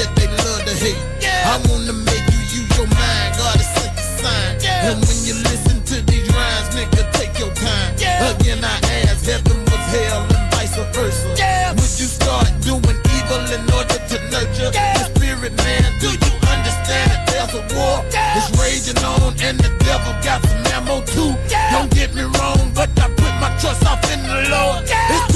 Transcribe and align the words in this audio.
that 0.00 0.16
they 0.16 0.28
love 0.32 0.64
to 0.64 0.74
hate. 0.80 0.96
I 1.44 1.60
wanna 1.68 1.92
make 1.92 2.24
you 2.32 2.40
use 2.56 2.70
your 2.76 2.88
mind, 2.88 3.36
God 3.36 3.60
is 3.60 3.68
such 3.76 3.96
a 4.00 4.06
sign. 4.16 4.52
And 4.64 4.96
when 5.04 5.18
you 5.28 5.34
listen 5.44 5.76
to 5.92 5.96
these 6.08 6.24
rhymes, 6.32 6.72
nigga, 6.72 7.04
take 7.12 7.36
your 7.36 7.52
time. 7.52 7.92
Again, 8.32 8.64
I 8.64 8.80
ask, 9.04 9.28
heaven 9.28 9.60
was 9.68 9.84
hell 9.92 10.24
and 10.24 10.44
vice 10.56 10.76
versa. 10.96 11.28
Would 11.76 11.94
you 12.00 12.08
start 12.08 12.48
doing 12.64 12.96
evil 13.12 13.44
in 13.52 13.62
order 13.76 14.00
to 14.00 14.16
nurture 14.32 14.72
the 14.72 15.04
spirit, 15.12 15.52
man? 15.60 15.84
Do 16.00 16.08
you 16.08 16.32
understand 16.48 17.06
that 17.12 17.22
there's 17.28 17.52
a 17.60 17.62
war? 17.76 18.00
It's 18.08 18.48
raging 18.56 19.00
on, 19.04 19.36
and 19.44 19.60
the 19.60 19.68
devil 19.84 20.12
got 20.24 20.40
some 20.48 20.64
ammo 20.80 21.04
too. 21.04 21.36
Don't 21.72 21.92
get 21.92 22.14
me 22.14 22.24
wrong, 22.24 22.72
but 22.72 22.88
I 22.96 23.08
put 23.20 23.34
my 23.36 23.52
trust 23.60 23.84
off 23.84 24.00
in 24.12 24.22
the 24.24 24.48
Lord. 24.48 24.88
It's 24.88 25.29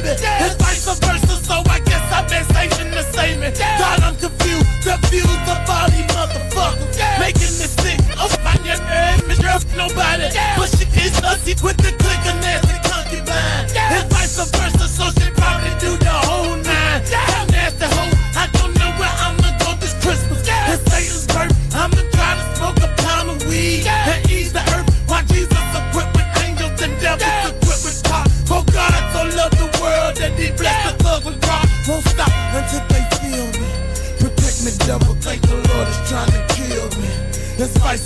baby. 0.00 0.16
It's 0.44 0.54
vice 0.56 0.98
versa, 0.98 1.44
so 1.44 1.62
I 1.66 1.80
guess 1.80 2.04
I've 2.12 2.28
been 2.28 2.44
saving 2.54 2.90
the 2.90 3.02
same. 3.02 3.40
God, 3.40 4.00
I'm 4.00 4.16
confused. 4.16 4.66
Confused 4.82 5.48
all 5.68 5.88
these 5.90 6.06
motherfuckers. 6.14 7.18
Making 7.18 7.52
me 7.58 7.66
sick. 7.66 7.98
Oh, 8.18 8.30
my 8.44 8.54
name 8.64 9.30
is 9.30 9.40
nobody. 9.76 10.28
But 10.56 10.68
she 10.76 10.86
is 11.00 11.20
ugly 11.22 11.54
with 11.62 11.76
the 11.78 11.97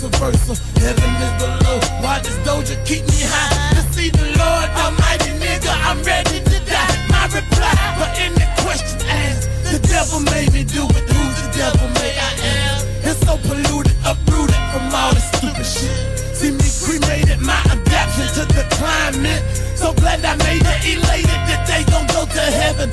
vice 0.09 0.37
versa. 0.47 0.63
Heaven 0.79 1.11
is 1.21 1.33
below. 1.41 1.79
Why 2.01 2.19
does 2.19 2.37
Doja 2.45 2.75
keep 2.85 3.03
me 3.07 3.21
high? 3.23 3.75
To 3.75 3.83
see 3.93 4.09
the 4.09 4.25
Lord 4.37 4.69
Almighty, 4.77 5.31
nigga. 5.39 5.71
I'm 5.87 6.01
ready 6.03 6.39
to 6.39 6.57
die. 6.65 6.95
My 7.09 7.25
reply 7.31 7.75
for 7.99 8.09
any 8.19 8.45
question 8.63 8.99
asked. 9.07 9.49
The 9.71 9.79
devil 9.87 10.19
made 10.31 10.51
me 10.53 10.63
do 10.63 10.83
it. 10.85 11.05
Who 11.09 11.21
the 11.39 11.47
devil 11.55 11.87
made 11.99 12.17
I 12.17 12.31
am? 12.43 12.77
It's 13.03 13.19
so 13.25 13.37
polluted, 13.37 13.95
uprooted 14.05 14.63
from 14.71 14.93
all 14.93 15.13
this 15.13 15.27
stupid 15.31 15.65
shit. 15.65 15.95
See 16.35 16.51
me 16.51 16.67
cremated, 16.83 17.39
my 17.39 17.59
adaptation 17.71 18.45
to 18.47 18.53
the 18.53 18.65
climate. 18.75 19.43
So 19.77 19.93
glad 19.93 20.23
I 20.25 20.35
made 20.43 20.63
it, 20.63 20.79
elated 20.83 21.41
that 21.47 21.63
they 21.67 21.83
gon' 21.91 22.07
go 22.07 22.25
to 22.25 22.43
heaven. 22.59 22.89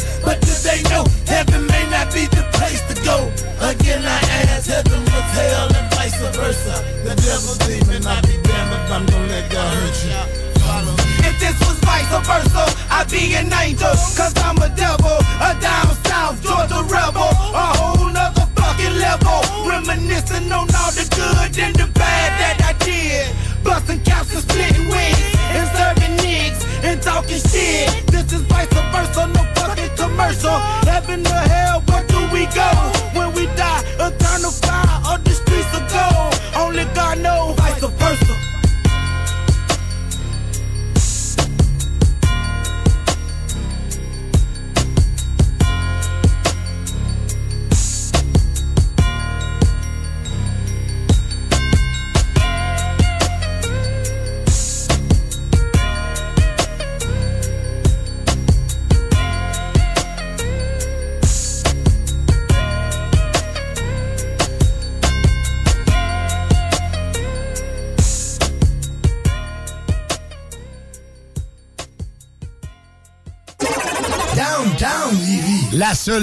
Vice 12.11 12.27
versa, 12.27 12.65
I'd 12.91 13.11
be 13.11 13.35
an 13.35 13.53
angel. 13.53 13.95
Cause 14.17 14.35
I'm 14.39 14.59
a 14.59 14.69
devil, 14.75 15.19
a 15.41 15.55
down 15.61 15.95
south 16.05 16.43
Georgia 16.43 16.83
rebel. 16.91 17.31
A 17.55 17.67
whole 17.79 18.11
nother 18.11 18.47
fucking 18.57 18.97
level. 18.99 19.41
Reminiscing 19.69 20.51
on 20.53 20.67
all 20.75 20.93
the 20.93 21.07
good 21.15 21.59
and 21.59 21.75
the 21.77 21.87
bad 21.95 22.31
that 22.41 22.59
I 22.65 22.73
did. 22.85 23.31
Busting 23.63 24.01
caps 24.01 24.35
and 24.35 24.43
splitting 24.43 24.89
wings. 24.89 25.35
And 25.55 25.69
serving 25.77 26.17
nicks 26.17 26.65
and 26.83 27.01
talking 27.03 27.39
shit. 27.39 28.07
This 28.07 28.33
is 28.33 28.43
vice 28.43 28.69
versa, 28.69 29.27
no 29.29 29.43
fucking 29.55 29.97
commercial. 29.97 30.59
Heaven 30.87 31.27
or 31.27 31.45
hell, 31.49 31.81
where 31.87 32.07
do 32.07 32.19
we 32.33 32.47
go? 32.47 33.00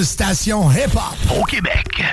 Station 0.04 0.70
hip-hop 0.70 1.40
au 1.40 1.44
Québec. 1.46 2.04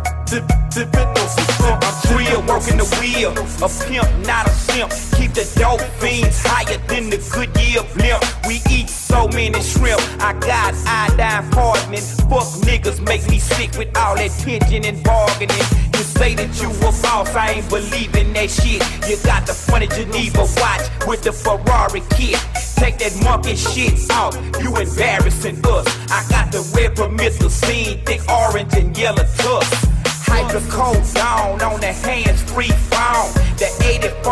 Scissors. 0.00 0.30
Dip, 0.30 0.44
dipping 0.70 1.08
on 1.08 1.28
some. 1.28 1.78
I'm 1.82 2.16
real, 2.16 2.40
working 2.42 2.78
the 2.78 2.86
wheel. 3.00 3.30
A 3.62 3.68
pimp, 3.88 4.26
not 4.26 4.46
a 4.46 4.50
simp. 4.50 4.90
Keep 5.16 5.34
the 5.34 5.44
dope 5.58 5.80
fiends 6.00 6.40
higher 6.44 6.78
than 6.88 7.10
the 7.10 7.18
Goodyear 7.32 7.82
blimp. 7.94 8.22
We 8.46 8.60
eat 8.70 8.88
so 8.88 9.28
many 9.28 9.60
shrimp. 9.62 10.00
I 10.20 10.32
got 10.34 10.74
iodine 10.86 11.50
poisoning. 11.50 12.02
Fuck 12.28 12.48
niggas 12.66 13.04
make 13.06 13.28
me 13.28 13.38
sick 13.38 13.76
with 13.76 13.96
all 13.96 14.16
that 14.16 14.30
pigeon 14.44 14.84
and 14.84 15.02
bargaining. 15.02 15.89
Say 16.20 16.34
that 16.34 16.60
you 16.60 16.68
a 16.68 16.92
boss, 17.00 17.34
I 17.34 17.52
ain't 17.52 17.70
believing 17.70 18.34
that 18.34 18.50
shit. 18.50 18.84
You 19.08 19.16
got 19.24 19.46
the 19.46 19.54
funny 19.54 19.86
Geneva 19.86 20.44
watch 20.60 20.84
with 21.06 21.22
the 21.22 21.32
Ferrari 21.32 22.02
kit. 22.10 22.36
Take 22.76 22.98
that 22.98 23.16
monkey 23.24 23.56
shit 23.56 23.98
out, 24.10 24.36
you 24.60 24.76
embarrassing 24.76 25.64
us. 25.64 25.86
I 26.10 26.22
got 26.28 26.52
the 26.52 26.60
red 26.76 26.94
promethazine, 26.94 28.04
thick 28.04 28.20
orange 28.28 28.74
and 28.74 28.94
yellow 28.98 29.24
tufts. 29.38 29.86
Hydrocodone 30.30 31.14
down 31.14 31.60
on 31.62 31.80
the 31.80 31.92
hands 31.92 32.42
free 32.42 32.72
phone. 32.90 33.30
The 33.58 33.68
84 33.84 34.30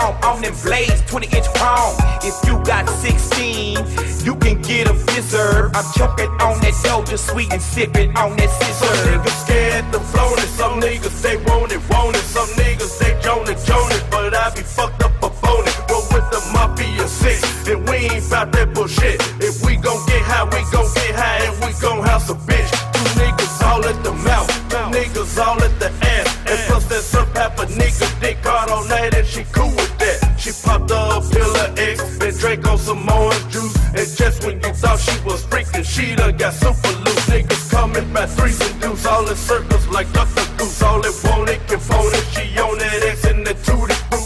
chrome 0.00 0.16
on 0.22 0.42
them 0.42 0.54
blades, 0.62 1.02
20 1.06 1.26
inch 1.36 1.48
chrome. 1.54 1.94
If 2.22 2.36
you 2.46 2.62
got 2.64 2.88
16, 2.88 3.78
you 4.24 4.34
can 4.36 4.60
get 4.62 4.88
a 4.88 4.94
blizzard. 4.94 5.74
I'm 5.74 5.84
choking 5.96 6.30
on 6.40 6.60
that 6.60 6.74
Doja 6.84 7.18
sweet 7.18 7.52
and 7.52 7.62
sipping 7.62 8.16
on 8.16 8.36
that 8.36 8.50
Some 8.50 8.96
niggas 9.06 9.44
scared 9.44 9.92
to 9.92 10.00
float 10.00 10.38
it. 10.38 10.48
Some 10.48 10.80
niggas 10.80 11.22
they 11.22 11.36
want 11.48 11.72
it, 11.72 11.80
want 11.90 12.16
it. 12.16 12.22
Some 12.22 12.48
niggas 12.60 12.98
they 12.98 13.18
Jonah 13.22 13.56
Jonas, 13.64 14.02
but 14.10 14.34
I 14.34 14.50
be 14.54 14.62
fucked 14.62 15.02
up 15.02 15.12
a 15.22 15.30
phony. 15.30 15.72
Roll 15.88 16.04
with 16.12 16.26
the 16.30 16.40
mafia 16.52 17.06
six, 17.08 17.68
and 17.68 17.88
we 17.88 17.96
ain't 18.10 18.28
bout 18.30 18.52
that 18.52 18.74
bullshit. 18.74 19.20
If 19.40 19.64
we 19.64 19.76
gon' 19.76 20.04
get 20.06 20.22
high, 20.22 20.44
we 20.44 20.60
gon' 20.70 20.90
get 20.94 21.14
high, 21.14 21.44
and 21.46 21.54
we 21.64 21.72
gon' 21.80 22.04
house 22.04 22.28
a 22.30 22.34
bitch. 22.34 22.70
Two 22.92 23.06
niggas 23.20 23.62
all 23.66 23.84
at 23.84 24.02
the 24.04 24.12
mouth, 24.12 24.50
niggas 24.90 25.38
all 25.38 25.62
at 25.62 25.74
the 25.78 25.90
ass, 26.06 26.28
and 26.46 26.58
plus 26.68 27.04
some 27.04 27.32
type 27.32 27.58
of 27.58 27.68
nigga 27.70 28.08
dick 28.20 28.42
caught 28.42 28.70
on 28.70 28.88
that, 28.88 29.14
and 29.14 29.26
she 29.26 29.44
cool 29.52 29.70
with 29.70 29.98
that. 29.98 30.18
She 30.38 30.50
popped 30.64 30.90
up 30.90 31.22
a 31.22 31.28
pill 31.30 31.56
of 31.56 31.78
X, 31.78 32.00
and 32.20 32.38
drank 32.38 32.66
on 32.68 32.78
some 32.78 33.08
orange 33.08 33.48
juice, 33.48 33.76
and 33.98 34.08
just 34.16 34.44
when 34.44 34.56
you 34.60 34.72
thought 34.72 34.98
she 34.98 35.16
was 35.24 35.44
freaking, 35.44 35.84
she 35.84 36.14
done 36.14 36.36
got 36.36 36.54
super 36.54 36.94
loose. 37.04 37.26
Niggas 37.28 37.70
coming 37.70 38.12
by 38.12 38.26
threes 38.26 38.60
and 38.60 38.80
deuce, 38.80 39.06
all 39.06 39.28
in 39.28 39.36
circles 39.36 39.86
like 39.88 40.10
Dr. 40.12 40.46
Goose. 40.56 40.82
All 40.82 41.00
it 41.04 41.14
want 41.24 41.50
it 41.50 41.60
can 41.68 41.78
phone 41.78 42.12
it. 42.12 42.26
She 42.32 42.58
on 42.58 42.78
that 42.78 43.02
X 43.04 43.24
and 43.24 43.46
the 43.46 43.54
two 43.66 43.80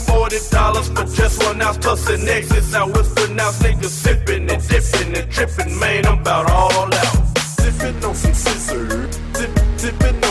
forty 0.07 0.39
dollars 0.51 0.89
for 0.89 1.05
just 1.05 1.43
one 1.43 1.55
pronounced 1.55 1.81
plus 1.81 2.09
an 2.09 2.29
is 2.29 2.73
how 2.73 2.89
it's 2.89 3.13
pronounced. 3.15 3.63
Niggas 3.63 3.95
sipping 4.05 4.51
and 4.51 4.63
dipping 4.69 5.17
and 5.17 5.31
tripping, 5.31 5.79
man, 5.79 6.07
I'm 6.07 6.19
about 6.21 6.51
all 6.51 6.95
out. 6.95 7.39
Sipping 7.39 8.05
on 8.05 8.15
some 8.15 8.35
scissor, 8.35 9.09
dip, 9.33 9.55
dipping 9.79 10.24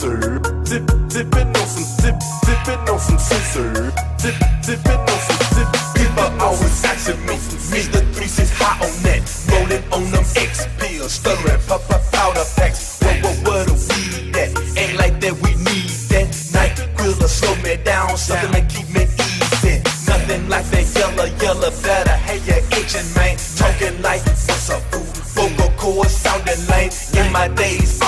scissor, 0.00 0.38
dip, 0.64 0.86
dipping 1.08 1.48
on 1.48 1.66
some 1.66 1.88
dip, 2.00 2.16
dipping 2.46 2.88
on 2.88 2.98
some 2.98 3.18
scissor, 3.18 3.92
dip, 4.16 4.34
dipping 4.64 5.00
on 5.00 5.20
some 5.28 5.44
dip. 5.52 5.68
People 5.94 6.28
always 6.40 6.84
asking 6.84 7.20
me, 7.26 7.36
Mr. 7.68 8.00
Three 8.14 8.24
is 8.24 8.50
hot 8.56 8.80
on 8.80 8.92
that, 9.04 9.20
rolling 9.52 9.84
on 9.92 10.10
them 10.10 10.24
X 10.36 10.66
pills, 10.78 11.12
stuttering, 11.12 11.60
pop 11.68 11.84
up 11.90 12.00
powder 12.12 12.44
packs. 12.56 12.98
What, 13.02 13.22
what, 13.22 13.36
what 13.46 13.68
a 13.68 13.72
weed 13.72 14.32
that? 14.32 14.48
Ain't 14.78 14.96
like 14.96 15.20
that, 15.20 15.34
we 15.44 15.52
need 15.68 15.92
that. 16.08 16.28
Night 16.54 16.74
will 16.96 17.28
slow 17.28 17.54
me 17.56 17.76
down, 17.84 18.16
something 18.16 18.52
to 18.52 18.62
keep 18.72 18.88
me 18.88 19.04
easy. 19.04 19.84
Nothing 20.08 20.48
like 20.48 20.64
that 20.72 20.86
yellow, 20.96 21.28
yellow, 21.44 21.70
better. 21.82 22.16
Hey, 22.24 22.40
you're 22.48 22.64
itching, 22.80 23.08
man. 23.14 23.36
Talking 23.56 24.00
like, 24.00 24.24
what's 24.24 24.70
up, 24.70 24.80
fool? 24.90 25.04
Vocal 25.36 25.70
cords 25.76 26.16
sounding 26.16 26.66
lame. 26.68 26.90
In 27.14 27.32
my 27.32 27.48
days, 27.48 27.99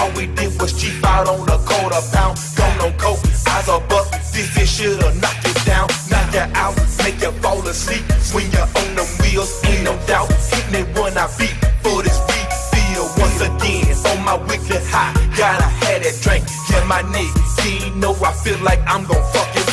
quarter 1.93 2.09
pound. 2.13 2.39
Gone 2.57 2.81
on 2.81 2.93
coke, 2.99 3.21
eyes 3.49 3.69
are 3.69 3.81
buck. 3.89 4.09
This 4.33 4.49
shit 4.55 4.69
should've 4.69 5.21
knocked 5.21 5.45
it 5.45 5.59
down, 5.65 5.89
knock 6.11 6.33
you 6.33 6.47
out, 6.57 6.77
make 7.05 7.21
you 7.21 7.33
fall 7.43 7.67
asleep. 7.69 8.03
When 8.33 8.51
you're 8.51 8.63
on 8.63 8.97
them 8.97 9.09
wheels, 9.21 9.61
ain't 9.65 9.85
no 9.85 9.95
doubt. 10.07 10.33
Hit 10.51 10.67
me 10.73 10.81
when 10.95 11.17
I 11.19 11.29
beat 11.39 11.57
for 11.83 12.03
this 12.03 12.19
refill. 12.29 13.07
Once 13.19 13.41
again, 13.41 13.93
on 14.11 14.25
my 14.25 14.37
wicked 14.49 14.83
high, 14.89 15.13
gotta 15.37 15.65
have 15.65 16.03
that 16.03 16.17
drink. 16.23 16.45
Yeah, 16.71 16.85
my 16.85 17.03
nigga, 17.03 17.85
you 17.85 17.95
know 17.97 18.15
I 18.25 18.33
feel 18.33 18.59
like 18.61 18.81
I'm 18.87 19.05
gon' 19.05 19.23
fuck 19.33 19.53
bang. 19.55 19.72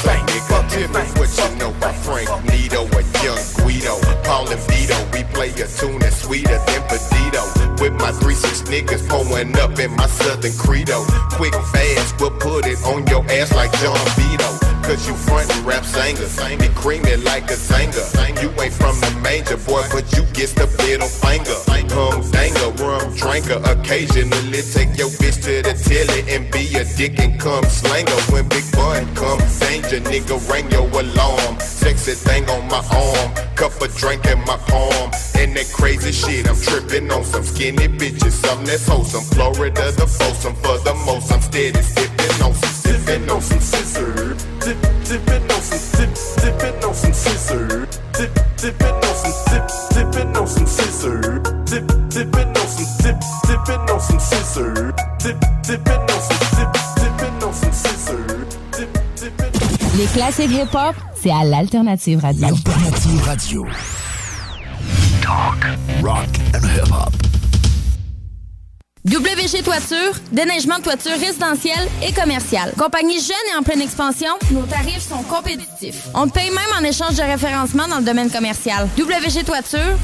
My 8.10 8.16
3-6 8.16 8.66
niggas 8.74 9.08
pulling 9.08 9.56
up 9.60 9.78
in 9.78 9.92
my 9.96 10.08
Southern 10.08 10.52
Credo. 10.58 11.06
Quick, 11.38 11.54
fast, 11.54 12.20
we'll 12.20 12.32
put 12.32 12.66
it 12.66 12.82
on 12.82 13.06
your 13.06 13.24
ass 13.30 13.54
like 13.54 13.72
John 13.78 14.02
Vito. 14.18 14.50
Cause 14.82 15.08
you 15.08 15.14
front 15.14 15.46
and 15.56 15.64
rap 15.64 15.86
singers. 15.86 16.36
Be 16.58 16.70
creamy 16.70 17.18
like 17.18 17.52
a 17.52 17.54
singer. 17.54 18.02
You 18.42 18.50
ain't 18.60 18.74
from 18.74 19.00
the 19.00 19.14
major, 19.22 19.58
boy, 19.58 19.86
but 19.94 20.12
you 20.18 20.24
get 20.34 20.50
the 20.58 20.66
middle 20.82 21.08
finger. 21.08 21.54
Hum 21.94 22.26
danger, 22.32 22.72
rum 22.82 23.14
drinker. 23.14 23.62
Occasionally 23.70 24.62
take 24.74 24.98
your 24.98 25.10
bitch 25.22 25.38
to 25.46 25.62
the 25.62 25.78
telly 25.78 26.34
and 26.34 26.50
be 26.50 26.66
a 26.82 26.86
dick 26.98 27.20
and 27.20 27.40
come 27.40 27.64
slanger. 27.66 28.20
When 28.34 28.50
big 28.50 28.66
boy 28.72 29.06
come 29.14 29.38
danger, 29.62 30.02
nigga, 30.02 30.42
ring 30.50 30.66
your 30.72 30.90
alarm. 30.90 31.60
Sexy 31.60 32.14
thing 32.14 32.50
on 32.50 32.68
my 32.70 32.82
arm. 32.90 33.36
Cup 33.54 33.80
of 33.80 33.96
drink 33.96 34.26
in 34.26 34.40
my 34.46 34.58
palm. 34.66 35.12
That 35.54 35.72
crazy 35.74 36.12
shit, 36.12 36.48
I'm 36.48 36.56
tripping 36.56 37.12
on 37.12 37.24
some 37.24 37.44
skinny 37.44 37.88
bitches. 37.88 38.32
Something 38.32 38.68
that's 38.68 38.88
wholesome. 38.88 39.24
Florida, 39.36 39.92
the 39.92 40.08
foursome. 40.08 40.56
For 40.56 40.78
the 40.80 40.94
most, 41.06 41.32
I'm 41.34 41.42
steady 41.42 41.82
sipping 41.82 42.44
on 42.44 42.54
some, 42.54 42.76
sipping 42.84 43.30
on 43.30 43.42
some 43.42 43.60
scissor. 43.60 44.36
Dip, 44.64 44.78
dipping 45.04 45.52
on 45.52 45.62
some 45.62 45.84
dip, 46.00 46.12
dipping 46.42 46.84
on 46.86 46.94
some 46.94 47.14
scissor. 47.14 47.88
Dip, 48.14 48.32
dipping 48.58 49.04
on 49.04 49.16
some 49.16 49.36
dip, 49.52 49.66
dipping 49.92 50.38
on 50.38 50.48
some 50.48 50.68
scissor. 50.68 51.40
Dip, 51.66 51.88
dipping 52.10 52.56
on 52.56 52.68
some 52.68 52.92
dip, 53.04 53.18
dipping 53.48 53.90
on 53.90 54.00
some 54.00 54.20
scissor. 54.20 54.94
Dip, 55.20 55.38
dipping 55.68 56.06
on 56.08 56.22
some 56.24 56.44
dip, 56.56 56.72
dipping 56.96 57.44
on 57.44 57.54
some 57.54 57.74
scissor. 57.74 58.46
Dip, 58.78 58.92
dipping. 59.18 59.98
Les 59.98 60.06
classiques 60.14 60.52
hip-hop, 60.52 60.96
c'est 61.16 61.32
à 61.32 61.44
l'Alternative 61.44 62.20
Radio. 62.22 62.48
L'Alternative 62.48 63.22
Radio. 63.24 63.66
Talk, 65.30 65.62
rock 66.02 66.26
and. 66.56 66.64
WG 69.06 69.64
Toiture, 69.64 70.20
déneigement 70.32 70.80
de 70.80 70.84
toiture 70.84 71.12
résidentielle 71.20 71.88
et 72.04 72.12
commerciale. 72.12 72.74
Compagnie 72.78 73.20
jeune 73.20 73.36
et 73.54 73.58
en 73.58 73.62
pleine 73.62 73.82
expansion, 73.82 74.32
nos 74.52 74.64
tarifs 74.64 75.08
sont 75.08 75.22
compétitifs. 75.24 76.08
On 76.16 76.28
te 76.28 76.34
paye 76.34 76.50
même 76.50 76.74
en 76.80 76.84
échange 76.84 77.16
de 77.16 77.22
référencement 77.22 77.88
dans 77.88 78.00
le 78.00 78.06
domaine 78.06 78.32
commercial. 78.32 78.88
WG 78.98 79.44
Toiture, 79.44 79.98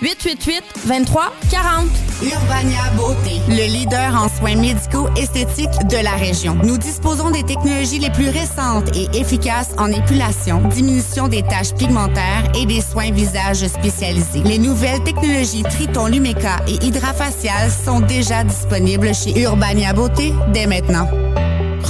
581-888-2340. 0.00 2.09
Urbania 2.22 2.90
Beauté, 2.96 3.40
le 3.48 3.66
leader 3.72 4.14
en 4.14 4.28
soins 4.28 4.56
médicaux 4.56 5.08
esthétiques 5.16 5.86
de 5.88 6.04
la 6.04 6.12
région. 6.12 6.54
Nous 6.62 6.76
disposons 6.76 7.30
des 7.30 7.42
technologies 7.42 7.98
les 7.98 8.10
plus 8.10 8.28
récentes 8.28 8.94
et 8.94 9.08
efficaces 9.18 9.70
en 9.78 9.88
épilation, 9.88 10.60
diminution 10.68 11.28
des 11.28 11.42
taches 11.42 11.72
pigmentaires 11.74 12.44
et 12.60 12.66
des 12.66 12.82
soins 12.82 13.10
visage 13.10 13.66
spécialisés. 13.66 14.42
Les 14.44 14.58
nouvelles 14.58 15.02
technologies 15.02 15.62
Triton 15.62 16.06
Lumeca 16.06 16.56
et 16.68 16.84
Hydrafacial 16.84 17.70
sont 17.70 18.00
déjà 18.00 18.44
disponibles 18.44 19.14
chez 19.14 19.40
Urbania 19.40 19.94
Beauté 19.94 20.34
dès 20.52 20.66
maintenant. 20.66 21.08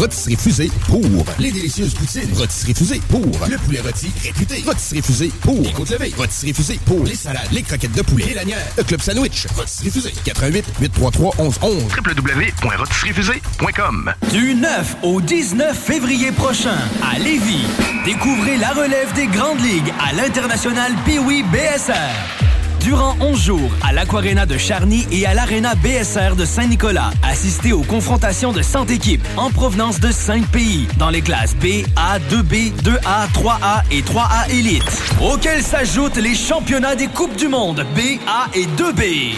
Rôtisserie 0.00 0.36
Fusée 0.36 0.70
pour 0.88 1.02
les 1.38 1.52
délicieuses 1.52 1.92
poutines. 1.92 2.32
Rôtisserie 2.34 2.72
Fusée 2.72 3.02
pour 3.10 3.20
le 3.20 3.58
poulet 3.58 3.80
rôti 3.80 4.10
réputé. 4.24 4.62
Rôtisserie 4.64 5.02
Fusée 5.02 5.30
pour 5.42 5.60
les 5.60 5.72
côtes 5.72 5.90
levées. 5.90 6.14
Rôtisserie 6.16 6.54
Fusée 6.54 6.80
pour 6.86 7.04
les 7.04 7.14
salades, 7.14 7.46
les 7.52 7.62
croquettes 7.62 7.92
de 7.92 8.00
poulet 8.00 8.30
et 8.30 8.34
lanières. 8.34 8.66
Le 8.78 8.82
club 8.82 9.02
sandwich. 9.02 9.46
Rôtisserie 9.54 9.90
Fusée. 9.90 10.14
88 10.24 10.64
833 10.80 11.34
1111 11.38 11.84
www.rotisseriefusée.com 11.98 14.14
Du 14.32 14.54
9 14.54 14.96
au 15.02 15.20
19 15.20 15.78
février 15.78 16.32
prochain, 16.32 16.78
à 17.02 17.18
Lévis, 17.18 17.66
découvrez 18.06 18.56
la 18.56 18.70
relève 18.70 19.12
des 19.12 19.26
grandes 19.26 19.60
ligues 19.60 19.92
à 20.00 20.14
l'international 20.14 20.94
Pee-Wee 21.04 21.42
BSR. 21.42 22.49
Durant 22.80 23.14
11 23.20 23.38
jours, 23.38 23.70
à 23.82 23.92
l'Aquarena 23.92 24.46
de 24.46 24.56
Charny 24.56 25.06
et 25.12 25.26
à 25.26 25.34
l'Arena 25.34 25.74
BSR 25.74 26.34
de 26.34 26.46
Saint-Nicolas, 26.46 27.10
assistez 27.22 27.72
aux 27.72 27.82
confrontations 27.82 28.52
de 28.52 28.62
100 28.62 28.86
équipes 28.86 29.26
en 29.36 29.50
provenance 29.50 30.00
de 30.00 30.10
5 30.10 30.46
pays, 30.46 30.88
dans 30.98 31.10
les 31.10 31.20
classes 31.20 31.54
B, 31.54 31.84
A, 31.96 32.18
2B, 32.18 32.72
2A, 32.82 33.30
3A 33.34 33.82
et 33.90 34.00
3A 34.00 34.50
Elite, 34.50 35.02
auxquels 35.20 35.62
s'ajoutent 35.62 36.16
les 36.16 36.34
championnats 36.34 36.96
des 36.96 37.08
Coupes 37.08 37.36
du 37.36 37.48
Monde 37.48 37.84
B, 37.94 38.18
A 38.26 38.48
et 38.54 38.64
2B. 38.64 39.34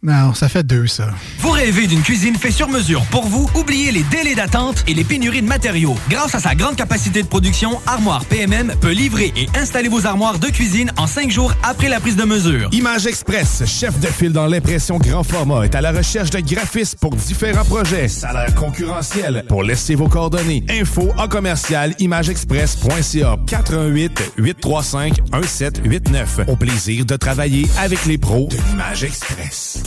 Non, 0.00 0.32
ça 0.32 0.48
fait 0.48 0.62
deux, 0.62 0.86
ça. 0.86 1.08
Vous 1.40 1.50
rêvez 1.50 1.88
d'une 1.88 2.02
cuisine 2.02 2.36
faite 2.36 2.52
sur 2.52 2.68
mesure 2.68 3.04
pour 3.06 3.26
vous? 3.26 3.50
Oubliez 3.56 3.90
les 3.90 4.04
délais 4.04 4.36
d'attente 4.36 4.84
et 4.86 4.94
les 4.94 5.02
pénuries 5.02 5.42
de 5.42 5.48
matériaux. 5.48 5.96
Grâce 6.08 6.36
à 6.36 6.38
sa 6.38 6.54
grande 6.54 6.76
capacité 6.76 7.20
de 7.20 7.26
production, 7.26 7.80
Armoire 7.84 8.24
PMM 8.26 8.74
peut 8.80 8.92
livrer 8.92 9.32
et 9.36 9.48
installer 9.58 9.88
vos 9.88 10.06
armoires 10.06 10.38
de 10.38 10.46
cuisine 10.46 10.92
en 10.98 11.08
cinq 11.08 11.32
jours 11.32 11.52
après 11.64 11.88
la 11.88 11.98
prise 11.98 12.14
de 12.14 12.22
mesure. 12.22 12.68
Image 12.70 13.08
Express, 13.08 13.64
chef 13.66 13.98
de 13.98 14.06
file 14.06 14.32
dans 14.32 14.46
l'impression 14.46 14.98
grand 14.98 15.24
format, 15.24 15.64
est 15.64 15.74
à 15.74 15.80
la 15.80 15.90
recherche 15.90 16.30
de 16.30 16.38
graphistes 16.38 16.96
pour 17.00 17.16
différents 17.16 17.64
projets. 17.64 18.06
Salaire 18.06 18.54
concurrentiel. 18.54 19.44
Pour 19.48 19.64
laisser 19.64 19.96
vos 19.96 20.08
coordonnées. 20.08 20.64
Info 20.70 21.08
en 21.18 21.26
commercial 21.26 21.96
imageexpress.ca 21.98 23.36
418 23.48 24.34
835 24.38 25.18
1789. 25.34 26.40
Au 26.46 26.54
plaisir 26.54 27.04
de 27.04 27.16
travailler 27.16 27.66
avec 27.80 28.06
les 28.06 28.16
pros 28.16 28.46
de 28.48 28.56
l'Image 28.70 29.02
Express. 29.02 29.82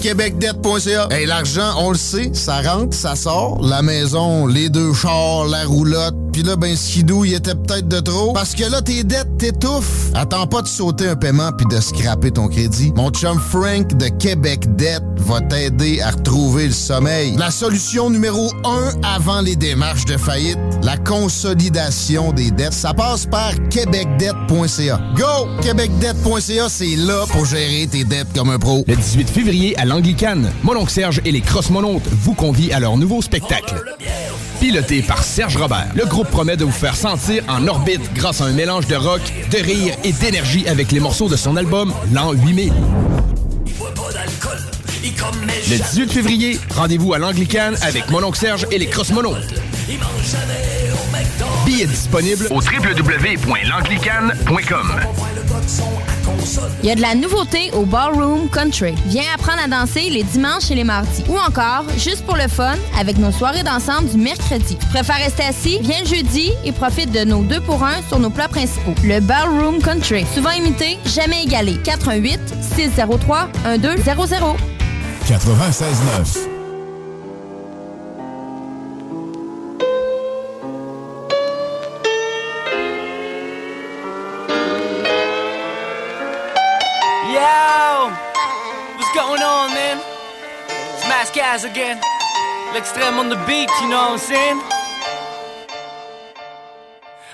québecdebt.ca. 0.00 1.08
Hey, 1.10 1.26
l'argent, 1.26 1.74
on 1.78 1.90
le 1.90 1.96
sait, 1.96 2.30
ça 2.32 2.60
rentre, 2.62 2.96
ça 2.96 3.16
sort. 3.16 3.60
La 3.62 3.82
maison, 3.82 4.46
les 4.46 4.68
deux 4.68 4.92
chars, 4.92 5.46
la 5.46 5.64
roulotte, 5.64 6.14
puis 6.32 6.42
là, 6.42 6.54
ben, 6.54 6.76
skidou, 6.76 7.24
il 7.24 7.34
était 7.34 7.54
peut-être 7.54 7.88
de 7.88 7.98
trop. 7.98 8.32
Parce 8.32 8.54
que 8.54 8.62
là, 8.70 8.80
tes 8.80 9.02
dettes 9.02 9.38
t'étouffent. 9.38 10.10
Attends 10.14 10.46
pas 10.46 10.62
de 10.62 10.68
sauter 10.68 11.08
un 11.08 11.16
paiement 11.16 11.50
puis 11.50 11.66
de 11.66 11.80
scraper 11.80 12.30
ton 12.30 12.46
crédit. 12.46 12.92
Mon 12.94 13.10
chum 13.10 13.40
Frank 13.40 13.96
de 13.96 14.06
Québec 14.06 14.76
Debt 14.76 15.02
va 15.16 15.40
t'aider 15.40 16.00
à 16.00 16.10
retrouver 16.10 16.66
le 16.66 16.72
sommeil. 16.72 17.34
La 17.36 17.50
solution 17.50 18.08
numéro 18.08 18.52
un 18.64 18.90
avant 19.02 19.40
les 19.40 19.56
démarches 19.56 20.04
de 20.04 20.16
faillite, 20.16 20.58
la 20.82 20.96
consolidation 20.96 22.32
des 22.32 22.50
dettes, 22.52 22.72
ça 22.72 22.94
passe 22.94 23.26
par 23.26 23.52
québecdebt.ca. 23.70 25.00
Go! 25.16 25.48
québecdebt.ca, 25.60 26.68
c'est 26.68 26.96
là 26.96 27.24
pour 27.32 27.46
gérer 27.46 27.88
tes 27.90 28.04
dettes 28.04 28.32
comme 28.32 28.50
un 28.50 28.58
pro. 28.58 28.84
Le 28.86 28.94
18 28.94 29.28
février 29.28 29.76
à 29.76 29.84
l'Anglicane, 29.88 30.52
Mononcle 30.62 30.90
Serge 30.90 31.20
et 31.24 31.32
les 31.32 31.40
Cross-Monontes 31.40 32.06
vous 32.06 32.34
convient 32.34 32.76
à 32.76 32.80
leur 32.80 32.96
nouveau 32.96 33.22
spectacle. 33.22 33.74
Piloté 34.60 35.02
par 35.02 35.22
Serge 35.22 35.56
Robert, 35.56 35.88
le 35.94 36.04
groupe 36.04 36.28
promet 36.28 36.56
de 36.56 36.64
vous 36.64 36.70
faire 36.70 36.94
sentir 36.94 37.42
en 37.48 37.66
orbite 37.66 38.12
grâce 38.14 38.40
à 38.40 38.44
un 38.44 38.52
mélange 38.52 38.86
de 38.86 38.96
rock, 38.96 39.22
de 39.50 39.58
rire 39.58 39.94
et 40.04 40.12
d'énergie 40.12 40.68
avec 40.68 40.92
les 40.92 41.00
morceaux 41.00 41.28
de 41.28 41.36
son 41.36 41.56
album 41.56 41.92
L'an 42.12 42.32
8000. 42.32 42.72
Le 45.02 45.78
18 45.78 46.12
février, 46.12 46.58
rendez-vous 46.74 47.14
à 47.14 47.18
l'Anglicane 47.18 47.76
avec 47.82 48.10
Mononcle 48.10 48.36
Serge 48.38 48.66
et 48.72 48.78
les 48.78 48.86
Cross-Monontes. 48.86 49.36
Billets 51.64 51.86
disponibles 51.86 52.48
au 52.50 52.56
www.l'anglicane.com. 52.56 54.92
Il 56.82 56.88
y 56.88 56.92
a 56.92 56.96
de 56.96 57.00
la 57.00 57.14
nouveauté 57.14 57.70
au 57.74 57.84
Ballroom 57.84 58.48
Country. 58.50 58.94
Viens 59.06 59.22
apprendre 59.34 59.60
à 59.64 59.68
danser 59.68 60.10
les 60.10 60.24
dimanches 60.24 60.72
et 60.72 60.74
les 60.74 60.82
mardis. 60.82 61.22
Ou 61.28 61.38
encore, 61.38 61.84
juste 61.96 62.24
pour 62.24 62.34
le 62.36 62.48
fun, 62.48 62.74
avec 62.98 63.18
nos 63.18 63.30
soirées 63.30 63.62
d'ensemble 63.62 64.08
du 64.08 64.16
mercredi. 64.16 64.76
Tu 64.76 64.86
préfères 64.86 65.18
rester 65.18 65.44
assis? 65.44 65.78
Viens 65.82 66.00
le 66.00 66.06
jeudi 66.06 66.50
et 66.64 66.72
profite 66.72 67.12
de 67.12 67.22
nos 67.24 67.42
deux 67.42 67.60
pour 67.60 67.84
un 67.84 68.02
sur 68.08 68.18
nos 68.18 68.30
plats 68.30 68.48
principaux. 68.48 68.94
Le 69.04 69.20
Ballroom 69.20 69.80
Country. 69.80 70.26
Souvent 70.34 70.50
imité, 70.50 70.98
jamais 71.06 71.44
égalé. 71.44 71.78
88 71.84 72.40
603 72.76 73.48
1200. 73.80 74.56
96.9. 75.28 76.46
Yo! 87.30 88.10
What's 88.96 89.14
going 89.14 89.42
on, 89.42 89.74
man? 89.74 90.00
It's 90.94 91.06
Mass 91.06 91.30
Gas 91.30 91.64
again. 91.64 92.00
L'extreme 92.72 93.18
on 93.18 93.28
the 93.28 93.36
beat, 93.46 93.68
you 93.82 93.90
know 93.90 93.96
what 93.96 94.12
I'm 94.12 94.18
saying? 94.18 94.62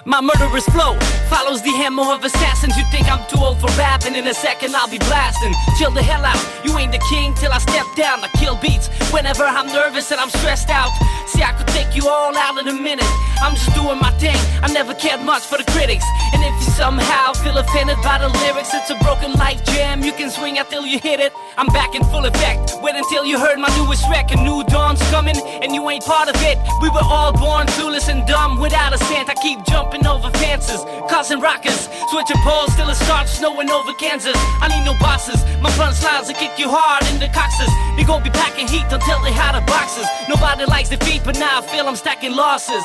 My 0.04 0.20
murderous 0.20 0.64
flow 0.66 0.98
follows 1.28 1.62
the 1.62 1.70
hammer 1.70 2.12
of 2.12 2.24
assassins. 2.24 2.76
You 2.76 2.84
think 2.90 3.10
I'm 3.10 3.26
too 3.28 3.40
old 3.42 3.60
for 3.60 3.68
rapping? 3.78 4.14
In 4.14 4.26
a 4.26 4.34
second, 4.34 4.74
I'll 4.74 4.90
be 4.90 4.98
blasting. 4.98 5.52
Chill 5.78 5.90
the 5.90 6.02
hell 6.02 6.24
out. 6.24 6.40
You 6.64 6.76
ain't 6.78 6.92
the 6.92 7.02
king 7.10 7.34
till 7.34 7.52
I 7.52 7.58
step 7.58 7.86
down. 7.96 8.24
I 8.24 8.28
kill 8.36 8.56
beats 8.56 8.88
whenever 9.12 9.44
I'm 9.44 9.66
nervous 9.66 10.10
and 10.12 10.20
I'm 10.20 10.30
stressed 10.30 10.70
out. 10.70 10.90
See, 11.34 11.42
I 11.42 11.50
could 11.52 11.66
take 11.74 11.96
you 11.96 12.06
all 12.06 12.30
out 12.36 12.58
in 12.62 12.68
a 12.68 12.72
minute. 12.72 13.10
I'm 13.42 13.54
just 13.58 13.74
doing 13.74 13.98
my 13.98 14.10
thing. 14.22 14.38
I 14.62 14.70
never 14.72 14.94
cared 14.94 15.20
much 15.20 15.42
for 15.42 15.58
the 15.58 15.66
critics. 15.74 16.06
And 16.32 16.40
if 16.46 16.54
you 16.62 16.70
somehow 16.78 17.32
feel 17.34 17.58
offended 17.58 17.98
by 18.06 18.18
the 18.22 18.30
lyrics, 18.46 18.70
it's 18.72 18.90
a 18.90 18.98
broken 19.02 19.32
life 19.34 19.58
jam. 19.74 20.02
You 20.02 20.12
can 20.12 20.30
swing 20.30 20.58
out 20.58 20.70
till 20.70 20.86
you 20.86 20.98
hit 20.98 21.18
it. 21.18 21.32
I'm 21.58 21.66
back 21.74 21.94
in 21.94 22.04
full 22.04 22.24
effect. 22.24 22.78
Wait 22.82 22.94
until 22.94 23.26
you 23.26 23.38
heard 23.38 23.58
my 23.58 23.68
newest 23.74 24.06
record. 24.08 24.38
New 24.46 24.62
dawn's 24.70 25.02
coming, 25.10 25.34
and 25.36 25.74
you 25.74 25.82
ain't 25.90 26.04
part 26.04 26.28
of 26.28 26.36
it. 26.38 26.56
We 26.80 26.88
were 26.90 27.02
all 27.02 27.32
born 27.32 27.66
clueless 27.74 28.08
and 28.08 28.26
dumb 28.26 28.60
without 28.60 28.94
a 28.94 28.98
cent. 29.10 29.28
I 29.28 29.34
keep 29.34 29.58
jumping 29.66 30.06
over 30.06 30.30
fences, 30.38 30.80
causing 31.10 31.40
rockers. 31.40 31.90
Switching 32.14 32.38
poles 32.46 32.70
till 32.76 32.88
it 32.88 32.94
starts 32.94 33.32
snowing 33.32 33.70
over 33.70 33.92
Kansas. 33.94 34.38
I 34.62 34.70
need 34.70 34.86
no 34.86 34.94
bosses. 35.00 35.42
My 35.60 35.70
front 35.72 35.98
lines 36.02 36.28
will 36.28 36.38
kick 36.38 36.58
you 36.58 36.70
hard 36.70 37.02
in 37.10 37.18
the 37.18 37.26
coxes. 37.34 37.70
They 37.96 38.04
gon' 38.04 38.22
be 38.22 38.30
packing 38.30 38.68
heat 38.68 38.86
until 38.90 39.18
they 39.26 39.34
out 39.34 39.58
the 39.58 39.62
boxes. 39.66 40.06
Nobody 40.28 40.64
likes 40.64 40.88
defeat, 40.88 41.23
but 41.24 41.38
now 41.38 41.58
I 41.58 41.62
feel 41.62 41.88
I'm 41.88 41.96
stacking 41.96 42.36
losses. 42.36 42.84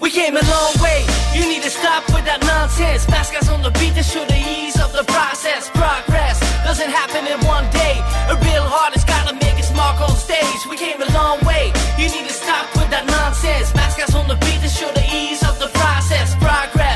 We 0.00 0.10
came 0.10 0.36
a 0.36 0.44
long 0.46 0.72
way. 0.80 1.04
You 1.34 1.42
need 1.42 1.62
to 1.62 1.70
stop 1.70 2.06
with 2.14 2.24
that 2.24 2.40
nonsense. 2.46 3.04
Fast 3.04 3.34
guys 3.34 3.48
on 3.50 3.62
the 3.62 3.74
beat 3.82 3.94
to 3.98 4.02
show 4.02 4.24
the 4.24 4.38
ease 4.38 4.78
of 4.78 4.92
the 4.92 5.02
process. 5.10 5.68
Progress 5.74 6.38
doesn't 6.62 6.90
happen 6.90 7.26
in 7.26 7.38
one 7.44 7.66
day. 7.74 7.98
A 8.30 8.38
real 8.46 8.62
artist 8.62 9.06
gotta 9.10 9.34
make 9.34 9.58
its 9.58 9.74
mark 9.74 10.00
on 10.00 10.14
stage. 10.14 10.62
We 10.70 10.76
came 10.76 11.02
a 11.02 11.10
long 11.12 11.42
way. 11.44 11.74
You 11.98 12.06
need 12.14 12.26
to 12.30 12.32
stop 12.32 12.70
with 12.78 12.88
that 12.94 13.06
nonsense. 13.10 13.74
Fast 13.74 13.98
guys 13.98 14.14
on 14.14 14.28
the 14.28 14.38
beat 14.46 14.62
to 14.62 14.70
show 14.70 14.90
the 14.94 15.04
ease 15.10 15.42
of 15.42 15.58
the 15.58 15.68
process. 15.74 16.34
Progress 16.38 16.87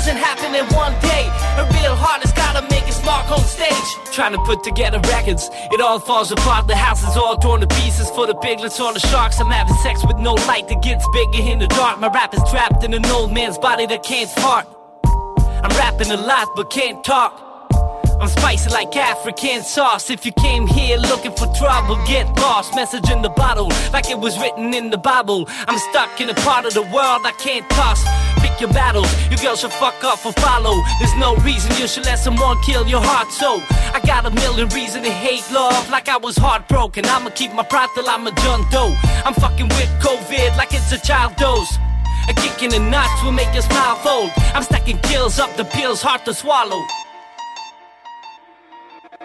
doesn't 0.00 0.16
happen 0.16 0.54
in 0.54 0.64
one 0.74 0.94
day. 1.02 1.28
A 1.60 1.64
real 1.76 1.92
artist 1.92 2.34
gotta 2.34 2.62
make 2.70 2.88
its 2.88 3.04
mark 3.04 3.30
on 3.30 3.44
stage. 3.44 3.88
Trying 4.14 4.32
to 4.32 4.38
put 4.44 4.64
together 4.64 4.98
records, 5.12 5.50
it 5.70 5.80
all 5.82 6.00
falls 6.00 6.32
apart. 6.32 6.66
The 6.66 6.74
house 6.74 7.02
is 7.06 7.18
all 7.18 7.36
torn 7.36 7.60
to 7.60 7.66
pieces 7.66 8.08
for 8.08 8.26
the 8.26 8.34
piglets 8.36 8.80
on 8.80 8.94
the 8.94 9.00
sharks. 9.00 9.38
I'm 9.40 9.50
having 9.50 9.76
sex 9.84 10.02
with 10.02 10.16
no 10.16 10.32
light 10.48 10.68
that 10.68 10.80
gets 10.82 11.06
bigger 11.12 11.42
in 11.46 11.58
the 11.58 11.66
dark. 11.66 12.00
My 12.00 12.08
rap 12.08 12.32
is 12.32 12.40
trapped 12.48 12.82
in 12.82 12.94
an 12.94 13.04
old 13.06 13.30
man's 13.30 13.58
body 13.58 13.84
that 13.88 14.02
can't 14.02 14.30
fart. 14.30 14.66
I'm 15.04 15.76
rapping 15.76 16.10
a 16.10 16.16
lot 16.16 16.48
but 16.56 16.70
can't 16.70 17.04
talk. 17.04 17.49
I'm 18.20 18.28
spicy 18.28 18.68
like 18.70 18.94
African 18.96 19.62
sauce. 19.62 20.10
If 20.10 20.26
you 20.26 20.32
came 20.32 20.66
here 20.66 20.98
looking 20.98 21.32
for 21.32 21.46
trouble, 21.54 21.96
get 22.06 22.28
lost. 22.36 22.74
Message 22.74 23.10
in 23.10 23.22
the 23.22 23.30
bottle, 23.30 23.68
like 23.92 24.10
it 24.10 24.18
was 24.18 24.38
written 24.38 24.74
in 24.74 24.90
the 24.90 24.98
Bible. 24.98 25.48
I'm 25.66 25.78
stuck 25.78 26.20
in 26.20 26.28
a 26.28 26.34
part 26.34 26.66
of 26.66 26.74
the 26.74 26.82
world 26.82 27.24
I 27.24 27.32
can't 27.38 27.68
toss. 27.70 28.04
Pick 28.40 28.60
your 28.60 28.72
battles, 28.74 29.08
you 29.30 29.38
girls 29.38 29.60
should 29.60 29.72
fuck 29.72 30.04
off 30.04 30.26
or 30.26 30.32
follow. 30.32 30.76
There's 30.98 31.16
no 31.16 31.34
reason 31.36 31.70
you 31.80 31.88
should 31.88 32.04
let 32.04 32.18
someone 32.18 32.60
kill 32.62 32.86
your 32.86 33.00
heart. 33.02 33.32
So 33.32 33.62
I 33.96 34.00
got 34.04 34.26
a 34.26 34.30
million 34.30 34.68
reasons 34.68 35.06
to 35.06 35.12
hate 35.12 35.44
love, 35.50 35.88
like 35.88 36.08
I 36.08 36.18
was 36.18 36.36
heartbroken. 36.36 37.06
I'ma 37.06 37.30
keep 37.30 37.54
my 37.54 37.62
pride 37.62 37.88
till 37.94 38.08
I'm 38.08 38.26
a 38.26 38.32
John. 38.42 38.60
I'm 39.24 39.34
fucking 39.34 39.68
with 39.68 39.90
COVID 40.00 40.56
like 40.58 40.74
it's 40.74 40.92
a 40.92 41.00
child 41.00 41.36
dose. 41.36 41.72
A 42.28 42.34
kick 42.34 42.62
in 42.62 42.70
the 42.70 42.78
nuts 42.78 43.22
will 43.24 43.32
make 43.32 43.52
your 43.54 43.62
smile 43.62 43.96
fold. 43.96 44.30
I'm 44.54 44.62
stacking 44.62 44.98
kills 44.98 45.38
up 45.38 45.56
the 45.56 45.64
pills, 45.64 46.02
hard 46.02 46.24
to 46.26 46.34
swallow. 46.34 46.84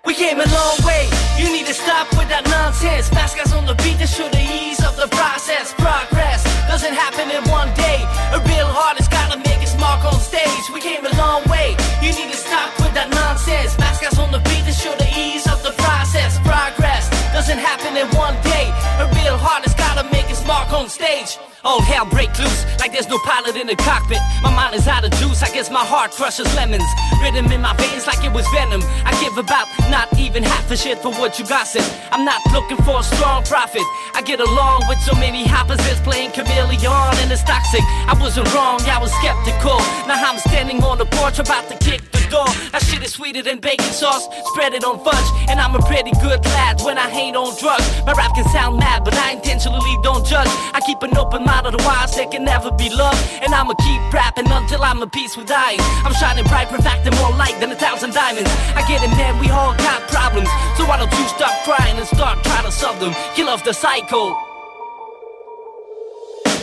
We 0.05 0.13
came 0.13 0.39
a 0.39 0.45
long 0.45 0.77
way. 0.85 1.09
You 1.35 1.49
need 1.51 1.65
to 1.65 1.73
stop 1.73 2.05
with 2.13 2.29
that 2.29 2.45
nonsense. 2.45 3.09
Fast 3.09 3.35
guys 3.37 3.51
on 3.53 3.65
the 3.65 3.73
beat 3.81 3.97
to 3.97 4.05
show 4.05 4.29
the 4.29 4.37
ease 4.37 4.77
of 4.85 4.95
the 4.95 5.09
process. 5.09 5.73
Progress 5.81 6.45
doesn't 6.69 6.93
happen 6.93 7.33
in 7.33 7.41
one 7.49 7.73
day. 7.73 8.05
A 8.29 8.39
real 8.45 8.69
artist 8.69 9.09
gotta 9.09 9.41
make 9.41 9.65
its 9.65 9.73
mark 9.81 10.05
on 10.05 10.19
stage. 10.21 10.65
We 10.69 10.79
came 10.79 11.01
a 11.05 11.13
long 11.17 11.41
way. 11.49 11.73
You 12.05 12.13
need 12.13 12.29
to 12.29 12.37
stop 12.37 12.69
with 12.77 12.93
that 12.93 13.09
nonsense. 13.09 13.73
Fast 13.73 14.01
guys 14.05 14.19
on 14.21 14.29
the 14.29 14.45
beat 14.45 14.69
to 14.69 14.73
show 14.77 14.93
the 14.93 15.09
ease 15.17 15.49
of 15.49 15.65
the 15.65 15.73
process. 15.81 16.37
Progress 16.45 17.09
doesn't 17.33 17.57
happen 17.57 17.97
in 17.97 18.05
one 18.13 18.37
day. 18.45 18.69
A 19.01 19.09
real 19.17 19.41
artist 19.41 19.75
gotta 19.75 20.05
make 20.13 20.29
its 20.29 20.45
mark 20.45 20.69
on 20.69 20.87
stage. 20.87 21.41
All 21.65 21.81
hell 21.81 22.05
break 22.05 22.29
loose, 22.37 22.63
like 22.79 22.93
there's 22.93 23.09
no 23.09 23.17
pilot 23.25 23.55
in 23.55 23.65
the 23.65 23.75
cockpit. 23.75 24.19
My 24.43 24.53
mind 24.53 24.75
is 24.75 24.87
out 24.87 25.03
of 25.03 25.09
juice, 25.17 25.41
I 25.41 25.49
guess 25.49 25.71
my 25.71 25.83
heart 25.83 26.11
crushes 26.11 26.45
lemons. 26.55 26.85
Rhythm 27.23 27.51
in 27.51 27.61
my 27.61 27.73
veins 27.75 28.05
like 28.05 28.23
it 28.23 28.31
was 28.31 28.45
venom. 28.53 28.81
I 29.01 29.17
give 29.19 29.39
about 29.39 29.65
not 29.89 30.07
even 30.19 30.43
half 30.43 30.69
a 30.69 30.77
shit 30.77 30.99
for 30.99 31.09
what 31.17 31.39
you 31.39 31.45
gossip. 31.47 31.81
I'm 32.11 32.23
not 32.23 32.39
looking 32.53 32.77
for 32.85 32.99
a 32.99 33.03
strong 33.03 33.43
profit. 33.45 33.81
I 34.13 34.21
get 34.21 34.39
along 34.39 34.85
with 34.87 34.99
so 35.01 35.15
many 35.15 35.49
opposites 35.49 35.99
playing 36.01 36.33
chameleon 36.37 37.17
and 37.17 37.31
it's 37.31 37.41
toxic. 37.41 37.81
I 37.81 38.13
wasn't 38.13 38.53
wrong, 38.53 38.79
I 38.85 39.01
was 39.01 39.11
skeptical. 39.17 39.81
Now 40.05 40.21
I'm 40.21 40.37
standing 40.37 40.83
on 40.83 40.99
the 40.99 41.05
porch 41.17 41.39
about 41.39 41.67
to 41.69 41.77
kick 41.81 42.05
the 42.11 42.21
door. 42.29 42.45
That 42.73 42.83
shit 42.83 43.01
is 43.01 43.13
sweeter 43.13 43.41
than 43.41 43.57
bacon 43.57 43.89
sauce. 43.89 44.29
Spread 44.53 44.73
it 44.73 44.83
on 44.83 45.03
fudge, 45.03 45.29
and 45.49 45.59
I'm 45.59 45.73
a 45.73 45.81
pretty 45.81 46.11
good 46.21 46.45
lad 46.45 46.81
when 46.85 46.99
I 46.99 47.09
hate 47.09 47.35
on 47.35 47.57
drugs. 47.57 47.89
My 48.05 48.13
rap 48.13 48.35
can 48.35 48.45
sound 48.49 48.77
mad, 48.77 49.03
but 49.03 49.15
I 49.15 49.31
intentionally 49.31 49.97
don't 50.03 50.25
judge. 50.25 50.51
I 50.73 50.79
keep 50.85 51.01
an 51.01 51.17
open 51.17 51.43
mind, 51.43 51.54
otherwise 51.63 52.15
that 52.17 52.31
can 52.31 52.43
never 52.43 52.71
be 52.71 52.89
loved. 52.89 53.21
And 53.41 53.53
I'ma 53.53 53.73
keep 53.79 54.01
rapping 54.11 54.49
until 54.49 54.83
I'm 54.83 55.01
a 55.01 55.07
piece 55.07 55.37
with 55.37 55.47
dying. 55.47 55.79
I'm 56.03 56.13
shining 56.13 56.45
bright, 56.45 56.71
reflecting 56.71 57.15
more 57.21 57.31
light 57.37 57.55
than 57.59 57.71
a 57.71 57.79
thousand 57.79 58.13
diamonds. 58.13 58.49
I 58.75 58.83
get 58.87 59.03
it, 59.03 59.11
man, 59.15 59.39
we 59.39 59.49
all 59.49 59.75
got 59.77 60.01
problems. 60.09 60.49
So 60.77 60.85
why 60.85 60.97
don't 60.97 61.11
you 61.13 61.27
stop 61.29 61.53
crying 61.63 61.97
and 61.97 62.07
start 62.07 62.43
trying 62.43 62.65
to 62.65 62.71
solve 62.71 62.99
them? 62.99 63.13
Kill 63.35 63.47
off 63.49 63.63
the 63.63 63.73
cycle. 63.73 64.35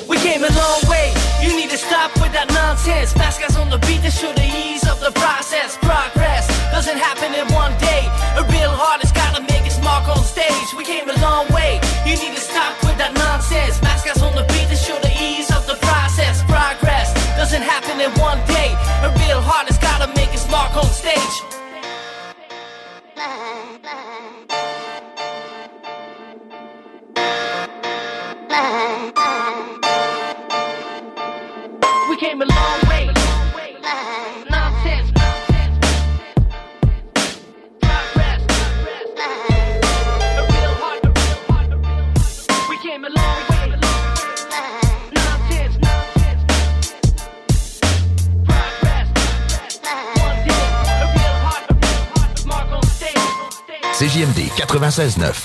We 0.08 0.18
came 0.18 0.44
a 0.44 0.52
long 0.52 0.80
way. 0.90 1.14
You 1.40 1.56
need 1.56 1.70
to 1.70 1.78
stop 1.78 2.12
with 2.20 2.32
that 2.36 2.50
nonsense. 2.52 3.12
Fast 3.12 3.40
guys 3.40 3.56
on 3.56 3.70
the 3.70 3.78
beat 3.88 4.02
to 4.02 4.10
show 4.10 4.32
the 4.32 4.44
ease 4.44 4.84
of 4.84 5.00
the 5.00 5.10
process. 5.16 5.78
Progress 5.78 6.46
doesn't 6.70 6.98
happen 6.98 7.32
in 7.32 7.46
one 7.54 7.72
day. 7.78 8.04
A 8.36 8.44
real 8.52 8.70
artist 8.70 9.14
gotta 9.14 9.40
make 9.40 9.64
its 9.64 9.80
mark 9.80 10.06
on 10.08 10.22
stage. 10.22 10.68
We 10.76 10.84
came 10.84 11.08
a 11.08 11.16
long 11.20 11.48
way. 11.48 11.80
You 12.04 12.14
need 12.18 12.34
to 12.34 12.44
stop 12.44 12.76
with 12.84 12.98
that 12.98 13.14
nonsense. 13.14 13.78
Fast 13.78 14.04
guys 14.04 14.20
on 14.22 14.34
the 14.34 14.44
beat 14.52 14.68
to 14.68 14.76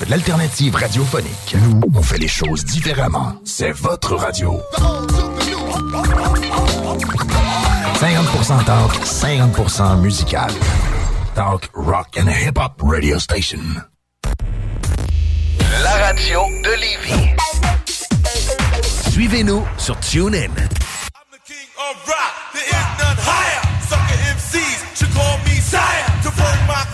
l'alternative 0.10 0.75
radiophonique. 0.75 1.56
Nous, 1.62 1.82
on 1.96 2.01
fait 2.01 2.18
les 2.18 2.27
choses 2.27 2.66
différemment. 2.66 3.34
C'est 3.46 3.72
votre 3.72 4.16
radio. 4.16 4.62
50% 7.96 8.66
talk, 8.66 8.92
50% 9.06 10.01
musical. 10.01 10.51
Talk, 11.34 11.70
rock 11.74 12.18
and 12.20 12.27
hip-hop 12.27 12.82
radio 12.82 13.20
station. 13.20 13.60
La 15.84 15.96
radio 16.08 16.42
de 16.63 16.72
Lévis. 16.82 17.36
Suivez-nous 19.12 19.63
sur 19.77 19.98
TuneIn. 20.00 20.51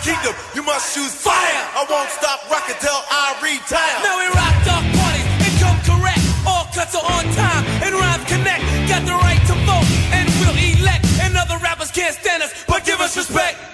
I'm 0.06 0.53
must 0.64 0.94
choose 0.94 1.14
fire. 1.14 1.62
I 1.76 1.84
won't 1.88 2.10
stop 2.10 2.40
rockin' 2.50 2.76
till 2.80 3.00
I 3.10 3.36
retire. 3.44 3.98
Now 4.00 4.16
we 4.16 4.26
rock 4.32 4.56
dark 4.64 4.84
parties, 4.96 5.28
and 5.44 5.54
come 5.60 5.78
correct. 5.84 6.24
All 6.46 6.64
cuts 6.72 6.94
are 6.96 7.04
on 7.04 7.24
time 7.36 7.64
and 7.84 7.94
rhymes 7.94 8.24
connect. 8.24 8.64
Got 8.88 9.04
the 9.04 9.12
right 9.12 9.40
to 9.48 9.54
vote 9.68 9.88
and 10.16 10.26
we'll 10.40 10.56
elect. 10.56 11.04
And 11.20 11.36
other 11.36 11.58
rappers 11.58 11.90
can't 11.90 12.16
stand 12.16 12.42
us, 12.42 12.52
but 12.66 12.84
give 12.84 13.00
us 13.00 13.16
respect. 13.16 13.73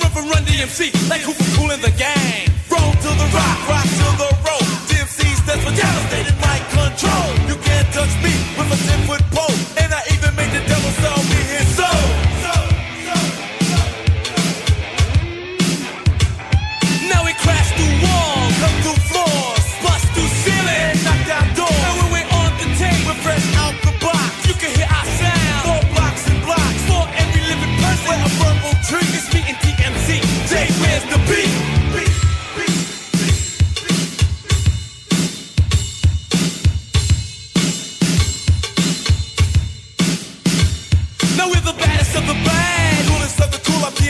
rip 0.00 0.16
and 0.16 0.28
run 0.30 0.42
DMC, 0.44 0.90
like 1.08 1.22
who 1.22 1.32
cool 1.56 1.70
in 1.70 1.80
the 1.80 1.92
gang. 1.96 2.48
Roll 2.72 2.92
to 3.04 3.10
the 3.20 3.28
rock, 3.36 3.58
rock 3.68 3.84
to 3.84 4.08
the 4.22 4.30
roll. 4.46 4.64
DMC 4.88 5.20
stands 5.42 5.62
for 5.64 5.74
devastated 5.76 6.36
mind 6.40 6.64
control. 6.72 7.28
You 7.48 7.56
can't 7.60 7.88
touch 7.92 8.14
me 8.24 8.32
with 8.56 8.76
a 8.76 8.78
10 8.88 9.06
foot 9.06 9.22
pole. 9.30 9.50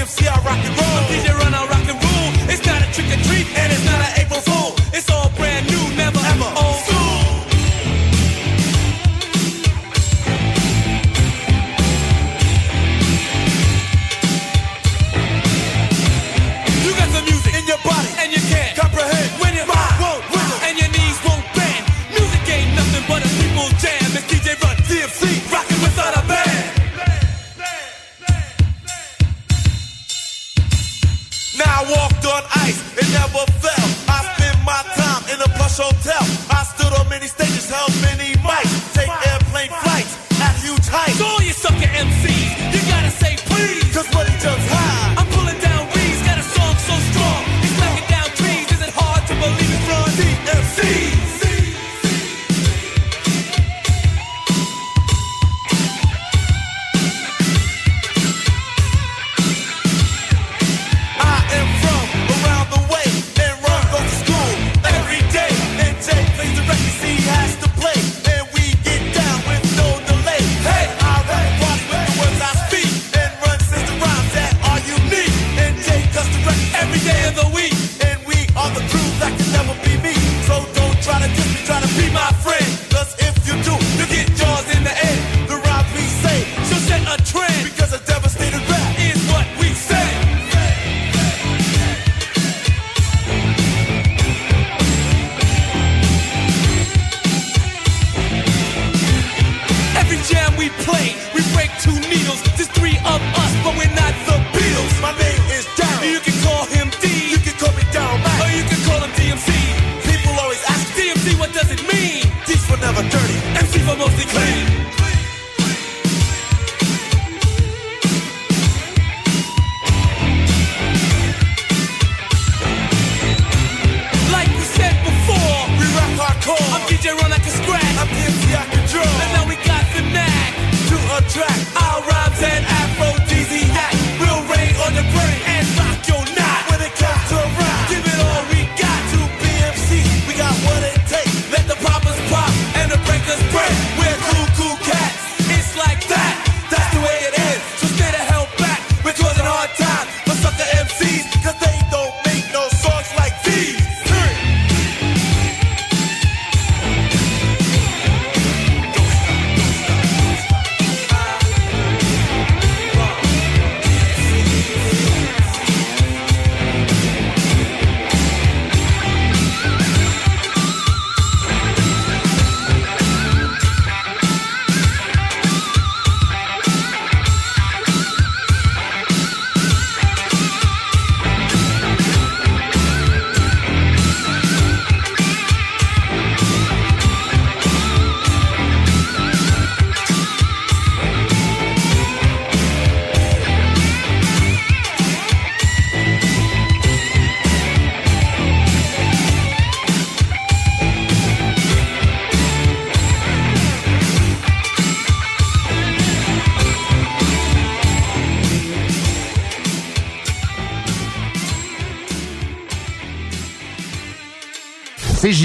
DMC, 0.00 0.26
I 0.26 0.40
rock 0.40 0.64
and 0.64 0.76
roll. 0.80 1.00
DJ 1.12 1.28
Run, 1.36 1.52
I 1.52 1.66
rock 1.68 1.84
and 1.84 2.00
roll. 2.00 2.48
It's 2.48 2.64
not 2.64 2.80
a 2.80 2.86
trick 2.94 3.12
or 3.12 3.20
treat, 3.28 3.46
and 3.52 3.70
it's 3.70 3.89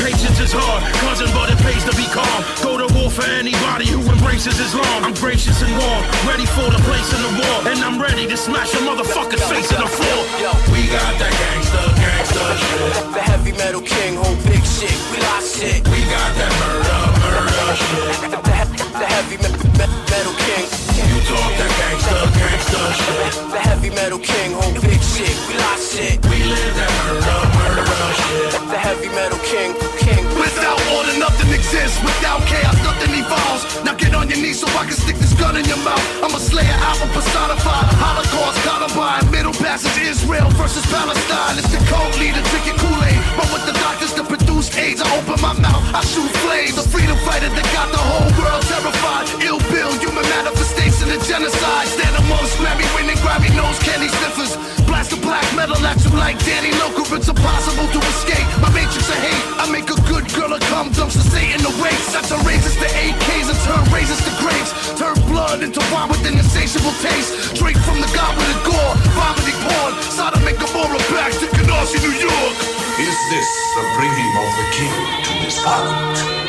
Patience 0.00 0.40
is 0.40 0.52
hard, 0.52 0.80
cousin, 1.04 1.28
but 1.36 1.52
it 1.52 1.58
pays 1.60 1.84
to 1.84 1.94
be 1.94 2.08
calm. 2.08 2.40
Go 2.64 2.80
to 2.80 2.88
war 2.96 3.10
for 3.10 3.24
anybody 3.28 3.86
who 3.86 4.00
embraces 4.08 4.58
Islam. 4.58 5.04
I'm 5.04 5.14
gracious 5.14 5.60
and 5.62 5.70
warm, 5.76 6.02
ready 6.24 6.46
for 6.46 6.66
the 6.72 6.80
place 6.88 7.08
in 7.12 7.20
the 7.20 7.32
war. 7.36 7.56
And 7.68 7.78
I'm 7.84 8.00
ready 8.00 8.26
to 8.26 8.36
smash 8.36 8.72
a 8.74 8.80
motherfucker's 8.80 9.44
face 9.44 9.70
in 9.70 9.80
the 9.80 9.86
floor. 9.86 10.20
Yo, 10.40 10.50
We 10.72 10.88
got 10.88 11.12
that 11.20 11.32
gangsta, 11.36 11.80
gangsta 12.00 12.42
shit. 12.56 13.12
The 13.12 13.20
heavy 13.20 13.52
metal 13.52 13.82
king, 13.82 14.16
whole 14.16 14.36
big 14.48 14.64
shit. 14.64 14.96
We 15.12 15.20
lost 15.20 15.60
shit. 15.60 15.84
We 15.92 16.00
got 16.08 16.30
that 16.40 16.52
murder, 16.64 17.00
murder 17.20 17.76
shit. 17.76 18.69
The, 18.90 19.06
heavy 19.06 19.36
me- 19.38 19.54
me- 19.78 19.94
metal 20.10 20.34
king. 20.46 20.66
You 20.98 21.18
talk 21.30 21.50
that 21.62 21.70
gangsta, 21.78 22.14
gangsta 22.34 22.80
shit. 22.98 23.32
The 23.54 23.60
heavy 23.62 23.90
metal 23.90 24.18
king, 24.18 24.52
whole 24.52 24.74
big 24.82 24.98
shit. 24.98 25.30
We 25.46 25.54
lost 25.62 25.94
shit. 25.94 26.18
We 26.26 26.42
live 26.42 26.74
that 26.74 26.90
murder, 27.06 27.38
murder 27.86 27.86
shit. 28.18 28.50
The 28.66 28.78
heavy 28.78 29.08
metal 29.14 29.38
king, 29.46 29.78
king. 30.02 30.26
Without 30.34 30.78
order, 30.90 31.14
nothing 31.22 31.54
exists. 31.54 32.02
Without 32.02 32.42
chaos, 32.50 32.74
nothing 32.82 33.14
evolves. 33.14 33.62
Now 33.86 33.94
get 33.94 34.14
on 34.14 34.28
your 34.28 34.42
knees 34.42 34.58
so 34.58 34.66
I 34.74 34.82
can 34.84 34.98
stick 34.98 35.16
this 35.22 35.32
gun 35.38 35.56
in 35.56 35.64
your 35.70 35.80
mouth. 35.86 36.02
I'm 36.22 36.34
a 36.34 36.42
slayer 36.42 36.74
album 36.90 37.08
personified. 37.14 37.86
Holocaust, 37.94 38.58
Columbine, 38.66 39.24
Middle 39.30 39.54
Passage, 39.54 39.96
Israel 40.02 40.50
versus 40.58 40.84
Palestine. 40.90 41.56
It's 41.62 41.70
the 41.70 41.78
code 41.86 42.14
leader 42.18 42.42
drinking 42.50 42.76
Kool-Aid. 42.82 43.20
But 43.38 43.48
with 43.54 43.64
the 43.70 43.76
doctors 43.78 44.12
to 44.18 44.22
produce 44.26 44.66
AIDS, 44.76 45.00
I 45.00 45.06
open 45.14 45.38
my 45.40 45.54
mouth, 45.54 45.82
I 45.94 46.02
shoot 46.02 46.28
flames. 46.42 46.74
The 46.74 46.86
freedom 46.90 47.16
fighter 47.22 47.48
that 47.48 47.66
got 47.72 47.88
the 47.94 48.02
whole 48.02 48.30
world 48.38 48.62
terrified. 48.80 49.28
Ill 49.44 49.60
bill, 49.68 49.92
human 50.00 50.24
manifestation 50.40 51.12
of 51.12 51.20
genocide. 51.24 51.86
Stand 51.88 52.16
amongst 52.24 52.56
Grammy 52.56 52.86
winning, 52.96 53.16
Grammy 53.20 53.52
nose 53.56 53.78
candy 53.84 54.08
sniffers. 54.08 54.56
Blast 54.88 55.10
the 55.12 55.20
black 55.20 55.44
metal 55.54 55.76
at 55.84 56.00
you 56.04 56.10
like 56.16 56.38
Danny 56.44 56.72
Lilker. 56.80 57.04
It's 57.16 57.28
impossible 57.28 57.86
to 57.92 58.00
escape. 58.00 58.46
My 58.60 58.70
matrix 58.72 59.08
of 59.08 59.20
hate. 59.20 59.44
I 59.60 59.68
make 59.70 59.88
a 59.90 59.98
good 60.08 60.26
girl 60.32 60.52
a 60.52 60.60
cum 60.72 60.90
dumps 60.92 61.14
to 61.16 61.24
Satan 61.24 61.60
the 61.62 61.72
race. 61.84 62.16
I 62.16 62.22
turn 62.24 62.40
raises 62.46 62.76
to 62.80 62.88
AKs 62.88 63.46
and 63.52 63.60
turn 63.68 63.84
raises 63.92 64.20
to 64.24 64.32
grapes. 64.40 64.72
Turn 64.96 65.16
blood 65.28 65.62
into 65.62 65.80
wine 65.92 66.08
with 66.08 66.24
an 66.24 66.38
insatiable 66.40 66.94
taste. 67.04 67.54
Drink 67.60 67.78
from 67.84 68.00
the 68.00 68.10
goblet 68.16 68.48
of 68.48 68.60
gore. 68.64 68.94
Vomiting 69.16 69.60
porn. 69.60 69.92
Sodom 70.08 70.46
and 70.46 70.56
Gomorrah 70.58 71.04
back 71.12 71.32
to 71.36 71.46
Canarsie, 71.52 72.00
New 72.00 72.16
York. 72.16 72.54
Is 73.00 73.16
this 73.32 73.48
the 73.76 73.84
bringing 73.96 74.32
of 74.40 74.50
the 74.56 74.66
king 74.76 74.98
to 75.24 75.32
this 75.44 75.58
island? 75.64 76.39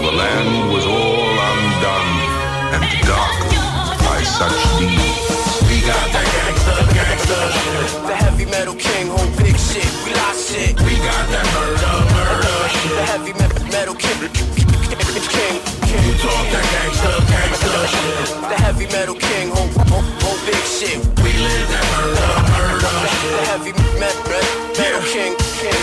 The 0.00 0.12
land 0.12 0.72
was 0.72 0.86
all 0.86 1.28
undone 1.50 2.12
and 2.74 2.84
darkened 3.04 4.00
by 4.00 4.22
such 4.24 4.60
deeds. 4.80 5.28
We 5.68 5.76
got 5.84 6.06
that 6.16 6.26
gangsta, 6.34 6.74
gangsta 6.96 7.36
shit. 7.52 8.08
The 8.08 8.14
heavy 8.16 8.46
metal 8.46 8.74
king, 8.74 9.08
whole 9.08 9.30
big 9.36 9.56
shit. 9.58 9.84
We 10.04 10.14
lost 10.16 10.50
shit. 10.52 10.72
We 10.88 10.96
got 11.04 11.24
that 11.34 11.46
murder, 11.52 11.94
murder 12.16 12.56
shit. 12.72 12.92
The 12.96 13.04
heavy 13.12 13.32
me- 13.36 13.70
metal 13.70 13.94
king, 13.94 14.18
king, 14.32 15.20
king. 15.36 15.56
You 16.06 16.14
talk 16.24 16.44
that 16.54 16.66
gangsta, 16.72 17.10
gangsta 17.32 17.70
shit. 17.92 18.28
The 18.50 18.56
heavy 18.64 18.86
metal 18.96 19.16
king, 19.16 19.50
whole, 19.52 19.68
whole, 19.92 20.06
whole 20.24 20.40
big 20.48 20.64
shit. 20.64 20.96
We 21.20 21.30
live 21.44 21.68
that 21.74 21.86
murder, 21.92 22.30
murder 22.56 22.94
shit. 23.20 23.32
The 23.36 23.44
heavy 23.52 23.72
me- 23.76 24.20
me- 24.32 24.48
metal 24.80 25.02
king, 25.12 25.32
king. 25.60 25.82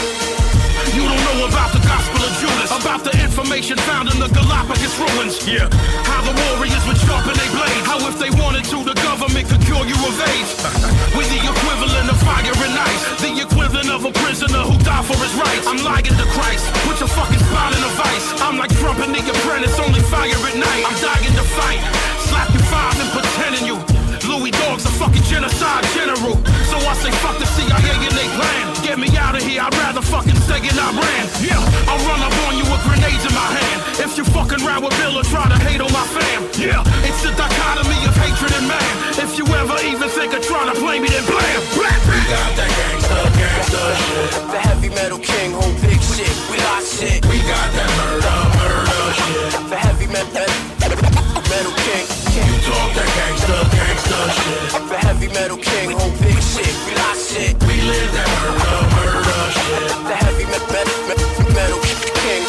You 0.95 1.03
don't 1.05 1.21
know 1.27 1.45
about 1.47 1.71
the 1.73 1.79
gospel 1.85 2.06
about 2.45 3.01
the 3.03 3.13
information 3.17 3.77
found 3.89 4.13
in 4.13 4.19
the 4.19 4.29
Galapagos 4.29 4.93
ruins. 5.01 5.41
Yeah. 5.47 5.65
How 6.05 6.21
the 6.21 6.33
warriors 6.45 6.83
would 6.85 6.99
sharpen 7.01 7.33
their 7.33 7.49
blades. 7.49 7.85
How 7.87 7.97
if 8.05 8.19
they 8.21 8.29
wanted 8.37 8.65
to, 8.69 8.83
the 8.85 8.93
government 9.01 9.49
could 9.49 9.61
cure 9.65 9.81
you 9.81 9.97
of 10.05 10.13
AIDS. 10.21 10.51
With 11.17 11.25
the 11.33 11.41
equivalent 11.41 12.13
of 12.13 12.17
fire 12.21 12.53
and 12.53 12.75
ice. 12.77 13.03
The 13.21 13.41
equivalent 13.41 13.89
of 13.89 14.05
a 14.05 14.13
prisoner 14.21 14.61
who 14.69 14.77
died 14.85 15.05
for 15.05 15.17
his 15.17 15.33
rights. 15.33 15.65
I'm 15.65 15.81
lying 15.81 16.13
to 16.13 16.27
Christ. 16.37 16.69
Put 16.85 17.01
your 17.01 17.09
fucking 17.09 17.41
spine 17.41 17.73
in 17.73 17.81
a 17.81 17.91
vice. 17.97 18.27
I'm 18.45 18.57
like 18.57 18.73
Trump 18.77 18.99
and 19.01 19.15
the 19.15 19.21
apprentice, 19.25 19.79
only 19.79 20.01
fire 20.05 20.29
at 20.29 20.55
night. 20.55 20.83
I'm 20.85 20.97
dying 21.01 21.33
to 21.33 21.45
fight. 21.57 21.81
Slap 22.29 22.53
you 22.53 22.61
five 22.69 22.97
and 23.01 23.09
pretending 23.17 23.65
you. 23.65 23.96
Louis 24.37 24.51
Dog's 24.51 24.85
a 24.85 24.93
fucking 25.01 25.23
genocide 25.23 25.83
general. 25.97 26.37
So 26.69 26.77
I 26.77 26.93
say 27.01 27.09
fuck 27.25 27.41
the 27.41 27.49
CIA 27.57 27.89
and 28.05 28.13
they 28.13 28.29
plan. 28.37 28.63
Get 28.85 28.99
me 29.01 29.09
out 29.17 29.33
of 29.33 29.41
here, 29.41 29.61
I'd 29.65 29.73
rather 29.81 30.01
fucking 30.01 30.37
stay 30.45 30.61
in 30.61 30.77
Iran. 30.77 31.25
Yeah, 31.41 31.57
I'll 31.89 31.97
run 32.05 32.21
up 32.21 32.33
on 32.45 32.53
you 32.53 32.61
with 32.69 32.81
grenades 32.85 33.25
in 33.25 33.33
my 33.33 33.49
hand. 33.49 33.79
If 33.97 34.13
you 34.13 34.23
fucking 34.29 34.61
round 34.61 34.85
with 34.85 34.93
Bill 35.01 35.17
or 35.17 35.25
try 35.25 35.49
to 35.49 35.57
hate 35.65 35.81
on 35.81 35.89
my 35.89 36.05
fam. 36.13 36.45
Yeah, 36.53 36.85
it's 37.01 37.21
the 37.25 37.33
dichotomy 37.33 37.97
of 38.05 38.13
hatred 38.13 38.53
and 38.61 38.67
man. 38.69 38.93
If 39.17 39.41
you 39.41 39.45
ever 39.57 39.77
even 39.89 40.09
think 40.09 40.33
of 40.37 40.45
trying 40.45 40.69
to 40.69 40.77
play 40.77 41.01
me, 41.01 41.09
then 41.09 41.25
blam, 41.25 41.61
blam. 41.73 41.97
We 42.05 42.21
got 42.29 42.51
that 42.61 42.69
gangsta, 42.77 43.17
gangsta 43.41 43.81
shit. 44.05 44.31
The 44.53 44.59
heavy 44.69 44.89
metal 44.93 45.17
king, 45.17 45.57
whole 45.57 45.73
big 45.81 45.97
shit. 46.13 46.29
We 46.53 46.61
lost 46.61 47.01
shit. 47.01 47.25
We 47.25 47.41
got 47.41 47.67
that 47.73 47.89
murder, 47.97 48.37
murder 48.53 49.09
shit. 49.17 49.69
The 49.73 49.77
heavy 49.81 50.05
me- 50.13 50.66
talk 52.69 52.91
that 52.97 53.09
gangsta, 53.17 53.57
gangsta 53.75 54.19
shit. 54.37 54.75
I'm 54.75 54.87
The 54.89 54.97
heavy 55.07 55.27
metal 55.29 55.57
king, 55.57 55.91
whole 55.91 56.11
big 56.23 56.39
shit. 56.51 56.73
We 56.87 56.93
lost 57.01 57.31
shit. 57.31 57.53
We 57.67 57.75
live 57.81 58.11
that 58.17 58.29
murder, 58.41 58.81
murder 58.95 59.41
shit. 59.59 59.89
The 60.09 60.15
heavy 60.23 60.45
me- 60.51 60.67
me- 60.73 60.97
me- 61.07 61.53
metal 61.55 61.79
king. 62.21 62.43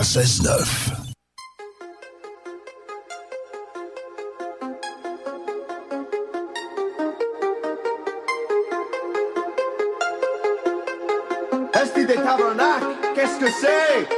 96.9. 0.00 0.64
Esti 11.74 12.06
des 12.06 12.14
tabernacles, 12.14 12.86
qu'est-ce 13.14 13.38
que 13.38 13.50
c'est? 13.60 14.08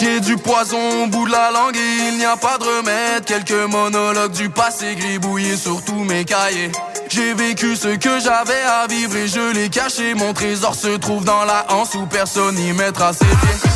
J'ai 0.00 0.20
du 0.20 0.36
poison 0.38 1.04
au 1.04 1.06
bout 1.08 1.26
de 1.26 1.32
la 1.32 1.50
langue 1.50 1.76
et 1.76 2.08
il 2.08 2.16
n'y 2.16 2.24
a 2.24 2.38
pas 2.38 2.56
de 2.56 2.64
remède. 2.64 3.24
Quelques 3.26 3.70
monologues 3.70 4.32
du 4.32 4.48
passé 4.48 4.94
gribouillés 4.94 5.58
sur 5.58 5.84
tous 5.84 6.04
mes 6.04 6.24
cahiers. 6.24 6.72
J'ai 7.10 7.34
vécu 7.34 7.76
ce 7.76 7.88
que 7.88 8.18
j'avais 8.18 8.62
à 8.62 8.86
vivre 8.86 9.14
et 9.14 9.28
je 9.28 9.52
l'ai 9.52 9.68
caché. 9.68 10.14
Mon 10.14 10.32
trésor 10.32 10.74
se 10.74 10.96
trouve 10.96 11.26
dans 11.26 11.44
la 11.44 11.66
hanse 11.68 11.94
où 11.94 12.06
personne 12.06 12.54
n'y 12.54 12.72
mettra 12.72 13.12
ses 13.12 13.26
pieds. 13.26 13.73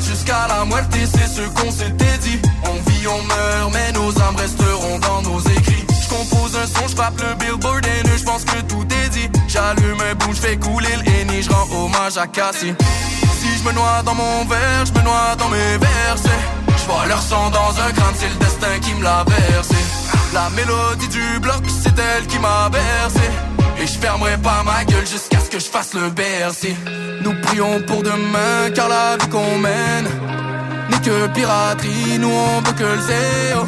Jusqu'à 0.00 0.46
la 0.48 0.64
muerte, 0.64 0.86
c'est 0.92 1.26
ce 1.26 1.42
qu'on 1.48 1.70
s'était 1.70 2.18
dit. 2.22 2.38
On 2.64 2.90
vit, 2.90 3.06
on 3.08 3.22
meurt, 3.24 3.72
mais 3.74 3.92
nos 3.92 4.10
âmes 4.22 4.36
resteront 4.36 4.98
dans 5.00 5.22
nos 5.22 5.40
écrits. 5.40 5.84
Je 6.02 6.08
compose 6.08 6.56
un 6.56 6.66
son, 6.66 6.88
je 6.88 7.24
le 7.24 7.34
billboard 7.34 7.84
et 7.84 8.18
je 8.18 8.24
pense 8.24 8.44
que 8.44 8.60
tout 8.62 8.86
est 9.04 9.08
dit. 9.10 9.28
J'allume 9.48 10.00
un 10.00 10.14
bout, 10.14 10.32
je 10.32 10.40
fais 10.40 10.56
couler 10.56 10.88
le 11.04 11.42
je 11.42 11.50
rends 11.50 11.84
hommage 11.84 12.16
à 12.16 12.26
Cassie. 12.26 12.74
Si 13.40 13.58
je 13.58 13.64
me 13.68 13.72
noie 13.72 14.02
dans 14.04 14.14
mon 14.14 14.44
verre, 14.44 14.86
je 14.86 14.92
me 14.92 15.04
noie 15.04 15.36
dans 15.38 15.48
mes 15.48 15.78
versets. 15.78 16.42
Je 16.68 16.84
vois 16.84 17.06
leur 17.06 17.20
sang 17.20 17.50
dans 17.50 17.80
un 17.80 17.92
crâne, 17.92 18.14
c'est 18.14 18.28
le 18.28 18.36
destin 18.36 18.78
qui 18.80 18.94
me 18.94 19.02
l'a 19.04 19.24
versé. 19.26 19.76
La 20.32 20.48
mélodie 20.50 21.08
du 21.08 21.40
bloc, 21.40 21.62
c'est 21.82 21.98
elle 21.98 22.26
qui 22.26 22.38
m'a 22.38 22.68
bercé. 22.70 23.28
Et 23.80 23.86
je 23.86 23.98
fermerai 23.98 24.36
pas 24.38 24.62
ma 24.64 24.84
gueule 24.84 25.06
jusqu'à 25.06 25.40
ce 25.40 25.50
que 25.50 25.58
je 25.58 25.66
fasse 25.66 25.94
le. 25.94 26.10
Nous 27.22 27.34
prions 27.48 27.80
pour 27.86 28.02
demain, 28.02 28.70
car 28.74 28.88
la 28.88 29.16
vie 29.16 29.28
qu'on 29.28 29.58
mène 29.58 30.08
n'est 30.90 31.00
que 31.00 31.26
piraterie. 31.28 32.18
Nous 32.18 32.30
on 32.30 32.60
veut 32.60 32.72
que 32.72 32.84
le 32.84 33.00
zéro. 33.00 33.64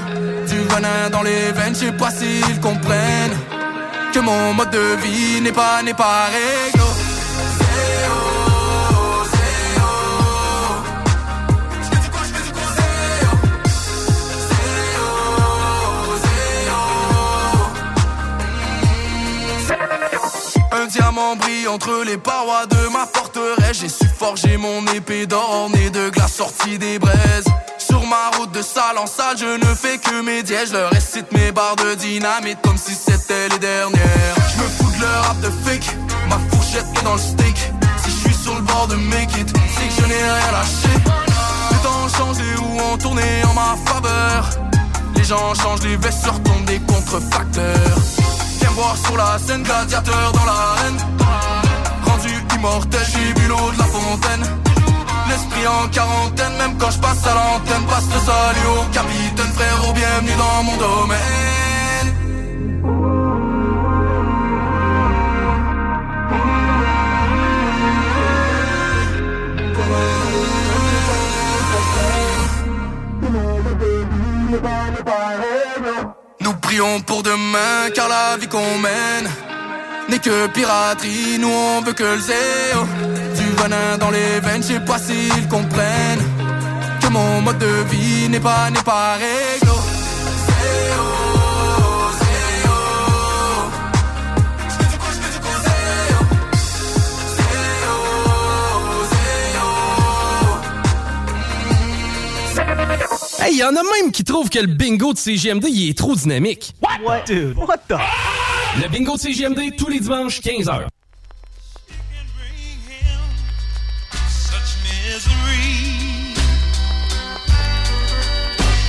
Du 0.48 0.58
venin 0.72 1.10
dans 1.10 1.22
les 1.22 1.52
veines, 1.52 1.74
je 1.74 1.86
sais 1.86 1.92
pas 1.92 2.10
s'ils 2.10 2.60
comprennent. 2.60 3.36
Que 4.12 4.20
mon 4.20 4.54
mode 4.54 4.70
de 4.70 4.96
vie 5.02 5.40
n'est 5.40 5.52
pas, 5.52 5.82
n'est 5.82 5.94
pas 5.94 6.26
réglo. 6.36 6.86
Entre 21.68 22.02
les 22.04 22.16
parois 22.16 22.66
de 22.66 22.88
ma 22.88 23.06
forteresse. 23.06 23.78
J'ai 23.80 23.88
su 23.88 24.06
forger 24.06 24.56
mon 24.56 24.86
épée 24.86 25.26
d'or 25.26 25.68
née 25.70 25.90
de 25.90 26.08
glace 26.10 26.34
sortie 26.34 26.78
des 26.78 26.98
braises. 26.98 27.44
Sur 27.78 28.04
ma 28.06 28.30
route 28.36 28.52
de 28.52 28.62
salle 28.62 28.98
en 28.98 29.06
salle, 29.06 29.36
je 29.38 29.58
ne 29.58 29.74
fais 29.74 29.98
que 29.98 30.22
mes 30.22 30.42
dièges. 30.42 30.68
Je 30.68 30.72
leur 30.74 30.90
récite 30.90 31.30
mes 31.32 31.52
barres 31.52 31.76
de 31.76 31.94
dynamite 31.94 32.58
comme 32.62 32.76
si 32.76 32.94
c'était 32.94 33.48
les 33.48 33.58
dernières. 33.58 34.34
Je 34.52 34.62
me 34.62 34.68
fous 34.68 34.96
de 34.96 35.00
leur 35.00 35.24
rap 35.24 35.40
de 35.40 35.50
fake, 35.64 35.96
ma 36.28 36.38
fourchette 36.50 36.86
est 36.98 37.04
dans 37.04 37.14
le 37.14 37.18
steak. 37.18 37.56
Si 38.02 38.10
je 38.10 38.28
suis 38.28 38.34
sur 38.34 38.54
le 38.54 38.62
bord 38.62 38.86
de 38.88 38.96
make 38.96 39.36
it, 39.38 39.48
c'est 39.48 39.88
que 39.88 40.02
je 40.02 40.06
n'ai 40.08 40.22
rien 40.22 40.52
lâché. 40.52 40.94
Les 41.70 41.78
temps 41.82 42.04
ont 42.04 42.08
changé 42.08 42.44
ou 42.58 42.92
ont 42.92 42.96
tourné 42.98 43.22
en 43.44 43.54
ma 43.54 43.76
faveur. 43.84 44.50
Les 45.16 45.24
gens 45.24 45.54
changent, 45.54 45.82
les 45.82 45.96
vestes 45.96 46.26
retombent 46.26 46.64
des 46.64 46.80
contrefacteurs. 46.80 47.98
Viens 48.70 48.82
voir 48.82 48.96
sur 48.96 49.16
la 49.16 49.38
scène, 49.38 49.62
gladiateur 49.62 50.32
dans 50.32 50.44
l'arène. 50.44 50.96
Rendu 52.04 52.30
immortel, 52.54 53.00
j'ai 53.12 53.32
bu 53.34 53.48
l'eau 53.48 53.70
de 53.72 53.78
la 53.78 53.84
fontaine. 53.84 54.42
L'esprit 55.28 55.66
en 55.66 55.88
quarantaine, 55.88 56.56
même 56.58 56.78
quand 56.78 56.90
je 56.90 56.98
passe 56.98 57.26
à 57.26 57.34
l'antenne, 57.34 57.86
passe 57.88 58.06
le 58.14 58.20
salut 58.20 58.66
au 58.78 58.82
capitaine, 58.92 59.52
frérot, 59.54 59.92
bienvenue 59.92 60.36
dans 60.38 60.62
mon 60.62 60.76
domaine. 60.76 61.49
Nous 76.50 76.56
prions 76.56 77.00
pour 77.02 77.22
demain, 77.22 77.90
car 77.94 78.08
la 78.08 78.36
vie 78.36 78.48
qu'on 78.48 78.78
mène 78.78 79.30
n'est 80.08 80.18
que 80.18 80.48
piraterie. 80.48 81.38
Nous 81.38 81.48
on 81.48 81.80
veut 81.82 81.92
que 81.92 82.02
le 82.02 82.18
zéro. 82.18 82.84
Du 83.36 83.46
venin 83.62 83.96
dans 84.00 84.10
les 84.10 84.40
veines, 84.40 84.60
je 84.60 84.74
sais 84.74 84.80
pas 84.80 84.98
s'ils 84.98 85.46
comprennent 85.46 86.26
que 87.00 87.06
mon 87.06 87.40
mode 87.42 87.58
de 87.58 87.84
vie 87.92 88.28
n'est 88.28 88.40
pas, 88.40 88.68
n'est 88.68 88.82
pas 88.82 89.14
réglo. 89.14 89.76
Hey, 103.42 103.56
y 103.56 103.64
en 103.64 103.74
a 103.74 103.82
même 103.82 104.12
qui 104.12 104.22
trouvent 104.22 104.50
que 104.50 104.58
le 104.58 104.66
bingo 104.66 105.14
de 105.14 105.18
CGMD 105.18 105.64
il 105.70 105.88
est 105.88 105.96
trop 105.96 106.14
dynamique. 106.14 106.74
What? 106.82 107.24
Dude, 107.26 107.56
what 107.56 107.78
the? 107.88 107.96
Le 108.82 108.88
bingo 108.88 109.16
de 109.16 109.20
CGMD 109.20 109.76
tous 109.78 109.88
les 109.88 109.98
dimanches 109.98 110.40
15h. 110.42 110.88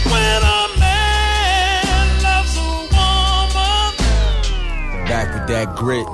When 0.06 0.44
a 0.44 0.68
man 0.80 2.22
loves 2.22 2.58
a 2.58 2.62
woman. 2.92 3.96
Back 5.08 5.34
with 5.34 5.48
that 5.48 5.76
grit. 5.78 6.06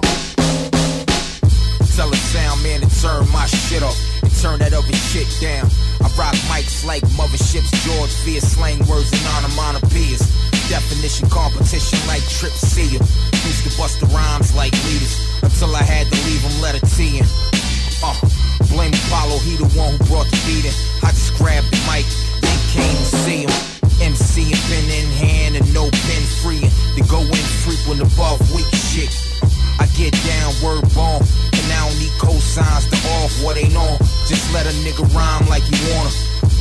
Tell 1.96 2.12
a 2.12 2.16
sound 2.16 2.62
man 2.62 2.82
to 2.82 3.02
turn 3.02 3.28
my 3.34 3.48
shit 3.48 3.82
up 3.82 3.96
and 4.22 4.32
turn 4.40 4.60
that 4.60 4.74
other 4.74 4.94
shit 4.94 5.28
down. 5.42 5.68
I 6.02 6.08
rock 6.18 6.36
mics 6.50 6.86
like 6.86 7.04
motherships, 7.18 7.72
George 7.86 8.14
Veer, 8.24 8.42
slang 8.42 8.80
words 8.88 9.12
and 9.12 9.22
onomatopoeias. 9.38 10.24
Definition 10.70 11.30
competition 11.30 12.00
like 12.08 12.22
Trip 12.28 12.52
Seer. 12.52 13.00
Used 13.00 13.64
to 13.64 13.72
bust 13.78 14.00
the 14.00 14.08
rhymes 14.08 14.54
like 14.56 14.74
leaders 14.86 15.16
until 15.42 15.76
I 15.76 15.84
had 15.84 16.08
to 16.08 16.18
leave 16.28 16.42
them 16.44 16.62
letter 16.62 16.84
T 16.96 17.20
in. 17.20 17.26
Uh, 18.04 18.14
blame 18.70 18.94
Apollo, 19.08 19.40
he 19.40 19.56
the 19.56 19.70
one 19.74 19.96
who 19.96 20.04
brought 20.06 20.28
the 20.28 20.40
beat 20.46 20.66
in. 20.66 20.76
I 21.04 21.10
just 21.12 21.34
grabbed 21.38 21.72
the 21.72 21.80
mic, 21.90 22.06
then 22.42 22.58
came 22.76 22.98
to 22.98 23.16
see 23.24 23.42
him. 23.44 23.78
MC 24.00 24.54
and 24.54 24.62
pen 24.70 24.86
in 24.92 25.10
hand 25.18 25.56
and 25.56 25.74
no 25.74 25.90
pen 25.90 26.24
free. 26.44 26.62
To 26.96 27.02
go 27.10 27.22
in 27.22 27.46
frequent 27.66 28.02
above 28.02 28.40
weak 28.54 28.70
shit. 28.76 29.27
I 29.80 29.86
get 29.94 30.14
down, 30.26 30.54
word 30.64 30.84
bomb, 30.94 31.22
and 31.22 31.68
I 31.70 31.80
don't 31.86 31.98
need 32.00 32.14
cosigns 32.18 32.90
to 32.90 32.98
off 33.22 33.32
what 33.44 33.58
ain't 33.58 33.76
on. 33.76 33.98
Just 34.26 34.52
let 34.54 34.66
a 34.66 34.74
nigga 34.82 35.06
rhyme 35.14 35.48
like 35.50 35.64
you 35.70 35.78
wanna. 35.94 36.12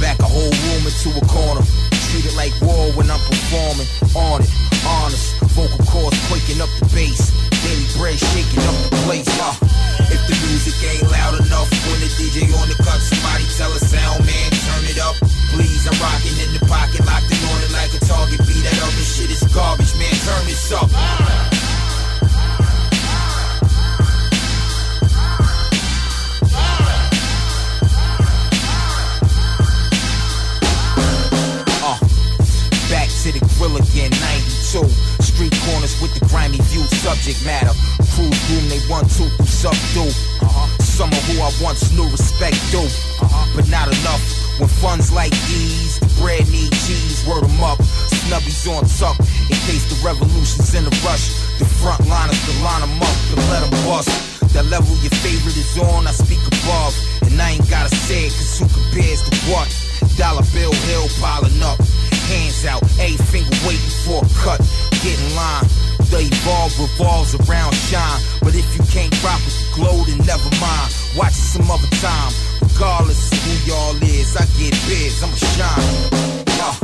Back 0.01 0.21
a 0.21 0.29
whole 0.29 0.53
room 0.53 0.83
into 0.85 1.09
a 1.17 1.25
corner. 1.25 1.65
Treat 2.13 2.29
it 2.29 2.37
like 2.37 2.53
war 2.61 2.93
when 2.93 3.11
I'm 3.11 3.21
performing. 3.25 3.89
On 4.13 4.45
it, 4.45 4.53
honest. 4.85 5.41
Vocal 5.57 5.81
cords 5.89 6.19
quaking 6.29 6.61
up 6.61 6.69
the 6.77 6.87
bass. 6.93 7.33
Daily 7.65 7.89
bread 7.97 8.19
shaking 8.21 8.65
up 8.69 8.77
the 8.85 8.97
place. 9.09 9.29
Uh, 9.41 9.57
if 10.13 10.21
the 10.29 10.37
music 10.47 10.77
ain't 10.85 11.09
loud 11.11 11.41
enough 11.41 11.73
when 11.89 11.99
the 12.05 12.11
DJ 12.21 12.45
on 12.61 12.69
the 12.69 12.77
cut, 12.77 13.01
somebody 13.01 13.45
tell 13.57 13.73
a 13.73 13.81
sound 13.81 14.25
man 14.27 14.57
turn 14.77 14.85
it 14.93 14.99
up. 15.01 15.17
Please, 15.55 15.89
I'm 15.89 15.97
rocking 16.03 16.37
in 16.45 16.51
the 16.53 16.63
pocket, 16.67 17.01
locked 17.07 17.33
in 17.33 17.41
on 17.49 17.59
it 17.65 17.73
like 17.73 17.93
a 17.97 18.01
target. 18.05 18.41
Be 18.45 18.61
that 18.61 18.77
other 18.83 19.07
shit 19.07 19.31
is 19.31 19.43
garbage, 19.55 19.95
man. 19.97 20.13
Turn 20.27 20.45
this 20.45 20.73
up. 20.73 20.91
Subject 37.27 37.45
matter. 37.45 37.75
Crew 38.15 38.31
boom, 38.47 38.69
they 38.71 38.79
want 38.89 39.11
to 39.19 39.27
subdue. 39.43 40.07
Uh-huh. 40.43 40.69
Some 40.79 41.11
of 41.11 41.23
who 41.27 41.43
I 41.43 41.51
once 41.61 41.91
knew 41.93 42.07
respect 42.11 42.55
do, 42.71 42.79
uh-huh. 42.79 43.51
but 43.57 43.69
not 43.69 43.89
enough. 43.89 44.23
When 44.59 44.69
funds 44.69 45.13
like 45.13 45.33
these, 45.51 45.99
the 45.99 46.07
bread 46.23 46.47
need 46.49 46.71
cheese, 46.87 47.27
word 47.27 47.43
'em 47.45 47.63
up. 47.63 47.79
Snubbies 48.23 48.63
on 48.71 48.87
tuck, 48.87 49.19
in 49.51 49.59
case 49.67 49.85
the 49.91 49.99
revolution's 50.07 50.75
in 50.75 50.87
a 50.87 50.95
rush. 51.03 51.35
The 51.59 51.67
front 51.83 52.07
liners 52.07 52.39
to 52.47 52.53
line 52.63 52.83
'em 52.83 53.03
up 53.03 53.17
and 53.35 53.43
let 53.51 53.63
'em 53.67 53.75
bust. 53.85 54.11
The 54.55 54.63
level 54.63 54.95
your 55.03 55.15
favorite 55.21 55.57
is 55.57 55.77
on, 55.79 56.07
I 56.07 56.13
speak 56.13 56.41
above. 56.47 56.95
And 57.27 57.35
I 57.43 57.59
ain't 57.59 57.69
gotta 57.69 57.95
say 58.07 58.27
it, 58.27 58.33
cause 58.33 58.59
who 58.63 58.67
compares 58.71 59.21
to 59.27 59.33
what? 59.51 59.69
Dollar 60.17 60.47
bill 60.55 60.73
hill 60.89 61.09
piling 61.21 61.61
up. 61.63 61.79
Hands 62.31 62.65
out, 62.67 62.83
a 62.99 63.19
finger 63.31 63.57
waiting 63.67 63.95
for 64.07 64.25
a 64.25 64.29
cut. 64.43 64.61
Get 65.03 65.19
in 65.19 65.35
line. 65.35 65.86
The 66.11 66.23
evolve 66.23 66.73
revolves 66.79 67.35
around 67.35 67.75
shine. 67.75 68.21
But 68.41 68.55
if 68.55 68.67
you 68.77 68.83
can't 68.95 69.13
rock 69.25 69.43
with 69.43 69.59
the 69.59 69.67
glow, 69.75 69.97
then 70.07 70.19
never 70.23 70.51
mind. 70.63 70.89
Watch 71.19 71.35
it 71.35 71.47
some 71.51 71.71
other 71.71 71.91
time. 71.99 72.31
Regardless 72.63 73.33
of 73.33 73.39
who 73.43 73.53
y'all 73.67 73.97
is, 74.03 74.37
I 74.37 74.47
get 74.55 74.75
biz, 74.87 75.23
I'ma 75.23 75.35
shine. 75.35 75.87
Uh, 76.63 76.75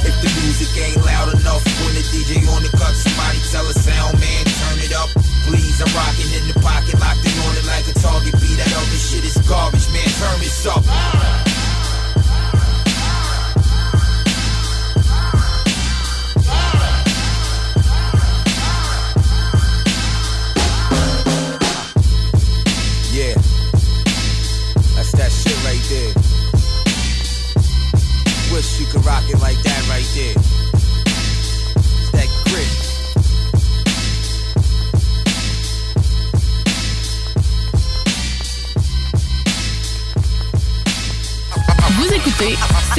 if 0.00 0.14
the 0.24 0.30
music 0.40 0.72
ain't 0.80 0.96
loud 1.04 1.28
enough 1.36 1.64
when 1.84 1.92
the 1.92 2.04
DJ 2.08 2.40
on 2.56 2.62
the 2.62 2.72
cut, 2.72 2.94
somebody 2.96 3.38
tell 3.52 3.66
a 3.68 3.74
sound 3.74 4.18
man 4.18 4.44
turn 4.70 4.78
it 4.80 4.92
up. 4.94 5.10
Please, 5.44 5.80
I'm 5.82 5.90
rocking 5.92 6.30
in 6.32 6.44
the 6.48 6.56
pocket, 6.60 6.94
locked 7.00 7.24
in 7.26 7.36
on 7.44 7.52
it 7.56 7.66
like 7.66 7.86
a 7.88 7.94
target. 7.98 8.32
Be 8.40 8.54
that 8.56 8.70
other 8.72 9.00
shit 9.00 9.24
is 9.24 9.36
garbage, 9.48 9.88
man. 9.92 10.08
Turn 10.20 10.38
this 10.40 10.66
up. 10.66 11.49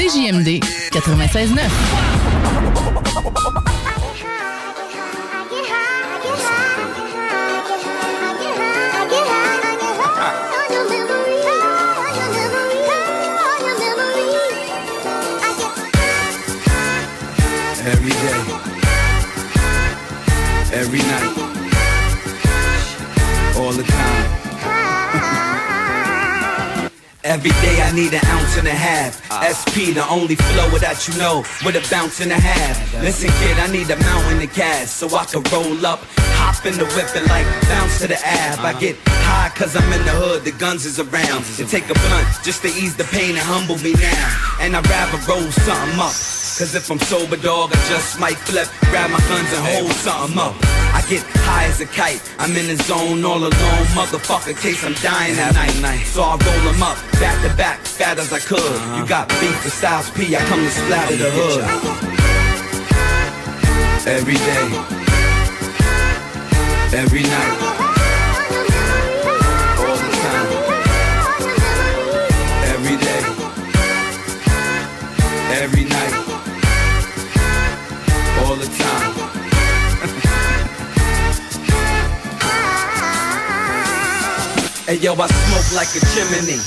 CJMD 0.02 0.60
96.9. 0.90 1.62
Every 17.86 18.10
day, 18.10 18.42
every 20.74 21.00
night, 21.00 21.30
all 23.56 23.72
the 23.74 23.84
time. 23.84 24.41
Every 27.32 27.56
day 27.64 27.80
I 27.82 27.96
need 27.96 28.12
an 28.12 28.20
ounce 28.26 28.58
and 28.58 28.68
a 28.68 28.76
half. 28.76 29.24
SP, 29.40 29.96
the 29.96 30.04
only 30.12 30.36
flow 30.36 30.68
that 30.84 31.08
you 31.08 31.16
know, 31.16 31.48
with 31.64 31.80
a 31.80 31.84
bounce 31.88 32.20
and 32.20 32.30
a 32.30 32.36
half. 32.36 32.76
Listen, 33.00 33.32
kid, 33.40 33.56
I 33.56 33.72
need 33.72 33.88
a 33.90 33.96
mountain 34.04 34.44
of 34.44 34.54
gas 34.54 34.92
so 34.92 35.08
I 35.16 35.24
can 35.24 35.40
roll 35.48 35.80
up, 35.86 36.04
hop 36.36 36.66
in 36.66 36.76
the 36.76 36.84
whip 36.92 37.08
and 37.16 37.24
like 37.32 37.48
bounce 37.72 38.04
to 38.04 38.08
the 38.12 38.20
ab. 38.20 38.60
I 38.60 38.78
get 38.78 39.00
high 39.24 39.48
cause 39.56 39.78
I'm 39.78 39.88
in 39.94 40.04
the 40.04 40.12
hood, 40.12 40.44
the 40.44 40.52
guns 40.52 40.84
is 40.84 41.00
around. 41.00 41.48
To 41.56 41.64
take 41.64 41.88
a 41.88 41.96
blunt 41.96 42.28
just 42.44 42.64
to 42.64 42.68
ease 42.68 42.98
the 42.98 43.06
pain 43.06 43.40
and 43.40 43.48
humble 43.48 43.80
me 43.80 43.96
now. 43.96 44.28
And 44.60 44.76
I'd 44.76 44.84
rather 44.92 45.16
roll 45.24 45.48
something 45.56 46.04
up. 46.04 46.12
Cause 46.60 46.76
if 46.76 46.92
I'm 46.92 47.00
sober, 47.00 47.38
dog, 47.38 47.72
I 47.72 47.80
just 47.88 48.20
might 48.20 48.44
flip, 48.44 48.68
grab 48.92 49.10
my 49.10 49.24
guns 49.32 49.48
and 49.56 49.64
hold 49.72 49.96
something 50.04 50.36
up. 50.36 50.81
Get 51.12 51.28
high 51.44 51.66
as 51.66 51.82
a 51.82 51.86
kite, 51.86 52.24
I'm 52.40 52.56
in 52.56 52.68
the 52.68 52.78
zone 52.84 53.26
all 53.26 53.40
alone, 53.40 53.52
motherfucker, 53.92 54.56
case 54.56 54.82
I'm 54.86 54.94
dying 55.04 55.38
at 55.38 55.54
night. 55.82 56.06
So 56.06 56.24
I 56.24 56.40
roll 56.40 56.72
them 56.72 56.82
up, 56.82 56.96
back 57.20 57.36
to 57.44 57.54
back, 57.58 57.82
fat 57.82 58.18
as 58.18 58.32
I 58.32 58.40
could. 58.40 58.80
You 58.96 59.06
got 59.06 59.28
beef 59.28 59.60
for 59.60 59.70
Styles 59.70 60.10
P, 60.12 60.34
I 60.38 60.40
come 60.48 60.64
to 60.64 60.72
splatter 60.72 61.18
the 61.18 61.30
hood. 61.30 61.66
Every 64.08 64.36
day, 64.36 64.72
every 66.98 67.24
night, 67.24 67.81
Hey 84.92 84.98
yo, 84.98 85.14
I 85.14 85.28
smoke 85.28 85.74
like 85.74 85.88
a 85.96 86.06
chimney. 86.12 86.60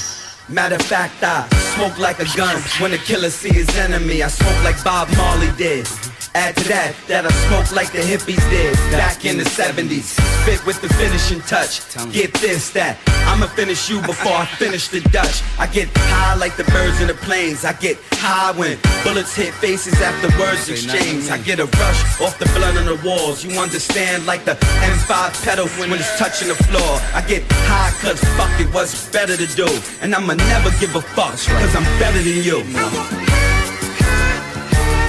Matter 0.48 0.76
of 0.76 0.80
fact, 0.80 1.22
I 1.22 1.46
smoke 1.76 1.98
like 1.98 2.20
a 2.20 2.36
gun. 2.38 2.56
When 2.80 2.94
a 2.94 2.96
killer 2.96 3.28
see 3.28 3.52
his 3.52 3.68
enemy, 3.76 4.22
I 4.22 4.28
smoke 4.28 4.64
like 4.64 4.82
Bob 4.82 5.14
Marley 5.14 5.52
did. 5.58 5.86
Add 6.34 6.56
to 6.56 6.64
that, 6.66 6.94
that 7.06 7.24
I 7.24 7.30
smoke 7.46 7.70
like 7.70 7.92
the 7.92 8.02
hippies 8.02 8.42
did 8.50 8.74
back 8.90 9.24
in 9.24 9.38
the 9.38 9.44
70s. 9.44 10.18
Spit 10.42 10.66
with 10.66 10.82
the 10.82 10.90
finishing 10.94 11.40
touch. 11.46 11.78
Get 12.12 12.34
this, 12.34 12.70
that. 12.70 12.98
I'ma 13.30 13.46
finish 13.46 13.88
you 13.88 14.02
before 14.02 14.34
I 14.34 14.44
finish 14.44 14.88
the 14.88 15.00
Dutch. 15.14 15.42
I 15.60 15.68
get 15.68 15.88
high 15.94 16.34
like 16.34 16.56
the 16.56 16.64
birds 16.74 17.00
in 17.00 17.06
the 17.06 17.14
planes. 17.14 17.64
I 17.64 17.72
get 17.74 17.98
high 18.18 18.50
when 18.58 18.78
bullets 19.04 19.34
hit 19.36 19.54
faces 19.54 19.94
after 20.02 20.26
words 20.36 20.68
exchange. 20.68 21.30
I 21.30 21.38
get 21.38 21.60
a 21.60 21.66
rush 21.66 22.20
off 22.20 22.36
the 22.40 22.46
blood 22.58 22.76
on 22.82 22.86
the 22.86 22.98
walls. 23.06 23.44
You 23.44 23.56
understand 23.60 24.26
like 24.26 24.44
the 24.44 24.58
M5 24.82 25.44
pedal 25.44 25.68
when 25.78 25.92
it's 25.92 26.18
touching 26.18 26.48
the 26.48 26.58
floor. 26.66 26.98
I 27.14 27.22
get 27.28 27.44
high 27.70 27.94
cause 28.02 28.18
fuck 28.34 28.50
it, 28.58 28.74
what's 28.74 29.08
better 29.10 29.36
to 29.36 29.46
do? 29.54 29.68
And 30.02 30.12
I'ma 30.12 30.34
never 30.34 30.70
give 30.80 30.96
a 30.96 31.00
fuck 31.00 31.38
cause 31.38 31.74
I'm 31.78 31.86
better 32.02 32.18
than 32.18 32.42
you. 32.42 32.58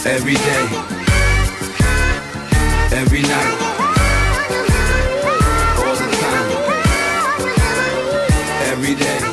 Every 0.05 0.35
day, 0.35 0.94
every 2.95 3.21
night, 3.21 3.57
all 5.83 5.95
the 5.95 6.07
time, 6.15 6.49
every 8.71 8.95
day, 8.95 9.24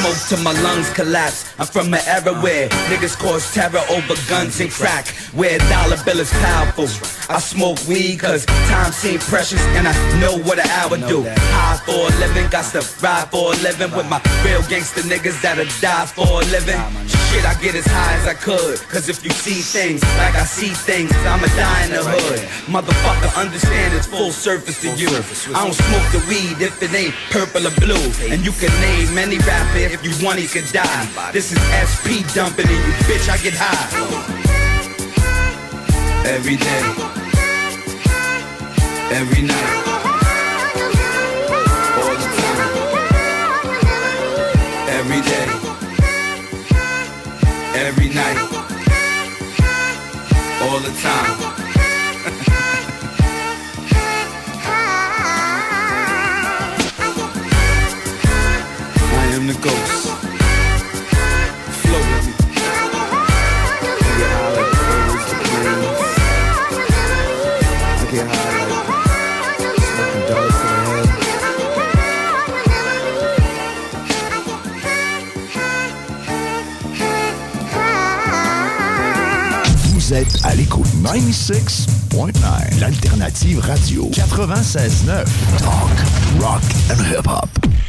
smoke 0.00 0.16
till 0.28 0.42
my 0.44 0.52
lungs 0.62 0.90
collapse. 0.90 1.52
I'm 1.58 1.66
from 1.66 1.92
an 1.92 2.00
era 2.06 2.32
where 2.40 2.68
niggas 2.88 3.18
cause 3.18 3.52
terror 3.52 3.82
over 3.90 4.14
guns 4.28 4.60
and 4.60 4.70
crack. 4.70 5.08
Where 5.32 5.58
dollar 5.70 5.96
bill 6.04 6.20
is 6.20 6.30
powerful. 6.30 6.88
I 7.28 7.38
smoke 7.38 7.78
weed 7.86 8.20
cause 8.20 8.46
time 8.46 8.92
seems 8.92 9.28
precious 9.28 9.60
and 9.76 9.86
I 9.86 10.20
know 10.20 10.38
what 10.38 10.58
an 10.58 10.68
hour 10.70 10.96
do. 10.96 11.24
High 11.28 11.80
for 11.84 12.12
a 12.12 12.18
living, 12.18 12.48
got 12.50 12.70
to 12.72 12.80
ride 13.02 13.28
for 13.30 13.52
a 13.52 13.56
living 13.62 13.90
with 13.96 14.08
my 14.08 14.20
real 14.44 14.62
gangster 14.68 15.02
niggas 15.02 15.40
that'll 15.42 15.66
die 15.80 16.06
for 16.06 16.42
a 16.42 16.44
living. 16.46 17.19
Shit, 17.30 17.46
I 17.46 17.54
get 17.62 17.74
as 17.76 17.86
high 17.86 18.14
as 18.18 18.26
I 18.26 18.34
could. 18.34 18.80
Cause 18.90 19.08
if 19.08 19.22
you 19.24 19.30
see 19.30 19.62
things 19.62 20.02
like 20.18 20.34
I 20.34 20.42
see 20.44 20.74
things, 20.74 21.12
I'ma 21.22 21.46
die 21.54 21.84
in 21.86 21.90
the 21.92 22.02
hood. 22.02 22.40
Motherfucker, 22.66 23.30
understand 23.38 23.94
it's 23.94 24.06
full 24.06 24.32
surface 24.32 24.80
to 24.82 24.90
you. 24.98 25.06
I 25.54 25.62
don't 25.62 25.74
smoke 25.74 26.06
the 26.10 26.18
weed 26.26 26.58
if 26.58 26.82
it 26.82 26.92
ain't 26.92 27.14
purple 27.30 27.66
or 27.66 27.74
blue. 27.78 28.02
And 28.26 28.44
you 28.44 28.50
can 28.58 28.72
name 28.82 29.16
any 29.16 29.38
rapper 29.46 29.78
if 29.78 30.02
you 30.02 30.10
want, 30.26 30.40
he 30.40 30.48
could 30.48 30.66
die. 30.72 31.30
This 31.32 31.52
is 31.52 31.58
SP 31.86 32.26
dumping 32.34 32.66
in 32.66 32.74
you, 32.74 32.94
bitch, 33.06 33.30
I 33.30 33.38
get 33.38 33.54
high. 33.54 33.86
Every 36.26 36.56
day, 36.56 36.82
every 39.14 39.42
night, 39.42 39.99
every 47.90 48.08
night, 48.08 48.36
all 50.62 50.78
the 50.78 50.94
time. 51.02 51.26
I 59.12 59.32
am 59.34 59.48
the 59.48 59.58
ghost. 59.60 59.99
Vous 80.10 80.16
êtes 80.16 80.44
à 80.44 80.56
l'écoute 80.56 80.88
96.9, 81.04 82.80
l'alternative 82.80 83.60
radio 83.60 84.10
96.9. 84.10 85.24
Talk, 85.58 86.42
rock 86.42 86.62
and 86.90 87.00
hip-hop. 87.04 87.79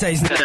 says 0.00 0.22
no. 0.22 0.39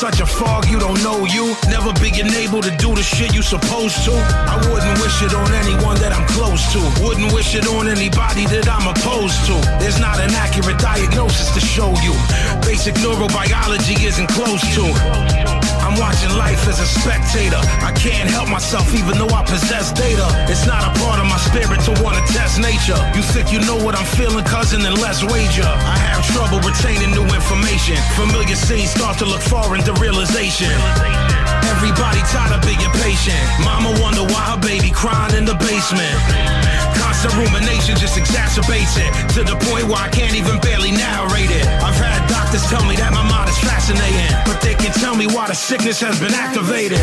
such 0.00 0.20
a 0.22 0.24
fuck. 0.24 0.49
station. 27.90 28.14
Familiar 28.14 28.56
scenes 28.56 28.90
start 28.90 29.18
to 29.18 29.24
look 29.24 29.40
foreign 29.40 29.82
to 29.84 29.92
realization. 29.94 30.70
Everybody 31.74 32.20
tired 32.30 32.52
of 32.52 32.62
being 32.62 32.78
patient. 33.02 33.40
Mama 33.64 33.90
wonder 34.00 34.22
why 34.22 34.42
her 34.54 34.60
baby 34.60 34.90
crying 34.90 35.34
in 35.36 35.44
the 35.44 35.54
basement. 35.54 36.14
Constant 36.98 37.34
rumination 37.34 37.96
just 37.96 38.18
exacerbates 38.18 38.96
it 38.98 39.10
to 39.34 39.44
the 39.44 39.56
point 39.70 39.86
where 39.86 39.98
I 39.98 40.08
can't 40.08 40.34
even 40.34 40.58
barely 40.60 40.92
narrate 40.92 41.50
it. 41.50 41.66
I've 41.82 41.96
had 41.96 42.28
doctors 42.28 42.64
tell 42.68 42.84
me 42.84 42.96
that 42.96 43.12
my 43.12 43.24
mind 43.24 43.48
is 43.48 43.58
fascinating, 43.58 44.30
but 44.46 44.60
they 44.60 44.74
can 44.74 44.92
tell 44.92 45.16
me 45.16 45.26
why 45.26 45.48
the 45.48 45.54
sickness 45.54 46.00
has 46.00 46.20
been 46.20 46.34
activated. 46.34 47.00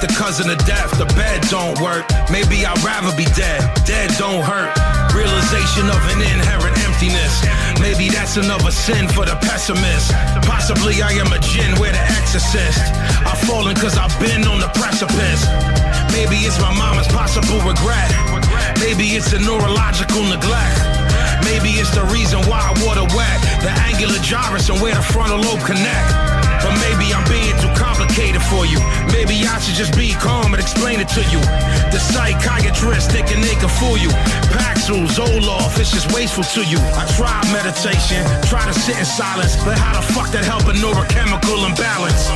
the 0.00 0.08
cousin 0.16 0.48
of 0.48 0.58
death. 0.64 0.96
The 0.96 1.04
bed 1.12 1.44
don't 1.52 1.76
work. 1.80 2.08
Maybe 2.32 2.64
I'd 2.64 2.80
rather 2.80 3.12
be 3.16 3.28
dead. 3.36 3.60
Dead 3.84 4.08
don't 4.16 4.40
hurt. 4.40 4.72
Realization 5.12 5.86
of 5.92 6.00
an 6.16 6.24
inherent 6.24 6.76
emptiness. 6.88 7.44
Maybe 7.80 8.08
that's 8.08 8.36
another 8.36 8.70
sin 8.72 9.08
for 9.08 9.24
the 9.28 9.36
pessimist. 9.44 10.12
Possibly 10.48 11.02
I 11.02 11.12
am 11.20 11.32
a 11.32 11.40
gin 11.40 11.76
where 11.76 11.92
the 11.92 12.04
exorcist. 12.16 12.80
I've 13.28 13.40
fallen 13.44 13.76
cause 13.76 13.96
I've 13.96 14.14
been 14.20 14.48
on 14.48 14.60
the 14.60 14.72
precipice. 14.72 15.44
Maybe 16.16 16.48
it's 16.48 16.58
my 16.60 16.72
mama's 16.72 17.08
possible 17.08 17.60
regret. 17.60 18.08
Maybe 18.80 19.16
it's 19.16 19.32
a 19.32 19.40
neurological 19.40 20.24
neglect. 20.24 20.80
Maybe 21.44 21.76
it's 21.76 21.92
the 21.92 22.04
reason 22.12 22.40
why 22.48 22.60
I 22.60 22.72
wore 22.80 22.96
wet, 23.16 23.38
the 23.60 23.72
angular 23.88 24.20
gyrus 24.22 24.68
and 24.68 24.80
where 24.80 24.94
the 24.94 25.02
frontal 25.02 25.40
lobe 25.40 25.60
connect. 25.66 26.29
But 26.62 26.76
maybe 26.84 27.12
I'm 27.12 27.24
being 27.28 27.56
too 27.58 27.72
complicated 27.76 28.42
for 28.42 28.64
you. 28.66 28.78
Maybe 29.12 29.40
I 29.48 29.58
should 29.60 29.74
just 29.74 29.96
be 29.96 30.12
calm 30.20 30.52
and 30.52 30.60
explain 30.60 31.00
it 31.00 31.08
to 31.16 31.22
you. 31.32 31.40
The 31.90 31.98
psychiatrist 31.98 33.10
thinking 33.10 33.40
they 33.40 33.56
can 33.56 33.68
fool 33.68 33.96
you. 33.96 34.10
Paxil, 34.52 35.08
Zoloft, 35.08 35.78
it's 35.80 35.90
just 35.90 36.12
wasteful 36.12 36.44
to 36.56 36.62
you. 36.64 36.78
I 36.96 37.04
try 37.16 37.32
meditation, 37.52 38.22
try 38.46 38.64
to 38.66 38.74
sit 38.74 38.98
in 38.98 39.04
silence, 39.04 39.56
but 39.64 39.78
how 39.78 39.98
the 39.98 40.04
fuck 40.12 40.30
that 40.32 40.44
help 40.44 40.64
a 40.68 40.74
neurochemical 40.76 41.66
imbalance? 41.68 42.28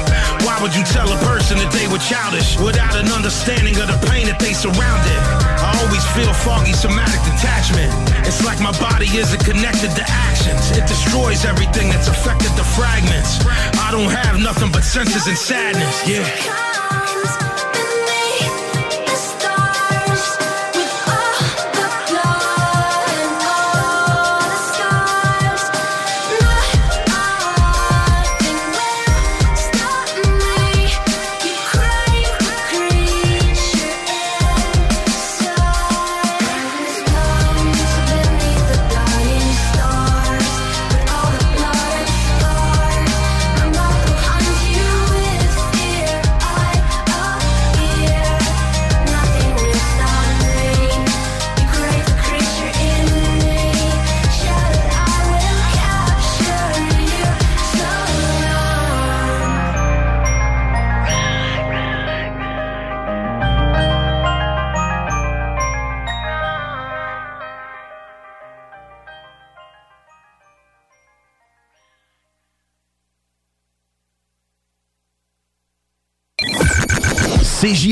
Why 0.44 0.58
would 0.62 0.74
you 0.74 0.84
tell 0.84 1.08
a 1.10 1.18
person 1.24 1.58
that 1.58 1.72
they 1.72 1.88
were 1.88 1.98
childish 1.98 2.58
without 2.58 2.96
an 2.96 3.08
understanding 3.12 3.76
of 3.80 3.88
the 3.88 3.98
pain 4.08 4.26
that 4.26 4.38
they 4.38 4.52
surrounded? 4.52 5.53
always 5.82 6.04
feel 6.12 6.32
foggy, 6.32 6.72
somatic 6.72 7.20
detachment. 7.24 7.90
It's 8.26 8.44
like 8.44 8.60
my 8.60 8.72
body 8.78 9.06
isn't 9.16 9.44
connected 9.44 9.90
to 9.96 10.04
actions. 10.06 10.70
It 10.76 10.86
destroys 10.86 11.44
everything 11.44 11.88
that's 11.88 12.08
affected 12.08 12.52
the 12.56 12.64
fragments. 12.76 13.40
I 13.80 13.90
don't 13.90 14.10
have 14.10 14.38
nothing 14.38 14.70
but 14.72 14.84
senses 14.84 15.26
and 15.26 15.38
sadness. 15.38 16.08
Yeah. 16.08 16.73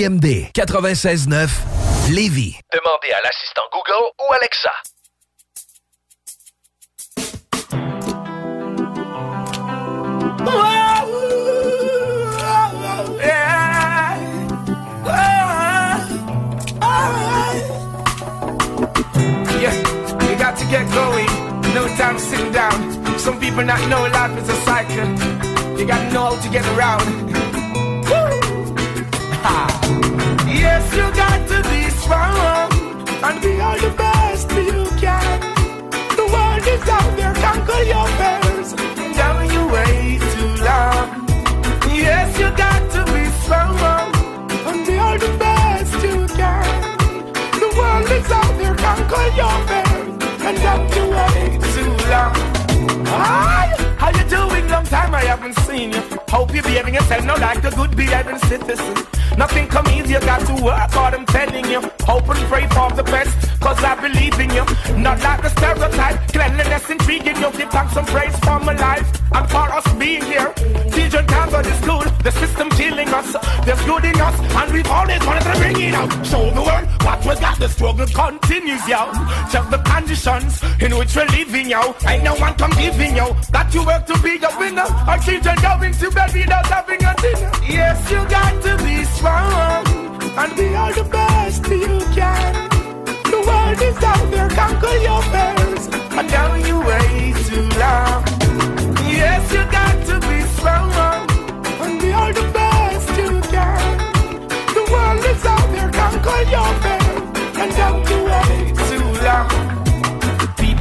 CJMD 0.03 0.51
96.9 0.53 1.49
Lévis. 2.11 2.59
Demandez 2.73 3.13
à 3.13 3.21
l'assistant 3.23 3.63
Google 3.73 4.11
ou 4.19 4.33
Alexa. 4.33 4.71
Yeah, 19.61 19.77
you 20.31 20.37
got 20.37 20.57
to 20.57 20.65
get 20.67 20.91
going. 20.93 21.27
No 21.75 21.87
time 21.97 22.19
sitting 22.19 22.51
down. 22.51 23.19
Some 23.19 23.39
people 23.39 23.63
not 23.63 23.79
know 23.89 24.03
life 24.09 24.37
is 24.37 24.49
a 24.49 24.57
cycle. 24.63 25.79
You 25.79 25.87
got 25.87 25.99
to 25.99 26.13
know 26.13 26.35
how 26.35 26.43
to 26.43 26.49
get 26.51 26.67
around. 26.77 27.52
Yes, 30.63 30.85
you 30.99 31.07
got 31.23 31.41
to 31.53 31.59
be 31.71 31.83
strong 32.03 32.71
and 33.27 33.37
be 33.43 33.53
all 33.61 33.79
the 33.87 33.93
best 33.97 34.49
you 34.71 34.83
can. 35.03 35.39
The 36.19 36.27
world 36.35 36.67
is 36.75 36.85
out 36.97 37.11
there, 37.19 37.35
conquer 37.47 37.83
your 37.93 38.09
fears. 38.19 38.69
Down 39.19 39.43
you 39.55 39.63
way 39.75 40.19
too 40.35 40.53
long. 40.69 41.07
Yes, 42.07 42.29
you 42.41 42.49
got 42.65 42.83
to 42.95 43.01
be 43.13 43.25
strong 43.43 43.77
and 44.69 44.79
be 44.87 44.95
all 45.05 45.19
the 45.27 45.33
best 45.45 45.95
you 46.07 46.19
can. 46.39 46.71
The 47.63 47.71
world 47.79 48.11
is 48.19 48.31
out 48.41 48.55
there, 48.61 48.77
conquer 48.87 49.27
your 49.41 49.57
fears. 49.69 50.13
And 50.47 50.57
don't 50.67 50.89
you 50.97 51.05
wait 51.19 51.59
too 51.75 51.93
long. 52.13 52.35
Hi, 53.15 53.67
how 53.99 54.11
you 54.19 54.25
doing? 54.37 54.69
Long 54.69 54.85
time 54.85 55.15
I 55.15 55.25
haven't 55.33 55.57
seen 55.67 55.93
you. 55.93 56.03
Hope 56.29 56.55
you're 56.55 56.63
behaving 56.63 56.95
yourself 56.95 57.25
now 57.25 57.39
like 57.39 57.65
a 57.65 57.71
good 57.71 57.97
behaving 57.97 58.39
citizen. 58.51 59.22
Nothing 59.37 59.67
come 59.69 59.89
easy, 59.89 60.13
you 60.13 60.21
got 60.21 60.47
to 60.47 60.63
work 60.63 60.91
hard, 60.91 61.15
I'm 61.15 61.27
telling 61.27 61.65
you. 61.67 61.81
Hope 62.03 62.29
and 62.29 62.39
pray 62.51 62.67
for 62.69 62.91
the 62.93 63.03
best, 63.05 63.61
cause 63.61 63.83
I 63.83 63.95
believe 64.01 64.39
in 64.39 64.51
you. 64.51 64.65
Not 64.97 65.21
like 65.21 65.43
the 65.43 65.51
stereotype, 65.51 66.29
cleanliness 66.29 66.91
intriguing 66.91 67.37
you. 67.37 67.51
Give 67.53 67.71
thanks 67.71 67.97
and 67.97 68.07
praise 68.07 68.37
for 68.41 68.61
my 68.61 68.75
life 68.75 69.23
for 69.53 69.69
us 69.79 69.87
being 69.95 70.25
here. 70.25 70.53
Children 70.95 71.27
can't 71.27 71.51
go 71.51 71.63
to 71.63 71.75
school, 71.83 72.05
the 72.25 72.33
system 72.33 72.69
killing 72.71 73.09
us. 73.09 73.37
There's 73.65 73.83
good 73.85 74.05
in 74.05 74.19
us, 74.21 74.37
and 74.59 74.73
we've 74.73 74.91
always 74.91 75.25
wanted 75.27 75.45
to 75.45 75.55
bring 75.61 75.81
it 75.81 75.95
out. 75.95 76.11
Show 76.27 76.51
the 76.51 76.63
world 76.69 76.87
what 77.07 77.21
we 77.27 77.35
got, 77.41 77.59
the 77.59 77.69
struggle 77.69 78.07
continues, 78.07 78.85
yo. 78.89 79.13
Check 79.53 79.67
the 79.71 79.81
conditions 79.93 80.63
in 80.81 80.97
which 80.97 81.15
we're 81.17 81.27
living, 81.39 81.69
yo. 81.69 81.95
Ain't 82.09 82.25
no 82.25 82.35
one 82.37 82.55
come 82.55 82.73
giving, 82.73 83.17
yo. 83.17 83.33
That 83.53 83.73
you 83.75 83.85
work 83.85 84.07
to 84.07 84.17
be 84.25 84.41
a 84.41 84.51
winner. 84.59 84.89
Our 85.09 85.19
children 85.19 85.57
going 85.61 85.93
to 85.93 86.11
bed 86.11 86.33
without 86.35 86.67
having 86.67 87.03
a 87.05 87.15
dinner. 87.23 87.53
Yes, 87.69 87.99
you 88.11 88.21
got 88.29 88.55
to 88.65 88.73
be 88.85 89.05
strong 89.05 89.22
and 89.25 90.57
be 90.57 90.75
all 90.75 90.93
the 90.93 91.05
best 91.05 91.65
you 91.69 91.99
can. 92.13 92.69
The 93.25 93.41
world 93.47 93.81
is 93.81 94.03
out 94.03 94.31
there, 94.31 94.49
conquer 94.49 94.97
your 94.97 95.23
fears. 95.23 95.87
And 96.17 96.29
now 96.31 96.55
you 96.55 96.81
wait 96.81 97.37
too 97.47 97.63
long. 97.79 98.25
Yes, 99.07 99.53
you 99.53 99.65
got 99.71 100.07
to 100.07 100.21
be 100.29 100.43
strong 100.57 100.93
and 101.83 102.01
be 102.01 102.13
all 102.13 102.33
the 102.33 102.51
best 102.53 103.09
you 103.11 103.41
can. 103.51 103.99
The 104.75 104.89
world 104.91 105.25
is 105.25 105.45
out 105.45 105.71
there, 105.73 105.91
conquer 105.91 106.51
your 106.51 106.75
fears. 106.83 107.02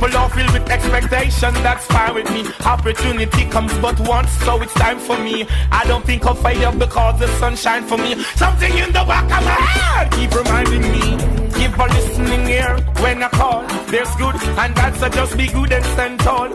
People 0.01 0.17
are 0.17 0.29
filled 0.31 0.51
with 0.53 0.67
expectation, 0.67 1.53
that's 1.61 1.85
fine 1.85 2.15
with 2.15 2.31
me. 2.31 2.43
Opportunity 2.65 3.45
comes 3.45 3.71
but 3.77 3.99
once, 3.99 4.31
so 4.31 4.59
it's 4.59 4.73
time 4.73 4.97
for 4.97 5.15
me. 5.19 5.45
I 5.71 5.85
don't 5.85 6.03
think 6.03 6.25
of 6.25 6.41
fire 6.41 6.71
because 6.75 7.19
the 7.19 7.27
sun 7.37 7.55
shine 7.55 7.83
for 7.83 7.99
me. 7.99 8.15
Something 8.35 8.75
in 8.79 8.87
the 8.87 9.03
back 9.05 9.25
of 9.25 9.45
my 9.45 9.51
head 9.51 10.11
keep 10.11 10.33
reminding 10.33 10.81
me. 10.81 11.40
Give 11.61 11.77
a 11.77 11.85
listening 11.85 12.49
ear 12.49 12.75
when 13.01 13.21
I 13.21 13.29
call. 13.29 13.61
There's 13.91 14.09
good 14.15 14.33
and 14.33 14.73
bad, 14.73 14.95
so 14.95 15.07
just 15.09 15.37
be 15.37 15.45
good 15.45 15.71
and 15.71 15.85
stand 15.93 16.19
tall. 16.21 16.49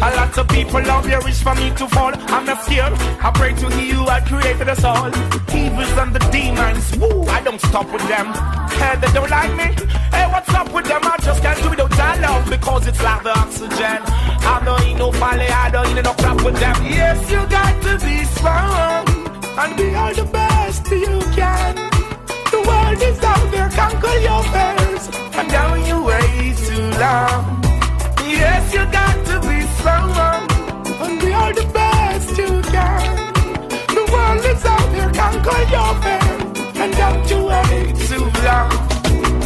A 0.00 0.08
lot 0.16 0.38
of 0.38 0.48
people 0.48 0.80
out 0.90 1.04
there 1.04 1.20
wish 1.20 1.42
for 1.42 1.54
me 1.54 1.68
to 1.76 1.86
fall. 1.86 2.12
I'm 2.34 2.46
not 2.46 2.64
scared. 2.64 2.94
I 3.20 3.30
pray 3.34 3.52
to 3.52 3.68
He 3.76 3.90
had 3.90 4.24
created 4.24 4.70
us 4.70 4.82
all. 4.84 5.08
Evils 5.54 5.92
and 6.02 6.14
the 6.14 6.22
demons, 6.32 6.96
woo, 6.96 7.24
I 7.24 7.42
don't 7.42 7.60
stop 7.60 7.92
with 7.92 8.08
them. 8.08 8.32
Hey, 8.80 8.96
they 8.96 9.12
don't 9.12 9.28
like 9.28 9.52
me. 9.60 9.68
Hey, 10.16 10.26
what's 10.32 10.48
up 10.54 10.72
with 10.72 10.86
them? 10.86 11.02
I 11.04 11.16
just 11.20 11.42
can't 11.42 11.62
do 11.62 11.68
without 11.68 11.90
that 11.90 12.18
love 12.22 12.48
because 12.48 12.86
it's 12.86 13.02
like 13.02 13.22
the 13.24 13.38
oxygen. 13.38 14.00
I 14.48 14.62
don't 14.64 14.82
eat 14.88 14.96
no 14.96 15.12
folly, 15.12 15.46
I 15.46 15.68
don't 15.68 15.94
eat 15.94 16.02
no 16.02 16.14
crap 16.14 16.42
with 16.42 16.58
them. 16.58 16.76
Yes, 16.84 17.30
you 17.30 17.44
got 17.48 17.74
to 17.82 17.92
be 18.02 18.24
strong 18.24 19.04
and 19.60 19.76
be 19.76 19.94
all 19.94 20.14
the 20.14 20.24
best 20.32 20.90
you 20.90 21.20
can. 21.36 21.97
The 22.68 22.74
world 22.74 23.02
is 23.02 23.18
out 23.24 23.50
there, 23.50 23.70
conquer 23.70 24.16
your 24.18 24.42
fears. 24.52 25.08
And 25.38 25.48
down 25.48 25.86
you 25.86 26.02
way 26.04 26.54
too 26.66 26.90
long. 27.00 27.62
Yes, 28.26 28.74
you 28.74 28.84
got 28.92 29.16
to 29.28 29.40
be 29.48 29.62
strong 29.78 30.10
and 31.02 31.18
be 31.18 31.32
all 31.32 31.54
the 31.54 31.64
best 31.72 32.36
you 32.36 32.60
can. 32.72 33.32
The 33.96 34.04
world 34.12 34.44
is 34.44 34.64
out 34.66 34.92
there, 34.92 35.10
conquer 35.12 35.62
your 35.76 35.92
fears. 36.02 36.76
And 36.76 36.92
don't 36.92 37.30
you 37.30 37.40
wait 37.46 37.96
too 38.06 38.24
long. 38.44 38.70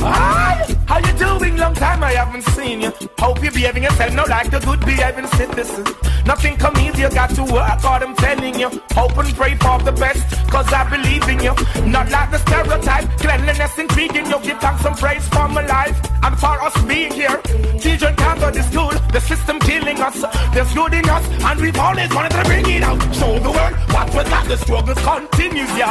Hi, 0.02 0.48
ah! 0.48 0.51
How 0.92 0.98
you 0.98 1.18
doing? 1.18 1.56
Long 1.56 1.74
time 1.74 2.04
I 2.04 2.12
haven't 2.12 2.44
seen 2.54 2.82
you. 2.82 2.92
Hope 3.18 3.42
you're 3.42 3.52
behaving 3.52 3.84
yourself 3.84 4.12
now 4.12 4.26
like 4.26 4.52
a 4.52 4.60
good 4.60 4.80
behaving 4.80 5.26
citizen. 5.38 5.84
Nothing 6.26 6.56
come 6.56 6.76
easy, 6.78 7.02
you 7.02 7.10
got 7.10 7.30
to 7.30 7.42
work 7.42 7.80
hard, 7.80 8.02
I'm 8.02 8.14
telling 8.14 8.58
you. 8.58 8.68
Hope 8.92 9.16
and 9.16 9.34
pray 9.34 9.54
for 9.56 9.78
the 9.78 9.92
best, 9.92 10.22
cause 10.50 10.70
I 10.72 10.88
believe 10.88 11.26
in 11.28 11.40
you. 11.40 11.54
Not 11.90 12.10
like 12.10 12.30
the 12.30 12.38
stereotype, 12.38 13.06
cleanliness 13.18 13.78
intriguing 13.78 14.26
you. 14.26 14.38
Give 14.40 14.58
thanks 14.58 14.84
and 14.84 14.96
praise 14.96 15.26
for 15.28 15.48
my 15.48 15.66
life 15.66 15.98
and 16.22 16.38
for 16.38 16.60
us 16.62 16.76
being 16.82 17.12
here. 17.12 17.40
Children 17.80 18.14
can't 18.16 18.38
go 18.38 18.50
to 18.50 18.62
school, 18.62 18.92
the 19.12 19.20
system 19.20 19.58
killing 19.60 20.00
us. 20.00 20.20
There's 20.54 20.72
good 20.74 20.94
in 20.94 21.08
us, 21.08 21.24
and 21.48 21.60
we've 21.60 21.78
always 21.78 22.14
wanted 22.14 22.32
to 22.32 22.44
bring 22.44 22.68
it 22.68 22.82
out. 22.82 23.00
Show 23.14 23.38
the 23.38 23.50
world 23.50 23.74
what 23.94 24.08
we 24.14 24.22
got, 24.30 24.46
the 24.46 24.56
struggles 24.56 24.98
continues, 24.98 25.72
yo. 25.76 25.90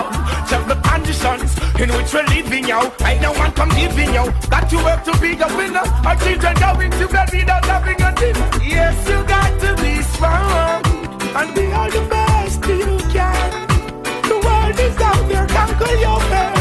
Check 0.50 0.64
the 0.68 0.80
conditions 0.84 1.52
in 1.82 1.90
which 1.96 2.14
we're 2.14 2.28
living, 2.28 2.68
yo. 2.68 2.80
Ain't 3.04 3.22
no 3.22 3.34
one 3.34 3.52
come 3.52 3.70
giving, 3.70 4.14
yo. 4.14 4.32
Got 4.50 4.70
to 4.70 4.78
work 4.92 5.04
to 5.06 5.14
be 5.20 5.32
a 5.40 5.48
winner. 5.56 5.86
Our 6.06 6.16
children 6.18 6.56
going 6.56 6.92
to 6.92 7.08
bed 7.08 7.30
without 7.32 7.66
having 7.66 8.02
a 8.02 8.12
dinner. 8.16 8.50
Yes, 8.64 8.96
you 9.10 9.24
got 9.24 9.52
to 9.64 9.72
be 9.82 10.02
strong 10.14 10.82
and 11.40 11.56
be 11.56 11.66
all 11.72 11.90
the 11.90 12.04
best 12.10 12.66
you 12.68 12.98
can. 13.16 13.68
The 14.30 14.38
world 14.46 14.80
is 14.80 14.98
out 15.10 15.24
there, 15.30 15.48
conquer 15.48 15.96
your 15.96 16.20
fears. 16.30 16.61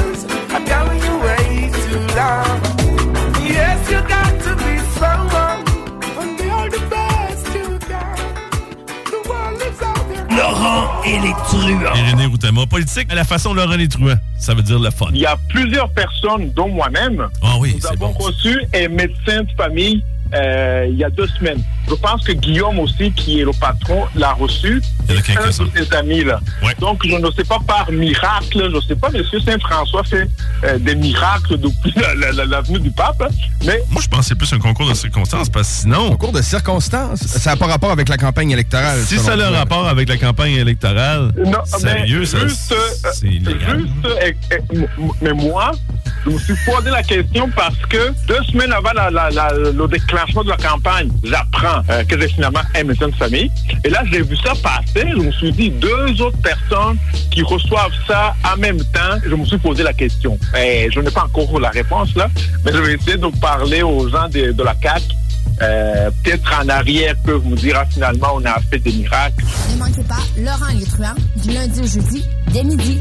Laurent 10.61 11.03
et 11.05 11.19
les 11.21 11.33
truands. 11.45 11.95
Irénée 11.95 12.27
Routema, 12.27 12.67
politique 12.67 13.11
à 13.11 13.15
la 13.15 13.25
façon 13.25 13.55
Laurent 13.55 13.77
les 13.77 13.89
truands. 13.89 14.17
Ça 14.39 14.55
veut 14.55 14.63
dire 14.63 14.79
le 14.79 14.91
fun. 14.91 15.07
Il 15.13 15.21
y 15.21 15.27
a 15.27 15.37
plusieurs 15.49 15.89
personnes, 15.91 16.51
dont 16.55 16.69
moi-même, 16.69 17.29
Ah 17.43 17.55
oui, 17.59 17.77
nous 17.79 17.87
avons 17.87 18.13
bon. 18.13 18.27
reçu 18.27 18.61
un 18.75 18.89
médecin 18.89 19.43
de 19.43 19.49
famille 19.57 20.05
euh, 20.35 20.87
il 20.91 20.97
y 20.97 21.05
a 21.05 21.11
deux 21.11 21.26
semaines. 21.28 21.62
Je 21.89 21.95
pense 21.95 22.22
que 22.22 22.33
Guillaume 22.33 22.78
aussi, 22.78 23.11
qui 23.12 23.41
est 23.41 23.45
le 23.45 23.53
patron, 23.53 24.05
l'a 24.14 24.33
reçu. 24.33 24.81
Il 25.09 25.14
y 25.16 25.18
en 25.39 25.41
a 25.41 25.45
Un 25.45 25.49
de 25.49 25.53
ses 25.85 25.95
amis, 25.97 26.24
là. 26.24 26.41
Donc, 26.78 27.05
je 27.05 27.16
ne 27.16 27.31
sais 27.33 27.45
pas 27.45 27.59
par 27.66 27.91
miracle, 27.91 28.68
je 28.70 28.76
ne 28.76 28.81
sais 28.81 28.95
pas, 28.95 29.11
monsieur 29.11 29.41
Saint-François 29.41 30.05
fait 30.05 30.28
euh, 30.64 30.78
des 30.78 30.95
miracles 30.95 31.59
depuis 31.59 31.93
la, 31.97 32.14
la- 32.14 32.33
la- 32.33 32.45
la 32.45 32.61
venue 32.61 32.78
du 32.81 32.91
pape, 32.93 33.20
hein, 33.22 33.28
mais 33.64 33.81
Moi, 33.91 34.01
je 34.03 34.09
pense 34.09 34.20
que 34.20 34.26
c'est 34.26 34.35
plus 34.37 34.53
un 34.53 34.59
concours 34.59 34.89
de 34.89 34.95
circonstances 34.95 35.49
parce 35.49 35.68
que 35.68 35.74
sinon. 35.74 36.11
Concours 36.11 36.33
de 36.33 36.43
circonstances? 36.43 37.20
Ça 37.26 37.51
n'a 37.51 37.57
pas 37.57 37.66
rapport 37.66 37.91
avec 37.91 38.09
la 38.09 38.16
campagne 38.16 38.51
électorale. 38.53 39.01
Si 39.05 39.18
ça 39.18 39.33
a 39.33 39.37
le 39.37 39.43
toi. 39.49 39.59
rapport 39.59 39.89
avec 39.89 40.09
la 40.09 40.16
campagne 40.16 40.53
électorale, 40.55 41.33
Non, 41.45 41.64
sérieux, 41.64 42.20
mais 42.20 42.26
ça, 42.26 42.39
juste, 42.47 42.74
c'est 43.14 43.26
illégal. 43.26 43.81
Juste, 43.81 44.89
mais 45.22 45.33
moi, 45.33 45.72
je 46.24 46.31
me 46.31 46.39
suis 46.39 46.55
posé 46.66 46.91
la 46.91 47.03
question 47.03 47.49
parce 47.57 47.76
que 47.89 48.12
deux 48.28 48.43
semaines 48.51 48.72
avant 48.72 48.93
la- 48.95 49.11
la- 49.11 49.31
de 50.27 50.49
la 50.49 50.57
campagne, 50.57 51.11
j'apprends 51.25 51.83
euh, 51.91 52.05
que 52.05 52.21
j'ai 52.21 52.29
finalement 52.29 52.61
un 52.75 52.85
médecin 52.85 53.09
de 53.09 53.14
famille. 53.14 53.51
Et 53.85 53.91
là, 53.91 54.03
j'ai 54.11 54.23
vu 54.23 54.37
ça 54.37 54.53
passer. 54.62 55.07
Je 55.11 55.21
me 55.21 55.33
suis 55.33 55.53
dit, 55.53 55.71
deux 55.71 56.21
autres 56.21 56.41
personnes 56.43 56.97
qui 57.31 57.43
reçoivent 57.43 57.93
ça 58.07 58.35
en 58.53 58.57
même 58.59 58.79
temps. 58.79 59.18
Je 59.25 59.35
me 59.35 59.45
suis 59.45 59.59
posé 59.59 59.83
la 59.83 59.93
question. 59.93 60.39
Et 60.59 60.89
je 60.91 61.01
n'ai 61.01 61.11
pas 61.11 61.25
encore 61.25 61.59
la 61.59 61.71
réponse 61.71 62.14
là, 62.14 62.29
mais 62.64 62.73
je 62.73 62.79
vais 62.79 62.95
essayer 62.95 63.16
de 63.16 63.27
parler 63.41 63.83
aux 63.83 64.09
gens 64.09 64.29
de, 64.29 64.53
de 64.53 64.62
la 64.62 64.75
CAC. 64.75 65.03
Euh, 65.62 66.11
Peut-être 66.23 66.61
en 66.62 66.68
arrière 66.68 67.14
peuvent 67.25 67.45
me 67.45 67.57
dire 67.57 67.77
ah, 67.79 67.85
finalement 67.91 68.29
on 68.35 68.45
a 68.45 68.59
fait 68.71 68.79
des 68.79 68.93
miracles. 68.93 69.45
Ne 69.73 69.79
manquez 69.79 70.05
pas 70.05 70.16
Laurent 70.39 70.73
truands 70.91 71.14
du 71.37 71.53
lundi 71.53 71.81
au 71.81 71.87
jeudi 71.87 72.25
dès 72.53 72.62
midi. 72.62 73.01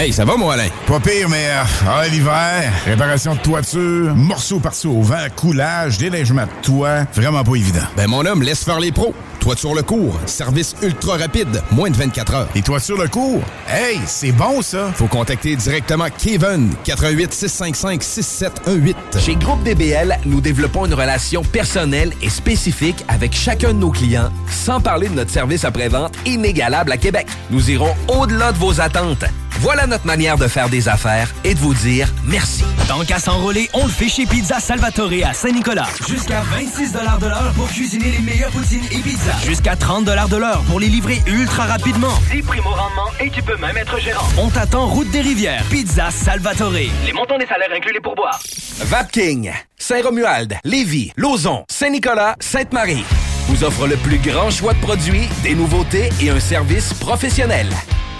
Hey, 0.00 0.14
ça 0.14 0.24
va, 0.24 0.34
moi, 0.34 0.54
Alain? 0.54 0.68
Pas 0.86 0.98
pire, 0.98 1.28
mais 1.28 1.44
euh, 1.50 1.62
ah, 1.86 2.08
l'hiver, 2.08 2.72
réparation 2.86 3.34
de 3.34 3.40
toiture, 3.40 4.16
morceaux 4.16 4.58
par-ci 4.58 4.86
au 4.86 5.02
vent, 5.02 5.26
coulage, 5.36 5.98
déneigement 5.98 6.44
de 6.44 6.62
toit, 6.62 7.04
vraiment 7.14 7.44
pas 7.44 7.54
évident. 7.54 7.82
Ben, 7.98 8.06
mon 8.06 8.24
homme, 8.24 8.42
laisse 8.42 8.64
faire 8.64 8.80
les 8.80 8.92
pros. 8.92 9.14
Toiture 9.40 9.74
le 9.74 9.82
cours, 9.82 10.18
service 10.24 10.74
ultra 10.80 11.18
rapide, 11.18 11.62
moins 11.70 11.90
de 11.90 11.96
24 11.96 12.34
heures. 12.34 12.48
Et 12.54 12.62
toiture 12.62 12.96
le 12.96 13.08
cours? 13.08 13.42
Hey, 13.68 14.00
c'est 14.06 14.32
bon, 14.32 14.62
ça! 14.62 14.90
Faut 14.94 15.06
contacter 15.06 15.54
directement 15.54 16.06
Kevin, 16.16 16.70
88 16.84 17.34
655 17.34 18.02
6718. 18.02 18.96
Chez 19.18 19.34
Groupe 19.36 19.62
DBL, 19.64 20.18
nous 20.24 20.40
développons 20.40 20.86
une 20.86 20.94
relation 20.94 21.42
personnelle 21.42 22.14
et 22.22 22.30
spécifique 22.30 23.04
avec 23.08 23.34
chacun 23.34 23.74
de 23.74 23.80
nos 23.80 23.90
clients, 23.90 24.30
sans 24.48 24.80
parler 24.80 25.10
de 25.10 25.14
notre 25.14 25.30
service 25.30 25.66
après-vente 25.66 26.14
inégalable 26.24 26.90
à 26.90 26.96
Québec. 26.96 27.26
Nous 27.50 27.70
irons 27.70 27.94
au-delà 28.08 28.52
de 28.52 28.56
vos 28.56 28.80
attentes. 28.80 29.26
Voilà 29.60 29.86
notre 29.86 30.06
manière 30.06 30.38
de 30.38 30.48
faire 30.48 30.70
des 30.70 30.88
affaires 30.88 31.34
et 31.44 31.52
de 31.52 31.58
vous 31.58 31.74
dire 31.74 32.08
merci. 32.24 32.64
Tant 32.88 33.04
qu'à 33.04 33.18
s'enrôler, 33.18 33.68
on 33.74 33.84
le 33.84 33.90
fait 33.90 34.08
chez 34.08 34.24
Pizza 34.24 34.58
Salvatore 34.58 35.10
à 35.22 35.34
Saint-Nicolas. 35.34 35.86
Jusqu'à 36.08 36.40
26 36.40 36.92
de 36.94 37.26
l'heure 37.26 37.52
pour 37.54 37.68
cuisiner 37.68 38.10
les 38.10 38.20
meilleures 38.20 38.50
poutines 38.52 38.86
et 38.90 39.02
pizzas. 39.02 39.36
Jusqu'à 39.44 39.76
30 39.76 40.06
de 40.06 40.36
l'heure 40.36 40.62
pour 40.62 40.80
les 40.80 40.86
livrer 40.86 41.20
ultra 41.26 41.64
rapidement. 41.64 42.08
10 42.32 42.40
primes 42.40 42.66
au 42.66 42.70
rendement 42.70 43.10
et 43.20 43.28
tu 43.28 43.42
peux 43.42 43.58
même 43.58 43.76
être 43.76 44.00
gérant. 44.00 44.26
On 44.38 44.48
t'attend 44.48 44.86
route 44.86 45.10
des 45.10 45.20
rivières. 45.20 45.62
Pizza 45.68 46.10
Salvatore. 46.10 46.72
Les 47.04 47.12
montants 47.12 47.36
des 47.36 47.46
salaires 47.46 47.68
incluent 47.76 47.92
les 47.92 48.00
pourboires. 48.00 48.40
Vapking, 48.78 49.52
Saint-Romuald, 49.76 50.56
Lévis, 50.64 51.12
Lauson, 51.16 51.64
Saint-Nicolas, 51.68 52.34
Sainte-Marie 52.40 53.04
vous 53.48 53.64
offre 53.64 53.88
le 53.88 53.96
plus 53.96 54.18
grand 54.18 54.48
choix 54.48 54.74
de 54.74 54.78
produits, 54.80 55.28
des 55.42 55.56
nouveautés 55.56 56.08
et 56.22 56.30
un 56.30 56.38
service 56.38 56.94
professionnel. 56.94 57.66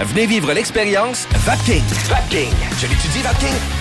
Venez 0.04 0.26
vivre 0.26 0.52
l'expérience 0.52 1.28
Vapking. 1.44 1.84
Vapking. 2.08 2.54
Je 2.78 2.86
l'étudie, 2.86 3.22
Vapking. 3.22 3.79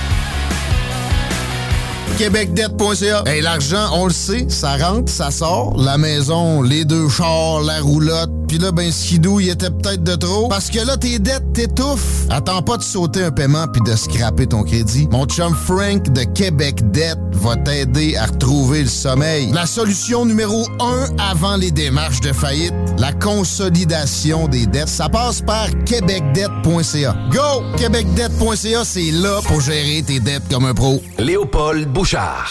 québecdebt.ca. 2.18 3.24
Hey, 3.26 3.42
l'argent, 3.42 3.90
on 3.94 4.06
le 4.06 4.14
sait, 4.14 4.46
ça 4.50 4.78
rentre, 4.78 5.12
ça 5.12 5.32
sort. 5.32 5.76
La 5.78 5.98
maison, 5.98 6.62
les 6.62 6.86
deux 6.86 7.10
chars, 7.10 7.62
la 7.62 7.80
roulotte. 7.82 8.32
Puis 8.50 8.58
là, 8.58 8.72
ben, 8.72 8.92
skidou, 8.92 9.40
il 9.40 9.50
était 9.50 9.70
peut-être 9.70 10.04
de 10.04 10.16
trop. 10.16 10.48
Parce 10.48 10.72
que 10.72 10.80
là, 10.80 10.98
tes 10.98 11.20
dettes 11.20 11.54
t'étouffent. 11.54 12.26
Attends 12.32 12.64
pas 12.64 12.78
de 12.78 12.82
sauter 12.82 13.24
un 13.24 13.30
paiement 13.30 13.68
puis 13.68 13.82
de 13.82 13.96
scraper 13.96 14.48
ton 14.48 14.64
crédit. 14.64 15.08
Mon 15.12 15.26
chum 15.26 15.54
Frank 15.54 16.12
de 16.12 16.24
Québec 16.24 16.92
Debt 16.92 17.20
va 17.34 17.56
t'aider 17.58 18.16
à 18.16 18.26
retrouver 18.26 18.82
le 18.82 18.90
sommeil. 18.90 19.52
La 19.52 19.68
solution 19.68 20.26
numéro 20.26 20.66
un 20.80 21.06
avant 21.20 21.58
les 21.58 21.70
démarches 21.70 22.22
de 22.22 22.34
faillite, 22.34 22.74
la 22.98 23.14
consolidation 23.14 24.48
des 24.48 24.66
dettes. 24.66 24.90
Ça 24.90 25.10
passe 25.10 25.42
par 25.42 25.68
québecdebt.ca. 25.86 27.16
Go! 27.32 27.64
québecdebt.ca, 27.78 28.84
c'est 28.84 29.12
là 29.12 29.42
pour 29.46 29.62
gérer 29.62 30.02
tes 30.02 30.20
dettes 30.20 30.50
comme 30.50 30.66
un 30.66 30.74
pro. 30.74 31.02
Léopold 31.20 31.88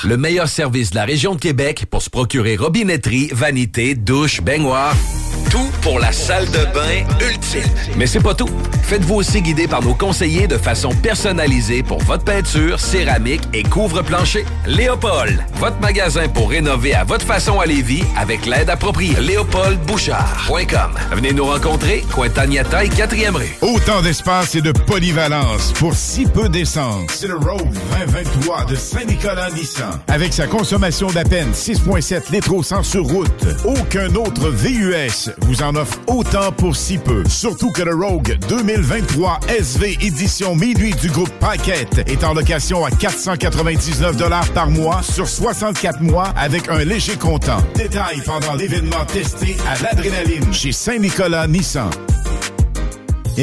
Le 0.05 0.16
meilleur 0.18 0.46
service 0.46 0.90
de 0.90 0.96
la 0.96 1.07
région 1.07 1.34
de 1.34 1.40
Québec 1.40 1.86
pour 1.90 2.03
se 2.03 2.11
procurer 2.11 2.57
robinetterie, 2.57 3.30
vanité, 3.32 3.94
douche, 3.94 4.42
baignoire. 4.42 4.94
Tout 5.51 5.70
pour 5.80 5.99
la 5.99 6.12
salle 6.12 6.44
de 6.51 6.66
bain 6.74 7.07
ultime. 7.26 7.62
Mais 7.96 8.07
c'est 8.07 8.20
pas 8.20 8.34
tout. 8.34 8.51
Faites-vous 8.82 9.14
aussi 9.14 9.40
guider 9.40 9.66
par 9.66 9.82
nos 9.82 9.94
conseillers 9.94 10.46
de 10.46 10.59
façon 10.59 10.90
personnalisée 10.90 11.82
pour 11.82 12.03
votre 12.03 12.24
peinture, 12.24 12.78
céramique 12.78 13.40
et 13.55 13.62
couvre-plancher. 13.62 14.44
Léopold, 14.66 15.42
votre 15.55 15.80
magasin 15.80 16.28
pour 16.28 16.51
rénover 16.51 16.94
à 16.94 17.05
votre 17.05 17.24
façon 17.24 17.61
à 17.61 17.64
Lévis 17.64 18.05
avec 18.18 18.44
l'aide 18.44 18.68
appropriée. 18.68 19.18
LéopoldBouchard.com. 19.18 20.90
Venez 21.12 21.32
nous 21.32 21.46
rencontrer, 21.46 22.05
Cointagnata 22.12 22.84
et 22.84 22.88
4e 22.88 23.36
rue. 23.36 23.57
Autant 23.62 24.03
d'espace 24.03 24.55
et 24.55 24.61
de 24.61 24.72
polyvalence 24.72 25.72
pour 25.72 25.94
si 25.94 26.26
peu 26.26 26.51
d'essence. 26.51 27.11
C'est 27.14 27.28
le 27.28 27.36
Rogue 27.36 27.72
2023 27.99 28.66
de 28.66 28.74
Saint-Nicolas 28.74 29.38
Avec 30.09 30.32
sa 30.32 30.47
consommation 30.47 31.09
d'à 31.09 31.22
peine 31.22 31.53
6,7 31.53 32.32
litres 32.32 32.53
au 32.53 32.62
100 32.62 32.82
sur 32.82 33.05
route, 33.05 33.47
aucun 33.64 34.12
autre 34.16 34.51
VUS 34.51 35.30
vous 35.43 35.62
en 35.62 35.76
offre 35.76 35.99
autant 36.09 36.51
pour 36.53 36.74
si 36.74 36.99
peu. 36.99 37.22
Surtout 37.28 37.70
que 37.70 37.82
le 37.82 37.95
Rogue 37.95 38.36
2023 38.49 39.41
SV 39.49 39.97
édition 40.01 40.57
minuit 40.57 40.95
du 40.95 41.09
groupe 41.09 41.30
Paquette 41.41 41.99
est 42.09 42.24
en 42.24 42.34
location 42.34 42.84
à 42.84 42.91
499 42.91 44.53
par 44.53 44.70
mois 44.70 45.03
sur 45.03 45.28
64 45.28 46.01
mois 46.01 46.28
avec 46.36 46.68
un 46.68 46.84
léger 46.84 47.16
comptant. 47.16 47.62
Détail 47.74 48.22
pendant 48.24 48.55
l'événement 48.55 49.05
testé 49.07 49.57
à 49.68 49.80
l'adrénaline 49.82 50.53
chez 50.53 50.72
Saint-Nicolas 50.72 51.47
Nissan. 51.47 51.91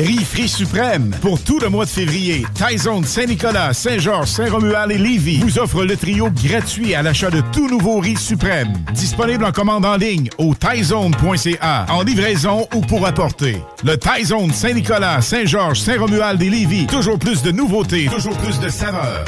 Riz 0.01 0.47
Suprême. 0.47 1.15
Pour 1.21 1.41
tout 1.41 1.59
le 1.59 1.69
mois 1.69 1.85
de 1.85 1.89
février, 1.89 2.45
Tyzone 2.53 3.05
Saint-Nicolas, 3.05 3.73
Saint-Georges, 3.73 4.29
Saint-Romuald 4.29 4.91
et 4.91 4.97
Lévis 4.97 5.39
vous 5.39 5.57
offre 5.57 5.85
le 5.85 5.95
trio 5.95 6.29
gratuit 6.29 6.93
à 6.93 7.01
l'achat 7.01 7.29
de 7.29 7.41
tout 7.53 7.69
nouveau 7.69 7.99
riz 7.99 8.17
suprême. 8.17 8.73
Disponible 8.93 9.45
en 9.45 9.51
commande 9.51 9.85
en 9.85 9.95
ligne 9.95 10.29
au 10.37 10.53
tyzone.ca, 10.53 11.85
en 11.89 12.03
livraison 12.03 12.67
ou 12.75 12.81
pour 12.81 13.05
apporter. 13.05 13.61
Le 13.83 13.97
Tyzone 13.97 14.51
Saint-Nicolas, 14.51 15.21
Saint-Georges, 15.21 15.79
Saint-Romuald 15.79 16.41
et 16.41 16.49
Lévis. 16.49 16.87
Toujours 16.87 17.19
plus 17.19 17.41
de 17.41 17.51
nouveautés, 17.51 18.09
toujours 18.11 18.37
plus 18.37 18.59
de 18.59 18.69
saveurs. 18.69 19.25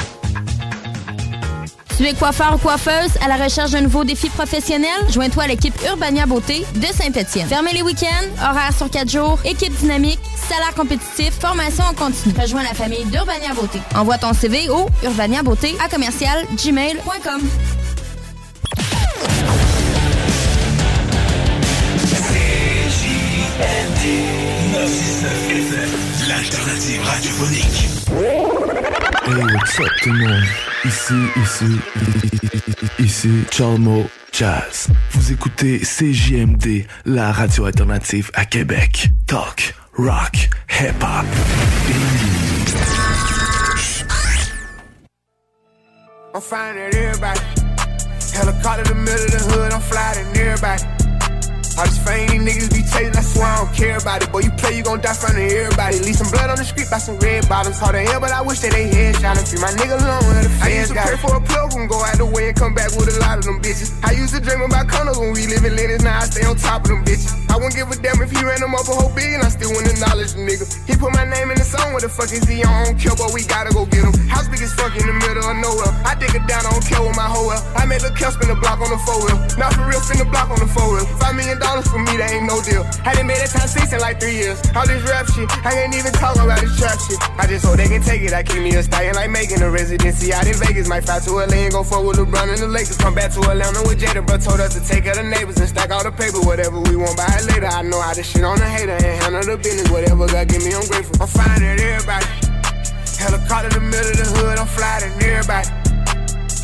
Tu 1.98 2.06
es 2.06 2.14
coiffeur 2.14 2.54
ou 2.54 2.58
coiffeuse 2.58 3.18
à 3.20 3.26
la 3.26 3.34
recherche 3.42 3.72
d'un 3.72 3.80
nouveau 3.80 4.04
défi 4.04 4.28
professionnel? 4.28 4.88
Joins-toi 5.10 5.42
à 5.42 5.46
l'équipe 5.48 5.74
Urbania 5.84 6.26
Beauté 6.26 6.64
de 6.76 6.86
Saint-Étienne. 6.86 7.48
Fermez 7.48 7.72
les 7.72 7.82
week-ends, 7.82 8.28
horaires 8.40 8.72
sur 8.72 8.88
4 8.88 9.10
jours, 9.10 9.40
équipe 9.44 9.74
dynamique, 9.80 10.20
salaire 10.48 10.72
compétitif, 10.76 11.32
formation 11.40 11.82
en 11.82 11.94
continu. 11.94 12.32
Rejoins 12.40 12.62
la 12.62 12.72
famille 12.74 13.04
d'Urbania 13.06 13.52
Beauté. 13.52 13.80
Envoie 13.96 14.16
ton 14.16 14.32
CV 14.32 14.68
au 14.70 14.86
urbaniabeauté 15.02 15.74
à 15.84 15.88
commercial 15.88 16.46
gmail.com. 16.54 17.42
L'alternative 26.28 27.02
radiophonique. 27.02 27.88
Hey, 29.26 29.42
what's 29.52 29.80
up 29.80 29.90
tout 30.00 30.12
le 30.12 30.28
monde? 30.28 30.44
Ici, 30.84 31.14
ici, 31.36 31.80
ici 32.98 33.44
Chalmo 33.50 34.08
Jazz. 34.32 34.88
Vous 35.10 35.32
écoutez 35.32 35.80
CJMD, 35.80 36.86
la 37.04 37.32
radio 37.32 37.64
alternative 37.64 38.30
à 38.34 38.44
Québec. 38.44 39.08
Talk, 39.26 39.74
rock, 39.96 40.48
hip-hop. 40.70 41.26
All 51.78 51.86
these 51.86 52.02
fame 52.02 52.42
niggas 52.42 52.74
be 52.74 52.82
chasing, 52.82 53.14
I 53.14 53.22
swear 53.22 53.46
I 53.46 53.62
don't 53.62 53.70
care 53.70 54.02
about 54.02 54.18
it. 54.18 54.34
Boy, 54.34 54.42
you 54.42 54.50
play, 54.58 54.74
you 54.74 54.82
gon' 54.82 54.98
die 54.98 55.14
front 55.14 55.38
of 55.38 55.46
everybody. 55.46 56.02
Leave 56.02 56.18
some 56.18 56.26
blood 56.34 56.50
on 56.50 56.58
the 56.58 56.66
street 56.66 56.90
by 56.90 56.98
some 56.98 57.14
red 57.22 57.46
bottoms. 57.46 57.78
Hard 57.78 57.94
to 57.94 58.02
hell, 58.02 58.18
but 58.18 58.34
I 58.34 58.42
wish 58.42 58.58
that 58.66 58.74
they 58.74 58.90
head 58.90 59.14
shot 59.22 59.38
free 59.38 59.62
my 59.62 59.70
nigga 59.78 59.94
alone 59.94 60.42
the 60.42 60.50
I 60.58 60.74
used 60.74 60.90
to 60.90 60.98
pray 60.98 61.14
for 61.22 61.38
a 61.38 61.40
plug 61.40 61.78
and 61.78 61.86
go 61.86 62.02
out 62.02 62.18
the 62.18 62.26
way 62.26 62.50
and 62.50 62.58
come 62.58 62.74
back 62.74 62.90
with 62.98 63.14
a 63.14 63.22
lot 63.22 63.38
of 63.38 63.46
them 63.46 63.62
bitches. 63.62 63.94
I 64.02 64.10
used 64.10 64.34
to 64.34 64.42
dream 64.42 64.66
about 64.66 64.90
condos 64.90 65.22
when 65.22 65.30
we 65.30 65.46
live 65.46 65.62
in 65.62 65.78
Lennox, 65.78 66.02
now 66.02 66.18
I 66.18 66.26
stay 66.26 66.42
on 66.50 66.58
top 66.58 66.82
of 66.82 66.90
them 66.90 67.06
bitches. 67.06 67.30
I 67.46 67.54
wouldn't 67.54 67.78
give 67.78 67.86
a 67.86 67.96
damn 68.02 68.18
if 68.26 68.34
he 68.34 68.42
ran 68.42 68.58
them 68.58 68.74
up 68.74 68.90
a 68.90 68.94
whole 68.98 69.14
billion, 69.14 69.38
I 69.46 69.50
still 69.54 69.70
wouldn't 69.70 69.94
acknowledge 69.94 70.34
the 70.34 70.42
nigga. 70.42 70.66
He 70.82 70.98
put 70.98 71.14
my 71.14 71.30
name 71.30 71.54
in 71.54 71.62
the 71.62 71.68
song, 71.68 71.94
what 71.94 72.02
the 72.02 72.10
fuck 72.10 72.34
is 72.34 72.42
he? 72.42 72.66
on? 72.66 72.74
I 72.74 72.90
don't 72.90 72.98
care, 72.98 73.14
but 73.14 73.30
we 73.30 73.46
gotta 73.46 73.70
go 73.70 73.86
get 73.86 74.02
him. 74.02 74.07
It 76.38 76.46
down, 76.46 76.62
I 76.62 76.70
don't 76.70 76.86
care 76.86 77.02
with 77.02 77.16
my 77.18 77.26
hoe. 77.26 77.50
I 77.74 77.84
made 77.86 78.00
the 78.00 78.14
kill 78.14 78.30
spin 78.30 78.48
the 78.48 78.54
block 78.54 78.78
on 78.78 78.90
the 78.90 79.00
four 79.02 79.18
wheel. 79.26 79.38
Not 79.58 79.74
for 79.74 79.84
real, 79.86 79.98
spin 79.98 80.22
the 80.22 80.28
block 80.30 80.50
on 80.50 80.62
the 80.62 80.70
four 80.70 80.86
wheel. 80.94 81.06
Five 81.18 81.34
million 81.34 81.58
dollars 81.58 81.90
for 81.90 81.98
me, 81.98 82.14
that 82.18 82.30
ain't 82.30 82.46
no 82.46 82.62
deal. 82.62 82.86
Hadn't 83.02 83.26
made 83.26 83.42
it 83.42 83.50
time 83.50 83.66
six 83.66 83.90
in 83.92 84.00
like 84.00 84.22
three 84.22 84.38
years. 84.38 84.62
All 84.78 84.86
this 84.86 85.02
rap 85.10 85.26
shit, 85.26 85.50
I 85.66 85.74
ain't 85.82 85.94
even 85.98 86.14
talk 86.14 86.38
about 86.38 86.62
this 86.62 86.78
trap 86.78 86.98
shit. 87.02 87.18
I 87.34 87.46
just 87.50 87.66
hope 87.66 87.76
they 87.76 87.90
can 87.90 88.02
take 88.02 88.22
it. 88.22 88.32
I 88.32 88.42
keep 88.42 88.62
me 88.62 88.70
a 88.78 88.82
stallion 88.82 89.18
like 89.18 89.30
making 89.30 89.62
a 89.62 89.70
residency 89.70 90.32
out 90.32 90.46
in 90.46 90.54
Vegas. 90.54 90.86
Might 90.86 91.04
fly 91.04 91.18
to 91.18 91.30
LA 91.42 91.66
and 91.66 91.72
go 91.74 91.82
fuck 91.82 92.04
with 92.06 92.18
LeBron 92.18 92.54
and 92.54 92.60
the 92.62 92.68
Lakers. 92.68 92.96
Come 92.96 93.14
back 93.14 93.32
to 93.34 93.40
Atlanta 93.50 93.82
with 93.82 93.98
Jada, 93.98 94.22
bro. 94.24 94.38
Told 94.38 94.60
us 94.60 94.78
to 94.78 94.80
take 94.84 95.06
of 95.06 95.16
the 95.16 95.26
neighbors 95.26 95.58
and 95.58 95.68
stack 95.68 95.90
all 95.90 96.04
the 96.04 96.12
paper. 96.12 96.40
Whatever 96.44 96.78
we 96.80 96.94
want, 96.94 97.16
buy 97.16 97.28
it 97.34 97.46
later. 97.50 97.66
I 97.66 97.82
know 97.82 98.00
how 98.00 98.12
to 98.12 98.22
shit 98.22 98.44
on 98.44 98.58
the 98.58 98.68
hater 98.68 98.94
and 98.94 99.16
handle 99.22 99.42
the 99.42 99.56
business. 99.56 99.90
Whatever 99.90 100.26
God 100.26 100.48
give 100.48 100.62
me, 100.64 100.74
I'm 100.74 100.86
grateful. 100.86 101.16
I'm 101.20 101.28
fine 101.28 101.62
at 101.62 101.80
everybody. 101.80 102.26
Helicopter 103.18 103.66
in 103.66 103.74
the 103.74 103.80
middle 103.80 104.10
of 104.10 104.16
the 104.16 104.26
hood, 104.38 104.58
I'm 104.58 104.66
flying 104.66 105.10
everybody. 105.18 105.77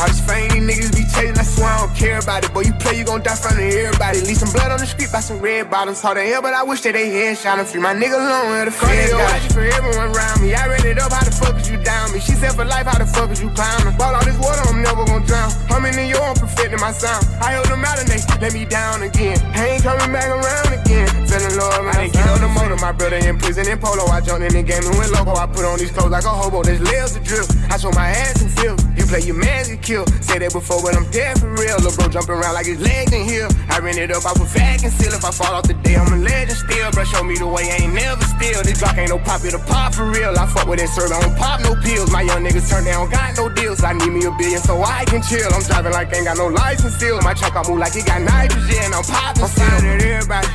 All 0.00 0.08
these 0.08 0.20
fame 0.20 0.50
niggas 0.50 0.90
be 0.90 1.04
chasing, 1.06 1.38
I 1.38 1.44
swear 1.44 1.70
I 1.70 1.86
don't 1.86 1.94
care 1.94 2.18
about 2.18 2.44
it. 2.44 2.52
Boy, 2.52 2.62
you 2.62 2.72
play, 2.74 2.98
you 2.98 3.04
gon' 3.04 3.22
die 3.22 3.36
front 3.36 3.58
of 3.58 3.64
everybody. 3.64 4.20
Leave 4.22 4.38
some 4.38 4.50
blood 4.52 4.72
on 4.72 4.78
the 4.78 4.86
street 4.86 5.10
by 5.12 5.20
some 5.20 5.38
red 5.38 5.70
bottoms. 5.70 6.00
Hard 6.00 6.16
to 6.16 6.24
hell, 6.24 6.42
but 6.42 6.54
I 6.54 6.62
wish 6.62 6.80
that 6.82 6.94
they 6.94 7.10
head 7.10 7.38
shot 7.38 7.58
and 7.58 7.68
free 7.68 7.80
my 7.80 7.94
nigga 7.94 8.18
alone 8.18 8.50
where 8.50 8.64
the 8.64 8.70
feds 8.70 9.12
got 9.12 9.42
you 9.44 9.50
for 9.50 9.62
everyone 9.62 10.10
around 10.14 10.42
me. 10.42 10.54
I 10.54 10.66
ran 10.66 10.86
it 10.86 10.98
up, 10.98 11.12
how 11.12 11.24
the 11.24 11.30
fuck 11.30 11.56
is 11.60 11.70
you 11.70 11.78
down 11.78 12.12
me? 12.12 12.18
She 12.18 12.32
said 12.32 12.52
for 12.52 12.64
life, 12.64 12.86
how 12.86 12.98
the 12.98 13.06
fuck 13.06 13.30
is 13.30 13.40
you 13.40 13.50
clowning? 13.50 13.96
Ball 13.96 14.14
all 14.14 14.24
this 14.24 14.38
water, 14.38 14.62
I'm 14.66 14.82
never 14.82 15.04
gon' 15.04 15.22
drown. 15.22 15.50
I'm 15.70 15.84
in 15.86 16.08
York, 16.08 16.22
I'm 16.22 16.34
perfecting 16.34 16.80
my 16.80 16.92
sound. 16.92 17.26
I 17.40 17.52
held 17.52 17.66
them 17.66 17.84
out 17.84 17.98
and 17.98 18.08
they 18.08 18.18
let 18.40 18.52
me 18.52 18.64
down 18.64 19.02
again. 19.02 19.38
I 19.54 19.78
ain't 19.78 19.82
coming 19.82 20.10
back 20.10 20.26
around 20.26 20.70
again. 20.74 21.06
Feeling 21.26 21.56
love. 21.56 21.86
I 21.86 22.06
didn't 22.06 22.14
get 22.14 22.28
on 22.30 22.40
the 22.40 22.48
motor. 22.48 22.76
My 22.76 22.92
brother 22.92 23.16
in 23.16 23.38
prison 23.38 23.68
in 23.68 23.78
polo. 23.78 24.06
I 24.06 24.20
jumped 24.20 24.44
in 24.46 24.52
the 24.52 24.62
game 24.62 24.84
and 24.84 24.96
went 24.96 25.12
loco. 25.12 25.34
I 25.34 25.46
put 25.46 25.64
on 25.64 25.78
these 25.78 25.90
clothes 25.90 26.10
like 26.10 26.24
a 26.24 26.30
hobo. 26.30 26.62
There's 26.62 26.80
layers 26.80 27.16
of 27.16 27.24
drip. 27.24 27.46
I 27.70 27.76
show 27.76 27.90
my 27.92 28.08
ass 28.08 28.42
and 28.42 28.50
feel. 28.50 28.76
You 28.96 29.04
play 29.06 29.20
your 29.20 29.36
man, 29.36 29.68
you 29.68 29.76
kill. 29.84 30.08
Say 30.24 30.40
that 30.40 30.52
before, 30.52 30.80
but 30.80 30.96
I'm 30.96 31.04
dead 31.12 31.38
for 31.38 31.52
real. 31.52 31.76
Lil' 31.84 31.92
bro 31.92 32.08
jumping 32.08 32.40
around 32.40 32.56
like 32.56 32.66
his 32.66 32.80
legs 32.80 33.12
in 33.12 33.28
here. 33.28 33.46
I 33.68 33.78
ran 33.78 34.00
it 34.00 34.10
up, 34.10 34.24
I 34.24 34.32
put 34.32 34.48
fag 34.48 34.82
and 34.82 34.92
seal. 34.92 35.12
If 35.12 35.24
I 35.24 35.30
fall 35.30 35.52
off 35.52 35.68
the 35.68 35.76
day, 35.84 35.94
I'm 35.94 36.08
a 36.08 36.16
legend 36.16 36.56
still. 36.56 36.90
Bro, 36.90 37.04
show 37.04 37.22
me 37.22 37.36
the 37.36 37.46
way, 37.46 37.68
I 37.68 37.84
ain't 37.84 37.92
never 37.92 38.24
still. 38.24 38.64
This 38.64 38.80
Glock 38.80 38.96
ain't 38.96 39.12
no 39.12 39.20
pop, 39.20 39.44
it 39.44 39.52
pop 39.68 39.94
for 39.94 40.08
real. 40.08 40.32
I 40.32 40.48
fuck 40.48 40.66
with 40.66 40.80
that 40.80 40.88
serve, 40.88 41.12
I 41.12 41.20
don't 41.20 41.36
pop 41.36 41.60
no 41.60 41.76
pills. 41.76 42.10
My 42.10 42.24
young 42.24 42.42
niggas 42.42 42.66
turn 42.66 42.84
down, 42.88 43.12
got 43.12 43.36
no 43.36 43.52
deals. 43.52 43.84
I 43.84 43.92
need 43.92 44.10
me 44.10 44.24
a 44.24 44.32
billion 44.32 44.60
so 44.64 44.80
I 44.82 45.04
can 45.04 45.20
chill. 45.20 45.52
I'm 45.52 45.62
driving 45.62 45.92
like 45.92 46.08
I 46.12 46.16
ain't 46.16 46.26
got 46.26 46.40
no 46.40 46.48
license 46.48 46.96
still. 46.96 47.20
My 47.20 47.34
truck, 47.36 47.54
I 47.54 47.62
move 47.68 47.78
like 47.78 47.94
it 47.94 48.08
got 48.08 48.24
nitrogen. 48.24 48.96
I'm 48.96 49.04
popping 49.04 49.44
I'm 49.44 49.52
flying 49.52 49.84
at 49.84 50.02
everybody. 50.02 50.48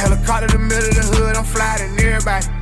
Helicopter 0.00 0.48
in 0.48 0.52
the 0.56 0.64
middle 0.64 0.88
of 0.88 0.96
the 0.96 1.04
hood, 1.12 1.36
I'm 1.36 1.44
flying 1.44 1.84
at 1.84 2.00
everybody. 2.00 2.59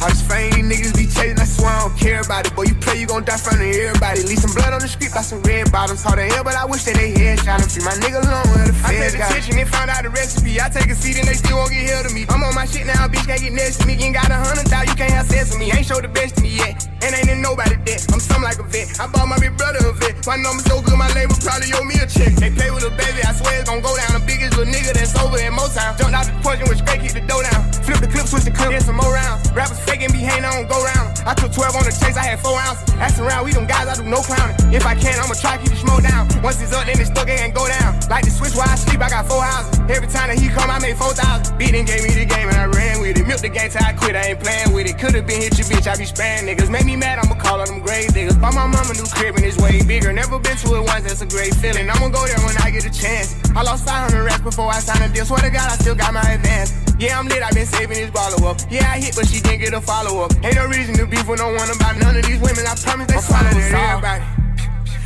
All 0.00 0.08
these 0.08 0.24
fame 0.24 0.64
niggas 0.64 0.96
be 0.96 1.04
chasing, 1.04 1.36
I 1.36 1.44
swear 1.44 1.68
I 1.68 1.84
don't 1.84 1.96
care 1.98 2.20
about 2.24 2.46
it. 2.46 2.56
Boy, 2.56 2.64
you 2.64 2.74
play, 2.74 2.98
you 3.00 3.06
gon' 3.06 3.22
die 3.22 3.36
front 3.36 3.60
of 3.60 3.68
everybody. 3.68 4.24
Leave 4.24 4.40
some 4.40 4.56
blood 4.56 4.72
on 4.72 4.80
the 4.80 4.88
street 4.88 5.12
by 5.12 5.20
some 5.20 5.42
red 5.44 5.70
bottoms. 5.70 6.02
Hard 6.02 6.16
to 6.16 6.24
hell, 6.24 6.42
but 6.42 6.56
I 6.56 6.64
wish 6.64 6.84
that 6.84 6.96
they 6.96 7.12
had 7.12 7.38
shot 7.44 7.60
and 7.60 7.68
free 7.68 7.84
my 7.84 7.92
nigga 8.00 8.24
alone 8.24 8.48
where 8.56 8.64
the 8.64 8.72
I 8.80 8.96
paid 8.96 9.12
attention 9.12 9.60
and 9.60 9.68
found 9.68 9.90
out 9.92 10.02
the 10.02 10.08
recipe. 10.08 10.56
I 10.56 10.72
take 10.72 10.88
a 10.88 10.96
seat 10.96 11.20
and 11.20 11.28
they 11.28 11.36
still 11.36 11.60
won't 11.60 11.68
get 11.68 11.84
held 11.84 12.08
to 12.08 12.14
me. 12.14 12.24
I'm 12.32 12.40
on 12.42 12.54
my 12.54 12.64
shit 12.64 12.86
now, 12.88 13.12
bitch 13.12 13.28
can't 13.28 13.44
get 13.44 13.52
next 13.52 13.80
to 13.80 13.86
me. 13.86 14.00
Ain't 14.00 14.16
got 14.16 14.32
a 14.32 14.40
hundred 14.40 14.72
thousand, 14.72 14.88
you 14.88 14.96
can't 14.96 15.12
have 15.12 15.28
sex 15.28 15.52
with 15.52 15.60
me. 15.60 15.68
Ain't 15.68 15.84
show 15.84 16.00
the 16.00 16.08
best 16.08 16.36
to 16.36 16.42
me 16.42 16.56
yet, 16.56 16.80
and 17.02 17.14
ain't 17.14 17.28
in 17.28 17.40
nobody 17.40 17.76
debt. 17.84 18.04
I'm 18.12 18.20
something 18.20 18.44
like 18.44 18.58
a 18.58 18.66
vet. 18.68 19.00
I 19.00 19.06
bought 19.06 19.28
my 19.28 19.38
big 19.38 19.56
brother 19.56 19.80
a 19.88 19.92
vet. 19.92 20.26
My 20.26 20.36
number 20.36 20.62
so 20.64 20.80
good, 20.80 20.96
my 20.96 21.08
label 21.12 21.36
probably 21.40 21.72
owe 21.74 21.84
me 21.84 21.96
a 22.00 22.06
check. 22.06 22.36
They 22.36 22.50
play 22.50 22.70
with 22.70 22.84
a 22.84 22.92
baby, 22.94 23.20
I 23.24 23.32
swear 23.32 23.60
it's 23.60 23.68
gon' 23.68 23.80
go 23.80 23.96
down. 23.96 24.20
The 24.20 24.24
biggest 24.26 24.56
little 24.56 24.72
nigga 24.72 24.92
that's 24.92 25.16
over 25.18 25.38
in 25.38 25.52
Motown. 25.52 25.96
Jumped 25.96 26.14
out 26.14 26.26
the 26.26 26.34
and 26.34 26.68
went 26.68 26.80
straight, 26.80 27.00
kick 27.00 27.14
the 27.14 27.24
dough 27.24 27.42
down. 27.42 27.72
Flip 27.84 27.98
the 28.00 28.08
clip, 28.08 28.26
switch 28.26 28.44
the 28.44 28.52
clip, 28.52 28.70
then 28.70 28.80
some 28.80 28.96
more 28.96 29.12
rounds. 29.12 29.50
Rappers 29.52 29.80
faking, 29.80 30.12
be 30.12 30.20
hating, 30.20 30.44
I 30.44 30.52
don't 30.54 30.68
go 30.68 30.78
round. 30.82 31.20
I 31.26 31.34
took 31.34 31.52
12 31.52 31.76
on 31.76 31.84
the 31.84 31.94
chase, 31.94 32.16
I 32.16 32.24
had 32.24 32.40
4 32.40 32.52
ounces. 32.58 32.86
Ask 33.00 33.18
around, 33.18 33.44
we 33.44 33.52
them 33.52 33.66
guys, 33.66 33.88
I 33.88 33.94
do 33.96 34.04
no 34.04 34.20
clowning. 34.20 34.56
If 34.72 34.84
I 34.84 34.94
can, 34.94 35.18
I'ma 35.18 35.34
try 35.34 35.56
keep 35.58 35.72
the 35.72 35.80
smoke 35.80 36.02
down. 36.02 36.28
Once 36.42 36.60
it's 36.60 36.72
up, 36.72 36.86
then 36.86 37.00
it's 37.00 37.10
stuck, 37.10 37.28
it 37.28 37.40
ain't 37.40 37.54
go 37.54 37.66
down. 37.66 37.98
Like 38.08 38.24
the 38.24 38.30
switch 38.30 38.54
while 38.54 38.68
I 38.68 38.76
sleep, 38.76 39.00
I 39.00 39.08
got 39.08 39.26
4 39.26 39.42
houses. 39.42 39.80
Every 39.88 40.08
time 40.08 40.28
that 40.28 40.38
he 40.38 40.48
come, 40.48 40.70
I 40.70 40.78
made 40.78 40.96
4,000. 40.96 41.56
Beat 41.56 41.72
gave 41.72 42.02
me 42.02 42.10
the 42.14 42.26
game 42.26 42.48
and 42.48 42.58
I 42.58 42.66
ran 42.66 43.00
with 43.00 43.16
it. 43.16 43.26
Milk 43.26 43.40
the 43.40 43.48
game 43.48 43.70
till 43.70 43.82
I 43.82 43.92
quit, 43.92 44.16
I 44.16 44.34
ain't 44.34 44.40
playing 44.40 44.72
with 44.72 44.86
it. 44.86 44.98
Could've 44.98 45.26
been 45.26 45.40
hit 45.40 45.56
your 45.58 45.66
bitch, 45.66 45.86
I 45.86 45.96
be 45.96 46.04
spraying 46.04 46.46
niggas. 46.46 46.70
Make 46.70 46.84
me 46.84 46.89
mad, 46.96 47.18
I'ma 47.18 47.34
call 47.34 47.60
on 47.60 47.66
them 47.66 47.80
grave 47.80 48.12
diggers. 48.14 48.36
Buy 48.36 48.50
my 48.50 48.66
mama 48.66 48.92
new 48.94 49.06
crib 49.10 49.36
and 49.36 49.44
it's 49.44 49.58
way 49.58 49.82
bigger. 49.82 50.12
Never 50.12 50.38
been 50.38 50.56
to 50.56 50.68
it 50.76 50.84
once, 50.84 51.04
that's 51.04 51.22
a 51.22 51.26
great 51.26 51.54
feeling. 51.54 51.90
I'ma 51.90 52.08
go 52.08 52.24
there 52.26 52.40
when 52.40 52.56
I 52.62 52.70
get 52.70 52.86
a 52.86 52.92
chance. 52.92 53.36
I 53.54 53.62
lost 53.62 53.86
500 53.86 54.24
racks 54.24 54.42
before 54.42 54.68
I 54.68 54.80
signed 54.80 55.04
a 55.04 55.12
deal. 55.12 55.24
Swear 55.24 55.40
to 55.40 55.50
God, 55.50 55.70
I 55.70 55.76
still 55.76 55.94
got 55.94 56.14
my 56.14 56.24
advance. 56.24 56.72
Yeah, 56.98 57.18
I'm 57.18 57.28
lit, 57.28 57.42
i 57.42 57.50
been 57.52 57.66
saving 57.66 57.96
this 57.96 58.10
follow 58.10 58.50
up. 58.50 58.58
Yeah, 58.70 58.90
I 58.90 59.00
hit, 59.00 59.16
but 59.16 59.26
she 59.26 59.40
didn't 59.40 59.60
get 59.60 59.72
a 59.74 59.80
follow 59.80 60.24
up. 60.24 60.32
Ain't 60.44 60.56
no 60.56 60.66
reason 60.66 60.94
to 60.96 61.06
beef 61.06 61.26
with 61.26 61.40
no 61.40 61.52
one 61.52 61.70
about 61.70 61.96
none 61.98 62.16
of 62.16 62.24
these 62.24 62.40
women. 62.40 62.64
I 62.66 62.74
promise 62.76 63.08
they 63.08 63.18
swallow 63.18 63.48
everybody. 63.48 64.24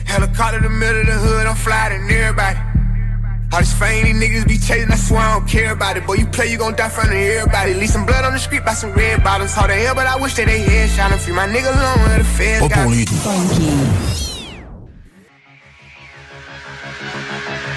Helicopter 0.06 0.58
in 0.58 0.64
the 0.64 0.70
middle 0.70 1.00
of 1.00 1.06
the 1.06 1.18
hood, 1.18 1.46
I'm 1.46 1.56
flying 1.56 2.10
everybody. 2.10 2.73
All 3.54 3.60
these 3.60 3.72
fame 3.72 4.04
these 4.04 4.16
niggas 4.16 4.48
be 4.48 4.58
chasing, 4.58 4.90
I 4.90 4.96
swear 4.96 5.20
I 5.20 5.38
don't 5.38 5.46
care 5.46 5.72
about 5.72 5.96
it. 5.96 6.04
Boy, 6.04 6.14
you 6.14 6.26
play, 6.26 6.50
you 6.50 6.58
gon' 6.58 6.74
die 6.74 6.88
front 6.88 7.10
of 7.10 7.14
everybody. 7.14 7.74
Leave 7.74 7.88
some 7.88 8.04
blood 8.04 8.24
on 8.24 8.32
the 8.32 8.38
street 8.40 8.64
by 8.64 8.74
some 8.74 8.90
red 8.94 9.22
bottoms. 9.22 9.54
Hard 9.54 9.70
to 9.70 9.76
hell, 9.76 9.94
but 9.94 10.08
I 10.08 10.16
wish 10.16 10.34
that 10.34 10.46
they 10.46 10.58
head 10.58 10.90
shot 10.90 11.12
and 11.12 11.20
free 11.20 11.32
my 11.32 11.46
nigga 11.46 11.70
alone 11.70 12.04
where 12.04 12.18
the 12.18 12.24
feds 12.24 12.66
got 12.66 12.90
me. 12.90 14.23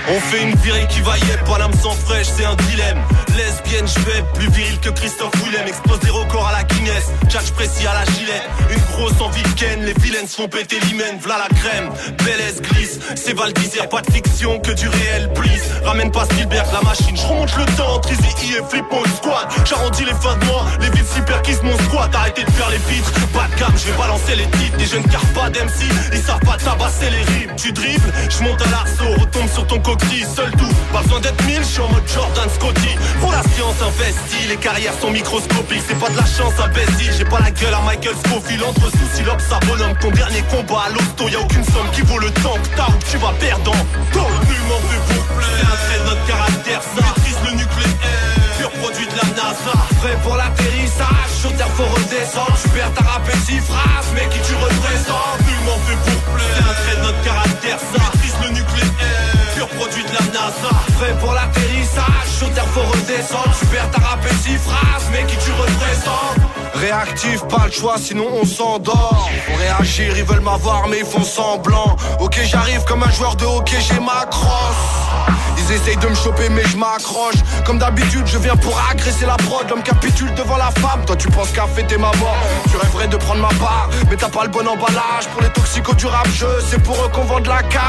On 0.09 0.19
fait 0.21 0.41
une 0.41 0.55
virée 0.55 0.87
qui 0.87 1.01
va 1.01 1.17
yep, 1.17 1.43
pas 1.45 1.57
l'âme 1.57 1.73
sans 1.81 1.91
fraîche, 1.91 2.27
c'est 2.27 2.45
un 2.45 2.55
dilemme. 2.55 2.99
Lesbienne, 3.35 3.85
je 3.85 3.99
vais 4.05 4.23
plus 4.35 4.49
viril 4.51 4.79
que 4.79 4.89
Christophe 4.89 5.33
Willem. 5.43 5.67
Expose 5.67 5.99
des 5.99 6.09
records 6.09 6.47
à 6.47 6.53
la 6.53 6.63
Guinness, 6.63 7.11
catch 7.29 7.51
précis 7.51 7.85
à 7.85 7.93
la 7.93 8.05
gilette. 8.13 8.47
Une 8.71 8.81
grosse 8.95 9.19
envie 9.19 9.43
de 9.43 9.49
ken, 9.49 9.83
les 9.83 9.93
vilaines 10.01 10.27
se 10.27 10.37
font 10.37 10.47
péter 10.47 10.79
l'hymen. 10.79 11.19
V'là 11.21 11.37
la 11.37 11.55
crème, 11.55 11.89
Belle 12.23 12.39
glisse. 12.61 12.99
C'est 13.15 13.33
Val 13.33 13.51
pas 13.91 14.01
de 14.01 14.11
fiction, 14.11 14.59
que 14.59 14.71
du 14.71 14.87
réel, 14.87 15.29
please. 15.33 15.61
Ramène 15.83 16.11
pas 16.11 16.23
Spielberg, 16.25 16.67
la 16.71 16.81
machine, 16.81 17.15
je 17.15 17.25
remonte 17.25 17.55
le 17.57 17.65
temps. 17.75 17.99
Trizy 17.99 18.53
et 18.53 18.63
flip 18.69 18.85
mon 18.89 19.03
squad. 19.15 19.47
J'arrondis 19.65 20.05
les 20.05 20.13
fins 20.13 20.37
de 20.37 20.45
mois, 20.45 20.65
les 20.79 20.89
villes 20.89 21.05
s'hyperquisent 21.05 21.63
mon 21.63 21.77
squat. 21.79 22.15
Arrêtez 22.15 22.45
de 22.45 22.51
faire 22.51 22.69
les 22.69 22.93
vitres, 22.93 23.11
pas 23.33 23.47
de 23.53 23.59
gamme, 23.59 23.73
je 23.75 23.91
vais 23.91 23.97
balancer 23.97 24.35
les 24.35 24.47
titres. 24.57 24.77
Des 24.77 24.85
jeunes 24.85 25.07
cartes 25.07 25.33
pas 25.33 25.49
d'MC, 25.49 25.83
ils 26.13 26.21
savent 26.21 26.39
pas 26.39 26.57
tabasser 26.57 27.09
les 27.09 27.23
rimes. 27.33 27.51
Tu 27.57 27.71
dribbles, 27.73 28.13
je 28.29 28.43
monte 28.43 28.61
à 28.61 28.69
l'arceau, 28.69 29.19
retombe 29.19 29.49
sur 29.49 29.67
ton 29.67 29.79
seul 30.25 30.51
tout. 30.51 30.73
Pas 30.93 31.01
besoin 31.01 31.19
d'être 31.19 31.43
mille, 31.45 31.61
je 31.61 31.67
suis 31.67 31.81
en 31.81 31.89
mode 31.89 32.07
Jordan 32.07 32.49
Scotty. 32.49 32.95
Pour 33.19 33.31
la 33.31 33.43
science 33.43 33.81
investie, 33.81 34.47
les 34.47 34.57
carrières 34.57 34.93
sont 34.99 35.11
microscopiques. 35.11 35.83
C'est 35.87 35.99
pas 35.99 36.09
de 36.09 36.17
la 36.17 36.25
chance 36.25 36.53
imbécile, 36.59 37.13
j'ai 37.17 37.25
pas 37.25 37.39
la 37.39 37.51
gueule 37.51 37.73
à 37.73 37.81
Michael 37.81 38.15
Scofield. 38.25 38.63
Entre 38.63 38.89
soucis, 38.91 39.23
l'obs 39.25 39.51
à 39.51 39.59
bonhomme, 39.65 39.97
ton 39.99 40.11
dernier 40.11 40.43
combat 40.49 40.83
à 40.87 40.89
l'hosto. 40.89 41.29
Y'a 41.29 41.39
aucune 41.39 41.63
somme 41.65 41.89
qui 41.93 42.01
vaut 42.01 42.19
le 42.19 42.31
temps 42.31 42.57
que 42.63 42.75
t'as 42.75 42.87
ou 42.87 42.99
tu 43.09 43.17
vas. 43.17 43.27
Nullement 44.47 44.76
faut 63.27 63.37
redescendre. 63.37 63.57
Tu 63.59 63.65
perds 63.67 63.91
ta 63.91 63.99
rappétie, 63.99 64.57
phrase, 64.57 65.09
mais 65.11 65.25
qui 65.25 65.37
tu 65.37 65.51
représentes? 65.51 66.37
Réactif, 66.75 67.43
pas 67.47 67.65
le 67.65 67.71
choix, 67.71 67.95
sinon 67.97 68.27
on 68.41 68.45
s'endort. 68.45 69.29
Faut 69.47 69.55
réagir, 69.55 70.17
ils 70.17 70.23
veulent 70.23 70.41
m'avoir, 70.41 70.87
mais 70.87 70.99
ils 70.99 71.05
font 71.05 71.23
semblant. 71.23 71.95
Ok, 72.19 72.39
j'arrive 72.43 72.83
comme 72.85 73.03
un 73.03 73.11
joueur 73.11 73.35
de 73.35 73.45
hockey, 73.45 73.77
j'ai 73.81 73.99
ma 73.99 74.25
crosse. 74.29 75.06
Ils 75.69 75.99
de 75.99 76.07
me 76.07 76.15
choper, 76.15 76.49
mais 76.49 76.63
je 76.65 76.77
m'accroche. 76.77 77.35
Comme 77.65 77.77
d'habitude, 77.77 78.25
je 78.25 78.37
viens 78.37 78.55
pour 78.55 78.79
agresser 78.89 79.25
la 79.25 79.35
prod. 79.35 79.69
L'homme 79.69 79.83
capitule 79.83 80.33
devant 80.33 80.55
la 80.55 80.71
femme. 80.71 81.03
Toi, 81.05 81.15
tu 81.17 81.27
penses 81.27 81.51
qu'à 81.51 81.67
fêter 81.67 81.97
ma 81.97 82.11
mort. 82.17 82.37
Tu 82.71 82.77
rêverais 82.77 83.07
de 83.07 83.17
prendre 83.17 83.41
ma 83.41 83.53
part, 83.59 83.89
mais 84.09 84.15
t'as 84.15 84.29
pas 84.29 84.43
le 84.43 84.49
bon 84.49 84.65
emballage. 84.65 85.27
Pour 85.33 85.41
les 85.41 85.49
toxicos 85.49 85.95
du 85.95 86.05
rap 86.05 86.27
jeu, 86.29 86.59
c'est 86.69 86.81
pour 86.81 86.95
eux 86.95 87.09
qu'on 87.09 87.23
vend 87.23 87.41
de 87.41 87.49
la 87.49 87.63
cam. 87.63 87.81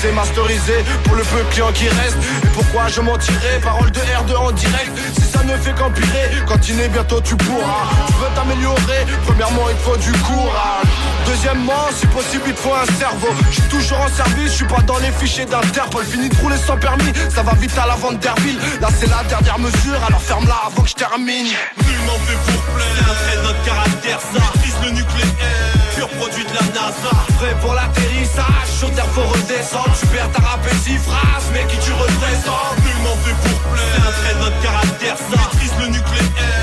C'est 0.00 0.12
masterisé 0.12 0.84
pour 1.04 1.14
le 1.14 1.22
peu 1.22 1.38
de 1.38 1.48
clients 1.50 1.72
qui 1.72 1.88
reste. 1.88 2.16
Et 2.44 2.48
pourquoi 2.48 2.88
je 2.88 3.00
mentirais? 3.00 3.60
Parole 3.62 3.90
de 3.92 4.00
R2 4.00 4.36
en 4.36 4.50
direct. 4.50 4.90
Ça 5.32 5.42
ne 5.44 5.56
fait 5.56 5.72
qu'empirer, 5.74 6.84
est 6.84 6.88
bientôt 6.88 7.20
tu 7.20 7.36
pourras. 7.36 7.88
Tu 8.06 8.12
veux 8.14 8.34
t'améliorer. 8.34 9.06
Premièrement 9.26 9.68
il 9.70 9.76
te 9.76 9.82
faut 9.82 9.96
du 9.96 10.12
courage. 10.20 10.86
Deuxièmement 11.26 11.88
si 11.94 12.06
possible 12.08 12.44
il 12.46 12.54
te 12.54 12.60
faut 12.60 12.74
un 12.74 12.86
cerveau. 12.98 13.28
Je 13.50 13.60
suis 13.60 13.68
toujours 13.70 14.00
en 14.00 14.08
service, 14.08 14.52
je 14.52 14.56
suis 14.56 14.66
pas 14.66 14.82
dans 14.82 14.98
les 14.98 15.10
fichiers 15.12 15.46
d'Interpol. 15.46 16.04
Fini 16.04 16.28
de 16.28 16.36
rouler 16.36 16.56
sans 16.56 16.76
permis, 16.76 17.12
ça 17.34 17.42
va 17.42 17.54
vite 17.54 17.76
à 17.78 17.86
la 17.86 17.94
vente 17.94 18.18
d'Herville 18.18 18.58
Là 18.80 18.88
c'est 18.98 19.08
la 19.08 19.22
dernière 19.24 19.58
mesure, 19.58 19.98
alors 20.06 20.20
ferme-la 20.20 20.56
avant 20.66 20.82
que 20.82 20.88
je 20.88 20.94
termine. 20.94 21.46
Nul 21.46 22.00
n'en 22.06 22.18
fait 22.26 22.52
pour 22.52 22.62
plaire, 22.74 23.14
c'est 23.24 23.38
un 23.38 23.42
notre 23.42 23.64
caractère, 23.64 24.20
ça. 24.20 24.40
Maîtrise 24.54 24.76
le 24.84 24.90
nucléaire, 24.90 25.72
pur 25.94 26.08
produit 26.08 26.44
de 26.44 26.54
la 26.54 26.66
NASA. 26.74 27.12
Prêt 27.38 27.56
pour 27.60 27.74
l'atterrissage, 27.74 28.68
sur 28.78 28.90
terre 28.92 29.08
faut 29.14 29.22
redescendre. 29.22 29.94
Tu 29.98 30.06
perds 30.06 30.30
ta 30.32 30.42
rap 30.42 30.60
et 30.70 30.76
six 30.76 30.98
phrases, 30.98 31.48
mais 31.52 31.64
qui 31.66 31.78
tu 31.78 31.92
représentes 31.92 32.78
Nul 32.84 33.02
n'en 33.04 33.16
fait 33.24 33.36
pour 33.42 33.42
plaire, 33.42 33.51
c'est 33.76 34.00
un 34.00 34.12
trait 34.12 34.34
de 34.34 34.40
notre 34.40 34.60
caractère, 34.62 35.16
ça 35.16 35.36
maîtrise 35.36 35.72
le 35.80 35.86
nucléaire, 35.86 36.61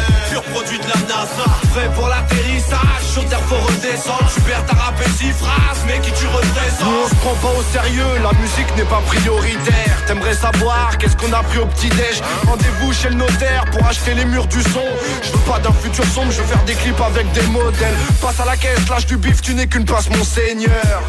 produit 0.69 0.79
de 0.79 0.89
la 0.89 1.07
NASA. 1.07 1.49
Prêt 1.73 1.89
pour 1.95 2.07
l'atterrissage, 2.07 3.03
sur 3.11 3.25
terre 3.25 3.41
faut 3.47 3.55
redescendre. 3.55 4.29
Tu 4.33 4.41
perds 4.41 4.65
ta 4.65 4.75
rap 4.75 4.95
et 5.05 5.09
six 5.09 5.31
phrases, 5.31 5.83
mais 5.87 5.99
qui 5.99 6.11
tu 6.11 6.27
représentes? 6.27 6.85
Nous 6.85 6.97
on 7.05 7.09
se 7.09 7.15
prend 7.15 7.35
pas 7.35 7.59
au 7.59 7.63
sérieux, 7.71 8.13
la 8.21 8.33
musique 8.39 8.75
n'est 8.77 8.83
pas 8.83 9.01
prioritaire. 9.05 10.05
T'aimerais 10.07 10.35
savoir 10.35 10.97
qu'est-ce 10.97 11.15
qu'on 11.17 11.31
a 11.33 11.43
pris 11.43 11.59
au 11.59 11.65
petit-déj 11.65 12.21
Rendez-vous 12.45 12.93
chez 12.93 13.09
le 13.09 13.15
notaire 13.15 13.65
pour 13.71 13.85
acheter 13.85 14.13
les 14.13 14.25
murs 14.25 14.47
du 14.47 14.61
son. 14.61 14.85
Je 15.23 15.31
veux 15.31 15.51
pas 15.51 15.59
d'un 15.59 15.73
futur 15.73 16.05
sombre, 16.05 16.31
je 16.31 16.41
veux 16.41 16.47
faire 16.47 16.63
des 16.63 16.73
clips 16.73 17.01
avec 17.01 17.31
des 17.31 17.43
modèles. 17.47 17.97
Passe 18.21 18.39
à 18.39 18.45
la 18.45 18.57
caisse, 18.57 18.87
lâche 18.89 19.05
du 19.05 19.17
bif, 19.17 19.41
tu 19.41 19.53
n'es 19.53 19.67
qu'une 19.67 19.85
place 19.85 20.09
mon 20.09 20.23
seigneur. 20.23 21.01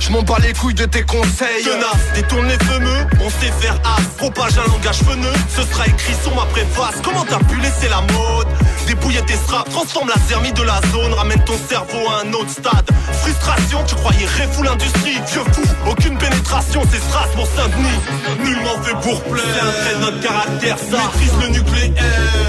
Je 0.00 0.10
m'en 0.10 0.22
bats 0.22 0.38
les 0.42 0.52
couilles 0.52 0.74
de 0.74 0.84
tes 0.84 1.02
conseils. 1.02 1.64
Tenace, 1.64 2.12
détourne 2.14 2.46
les 2.46 2.58
fameux, 2.64 3.06
on 3.20 3.30
sait 3.30 3.52
faire 3.60 3.78
as. 3.84 4.02
Propage 4.18 4.58
un 4.58 4.68
langage 4.70 4.98
feneux, 4.98 5.32
ce 5.48 5.62
sera 5.62 5.86
écrit 5.86 6.14
sur 6.22 6.34
ma 6.34 6.44
préface. 6.46 6.96
Comment 7.02 7.24
t'as 7.24 7.38
pu 7.38 7.56
laisser 7.60 7.88
la 7.88 8.00
mode? 8.00 8.48
Dépouiller 8.86 9.22
tes 9.22 9.34
straps, 9.34 9.70
transforme 9.70 10.08
la 10.08 10.20
thermie 10.28 10.52
de 10.52 10.62
la 10.62 10.80
zone. 10.92 11.12
Ramène 11.14 11.42
ton 11.44 11.58
cerveau 11.68 12.08
à 12.10 12.26
un 12.26 12.32
autre 12.32 12.50
stade. 12.50 12.88
Frustration, 13.22 13.82
tu 13.86 13.94
croyais 13.94 14.26
réfou 14.26 14.62
l'industrie. 14.62 15.18
Vieux 15.26 15.44
fou, 15.52 15.62
aucune 15.90 16.16
pénétration, 16.18 16.82
c'est 16.90 17.02
Stras 17.02 17.28
pour 17.34 17.46
Saint-Denis. 17.46 18.00
Nullement 18.44 18.82
fait 18.82 18.94
pour 19.00 19.22
plaire, 19.24 19.44
c'est 19.84 19.98
notre 19.98 20.20
caractère, 20.20 20.76
ça. 20.78 20.98
Maîtrise 20.98 21.32
le 21.40 21.48
nucléaire, 21.48 22.04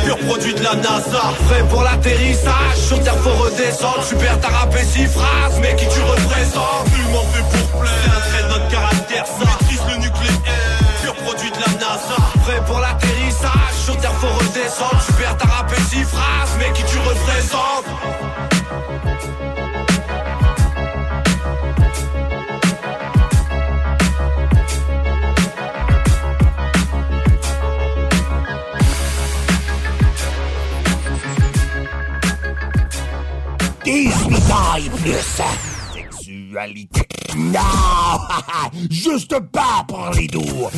pur 0.05 0.17
produit 0.19 0.53
de 0.53 0.63
la 0.63 0.75
NASA. 0.75 1.33
Prêt 1.47 1.63
pour 1.69 1.83
l'atterrissage, 1.83 2.77
sur 2.87 3.01
terre 3.03 3.17
faut 3.23 3.33
redescendre. 3.43 4.05
Tu 4.07 4.15
perds 4.15 4.39
ta 4.41 4.49
six 4.83 5.07
phrases, 5.07 5.59
mais 5.61 5.75
qui 5.75 5.87
tu 5.87 6.01
représentes? 6.01 6.87
Nullement 6.97 7.25
fait 7.33 7.57
pour 7.57 7.81
plaire, 7.81 8.21
c'est 8.31 8.47
notre 8.47 8.67
caractère, 8.67 9.25
ça. 9.25 9.45
Maîtrise 9.45 9.81
le 9.89 9.95
nucléaire, 9.97 10.79
pur 11.01 11.15
produit 11.15 11.51
de 11.51 11.57
la 11.57 11.71
NASA. 11.79 12.17
Prêt 12.43 12.61
pour 12.67 12.79
l'atterrissage, 12.79 13.24
sur 13.85 13.97
terre 13.97 14.13
faut 14.13 14.27
redescendre 14.27 15.01
Tu 15.05 15.13
perds 15.13 15.37
ta 15.37 15.45
et 15.45 16.03
phrases, 16.03 16.55
mais 16.59 16.71
qui 16.73 16.83
tu 16.83 16.97
représentes? 16.99 17.85
Désuitaille 33.83 34.89
plus 34.89 35.43
sexualité. 35.93 37.07
Non, 37.37 37.59
juste 38.89 39.39
pas 39.51 39.85
pour 39.87 40.09
les 40.15 40.27
doux. 40.27 40.69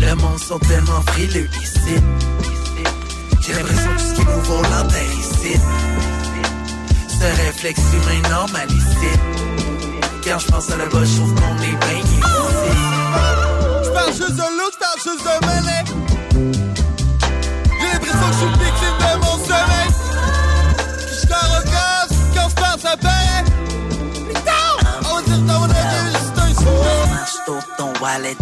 Le 0.00 0.14
monde 0.14 0.38
sont 0.38 0.58
tellement 0.60 1.00
frileux 1.08 1.48
ici. 1.60 1.96
J'ai 3.40 3.52
l'impression 3.52 3.94
que 3.94 4.00
ce 4.00 4.14
qui 4.14 4.20
nous 4.20 4.40
vaut 4.42 4.62
ici. 5.18 5.60
Ce 7.08 7.24
réflexe 7.46 7.80
humain 7.92 8.28
normal 8.28 8.68
ici. 8.70 9.10
Quand 10.24 10.38
je 10.38 10.46
pense 10.46 10.70
à 10.70 10.76
la 10.76 10.86
bas, 10.86 11.04
je 11.04 11.16
trouve 11.16 11.34
qu'on 11.34 11.56
est 11.62 11.76
bien 11.86 11.98
ici. 11.98 12.20
J'parle 13.84 14.12
juste 14.12 14.36
de 14.36 14.48
look, 14.58 14.72
j'parle 14.74 15.00
juste 15.04 15.24
de 15.24 15.46
mêlée. 15.46 15.84
J'ai 17.80 17.92
l'impression 17.92 18.26
que 18.28 18.32
je 18.32 18.38
suis 18.38 18.50
victime 18.64 18.96
de 19.00 19.12
mon 19.18 19.36
sommeil. 19.46 19.90
J'suis 21.12 21.32
en 21.32 21.46
recasse 21.58 22.14
quand 22.34 22.48
j'parle 22.50 22.80
ça 22.80 22.96
paye. 22.96 23.44
Putain! 24.28 24.66
On 25.10 25.14
va 25.16 25.22
dire 25.22 25.42
ton 25.46 25.60
juste 25.66 26.38
un 26.38 26.54
sourire. 26.54 27.06
Marche 27.08 27.38
ton 27.76 27.92
wallet. 28.02 28.36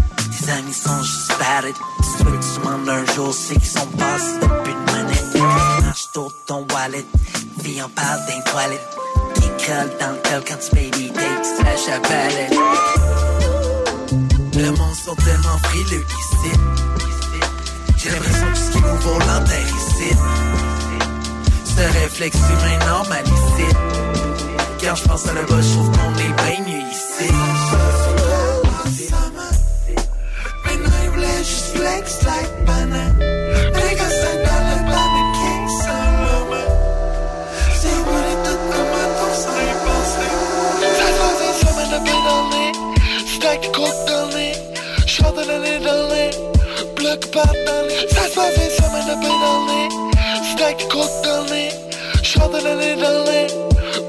Tes 0.47 0.53
amis 0.53 0.72
sont 0.72 1.03
juste 1.03 1.32
bad. 1.38 1.74
Si 2.03 2.16
tu 2.18 2.24
veux 2.24 2.38
que 2.38 2.44
tu 2.44 2.61
demandes 2.61 2.88
un 2.88 3.05
jour, 3.14 3.34
c'est 3.34 3.55
qu'ils 3.55 3.66
sont 3.66 3.86
passés 3.99 4.38
depuis 4.40 4.72
une 4.72 5.05
minute. 5.05 5.82
Marche 5.82 6.09
sur 6.12 6.32
ton 6.47 6.66
wallet. 6.72 7.05
Vie 7.62 7.82
en 7.82 7.88
parle 7.88 8.20
d'un 8.26 8.40
toilette. 8.51 8.88
Qui 9.34 9.66
colle 9.66 9.90
dans 9.99 10.11
le 10.12 10.18
col 10.22 10.44
quand 10.47 10.59
tu 10.59 10.70
payes 10.74 10.90
des 10.90 11.09
dates. 11.11 11.47
Slash 11.59 11.97
à 11.97 12.01
palette. 12.01 12.55
Le 14.55 14.70
monde 14.70 14.94
sont 14.94 15.16
tellement 15.16 15.59
frileux 15.64 16.05
ici. 16.05 16.53
J'ai 17.97 18.11
l'impression 18.11 18.47
que 18.53 18.59
ce 18.59 18.70
qui 18.70 18.80
nous 18.80 18.97
vaut 19.01 19.18
l'enterre 19.18 19.68
ici. 19.68 20.16
Ce 21.64 22.01
réflexe 22.01 22.38
humain 22.38 22.86
normal 22.86 23.24
ici. 23.24 23.76
Quand 24.80 24.94
je 24.94 25.03
pense 25.09 25.26
à 25.26 25.34
la 25.34 25.42
bas, 25.42 25.61
je 25.61 25.72
trouve 25.72 25.90
qu'on 25.90 26.14
est 26.18 26.32
bien 26.44 26.64
mieux 26.66 26.88
ici. 26.88 27.06
pantalony 47.37 47.95
Zazwazaj 48.14 48.70
same 48.76 49.01
na 49.09 49.16
pedalny 49.22 49.82
Stack 50.53 50.89
kot 50.89 51.12
dalny 51.24 51.68
Szadalany 52.22 52.97
dalny 52.97 53.47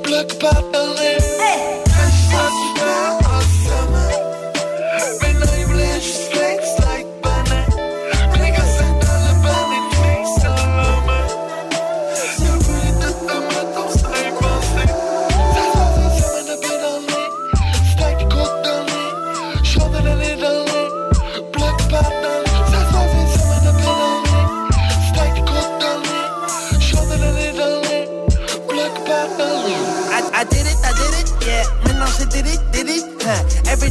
Black 0.04 0.30
pantalny 0.40 1.17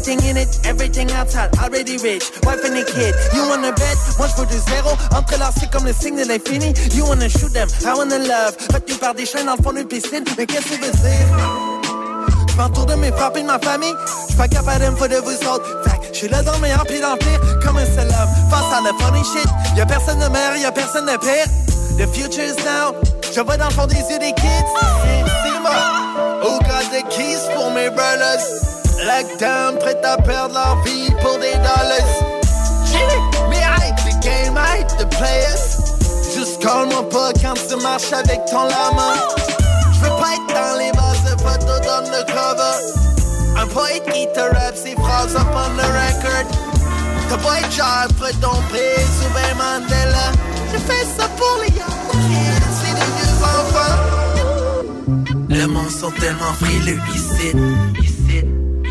Everything 0.07 0.31
in 0.31 0.37
it, 0.37 0.61
everything 0.65 1.11
outside, 1.11 1.51
already 1.59 1.97
rich. 1.99 2.31
Wife 2.45 2.63
and 2.65 2.79
a 2.79 2.85
kid, 2.85 3.13
you 3.35 3.43
wanna 3.49 3.73
bet? 3.73 3.97
Moi 4.19 4.29
je 4.29 4.41
veux 4.41 4.47
du 4.47 4.59
zéro, 4.71 4.91
comme 5.73 5.85
le 5.85 5.93
signe 5.93 6.15
de 6.15 6.29
l'infini. 6.29 6.73
You 6.95 7.05
wanna 7.07 7.29
shoot 7.29 7.53
them, 7.53 7.69
I 7.85 7.93
wanna 7.93 8.19
love. 8.19 8.57
Des 9.17 9.27
chaînes 9.27 9.47
dans 9.47 9.57
le 9.57 9.63
fond 9.65 9.73
d'une 9.73 9.89
piscine, 9.89 10.23
mais 10.39 10.47
qu'est-ce 10.47 10.67
que 10.67 10.75
tu 10.77 10.91
dire? 10.93 11.27
Je 12.49 12.57
m'entoure 12.57 12.87
de 12.87 12.95
mes 12.95 13.11
frappes 13.11 13.37
et 13.37 13.43
de 13.43 13.49
ma 13.49 13.59
famille. 13.59 13.95
Je 14.23 14.27
suis 14.29 14.37
pas 14.37 14.47
capable 14.47 14.85
de 14.85 14.91
me 14.91 15.09
de 15.09 15.17
vous 15.17 15.49
autres. 15.49 15.83
Fait 15.83 15.99
je 16.13 16.19
suis 16.19 16.29
là 16.29 16.41
dans 16.43 16.53
le 16.53 16.61
meilleur 16.61 16.85
puis 16.87 17.01
dans 17.01 17.17
comme 17.65 17.79
un 17.79 17.87
seul 17.87 18.07
homme. 18.07 18.31
Face 18.49 18.79
à 18.79 18.83
la 18.83 18.93
funny 19.05 19.25
shit, 19.25 19.51
y'a 19.77 19.87
personne 19.87 20.21
de 20.21 20.29
meilleur, 20.29 20.57
y'a 20.57 20.71
personne 20.71 21.07
de 21.07 21.17
pire. 21.17 21.47
The 21.99 22.07
future's 22.15 22.57
now. 22.59 22.95
Je 23.35 23.41
vois 23.41 23.57
dans 23.57 23.67
le 23.67 23.75
fond 23.75 23.89
des 23.89 23.97
yeux 23.97 24.21
des 24.21 24.33
kids. 24.35 24.67
C'est 25.43 25.61
moi. 25.61 25.75
Who 26.45 26.61
got 26.61 26.91
the 26.93 27.03
keys 27.09 27.41
pour 27.57 27.73
mes 27.73 27.91
brothers? 27.91 28.66
Lockdown, 29.07 29.79
prêt 29.79 30.01
à 30.05 30.17
perdre 30.17 30.55
leur 30.55 30.83
vie 30.83 31.09
pour 31.23 31.39
des 31.39 31.55
dollars. 31.55 32.17
Mais 33.49 33.63
hype 33.63 33.97
the 34.05 34.21
game, 34.21 34.59
hype 34.59 34.89
the 34.99 35.09
players. 35.17 35.79
Juste 36.35 36.61
call-moi 36.61 37.09
pas 37.09 37.33
quand 37.41 37.55
tu 37.55 37.77
marches 37.81 38.13
avec 38.13 38.41
ton 38.51 38.65
lama. 38.65 39.15
J'veux 39.93 40.09
pas 40.09 40.35
être 40.35 40.49
dans 40.49 40.77
les 40.77 40.91
bases 40.91 41.23
de 41.23 41.41
photos 41.41 41.81
dans 41.87 42.01
le 42.11 42.25
cover. 42.27 42.77
Un 43.57 43.67
poète 43.69 44.05
qui 44.13 44.27
te 44.35 44.41
rappe 44.41 44.77
ses 44.77 44.97
phrases 44.97 45.37
up 45.37 45.55
on 45.55 45.77
the 45.77 45.87
record. 45.87 46.47
T'as 47.29 47.39
pas 47.39 47.61
être 47.61 47.73
genre 47.73 48.09
ton 48.41 48.61
prix 48.71 48.99
sous 49.21 49.31
ben 49.33 49.55
Mandela. 49.57 50.33
Je 50.73 50.79
fais 50.79 51.07
ça 51.17 51.29
pour 51.37 51.59
les 51.63 51.81
enfants. 51.81 52.57
Le 55.49 55.67
monde 55.67 55.91
sont 55.91 56.11
tellement 56.11 56.53
frileux 56.61 57.01
ici. 57.15 58.06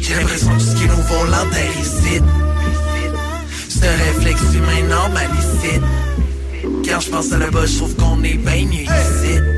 J'ai 0.08 0.14
l'impression 0.14 0.56
que 0.56 0.62
ce 0.62 0.76
qui 0.76 0.88
nous 0.88 1.02
vaut 1.02 1.26
l'enterre 1.26 1.80
ici. 1.80 2.22
Ce 3.70 3.86
réflexe 3.86 4.54
humain 4.54 4.88
normal 4.88 5.28
ici. 5.40 5.80
Quand 6.88 7.00
je 7.00 7.10
pense 7.10 7.32
à 7.32 7.40
la 7.40 7.50
bas, 7.50 7.66
je 7.66 7.78
trouve 7.78 7.96
qu'on 7.96 8.24
est 8.24 8.38
bien 8.38 8.70
ici. 8.72 9.55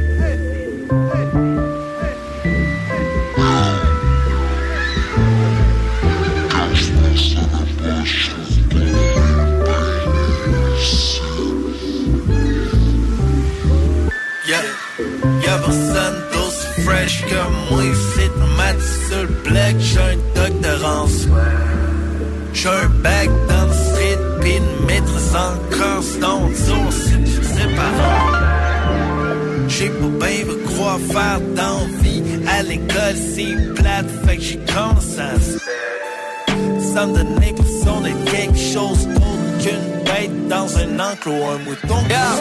D'aussi 17.08 17.18
fresh 17.18 17.26
que 17.26 17.36
moi 17.74 18.74
sur 19.10 19.22
le 19.22 19.49
black, 19.49 19.76
j'suis 19.80 19.99
un 19.99 20.18
doctorance 20.36 21.28
J'suis 22.53 22.68
un 22.68 22.88
bac 23.01 23.30
dans 23.47 23.66
le 23.66 23.74
street 23.74 24.20
Pis 24.41 24.58
une 24.58 24.86
maîtrise 24.86 25.36
en 25.36 25.55
constant 25.70 26.49
source 26.55 27.10
C'est 27.43 27.76
pas 27.76 27.91
J'ai 29.68 29.89
pas 29.89 30.26
bien 30.26 30.45
veut 30.45 30.64
croire 30.66 30.99
faire 30.99 31.39
d'envie. 31.55 32.24
À 32.47 32.64
l'école 32.64 33.16
c'est 33.16 33.74
plate 33.76 34.10
Fait 34.26 34.38
que 34.38 34.43
j'ai 34.43 34.60
se 34.68 35.58
ça 36.93 37.05
me 37.05 37.14
donne 37.14 37.36
l'impression 37.39 38.01
quelque 38.26 38.58
chose 38.58 39.08
d'autre 39.08 39.58
qu'une 39.62 40.49
dans 40.49 40.78
un 40.78 40.99
enclos, 40.99 41.34
un 41.34 41.58
mouton. 41.60 42.03
Yeah, 42.10 42.36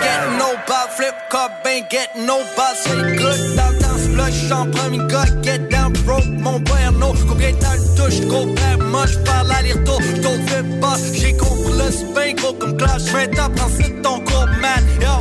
Get 0.00 0.38
no 0.38 0.54
ball, 0.66 0.88
flip 0.88 1.14
cup, 1.30 1.50
ain't 1.64 1.88
getting 1.88 2.26
no 2.26 2.38
ball, 2.56 2.74
c'est 2.76 3.16
good 3.16 3.81
l'œil, 4.16 4.32
j'en 4.48 4.66
prends 4.70 4.92
une 4.92 5.08
get 5.42 5.58
down, 5.70 5.92
broke, 6.04 6.26
mon 6.26 6.60
berno. 6.60 7.14
Combien 7.28 7.52
de 7.52 7.56
temps 7.56 7.74
le 7.74 7.96
touche, 7.96 8.20
compère 8.28 8.78
moche, 8.78 9.18
par 9.24 9.44
l'aller-retour, 9.44 10.00
j't'en 10.02 10.46
fais 10.46 10.62
pas, 10.80 10.96
j'ai 11.14 11.36
compris 11.36 11.72
le 11.72 11.90
spin, 11.90 12.32
gros 12.36 12.52
comme 12.54 12.76
clash, 12.76 13.02
20 13.04 13.38
ans, 13.40 13.50
prends 13.54 13.68
c'est 13.76 14.02
ton 14.02 14.20
cours, 14.20 14.46
man, 14.60 14.84
yo. 15.00 15.20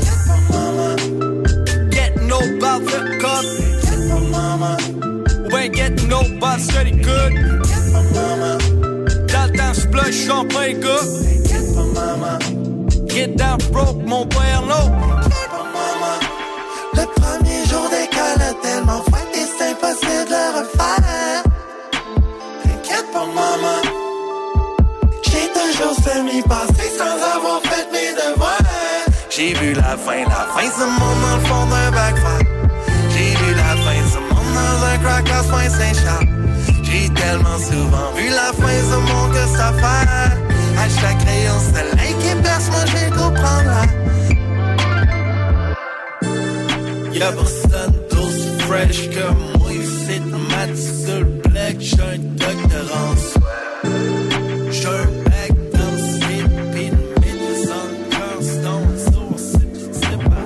Get 1.92 2.16
no 2.28 2.38
about 2.38 2.86
the 2.86 3.18
cup. 3.20 3.44
Get 3.84 4.00
my 4.08 4.20
mama. 4.30 4.78
We 5.52 5.70
get 5.70 6.02
no 6.08 6.22
by 6.40 6.58
steady 6.58 6.92
good. 6.92 7.34
Get 7.34 7.86
my 7.92 8.02
mama. 8.14 8.58
Dans 9.28 9.46
le 9.46 9.58
temps, 9.58 9.74
j'blush, 9.74 10.26
j'en 10.28 10.46
prends 10.46 10.64
une. 10.64 10.82
Get 10.82 11.62
my 11.76 11.84
mama. 11.94 12.40
Get 13.08 13.36
down, 13.38 13.58
broke, 13.72 13.98
mon 14.06 14.26
berno. 14.26 14.82
Get 15.24 15.50
my 15.52 15.64
mama. 15.74 16.20
Le 16.94 17.06
premier 17.20 17.66
tellement 18.62 19.02
fouetté, 19.04 19.42
c'est 19.58 19.72
impossible 19.72 20.26
de 20.28 20.32
le 20.32 20.60
refaire. 20.60 21.44
T'inquiète 22.64 23.12
pas, 23.14 23.26
maman. 23.26 23.80
J'ai 25.24 25.48
toujours 25.54 25.96
semi-passé 26.04 26.86
sans 26.98 27.18
avoir 27.36 27.62
fait 27.64 27.88
mes 27.92 28.12
devoirs. 28.14 28.58
J'ai 29.30 29.54
vu 29.54 29.74
la 29.74 29.96
fin, 29.98 30.24
la 30.28 30.48
fin, 30.54 30.70
ce 30.78 30.84
monde 30.84 31.22
dans 31.22 31.36
le 31.38 31.44
fond 31.46 31.66
d'un 31.68 31.92
backfire. 31.92 32.46
J'ai 33.10 33.36
vu 33.36 33.54
la 33.56 33.76
fin, 33.84 34.00
ce 34.14 34.20
monde 34.20 34.54
dans 34.54 34.86
un 34.86 34.98
crack 34.98 35.30
à 35.30 35.44
soin 35.44 35.70
Saint-Charles. 35.70 36.28
J'ai 36.84 37.10
tellement 37.14 37.58
souvent 37.58 38.12
vu 38.16 38.30
la 38.30 38.52
fin, 38.54 38.78
ce 38.92 38.98
monde 39.12 39.32
que 39.34 39.58
ça 39.58 39.72
fait. 39.74 40.52
Hashtag 40.78 41.18
crayon, 41.24 41.60
soleil 41.74 42.16
qui 42.20 42.42
perce, 42.42 42.70
moi 42.70 42.86
je 42.88 42.94
vais 42.98 43.10
comprendre. 43.12 43.86
Y'a 47.14 47.32
personne 47.32 48.01
fresh 48.72 49.10
que 49.10 49.26
moi 49.58 49.72
ici, 49.74 50.18
mat 50.50 50.74
sur 50.76 51.20
le 51.20 51.26
black, 51.44 51.76
j'suis 51.80 52.02
un 52.02 52.18
doctorance. 52.44 53.28
J'suis 54.72 54.88
un 54.88 55.08
bac 55.26 55.54
dans 55.74 55.92
le 55.92 56.02
slip, 56.14 56.52
pis 56.74 56.92
une 57.30 57.44
en 57.80 57.90
constante 58.16 58.98
source, 59.12 59.50
c'est 60.00 60.22
pas 60.30 60.46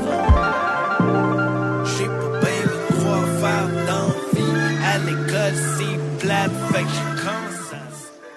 J'ai 1.91 2.09
pas 2.09 2.31
bien 2.41 2.59
le 2.65 2.77
croire 2.95 3.29
faire 3.41 3.69
d'envie, 3.87 4.55
à 4.91 4.93
l'école 5.05 5.57
c'est 5.77 5.97
plate, 6.19 6.55
fait 6.71 6.83
que 6.83 6.93
j'ai 6.95 7.07
commencé 7.21 7.77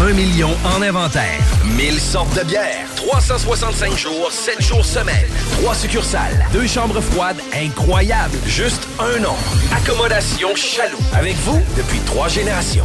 Un 0.00 0.12
million 0.14 0.52
en 0.64 0.82
inventaire. 0.82 1.40
1000 1.76 2.00
sortes 2.00 2.36
de 2.38 2.44
bières. 2.44 2.97
365 3.08 3.96
jours, 3.96 4.30
7 4.30 4.60
jours 4.60 4.84
semaine. 4.84 5.26
3 5.62 5.74
succursales. 5.74 6.44
Deux 6.52 6.66
chambres 6.66 7.00
froides 7.00 7.40
incroyables. 7.54 8.36
Juste 8.46 8.86
un 8.98 9.18
nom. 9.20 9.34
Accommodation 9.74 10.54
Chaloux. 10.54 10.98
Avec 11.14 11.34
vous 11.36 11.58
depuis 11.78 12.00
trois 12.00 12.28
générations. 12.28 12.84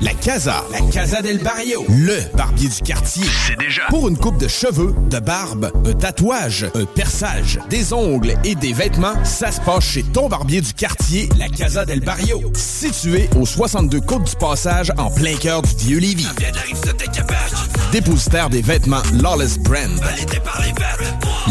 La 0.00 0.14
Casa. 0.14 0.64
La 0.72 0.80
Casa 0.90 1.20
del 1.20 1.38
Barrio. 1.38 1.84
Le 1.88 2.20
barbier 2.34 2.68
du 2.68 2.80
quartier. 2.80 3.26
C'est 3.46 3.58
déjà. 3.58 3.82
Pour 3.90 4.08
une 4.08 4.16
coupe 4.16 4.38
de 4.38 4.48
cheveux, 4.48 4.94
de 5.10 5.18
barbe, 5.18 5.70
un 5.86 5.92
tatouage, 5.92 6.66
un 6.74 6.86
perçage, 6.86 7.58
des 7.68 7.92
ongles 7.92 8.34
et 8.42 8.54
des 8.54 8.72
vêtements, 8.72 9.22
ça 9.24 9.52
se 9.52 9.60
passe 9.60 9.84
chez 9.84 10.02
ton 10.02 10.28
barbier 10.28 10.62
du 10.62 10.72
quartier, 10.72 11.28
la 11.38 11.48
Casa 11.48 11.84
del 11.84 12.00
Barrio. 12.00 12.40
Situé 12.54 13.28
au 13.38 13.44
62 13.44 14.00
Côte 14.00 14.24
du 14.24 14.36
Passage, 14.36 14.90
en 14.96 15.10
plein 15.10 15.36
cœur 15.36 15.60
du 15.60 15.74
vieux 15.76 15.98
Lévis. 15.98 16.28
Dépositaire 17.92 18.48
des 18.48 18.62
vêtements 18.62 19.02
Lawless 19.12 19.58
Brand. 19.58 20.00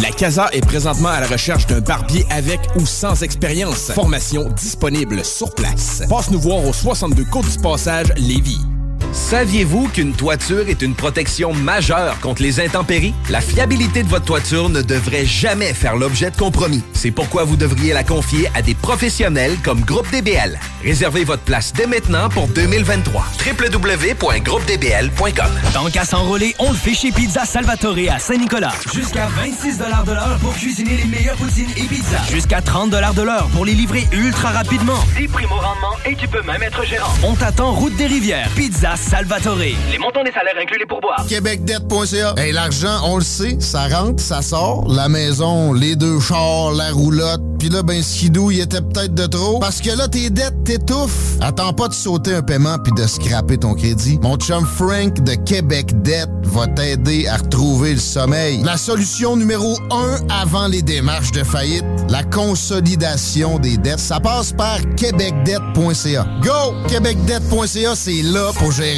La 0.02 0.10
Casa 0.12 0.50
est 0.54 0.66
présentement 0.66 1.10
à 1.10 1.20
la 1.20 1.28
recherche 1.28 1.68
d'un 1.68 1.82
barbier 1.82 2.26
avec 2.30 2.60
ou 2.78 2.86
sans 2.86 3.22
expérience. 3.22 3.92
Formation 3.92 4.50
disponible 4.50 5.24
sur 5.26 5.54
place. 5.54 6.04
Passe 6.10 6.32
nous 6.32 6.40
voir 6.40 6.66
au 6.66 6.74
62 6.74 7.26
Côte 7.26 7.50
du 7.50 7.60
Passage, 7.60 8.08
Lévis. 8.40 8.79
Saviez-vous 9.12 9.88
qu'une 9.88 10.14
toiture 10.14 10.70
est 10.70 10.84
une 10.84 10.94
protection 10.94 11.52
majeure 11.52 12.20
contre 12.20 12.44
les 12.44 12.60
intempéries? 12.60 13.16
La 13.30 13.42
fiabilité 13.42 14.04
de 14.04 14.08
votre 14.08 14.26
toiture 14.26 14.70
ne 14.70 14.84
devrait 14.84 15.26
jamais 15.26 15.74
faire 15.74 15.96
l'objet 15.96 16.30
de 16.30 16.38
compromis. 16.38 16.84
C'est 16.94 17.10
pourquoi 17.10 17.44
vous 17.44 17.56
devriez 17.56 17.92
la 17.94 18.04
confier 18.04 18.52
à 18.54 18.62
des 18.62 18.76
professionnels 18.76 19.58
comme 19.64 19.82
Groupe 19.82 20.12
DBL. 20.12 20.60
Réservez 20.84 21.24
votre 21.24 21.42
place 21.42 21.74
dès 21.74 21.88
maintenant 21.88 22.30
pour 22.30 22.48
2023. 22.50 23.26
www.groupedbl.com 23.48 25.52
Tant 25.74 25.90
qu'à 25.90 26.06
s'enrôler, 26.06 26.54
on 26.60 26.72
le 26.72 26.78
fait 26.78 26.94
chez 26.94 27.12
Pizza 27.12 27.46
Salvatore 27.46 27.98
à 28.12 28.20
Saint-Nicolas. 28.20 28.74
Jusqu'à 28.94 29.26
26 29.28 29.80
de 29.80 29.86
l'heure 30.14 30.38
pour 30.40 30.54
cuisiner 30.54 30.98
les 30.98 31.06
meilleures 31.06 31.38
poutines 31.38 31.72
et 31.78 31.84
pizzas. 31.84 32.28
Jusqu'à 32.32 32.62
30 32.62 32.92
de 32.92 33.24
l'heure 33.24 33.48
pour 33.54 33.66
les 33.66 33.74
livrer 33.74 34.08
ultra 34.12 34.50
rapidement. 34.50 35.04
10 35.18 35.28
primes 35.30 35.52
au 35.52 35.56
rendement 35.56 35.98
et 36.06 36.16
tu 36.16 36.28
peux 36.28 36.44
même 36.44 36.62
être 36.62 36.86
gérant. 36.86 37.12
On 37.24 37.34
t'attend 37.34 37.72
route 37.72 37.96
des 37.96 38.06
rivières. 38.06 38.48
Pizza 38.56 38.98
Salvatore. 39.00 39.58
Les 39.58 39.98
montants 39.98 40.24
des 40.24 40.32
salaires 40.32 40.56
inclus 40.62 40.78
les 40.78 40.86
pourboires. 40.86 41.26
Québecdebt.ca. 41.28 42.34
Hey, 42.38 42.52
l'argent, 42.52 43.00
on 43.06 43.18
le 43.18 43.24
sait, 43.24 43.58
ça 43.60 43.88
rentre, 43.88 44.22
ça 44.22 44.42
sort. 44.42 44.88
La 44.90 45.08
maison, 45.08 45.74
les 45.74 45.96
deux 45.96 46.20
chars, 46.20 46.72
la 46.72 46.92
roulotte. 46.92 47.42
Puis 47.60 47.70
là, 47.70 47.84
ben, 47.84 48.02
skidou, 48.02 48.52
il 48.52 48.62
était 48.62 48.82
peut-être 48.82 49.14
de 49.14 49.26
trop. 49.26 49.60
Parce 49.60 49.82
que 49.82 49.90
là, 49.98 50.08
tes 50.08 50.30
dettes 50.30 50.64
t'étouffent. 50.64 51.36
Attends 51.42 51.74
pas 51.74 51.88
de 51.88 51.94
sauter 51.94 52.36
un 52.36 52.42
paiement 52.42 52.78
puis 52.78 52.94
de 52.94 53.06
scraper 53.06 53.58
ton 53.58 53.74
crédit. 53.74 54.18
Mon 54.22 54.38
chum 54.38 54.66
Frank 54.66 55.22
de 55.24 55.34
Québec 55.34 56.02
Debt 56.02 56.30
va 56.44 56.68
t'aider 56.68 57.28
à 57.28 57.38
retrouver 57.38 57.94
le 57.94 58.00
sommeil. 58.00 58.62
La 58.64 58.78
solution 58.78 59.36
numéro 59.36 59.78
un 59.92 60.18
avant 60.30 60.68
les 60.68 60.82
démarches 60.82 61.32
de 61.32 61.44
faillite, 61.44 61.86
la 62.10 62.24
consolidation 62.24 63.60
des 63.60 63.78
dettes. 63.78 64.00
Ça 64.00 64.20
passe 64.20 64.54
par 64.54 64.78
québecdebt.ca. 64.96 66.28
Go! 66.42 66.74
Québecdebt.ca, 66.88 67.96
c'est 67.96 68.22
là 68.24 68.52
pour 68.58 68.72
gérer 68.72 68.89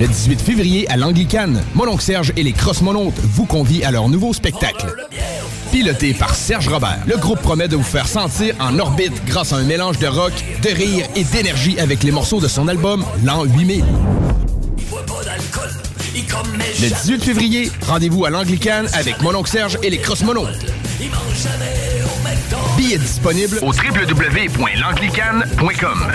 Le 0.00 0.08
18 0.08 0.40
février 0.40 0.90
à 0.90 0.96
l'Anglicane, 0.96 1.62
Mononcle 1.74 2.02
Serge 2.02 2.32
et 2.36 2.42
les 2.42 2.52
Cross-Monontes 2.52 3.14
vous 3.20 3.44
convient 3.44 3.86
à 3.86 3.92
leur 3.92 4.08
nouveau 4.08 4.32
spectacle. 4.32 4.86
Piloté 5.70 6.12
par 6.12 6.34
Serge 6.34 6.66
Robert, 6.66 6.98
le 7.06 7.16
groupe 7.16 7.40
promet 7.40 7.68
de 7.68 7.76
vous 7.76 7.84
faire 7.84 8.08
sentir 8.08 8.56
en 8.58 8.76
orbite 8.80 9.12
grâce 9.26 9.52
à 9.52 9.56
un 9.58 9.62
mélange 9.62 9.98
de 9.98 10.08
rock, 10.08 10.32
de 10.62 10.70
rire 10.70 11.06
et 11.14 11.22
d'énergie 11.22 11.78
avec 11.78 12.02
les 12.02 12.10
morceaux 12.10 12.40
de 12.40 12.48
son 12.48 12.66
album 12.66 13.04
L'an 13.22 13.44
8000. 13.44 13.84
Le 16.82 16.88
18 16.88 17.22
février, 17.22 17.70
rendez-vous 17.86 18.24
à 18.24 18.30
l'Anglicane 18.30 18.88
avec 18.94 19.22
Mononcle 19.22 19.50
Serge 19.50 19.78
et 19.84 19.90
les 19.90 19.98
Cross-Monontes. 19.98 20.48
Billets 22.76 22.98
disponibles 22.98 23.58
au 23.62 23.72
www.l'anglicane.com. 23.72 26.12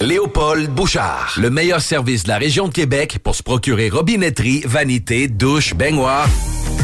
Léopold 0.00 0.70
Bouchard, 0.70 1.34
le 1.38 1.50
meilleur 1.50 1.80
service 1.80 2.24
de 2.24 2.28
la 2.28 2.38
région 2.38 2.68
de 2.68 2.72
Québec 2.72 3.18
pour 3.22 3.34
se 3.34 3.42
procurer 3.42 3.88
robinetterie, 3.88 4.62
vanité, 4.64 5.28
douche, 5.28 5.74
baignoire, 5.74 6.28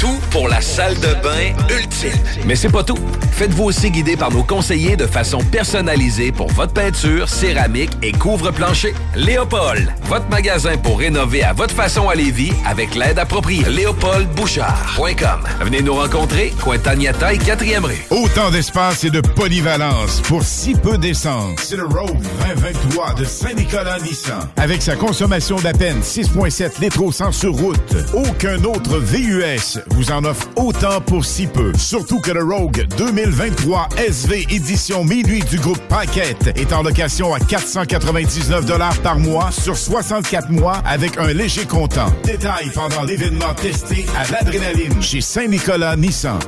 tout 0.01 0.18
pour 0.30 0.49
la 0.49 0.61
salle 0.61 0.95
de 0.97 1.14
bain 1.22 1.55
ultime. 1.70 2.12
Mais 2.47 2.57
c'est 2.57 2.68
pas 2.68 2.82
tout. 2.82 2.99
Faites-vous 3.32 3.64
aussi 3.64 3.91
guider 3.91 4.16
par 4.16 4.30
nos 4.30 4.43
conseillers 4.43 4.97
de 4.97 5.07
façon 5.07 5.39
personnalisée 5.39 6.32
pour 6.32 6.51
votre 6.51 6.72
peinture, 6.72 7.28
céramique 7.28 7.91
et 8.03 8.12
couvre-plancher. 8.12 8.95
Léopold, 9.14 9.93
votre 10.05 10.28
magasin 10.28 10.76
pour 10.76 10.99
rénover 10.99 11.43
à 11.43 11.53
votre 11.53 11.74
façon 11.74 12.09
à 12.09 12.14
Lévis 12.14 12.53
avec 12.66 12.95
l'aide 12.95 13.18
appropriée. 13.18 13.64
LéopoldBouchard.com. 13.68 15.45
Venez 15.61 15.82
nous 15.82 15.95
rencontrer, 15.95 16.53
Cointagnata 16.62 17.24
et 17.33 17.39
4e 17.39 17.85
rue. 17.85 18.05
Autant 18.11 18.51
d'espace 18.51 19.05
et 19.05 19.11
de 19.11 19.20
polyvalence 19.20 20.20
pour 20.22 20.43
si 20.43 20.75
peu 20.75 20.99
d'essence. 20.99 21.59
C'est 21.62 21.77
le 21.77 21.85
Rogue 21.85 22.20
2023 22.47 23.14
de 23.14 23.25
Saint-Nicolas 23.25 23.99
Nissan. 24.01 24.49
Avec 24.57 24.83
sa 24.83 24.97
consommation 24.97 25.57
d'à 25.57 25.72
peine 25.72 26.01
6,7 26.01 26.81
litres 26.81 27.03
au 27.03 27.12
100 27.12 27.33
sur 27.33 27.55
route, 27.55 27.97
aucun 28.12 28.62
autre 28.64 28.99
VUS 28.99 29.81
vous 29.91 30.11
en 30.11 30.25
offre 30.25 30.49
autant 30.57 31.01
pour 31.01 31.25
si 31.25 31.47
peu. 31.47 31.72
Surtout 31.79 32.20
que 32.20 32.31
le 32.31 32.43
Rogue 32.43 32.87
2023 32.99 33.89
SV 33.97 34.47
édition 34.51 35.05
minuit 35.05 35.43
du 35.45 35.59
groupe 35.59 35.81
Paquette 35.89 36.57
est 36.57 36.72
en 36.72 36.83
location 36.83 37.35
à 37.35 37.41
499 37.41 38.64
par 39.03 39.18
mois 39.18 39.51
sur 39.51 39.77
64 39.77 40.51
mois 40.51 40.83
avec 40.85 41.18
un 41.18 41.29
léger 41.29 41.64
comptant. 41.64 42.12
Détail 42.25 42.70
pendant 42.75 43.03
l'événement 43.03 43.55
testé 43.55 44.07
à 44.16 44.31
l'adrénaline 44.31 45.01
chez 45.03 45.20
Saint-Nicolas 45.20 45.97
Nissan. 45.97 46.39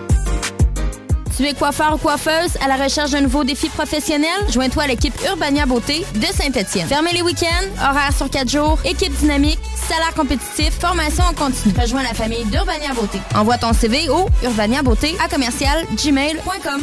Tu 1.36 1.44
es 1.44 1.52
coiffeur 1.52 1.94
ou 1.94 1.98
coiffeuse 1.98 2.56
à 2.64 2.68
la 2.68 2.82
recherche 2.82 3.10
d'un 3.10 3.20
nouveau 3.20 3.44
défi 3.44 3.68
professionnel? 3.68 4.30
Joins-toi 4.50 4.84
à 4.84 4.86
l'équipe 4.86 5.12
Urbania 5.28 5.66
Beauté 5.66 6.06
de 6.14 6.24
Saint-Etienne. 6.24 6.86
Fermez 6.86 7.12
les 7.12 7.20
week-ends, 7.20 7.66
horaires 7.78 8.16
sur 8.16 8.30
4 8.30 8.48
jours, 8.48 8.78
équipe 8.86 9.12
dynamique, 9.18 9.58
salaire 9.74 10.14
compétitif, 10.14 10.70
formation 10.80 11.24
en 11.24 11.34
continu. 11.34 11.74
Rejoins 11.78 12.04
la 12.04 12.14
famille 12.14 12.46
d'Urbania 12.46 12.94
Beauté. 12.94 13.20
Envoie 13.34 13.58
ton 13.58 13.74
CV 13.74 14.08
au 14.08 14.30
urbaniabeauté 14.42 15.14
à 15.22 15.28
commercial 15.28 15.84
gmail.com. 16.02 16.80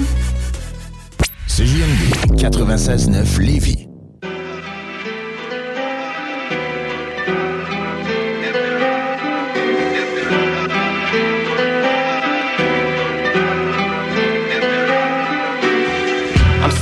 CJMD 1.48 2.40
96.9 2.40 3.40
Lévis. 3.40 3.83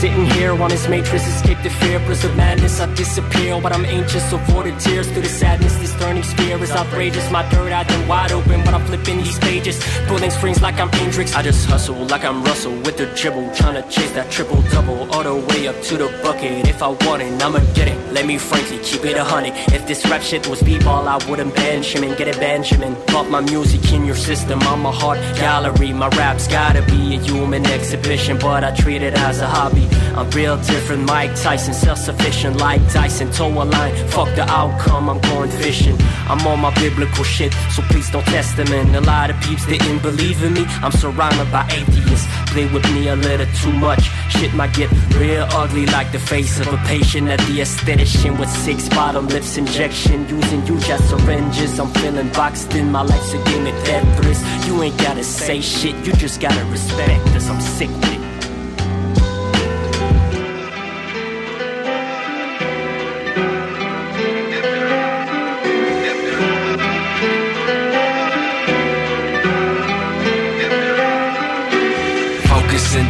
Sitting 0.01 0.25
here 0.25 0.59
on 0.63 0.69
this 0.71 0.87
matrix, 0.87 1.27
escape 1.27 1.61
the 1.61 1.69
fear, 1.69 1.97
of 1.97 2.35
madness. 2.35 2.79
I 2.79 2.91
disappear, 2.95 3.61
but 3.61 3.71
I'm 3.71 3.85
anxious, 3.85 4.33
avoid 4.33 4.65
the 4.65 4.75
tears 4.79 5.07
through 5.11 5.21
the 5.21 5.29
sadness. 5.29 5.75
This 5.75 5.93
turning 5.99 6.23
sphere 6.23 6.57
is 6.63 6.71
outrageous. 6.71 7.29
My 7.29 7.47
third 7.49 7.71
eye 7.71 7.83
then 7.83 8.07
wide 8.07 8.31
open, 8.31 8.63
but 8.65 8.73
I'm 8.73 8.83
flipping 8.87 9.17
these 9.17 9.37
pages, 9.37 9.77
pulling 10.07 10.31
strings 10.31 10.59
like 10.59 10.79
I'm 10.79 10.89
Hendrix. 10.89 11.35
I 11.35 11.43
just 11.43 11.69
hustle 11.69 12.03
like 12.07 12.25
I'm 12.25 12.43
Russell 12.43 12.75
with 12.85 12.97
the 12.97 13.05
dribble, 13.15 13.53
trying 13.53 13.75
to 13.75 13.87
chase 13.89 14.11
that 14.13 14.31
triple 14.31 14.63
double 14.73 15.01
all 15.13 15.23
the 15.23 15.35
way 15.49 15.67
up 15.67 15.79
to 15.83 15.97
the 15.97 16.07
bucket. 16.23 16.67
If 16.67 16.81
I 16.81 16.87
want 17.05 17.21
it, 17.21 17.31
I'ma 17.43 17.59
get 17.75 17.87
it. 17.87 17.97
Let 18.11 18.25
me 18.25 18.39
frankly 18.39 18.79
keep 18.79 19.05
it 19.05 19.17
a 19.17 19.23
hundred. 19.23 19.53
If 19.71 19.85
this 19.87 20.03
rap 20.09 20.23
shit 20.23 20.47
was 20.47 20.63
b-ball, 20.63 21.07
I 21.07 21.17
wouldn't 21.29 21.53
Benjamin. 21.53 22.15
Get 22.17 22.27
it, 22.27 22.39
Benjamin. 22.39 22.95
Pump 23.05 23.29
my 23.29 23.41
music 23.41 23.93
in 23.93 24.05
your 24.05 24.15
system. 24.15 24.59
I'm 24.63 24.83
a 24.83 24.91
heart 24.91 25.19
gallery. 25.35 25.93
My 25.93 26.09
rap's 26.19 26.47
gotta 26.47 26.81
be 26.81 27.17
a 27.17 27.19
human 27.19 27.67
exhibition, 27.67 28.39
but 28.39 28.63
I 28.63 28.71
treat 28.75 29.03
it 29.03 29.13
as 29.13 29.41
a 29.41 29.47
hobby. 29.47 29.90
I'm 30.15 30.29
real 30.31 30.57
different, 30.57 31.05
Mike 31.05 31.35
Tyson, 31.35 31.73
self-sufficient 31.73 32.57
like 32.57 32.81
Dyson. 32.91 33.31
Toe 33.31 33.49
a 33.49 33.63
line, 33.63 33.95
fuck 34.09 34.33
the 34.35 34.43
outcome, 34.49 35.09
I'm 35.09 35.19
going 35.21 35.51
fishing. 35.51 35.95
I'm 36.27 36.45
on 36.47 36.59
my 36.59 36.73
biblical 36.75 37.23
shit, 37.23 37.53
so 37.71 37.81
please 37.83 38.09
don't 38.11 38.25
test 38.25 38.57
them 38.57 38.67
in. 38.73 38.93
A 38.95 39.01
lot 39.01 39.29
of 39.29 39.39
peeps 39.41 39.65
didn't 39.65 40.01
believe 40.01 40.43
in 40.43 40.53
me. 40.53 40.65
I'm 40.83 40.91
surrounded 40.91 41.51
by 41.51 41.65
atheists. 41.71 42.27
Play 42.51 42.65
with 42.73 42.83
me 42.93 43.07
a 43.07 43.15
little 43.15 43.47
too 43.61 43.71
much. 43.71 44.09
Shit 44.29 44.53
might 44.53 44.73
get 44.73 44.91
real 45.15 45.47
ugly 45.51 45.85
like 45.87 46.11
the 46.11 46.19
face 46.19 46.59
of 46.59 46.67
a 46.67 46.77
patient 46.85 47.29
at 47.29 47.39
the 47.39 47.59
aesthetician 47.59 48.37
with 48.37 48.49
six 48.49 48.89
bottom 48.89 49.27
lips 49.27 49.57
injection. 49.57 50.27
Using 50.27 50.65
you 50.67 50.79
just 50.79 51.09
syringes. 51.09 51.79
I'm 51.79 51.91
feeling 51.95 52.29
boxed 52.29 52.73
in. 52.73 52.91
My 52.91 53.01
life's 53.01 53.33
a 53.33 53.43
game 53.45 53.67
of 53.67 53.75
Tetris. 53.83 54.67
You 54.67 54.83
ain't 54.83 54.97
gotta 54.97 55.23
say 55.23 55.61
shit, 55.61 55.95
you 56.05 56.11
just 56.13 56.41
gotta 56.41 56.65
respect 56.65 57.23
this. 57.27 57.49
I'm 57.49 57.61
sick 57.61 57.89
with 57.89 58.13
it. 58.13 58.20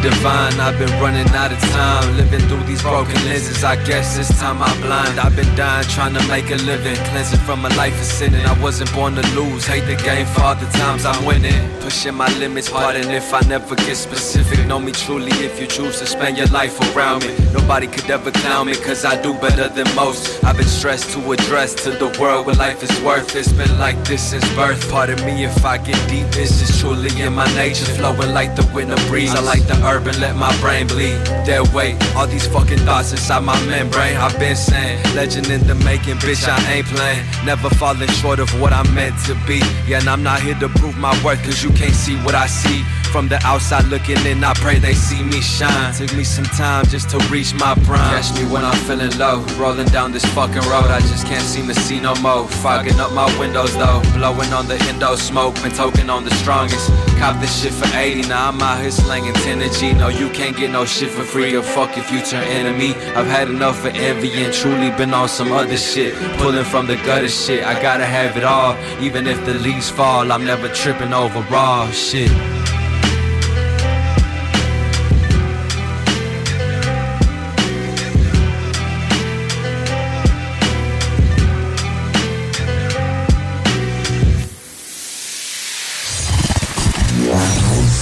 Divine, 0.02 0.60
I've 0.60 0.78
been 0.78 0.92
running 1.00 1.28
out 1.30 1.52
of 1.52 1.60
time. 1.72 2.18
Living 2.18 2.42
through 2.48 2.64
these 2.64 2.82
broken 2.82 3.16
lenses, 3.26 3.64
I 3.64 3.76
guess 3.86 4.18
this 4.18 4.30
time 4.40 4.62
I'm 4.62 4.82
blind. 4.82 5.20
I've 5.20 5.36
been 5.36 5.54
dying, 5.56 5.88
trying 5.88 6.14
to 6.16 6.28
make 6.28 6.50
a 6.52 6.56
living. 6.66 6.96
Cleansing 7.12 7.40
from 7.40 7.66
a 7.66 7.70
life 7.70 7.94
of 7.94 8.06
sinning. 8.06 8.46
I 8.46 8.60
wasn't 8.62 8.92
born 8.94 9.16
to 9.16 9.22
lose. 9.36 9.66
Hate 9.66 9.86
the 9.86 9.96
game 10.04 10.26
for 10.26 10.42
all 10.42 10.56
the 10.56 10.66
times 10.78 11.06
I'm 11.06 11.24
winning. 11.26 11.70
Pushing 11.80 12.16
my 12.16 12.28
limits, 12.40 12.70
pardon 12.70 13.10
if 13.12 13.34
I 13.34 13.42
never 13.42 13.76
get 13.76 13.96
specific. 13.96 14.66
Know 14.66 14.80
me 14.80 14.92
truly 14.92 15.32
if 15.46 15.60
you 15.60 15.68
choose 15.68 16.00
to 16.00 16.06
spend 16.06 16.38
your 16.38 16.48
life 16.48 16.80
around 16.96 17.26
me. 17.26 17.36
Nobody 17.54 17.88
could 17.88 18.10
ever 18.10 18.32
clown 18.32 18.68
me, 18.68 18.76
cause 18.76 19.06
I 19.06 19.22
do 19.22 19.34
better 19.36 19.68
than 19.70 19.88
most. 19.96 20.44
I've 20.44 20.58
been 20.58 20.68
stressed 20.68 21.12
to 21.14 21.32
address 21.32 21.74
to 21.84 21.92
the 21.92 22.18
world 22.20 22.48
what 22.48 22.58
life 22.58 22.82
is 22.84 23.02
worth. 23.02 23.36
It's 23.36 23.52
been 23.54 23.78
like 23.78 23.98
this 24.06 24.32
since 24.32 24.48
birth. 24.56 24.90
Pardon 24.90 25.24
me 25.26 25.44
if 25.44 25.66
I 25.66 25.78
get 25.78 26.00
deep, 26.10 26.28
this 26.32 26.62
is 26.62 26.80
truly 26.80 27.12
in 27.22 27.34
my 27.34 27.48
nature. 27.56 27.86
Flowing 27.86 28.34
like 28.34 28.56
the 28.56 28.68
winter 28.74 28.96
breeze. 29.08 29.34
I 29.34 29.42
like 29.42 29.66
the 29.68 29.78
urban, 29.92 30.20
let 30.20 30.36
my 30.36 30.52
brain 30.62 30.88
bleed. 30.88 31.20
Dead 31.46 31.68
weight, 31.74 31.96
all 32.16 32.28
these 32.28 32.48
fucking 32.48 32.80
thoughts 32.80 33.12
inside 33.12 33.44
my 33.44 33.60
membrane. 33.66 34.16
I've 34.18 34.38
been 34.40 34.56
saying, 34.56 35.04
legend 35.16 35.48
in 35.48 35.66
the 35.68 35.76
making, 35.76 36.16
bitch, 36.16 36.48
I 36.48 36.58
ain't 36.72 36.88
playing. 36.88 37.24
Never 37.46 37.70
falling 37.70 38.10
short 38.10 38.40
of 38.40 38.50
what 38.62 38.74
I'm 38.74 38.94
meant 38.94 39.18
to 39.26 39.36
be. 39.48 39.60
Yeah, 39.88 40.00
and 40.00 40.10
I'm 40.10 40.24
not 40.24 40.42
here 40.42 40.56
to 40.60 40.70
prove 40.70 40.98
my 40.98 41.12
worth, 41.24 41.44
cause 41.44 41.64
you 41.64 41.72
can't 41.72 41.94
see 41.94 42.16
what 42.18 42.36
I 42.36 42.48
see. 42.48 42.84
From 43.12 43.28
the 43.28 43.46
outside 43.46 43.86
looking 43.88 44.26
in, 44.26 44.42
I 44.42 44.54
pray 44.54 44.80
they 44.80 44.94
see 44.94 45.22
me 45.22 45.42
shine. 45.42 45.94
Took 45.94 46.16
me 46.16 46.24
some 46.24 46.46
time 46.46 46.86
just 46.86 47.10
to 47.10 47.18
reach 47.30 47.54
my 47.54 47.76
prime. 47.84 48.16
Catch 48.16 48.40
me 48.40 48.50
when 48.50 48.64
I'm 48.64 48.78
feeling 48.88 49.12
low. 49.18 49.44
Rolling 49.60 49.88
down 49.88 50.14
this 50.14 50.24
fucking 50.28 50.64
road, 50.72 50.88
I 50.88 51.02
just 51.02 51.28
can't 51.28 51.44
seem 51.44 51.68
to 51.68 51.76
see 51.76 52.00
no 52.00 52.16
more. 52.16 52.48
Fogging 52.48 53.02
up 53.02 53.12
my 53.12 53.28
windows 53.38 53.76
though. 53.76 54.02
Blowing 54.16 54.54
on 54.54 54.70
the 54.70 54.76
endo 54.88 55.16
smoke, 55.16 55.56
been 55.62 55.74
token 55.74 56.10
on 56.10 56.24
the 56.24 56.34
strongest. 56.36 56.88
Cop 57.20 57.42
this 57.42 57.62
shit 57.62 57.74
for 57.74 57.90
80, 57.94 58.30
now 58.30 58.48
I'm 58.48 58.62
out 58.62 58.80
here 58.80 58.92
slanging 58.92 59.34
10 59.34 59.60
G. 59.74 59.92
No, 59.92 60.08
you 60.08 60.30
can't 60.30 60.56
get 60.56 60.72
no 60.72 60.86
shit 60.86 61.10
for 61.10 61.24
free 61.24 61.54
or 61.54 61.64
fuck 61.64 61.98
if 61.98 62.10
you 62.14 62.22
turn 62.22 62.46
enemy. 62.46 62.96
I've 63.18 63.28
had 63.28 63.50
enough 63.50 63.84
of 63.84 63.94
envy 63.94 64.32
and 64.42 64.54
truly 64.54 64.90
been 64.92 65.14
on 65.14 65.28
some 65.28 65.52
other 65.52 65.76
shit. 65.76 66.16
Pulling 66.38 66.64
from 66.64 66.88
the 66.88 66.96
gutter 66.96 67.28
shit, 67.28 67.66
I 67.66 67.74
gotta 67.82 68.06
have 68.06 68.38
it 68.38 68.46
all. 68.46 68.78
Even 69.02 69.28
if 69.28 69.46
the 69.46 69.56
leaves 69.56 69.90
fall, 69.90 70.32
I'm 70.32 70.46
never 70.46 70.70
tripping 70.70 71.12
over 71.12 71.42
raw 71.52 71.92
shit. 71.92 72.32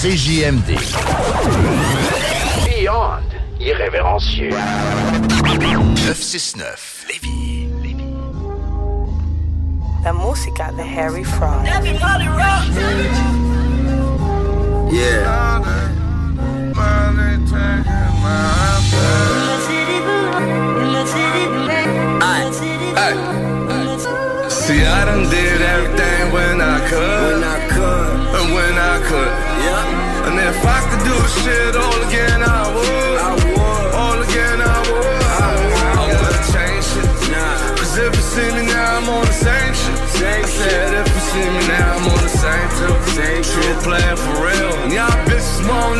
CJMD. 0.10 0.74
Beyond 2.66 3.22
irrévérencieux. 3.60 4.50
969 5.44 7.06
Lévis. 7.08 7.70
La 10.04 10.12
música 10.12 10.72
de 10.72 10.82
Harry 10.82 11.24
Fraud. 11.24 11.64
Yeah. 14.92 15.62
Hey. 22.96 23.14
See, 24.50 24.82
I 24.84 25.06
done 25.06 25.30
did 25.30 25.62
everything 25.62 26.32
when 26.34 26.62
I 26.62 26.80
could. 26.90 27.34
When 27.34 27.44
I 27.44 27.60
could. 27.70 28.42
And 28.42 28.54
when 28.56 28.76
I 28.76 29.00
could. 29.08 29.49
And 30.50 30.58
if 30.58 30.66
I 30.66 30.82
could 30.90 31.04
do 31.06 31.18
shit 31.44 31.76
all 31.76 32.02
again, 32.10 32.42
I 32.42 32.74
would. 32.74 33.18
I 33.22 33.32
would. 33.38 33.94
All 34.02 34.20
again, 34.20 34.58
I 34.58 34.80
would. 34.90 35.22
I, 35.46 35.50
would. 35.62 35.78
I 35.94 36.06
wouldn't 36.10 36.48
change 36.50 36.86
shit. 36.90 37.06
Nah. 37.30 37.78
Cause 37.78 37.98
if 38.00 38.16
you 38.18 38.26
see 38.34 38.50
me 38.58 38.66
now, 38.66 38.98
I'm 38.98 39.10
on 39.10 39.26
the 39.28 39.38
same 39.46 39.74
shit. 39.78 40.10
Same 40.18 40.44
I 40.44 40.50
said, 40.50 41.06
if 41.06 41.14
you 41.14 41.22
see 41.30 41.50
me 41.54 41.62
now, 41.70 41.98
I'm 41.98 42.10
on 42.10 42.22
the 42.26 42.34
same 42.34 42.70
tip. 42.82 42.98
Same 43.14 43.44
True 43.46 43.76
player 43.86 44.16
for 44.18 44.34
real. 44.42 44.74
And 44.82 44.92
y'all 44.92 45.14
bitches 45.30 45.70
won't 45.70 46.00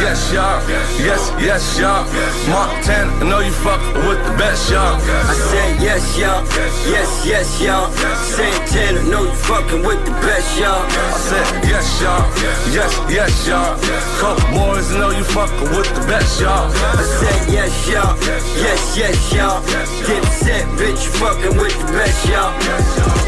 yes, 0.00 0.32
y'all. 0.32 0.60
yes, 0.98 1.22
yes, 1.40 1.78
y'all. 1.78 2.04
Montana, 2.48 3.12
I 3.20 3.24
know 3.28 3.40
you 3.40 3.52
fuck 3.52 3.80
with 4.06 4.20
the 4.24 4.34
best, 4.36 4.70
y'all. 4.70 4.96
I 4.96 5.34
said 5.34 5.80
yes, 5.80 6.18
y'all. 6.18 6.44
Yes, 6.88 7.26
yes, 7.26 7.60
y'all. 7.60 7.90
Santana, 7.90 9.00
I 9.00 9.08
know 9.08 9.24
you 9.24 9.34
fucking 9.48 9.82
with 9.84 10.04
the 10.04 10.12
best, 10.22 10.58
y'all. 10.58 10.82
I 10.84 11.18
said 11.18 11.64
yes, 11.64 12.00
y'all. 12.00 12.24
Yes, 12.72 12.92
yes, 13.08 13.46
y'all. 13.46 13.78
Coke 14.18 14.42
boys, 14.50 14.92
I 14.92 14.98
know 14.98 15.10
you 15.10 15.24
fucking 15.24 15.70
with 15.76 15.88
the 15.94 16.04
best, 16.06 16.40
y'all. 16.40 16.70
I 16.70 17.02
said 17.02 17.52
yes, 17.52 17.72
y'all. 17.88 18.16
Yes, 18.56 18.96
yes, 18.96 19.32
y'all. 19.32 19.62
Get 20.06 20.24
set, 20.26 20.64
bitch, 20.78 21.06
fucking 21.18 21.56
with 21.56 21.76
the 21.78 21.92
best, 21.92 22.28
y'all. 22.28 23.21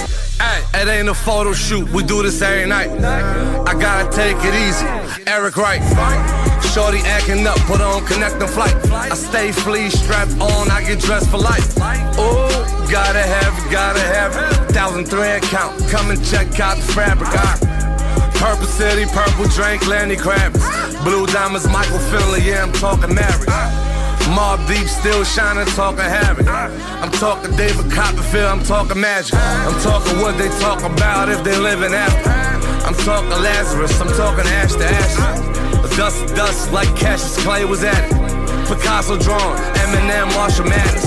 It 0.75 0.89
ain't 0.89 1.09
a 1.09 1.15
photo 1.15 1.53
shoot, 1.53 1.89
we 1.91 2.03
do 2.03 2.23
this 2.23 2.43
every 2.43 2.67
night. 2.67 2.91
I 2.91 3.73
gotta 3.73 4.11
take 4.15 4.37
it 4.41 4.55
easy. 4.55 4.87
Eric 5.27 5.57
Wright. 5.57 5.81
Shorty 6.75 6.99
acting 7.05 7.47
up, 7.47 7.57
put 7.61 7.81
on 7.81 8.05
connecting 8.05 8.49
flight. 8.49 8.75
I 8.91 9.15
stay 9.15 9.53
flea 9.53 9.89
strapped 9.91 10.33
on, 10.41 10.71
I 10.71 10.83
get 10.85 10.99
dressed 10.99 11.31
for 11.31 11.39
life. 11.39 11.77
Ooh, 12.19 12.91
gotta 12.91 13.23
have 13.23 13.55
it, 13.59 13.71
gotta 13.71 14.01
have 14.01 14.33
it. 14.37 14.73
Thousand 14.73 15.07
thread 15.07 15.43
count, 15.43 15.79
come 15.89 16.11
and 16.11 16.23
check 16.25 16.59
out 16.61 16.77
the 16.77 16.93
fabric. 16.93 17.31
I, 17.33 17.57
purple 18.35 18.67
city, 18.67 19.07
purple 19.07 19.47
drink, 19.55 19.87
Lenny 19.87 20.17
Kravitz. 20.17 21.05
Blue 21.05 21.27
diamonds, 21.27 21.69
Michael 21.69 21.99
Finley, 21.99 22.43
yeah, 22.43 22.65
I'm 22.65 22.73
talking 22.73 23.15
marriage. 23.15 23.84
Mobb 24.33 24.67
Deep, 24.67 24.89
still 24.89 25.25
shining, 25.25 25.67
talking 25.75 26.05
Havoc. 26.05 26.47
I'm 26.49 27.11
talking 27.13 27.55
David 27.57 27.91
Copperfield, 27.93 28.47
I'm 28.47 28.65
talking 28.65 29.01
magic. 29.01 29.35
I'm 29.35 29.79
talking 29.81 30.21
what 30.21 30.39
they 30.39 30.49
talk 30.61 30.83
about 30.83 31.29
if 31.29 31.45
they 31.45 31.57
live 31.59 31.83
in 31.83 31.93
after. 31.93 32.31
I'm 32.87 32.95
talking 33.05 33.31
Lazarus, 33.31 34.01
I'm 34.01 34.09
talking 34.17 34.47
ash 34.47 34.73
to 34.73 34.85
ash. 34.85 35.45
Dust 35.97 36.27
to 36.27 36.35
dust 36.35 36.73
like 36.73 36.89
Cassius 36.97 37.41
Clay 37.45 37.65
was 37.65 37.85
at 37.85 37.95
it. 37.95 38.13
Picasso 38.67 39.17
drawn, 39.17 39.57
Eminem, 39.85 40.27
Marshall 40.35 40.67
Mathers. 40.67 41.05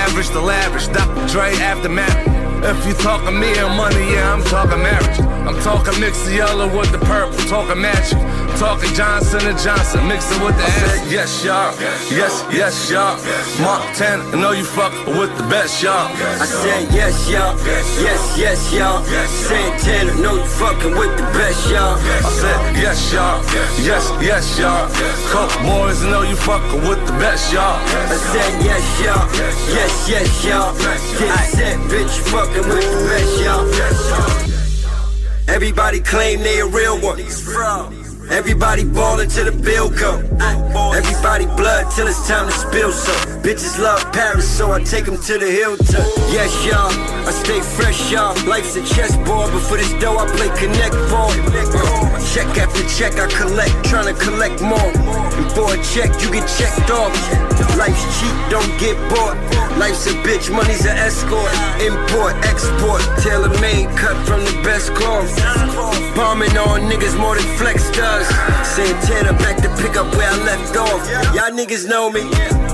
Average 0.00 0.28
to 0.30 0.40
lavish, 0.40 0.88
Dr. 0.88 1.26
Dre 1.28 1.52
aftermath. 1.60 2.44
If 2.64 2.86
you 2.86 2.94
talking 2.94 3.38
me 3.38 3.52
and 3.58 3.76
money, 3.76 4.00
yeah, 4.14 4.32
I'm 4.32 4.42
talking 4.44 4.80
marriage. 4.80 5.20
I'm 5.44 5.60
talking 5.60 6.00
mix 6.00 6.26
yellow 6.30 6.66
with 6.74 6.90
the 6.90 6.98
purple, 6.98 7.36
talking 7.44 7.82
magic. 7.82 8.16
Talking 8.58 8.94
Johnson 8.94 9.40
and 9.46 9.58
Johnson, 9.58 10.06
mixing 10.06 10.40
with 10.42 10.56
the 10.56 10.62
ass. 10.62 11.10
Yes, 11.10 11.44
y'all. 11.44 11.74
Yes, 12.08 12.44
yes, 12.52 12.90
y'all. 12.90 13.18
Montana, 13.60 14.22
I 14.30 14.40
know 14.40 14.52
you 14.52 14.64
fuck 14.64 14.92
with 15.06 15.36
the 15.36 15.42
best, 15.50 15.82
y'all. 15.82 16.08
I 16.40 16.46
said 16.46 16.86
yes, 16.94 17.28
y'all. 17.28 17.58
Yes, 17.66 18.38
yes, 18.38 18.72
y'all. 18.72 19.02
Santana, 19.26 20.14
know 20.22 20.36
you 20.36 20.44
fucking 20.44 20.96
with 20.96 21.16
the 21.16 21.24
best, 21.34 21.68
y'all. 21.68 21.98
I 21.98 22.30
said 22.30 22.76
yes, 22.76 23.12
y'all. 23.12 23.42
Yes, 23.82 24.10
yes, 24.22 24.58
y'all. 24.58 24.88
Coke 25.28 25.52
boys, 25.66 26.02
know 26.04 26.22
you 26.22 26.36
fucking 26.36 26.88
with 26.88 27.04
the 27.06 27.12
best, 27.18 27.52
y'all. 27.52 27.78
I 27.82 28.16
said 28.16 28.64
yes, 28.64 28.86
y'all. 29.02 29.26
Yes, 29.74 30.08
yes, 30.08 30.44
y'all. 30.44 30.72
Get 31.18 31.38
set, 31.50 31.76
bitch, 31.90 32.18
fucking 32.30 32.68
with 32.68 32.86
the 32.86 33.00
best, 33.10 33.40
y'all. 33.42 34.54
Everybody 35.48 36.00
claim 36.00 36.40
they 36.40 36.60
a 36.60 36.66
real 36.66 37.00
one. 37.00 37.18
Everybody 38.30 38.84
ballin' 38.84 39.28
till 39.28 39.44
the 39.44 39.52
bill 39.52 39.90
go. 39.90 40.18
Everybody 40.94 41.46
blood 41.46 41.90
till 41.94 42.06
it's 42.06 42.26
time 42.26 42.46
to 42.46 42.52
spill 42.52 42.92
some. 42.92 43.42
Bitches 43.42 43.78
love 43.78 44.00
Paris, 44.12 44.48
so 44.48 44.72
I 44.72 44.82
take 44.82 45.04
them 45.04 45.20
to 45.20 45.38
the 45.38 45.50
Hilton. 45.50 46.04
Yes, 46.32 46.50
y'all, 46.64 46.90
I 47.26 47.30
stay 47.30 47.60
fresh, 47.60 48.10
y'all. 48.10 48.34
Life's 48.46 48.76
a 48.76 48.84
chessboard, 48.84 49.52
but 49.52 49.60
for 49.60 49.76
this 49.76 49.92
dough 50.00 50.16
I 50.16 50.26
play 50.36 50.48
connect 50.56 50.94
ball. 51.10 51.30
Check 52.34 52.58
after 52.58 52.82
check 52.88 53.14
I 53.14 53.30
collect, 53.30 53.70
tryna 53.86 54.18
collect 54.18 54.60
more. 54.60 54.90
And 55.38 55.46
for 55.52 55.70
a 55.70 55.78
check, 55.94 56.10
you 56.20 56.32
get 56.32 56.48
checked 56.58 56.90
off. 56.90 57.14
Life's 57.78 58.02
cheap, 58.18 58.34
don't 58.50 58.74
get 58.80 58.98
bought. 59.08 59.38
Life's 59.78 60.06
a 60.08 60.14
bitch, 60.26 60.50
money's 60.50 60.84
an 60.84 60.96
escort. 60.96 61.54
Import, 61.78 62.34
export, 62.42 63.02
tailor 63.22 63.54
made, 63.60 63.86
cut 63.96 64.16
from 64.26 64.42
the 64.44 64.60
best 64.64 64.92
cloth. 64.94 65.30
Bombing 66.16 66.58
on 66.58 66.90
niggas 66.90 67.16
more 67.18 67.36
than 67.36 67.46
Flex 67.56 67.90
does. 67.92 68.26
Santana 68.66 69.32
back 69.38 69.56
to 69.62 69.68
pick 69.82 69.96
up 69.96 70.12
where 70.16 70.28
I 70.28 70.36
left 70.42 70.76
off. 70.76 71.06
Y'all 71.34 71.54
niggas 71.54 71.88
know 71.88 72.10
me. 72.10 72.22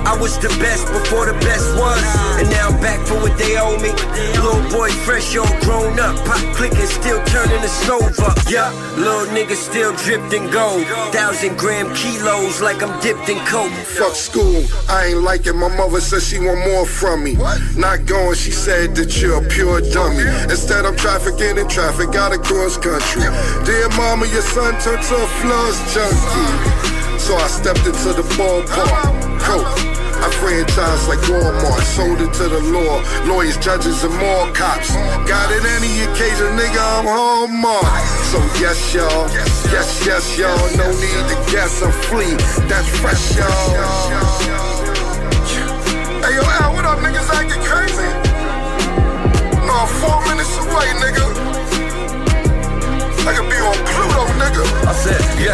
I 0.04 0.16
was 0.16 0.38
the 0.38 0.48
best 0.60 0.86
before 0.88 1.26
the 1.26 1.36
best 1.44 1.76
was. 1.76 2.00
And 2.40 2.48
now 2.50 2.68
I'm 2.68 2.80
back 2.80 3.00
for 3.06 3.14
what 3.20 3.36
they 3.36 3.56
owe 3.58 3.76
me. 3.76 3.92
Little 4.40 4.64
boy 4.72 4.88
fresh, 5.04 5.36
all 5.36 5.48
grown 5.60 6.00
up. 6.00 6.16
Pop 6.24 6.40
clicking, 6.56 6.88
still 6.88 7.22
turning 7.26 7.60
the 7.60 7.68
stove 7.68 8.18
up. 8.20 8.36
Yeah, 8.48 8.72
little 8.96 9.28
nigga 9.32 9.49
still 9.56 9.94
dripped 9.96 10.32
in 10.32 10.50
gold. 10.50 10.86
Thousand 11.12 11.56
gram 11.58 11.92
kilos 11.94 12.60
like 12.60 12.82
I'm 12.82 13.00
dipped 13.00 13.28
in 13.28 13.38
coke. 13.46 13.72
Fuck 13.98 14.14
school, 14.14 14.64
I 14.88 15.06
ain't 15.06 15.22
like 15.22 15.46
it. 15.46 15.54
My 15.54 15.68
mother 15.68 16.00
said 16.00 16.22
she 16.22 16.38
want 16.38 16.60
more 16.60 16.86
from 16.86 17.24
me. 17.24 17.34
Not 17.76 18.06
going, 18.06 18.36
she 18.36 18.50
said 18.50 18.94
that 18.96 19.20
you're 19.20 19.44
a 19.44 19.48
pure 19.48 19.80
dummy. 19.80 20.24
Instead, 20.50 20.84
I'm 20.86 20.96
trafficking 20.96 21.58
in 21.58 21.68
traffic 21.68 22.14
out 22.14 22.32
across 22.32 22.76
country. 22.76 23.22
Dear 23.64 23.88
mama, 23.96 24.26
your 24.26 24.42
son 24.42 24.72
turned 24.80 25.02
to 25.02 25.14
a 25.16 25.26
floss 25.40 25.76
junkie. 25.94 27.18
So 27.18 27.36
I 27.36 27.48
stepped 27.48 27.86
into 27.86 28.12
the 28.14 28.22
ballpark. 28.36 29.40
Coke. 29.40 29.99
I 30.20 30.28
franchised 30.40 31.08
like 31.08 31.20
Walmart, 31.30 31.82
sold 31.82 32.20
it 32.20 32.32
to 32.34 32.48
the 32.48 32.60
law. 32.60 33.02
Lawyers, 33.26 33.56
judges, 33.58 34.04
and 34.04 34.14
more 34.14 34.52
cops. 34.52 34.92
Got 35.26 35.50
it 35.50 35.64
any 35.64 36.04
occasion, 36.04 36.56
nigga, 36.56 36.80
I'm 36.80 37.06
hallmark. 37.06 37.84
So 38.30 38.38
yes, 38.60 38.94
y'all. 38.94 39.28
Yes, 39.72 40.04
yes, 40.06 40.38
y'all. 40.38 40.56
No 40.76 40.90
need 41.00 41.24
to 41.32 41.36
guess, 41.50 41.82
I'm 41.82 41.92
flee. 42.08 42.36
That's 42.68 42.88
fresh, 43.00 43.36
y'all. 43.36 44.79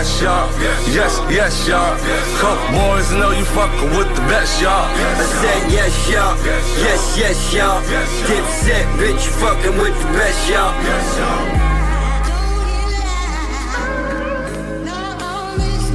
Yes, 0.07 0.23
y'all. 0.23 0.49
Yes, 0.95 1.21
yes, 1.31 1.69
y'all. 1.69 1.97
Coke 2.39 2.61
boys 2.71 3.11
know 3.13 3.31
you 3.31 3.45
fucking 3.45 3.91
with 3.97 4.09
the 4.15 4.23
best, 4.23 4.61
y'all. 4.63 4.71
I 4.73 5.25
said, 5.43 5.73
yes, 5.73 6.11
y'all. 6.11 6.37
Yes, 6.79 7.19
yes, 7.19 7.55
y'all. 7.55 7.81
Get 8.29 8.45
set, 8.63 8.87
bitch, 8.99 9.27
fucking 9.41 9.79
with 9.79 9.97
the 10.01 10.09
best, 10.13 10.51
y'all. 10.51 10.75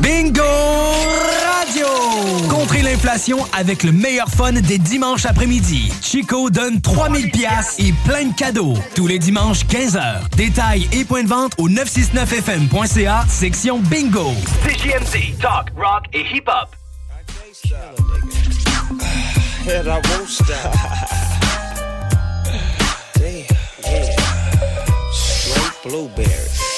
Bingo 0.02 1.21
Radio! 2.22 2.48
Contrez 2.50 2.82
l'inflation 2.82 3.46
avec 3.54 3.84
le 3.84 3.92
meilleur 3.92 4.30
fun 4.30 4.54
des 4.54 4.78
dimanches 4.78 5.26
après-midi. 5.26 5.92
Chico 6.02 6.50
donne 6.50 6.82
3000 6.82 7.32
pièces 7.32 7.76
et 7.80 7.94
plein 8.06 8.26
de 8.26 8.34
cadeaux. 8.34 8.76
Tous 8.96 9.08
les 9.08 9.20
dimanches, 9.20 9.66
15h. 9.66 10.30
Détails 10.36 10.88
et 10.92 11.06
points 11.06 11.24
de 11.24 11.30
vente 11.30 11.54
au 11.58 11.70
969fm.ca, 11.70 13.26
section 13.28 13.80
Bingo. 13.80 14.34
CJMD, 14.64 15.40
talk, 15.40 15.72
rock 15.76 16.06
et 16.14 16.26
hip-hop. 16.34 16.76
And 25.84 26.71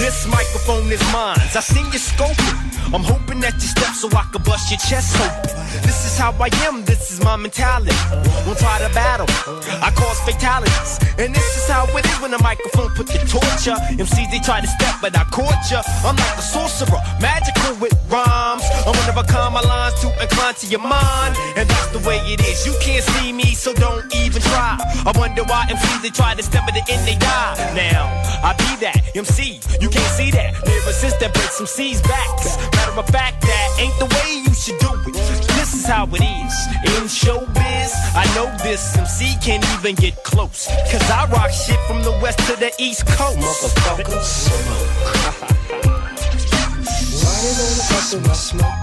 This 0.00 0.26
microphone 0.26 0.90
is 0.90 1.02
mine. 1.12 1.36
I 1.52 1.60
seen 1.60 1.84
you 1.92 2.00
scoping. 2.00 2.56
I'm 2.94 3.04
hoping 3.04 3.38
that 3.40 3.52
you 3.60 3.68
step 3.68 3.92
so 3.92 4.08
I 4.16 4.24
can 4.32 4.40
bust 4.42 4.72
your 4.72 4.80
chest 4.80 5.12
open. 5.20 5.52
This 5.84 6.08
is 6.08 6.16
how 6.16 6.32
I 6.40 6.48
am. 6.64 6.88
This 6.88 7.12
is 7.12 7.20
my 7.22 7.36
mentality. 7.36 7.92
Don't 8.48 8.56
try 8.56 8.80
to 8.80 8.88
battle. 8.96 9.28
I 9.84 9.92
cause 9.92 10.18
fatalities. 10.24 10.96
And 11.20 11.36
this 11.36 11.48
is 11.52 11.68
how 11.68 11.84
it 11.84 12.06
is 12.08 12.16
when 12.24 12.32
the 12.32 12.40
microphone 12.40 12.88
put 12.96 13.12
the 13.12 13.20
torture. 13.28 13.76
MCs 14.00 14.30
they 14.32 14.40
try 14.40 14.64
to 14.64 14.66
step, 14.66 14.96
but 15.04 15.12
I 15.12 15.24
caught 15.28 15.60
ya. 15.70 15.84
I'm 16.00 16.16
like 16.16 16.38
a 16.40 16.46
sorcerer, 16.48 16.96
magical 17.20 17.76
with 17.76 17.92
rhymes. 18.08 18.64
I'm 18.88 18.96
of 19.04 19.20
a. 19.20 19.30
My 19.50 19.60
lines 19.62 19.98
to 20.00 20.06
incline 20.22 20.54
to 20.62 20.66
your 20.66 20.80
mind, 20.80 21.34
and 21.56 21.68
that's 21.68 21.90
the 21.90 21.98
way 22.06 22.18
it 22.22 22.40
is. 22.46 22.64
You 22.64 22.72
can't 22.80 23.02
see 23.02 23.32
me, 23.32 23.54
so 23.54 23.74
don't 23.74 24.06
even 24.14 24.40
try. 24.40 24.78
I 25.04 25.12
wonder 25.18 25.42
why 25.42 25.66
MCs 25.68 26.02
they 26.02 26.10
try 26.10 26.34
to 26.34 26.42
step 26.42 26.62
at 26.68 26.74
the 26.74 26.84
end 26.86 27.02
they 27.06 27.18
die. 27.18 27.54
Now 27.74 28.06
I 28.46 28.54
be 28.54 28.70
that 28.86 29.10
MC. 29.16 29.58
You 29.80 29.89
can't 29.90 30.14
see 30.14 30.30
that. 30.32 30.54
Lyricist 30.54 31.18
that 31.20 31.34
breaks 31.34 31.56
some 31.56 31.66
C's 31.66 32.00
backs. 32.02 32.56
Matter 32.76 32.98
of 32.98 33.08
fact, 33.08 33.42
that 33.42 33.68
ain't 33.78 33.96
the 33.98 34.06
way 34.06 34.42
you 34.46 34.54
should 34.54 34.78
do 34.78 34.90
it. 35.06 35.14
This 35.58 35.74
is 35.74 35.86
how 35.86 36.06
it 36.06 36.22
is. 36.22 36.54
In 36.94 37.04
showbiz, 37.10 37.92
I 38.14 38.24
know 38.34 38.46
this 38.62 38.96
MC 38.96 39.36
can't 39.42 39.64
even 39.78 39.94
get 39.96 40.22
close. 40.24 40.66
Cause 40.90 41.10
I 41.10 41.26
rock 41.30 41.50
shit 41.50 41.78
from 41.86 42.02
the 42.02 42.12
west 42.22 42.38
to 42.46 42.56
the 42.56 42.72
east 42.78 43.06
coast. 43.06 43.38
Motherfuckers. 43.38 44.48
Why 47.20 47.36
they 47.40 47.52
wanna 47.58 47.84
fuck 47.90 48.12
with 48.12 48.26
my 48.26 48.34
smoke? 48.34 48.78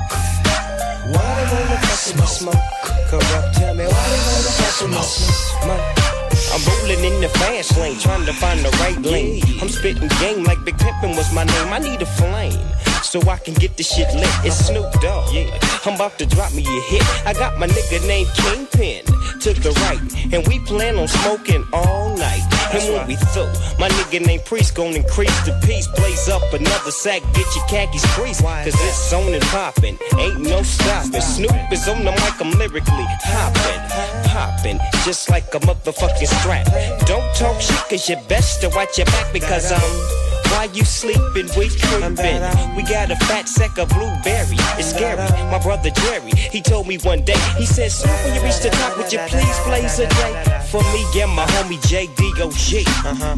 Why 1.13 1.35
they 1.49 1.63
wanna 1.63 1.87
fuck 1.87 2.01
with 2.07 2.17
my 2.19 2.25
smoke? 2.25 2.65
Corrupt, 3.09 3.55
tell 3.55 3.73
me 3.75 3.85
why 3.85 4.05
they 4.11 4.21
wanna 4.27 4.51
fuck 4.59 4.81
with 4.81 4.91
my 4.91 5.01
smoke? 5.01 6.26
I'm 6.53 6.61
rolling 6.69 7.03
in 7.03 7.21
the 7.21 7.29
fast 7.29 7.77
lane, 7.77 7.97
trying 7.99 8.25
to 8.25 8.33
find 8.33 8.59
the 8.61 8.69
right 8.77 9.01
lane. 9.01 9.41
I'm 9.61 9.69
spitting 9.69 10.07
game 10.19 10.43
like 10.43 10.63
Big 10.63 10.77
Pimpin' 10.77 11.15
was 11.15 11.33
my 11.33 11.43
name. 11.43 11.73
I 11.73 11.79
need 11.79 12.01
a 12.01 12.05
flame. 12.05 12.59
So 13.03 13.21
I 13.29 13.37
can 13.37 13.53
get 13.53 13.77
the 13.77 13.83
shit 13.83 14.13
lit. 14.13 14.29
It's 14.43 14.55
Snoop 14.67 14.91
Dogg. 15.01 15.33
Yeah, 15.33 15.49
I'm 15.85 15.95
about 15.95 16.17
to 16.19 16.25
drop 16.25 16.53
me 16.53 16.63
a 16.63 16.81
hit. 16.81 17.03
I 17.25 17.33
got 17.33 17.57
my 17.57 17.67
nigga 17.67 18.05
named 18.07 18.29
Kingpin 18.35 19.05
to 19.41 19.53
the 19.53 19.71
right, 19.87 20.33
and 20.33 20.45
we 20.47 20.59
plan 20.59 20.97
on 20.97 21.07
smoking 21.07 21.65
all 21.73 22.15
night. 22.17 22.43
And 22.73 22.83
when 22.93 23.07
we 23.07 23.15
through, 23.33 23.51
my 23.79 23.89
nigga 23.89 24.25
named 24.25 24.45
Priest 24.45 24.75
gon' 24.75 24.95
increase 24.95 25.37
the 25.45 25.57
peace. 25.65 25.87
Blaze 25.95 26.29
up 26.29 26.43
another 26.53 26.91
sack, 26.91 27.21
get 27.33 27.47
your 27.55 27.65
khakis 27.67 28.05
creased. 28.15 28.41
Cause 28.41 28.75
it's 28.75 29.13
on 29.13 29.33
and 29.33 29.43
poppin', 29.45 29.97
ain't 30.17 30.41
no 30.41 30.61
stopping. 30.63 31.21
Snoop 31.21 31.71
is 31.71 31.87
on 31.87 32.03
the 32.03 32.11
mic, 32.11 32.39
I'm 32.39 32.51
lyrically 32.51 33.05
hoppin', 33.23 34.29
poppin', 34.29 34.79
just 35.05 35.29
like 35.29 35.53
a 35.55 35.59
motherfucking 35.59 36.27
strap. 36.39 36.65
Don't 37.05 37.35
talk 37.35 37.61
shit, 37.61 37.77
cause 37.89 38.09
you 38.09 38.17
best 38.27 38.61
to 38.61 38.69
watch 38.69 38.97
your 38.97 39.05
back 39.07 39.31
because 39.33 39.71
I'm. 39.71 40.36
Why 40.51 40.69
you 40.73 40.85
sleeping? 40.85 41.47
We 41.57 41.69
creeping. 41.69 42.41
We 42.75 42.83
got 42.83 43.11
a 43.11 43.15
fat 43.27 43.47
sack 43.47 43.77
of 43.77 43.89
blueberry. 43.89 44.57
It's 44.77 44.89
scary. 44.89 45.17
My 45.51 45.59
brother 45.59 45.89
Jerry, 45.89 46.31
he 46.31 46.61
told 46.61 46.87
me 46.87 46.97
one 46.99 47.23
day. 47.23 47.39
He 47.57 47.65
said, 47.65 47.91
"Sir, 47.91 48.09
when 48.23 48.35
you 48.35 48.41
reach 48.41 48.59
the 48.59 48.69
top, 48.69 48.97
would 48.97 49.11
you 49.11 49.19
please 49.27 49.57
blaze 49.65 49.99
a 49.99 50.07
day 50.07 50.33
for 50.71 50.81
me 50.93 51.05
and 51.21 51.31
my 51.31 51.45
homie 51.45 51.79
JDOG, 51.89 52.83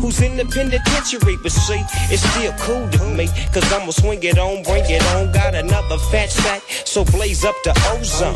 who's 0.02 0.22
in 0.22 0.38
the 0.38 0.45
penitentiary? 0.45 1.38
But 1.41 1.52
see, 1.52 1.81
it's 2.14 2.23
still 2.31 2.53
cool 2.60 2.90
to 2.90 3.06
me, 3.06 3.27
cause 3.53 3.72
I'ma 3.72 3.91
swing 3.91 4.23
it 4.23 4.38
on, 4.38 4.64
bring 4.64 4.86
it 4.90 5.03
on. 5.15 5.31
Got 5.31 5.56
another 5.56 5.98
fat 6.11 6.30
sack, 6.30 6.61
so 6.86 7.03
blaze 7.06 7.45
up 7.45 7.56
the 7.64 7.72
ozone. 7.94 8.36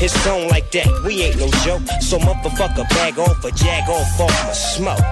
It's 0.00 0.26
on 0.26 0.48
like 0.48 0.70
that, 0.72 0.88
we 1.04 1.22
ain't 1.22 1.38
no 1.38 1.48
joke. 1.64 1.82
So 2.00 2.18
motherfucker, 2.18 2.88
bag 2.90 3.18
off 3.18 3.44
or 3.44 3.50
jag 3.50 3.88
off 3.88 4.20
off 4.20 4.46
my 4.46 4.52
smoke. 4.52 5.04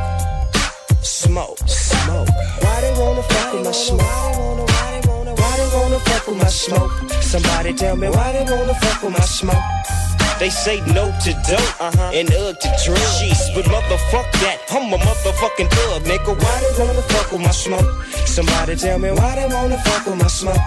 Smoke, 1.03 1.59
smoke. 1.67 2.29
Wanna 2.99 3.23
fuck 3.23 3.55
with 3.55 3.65
my 3.65 3.71
smoke? 3.71 4.01
Why 4.01 5.01
they 5.01 5.77
wanna 5.77 6.01
fuck 6.01 6.27
with 6.27 6.37
my 6.37 6.49
smoke? 6.49 6.91
Somebody 7.23 7.73
tell 7.73 7.97
me 7.97 8.09
why 8.09 8.33
they 8.33 8.45
wanna 8.51 8.75
fuck 8.75 9.03
with 9.03 9.13
my 9.13 9.25
smoke? 9.25 9.63
They 10.41 10.51
say 10.51 10.81
no 10.95 11.15
to 11.23 11.33
dope 11.49 11.81
uh-huh, 11.81 12.11
and 12.13 12.29
ugh 12.35 12.59
to 12.59 12.69
drugs. 12.85 13.51
But 13.55 13.67
motherfuck 13.67 14.31
that, 14.43 14.59
I'm 14.71 14.93
a 14.93 14.99
motherfucking 14.99 15.71
thug, 15.71 16.03
nigga. 16.03 16.35
Why 16.43 16.61
they 16.61 16.85
wanna 16.85 17.03
fuck 17.03 17.31
with 17.31 17.41
my 17.41 17.53
smoke? 17.53 18.05
Somebody 18.27 18.75
tell 18.75 18.99
me 18.99 19.11
why 19.13 19.35
they 19.37 19.47
wanna 19.53 19.79
fuck 19.79 20.07
with 20.07 20.21
my 20.21 20.27
smoke? 20.29 20.59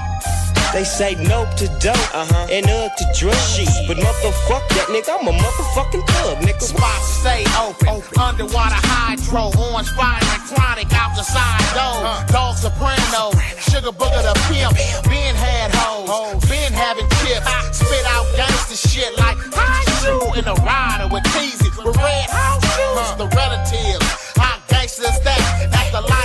They 0.74 0.86
say 0.86 1.16
nope 1.16 1.52
to 1.60 1.68
dope 1.84 2.00
uh-huh. 2.16 2.48
and 2.48 2.64
ugh 2.64 2.92
to 2.96 3.06
drugs. 3.20 3.60
But 3.88 3.98
motherfuck 4.00 4.64
that, 4.72 4.88
nigga. 4.88 5.20
I'm 5.20 5.28
a 5.28 5.36
motherfucking 5.36 6.08
thug, 6.16 6.40
nigga. 6.48 6.64
Spots 6.64 7.08
stay 7.20 7.44
open. 7.60 8.00
Underwater 8.16 8.80
hydro, 8.80 9.52
orange 9.52 9.92
fire 10.00 10.16
and 10.16 10.44
chronic 10.48 10.88
out 10.96 11.12
the 11.20 11.28
side 11.28 11.60
door. 11.76 12.08
Dog 12.32 12.56
soprano, 12.56 13.36
sugar 13.60 13.92
booger 13.92 14.24
the 14.24 14.32
pimp. 14.48 14.72
Ben 15.12 15.36
had 15.36 15.76
hoes, 15.76 16.40
Ben 16.48 16.72
having 16.72 17.08
chips. 17.20 17.52
Spit 17.76 18.06
out 18.08 18.24
gangster 18.40 18.80
shit 18.80 19.12
like 19.20 19.36
high 19.52 19.84
shoe 20.00 20.40
in 20.40 20.48
a 20.48 20.56
rider 20.64 21.12
with 21.12 21.28
teasy 21.36 21.68
with 21.76 22.00
red 22.00 22.30
house 22.32 22.64
shoes. 22.64 23.20
The 23.20 23.28
relatives, 23.36 24.08
how 24.40 24.56
gangster 24.72 25.04
is 25.04 25.20
that? 25.28 25.42
At 25.76 25.92
the 25.92 26.00
light 26.00 26.21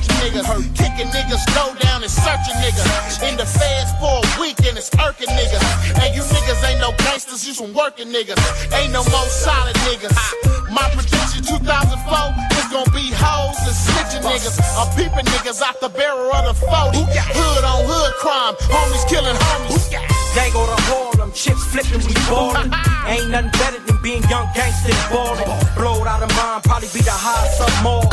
hurting 0.00 0.42
niggas. 0.42 0.76
Kicking 0.76 1.10
niggas 1.12 1.44
low 1.56 1.74
down 1.78 2.02
and 2.02 2.10
searching 2.10 2.56
niggas. 2.60 3.22
In 3.28 3.36
the 3.36 3.46
feds 3.46 3.90
for 4.00 4.20
a 4.20 4.40
week 4.40 4.58
and 4.66 4.76
it's 4.76 4.90
irking 4.98 5.28
niggas. 5.28 5.62
And 6.00 6.14
you 6.14 6.22
niggas 6.22 6.60
ain't 6.68 6.80
no 6.80 6.92
gangsters, 6.98 7.46
you 7.46 7.54
some 7.54 7.74
working 7.74 8.08
niggas. 8.08 8.38
Ain't 8.72 8.92
no 8.92 9.04
more 9.04 9.28
solid 9.28 9.76
niggas. 9.88 10.14
My 10.70 10.88
prediction 10.94 11.42
2004 11.44 11.60
is 11.60 12.66
gonna 12.72 12.90
be 12.94 13.10
hoes 13.12 13.58
and 13.66 13.76
snitching 13.76 14.24
niggas. 14.24 14.56
I'm 14.76 14.88
peeping 14.96 15.26
niggas 15.26 15.60
out 15.62 15.80
the 15.80 15.88
barrel 15.88 16.32
of 16.32 16.44
the 16.46 16.54
40. 16.54 16.98
Hood 17.00 17.64
on 17.64 17.84
hood 17.84 18.12
crime, 18.22 18.54
homies 18.70 19.04
killing 19.08 19.36
homies. 19.36 19.90
Gang 20.34 20.52
go 20.52 20.62
to 20.62 20.80
Harlem, 20.86 21.32
chips 21.32 21.64
flipping, 21.74 22.06
we 22.06 22.14
ballin'. 22.30 22.70
Ain't 23.10 23.30
nothing 23.30 23.50
better 23.50 23.80
than 23.82 23.98
being 24.00 24.22
young 24.30 24.46
gangsters 24.54 24.94
ballin'. 25.10 25.42
Blowed 25.74 26.06
out 26.06 26.22
of 26.22 26.30
mind, 26.38 26.62
probably 26.62 26.86
be 26.94 27.02
the 27.02 27.10
highest 27.10 27.60
up 27.60 27.74
more. 27.82 28.06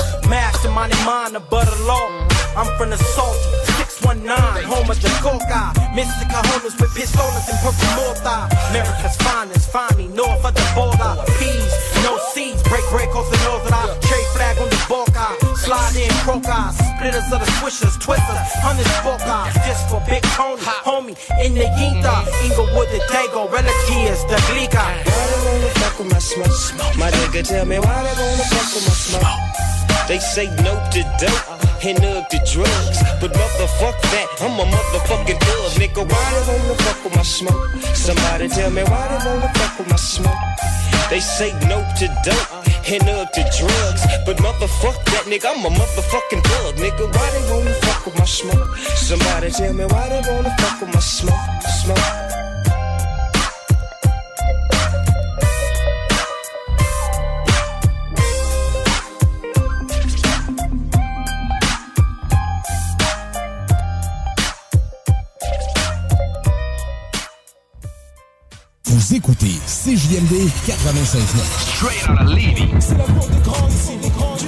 In 0.78 0.94
mind, 1.10 1.34
the 1.34 1.41
butter 1.41 1.74
law. 1.90 2.06
I'm 2.54 2.70
from 2.78 2.94
the 2.94 3.02
salty, 3.02 3.49
619, 3.98 4.30
home 4.70 4.86
of 4.86 5.02
the 5.02 5.10
coca. 5.26 5.74
Mr. 5.98 6.22
Cajonas 6.30 6.78
with 6.78 6.94
pistolas 6.94 7.49
and 7.49 7.58
purple 7.66 7.90
mortar. 7.98 8.45
America's 8.70 9.18
finest, 9.26 9.74
find 9.74 9.98
me 9.98 10.06
north 10.14 10.45
of 10.45 10.54
the 10.54 10.62
border. 10.78 11.18
Peas, 11.41 11.74
no 12.06 12.22
seeds, 12.30 12.62
break 12.70 12.86
break 12.94 13.10
off 13.18 13.26
the 13.26 13.41
north 13.49 13.66
of 13.66 13.99
Trade 14.06 14.30
flag 14.38 14.62
on 14.62 14.70
the 14.70 14.80
Boca. 14.86 15.28
Slide 15.58 15.98
in 15.98 16.14
crocus, 16.22 16.78
splitters 16.78 17.26
of 17.34 17.41
the 17.41 17.49
swishers, 17.58 17.98
twisters, 17.98 18.49
hundreds 18.62 18.94
Boca. 19.02 19.49
Just 19.66 19.90
for 19.90 19.99
Big 20.06 20.22
Tony, 20.38 20.62
homie, 20.86 21.18
in 21.41 21.58
the 21.58 21.66
Yinta. 21.74 22.22
Inglewood, 22.45 22.88
the 22.94 23.02
Dago, 23.10 23.49
relatives, 23.49 24.22
the 24.30 24.38
Glica. 24.45 24.78
Why 24.78 25.26
they 25.26 25.41
wanna 25.41 25.74
fuck 25.82 25.98
with 25.98 26.14
my 26.14 26.22
smoke? 26.22 26.95
My 27.02 27.10
nigga 27.10 27.41
tell 27.41 27.66
me 27.66 27.82
why 27.82 27.98
they 28.06 28.14
wanna 28.14 28.45
fuck 28.45 28.70
with 28.78 28.86
my 28.86 28.94
smoke? 28.94 29.77
They 30.07 30.19
say 30.19 30.47
no 30.63 30.73
to 30.91 31.01
dope 31.19 31.84
and 31.84 31.99
ugh 31.99 32.23
to 32.29 32.38
drugs. 32.51 32.99
But 33.19 33.34
motherfuck 33.34 33.99
that, 34.13 34.27
I'm 34.39 34.57
a 34.57 34.63
motherfucking 34.63 35.39
thug, 35.39 35.71
nigga. 35.75 36.03
Why 36.09 36.25
they 36.31 36.43
wanna 36.47 36.75
fuck 36.75 37.03
with 37.03 37.15
my 37.15 37.23
smoke? 37.23 37.69
Somebody 37.93 38.47
tell 38.47 38.71
me 38.71 38.84
why 38.84 39.03
they 39.09 39.29
wanna 39.29 39.51
fuck 39.55 39.77
with 39.79 39.89
my 39.89 39.97
smoke? 39.97 40.31
They 41.09 41.19
say 41.19 41.51
no 41.67 41.84
to 41.99 42.07
dope 42.23 42.67
and 42.88 43.03
ugh 43.09 43.27
to 43.34 43.41
drugs. 43.59 44.01
But 44.25 44.38
motherfuck 44.38 44.95
that, 45.11 45.25
nigga. 45.27 45.51
I'm 45.51 45.65
a 45.65 45.69
motherfucking 45.69 46.41
thug, 46.41 46.75
nigga. 46.75 47.13
Why 47.13 47.29
they 47.31 47.51
wanna 47.51 47.73
fuck 47.73 48.05
with 48.05 48.17
my 48.17 48.25
smoke? 48.25 48.77
Somebody 48.95 49.51
tell 49.51 49.73
me 49.73 49.85
why 49.85 50.07
they 50.07 50.21
wanna 50.31 50.55
fuck 50.57 50.79
with 50.81 50.93
my 50.93 51.01
smoke? 51.01 51.61
Smoke. 51.84 52.56
Vous 69.09 69.15
écoutez 69.15 69.55
CJMD 69.65 70.49
96.9. 70.67 71.21
Straight 71.59 72.09
out 72.09 72.21
of 72.23 72.35
Levy. 72.35 72.67
C'est 72.81 72.97
la 72.97 73.05
porte 73.05 73.31
des 73.31 73.39
grands 73.39 73.67
ici, 73.69 73.95
des 74.01 74.09
grands 74.09 74.35
du 74.35 74.47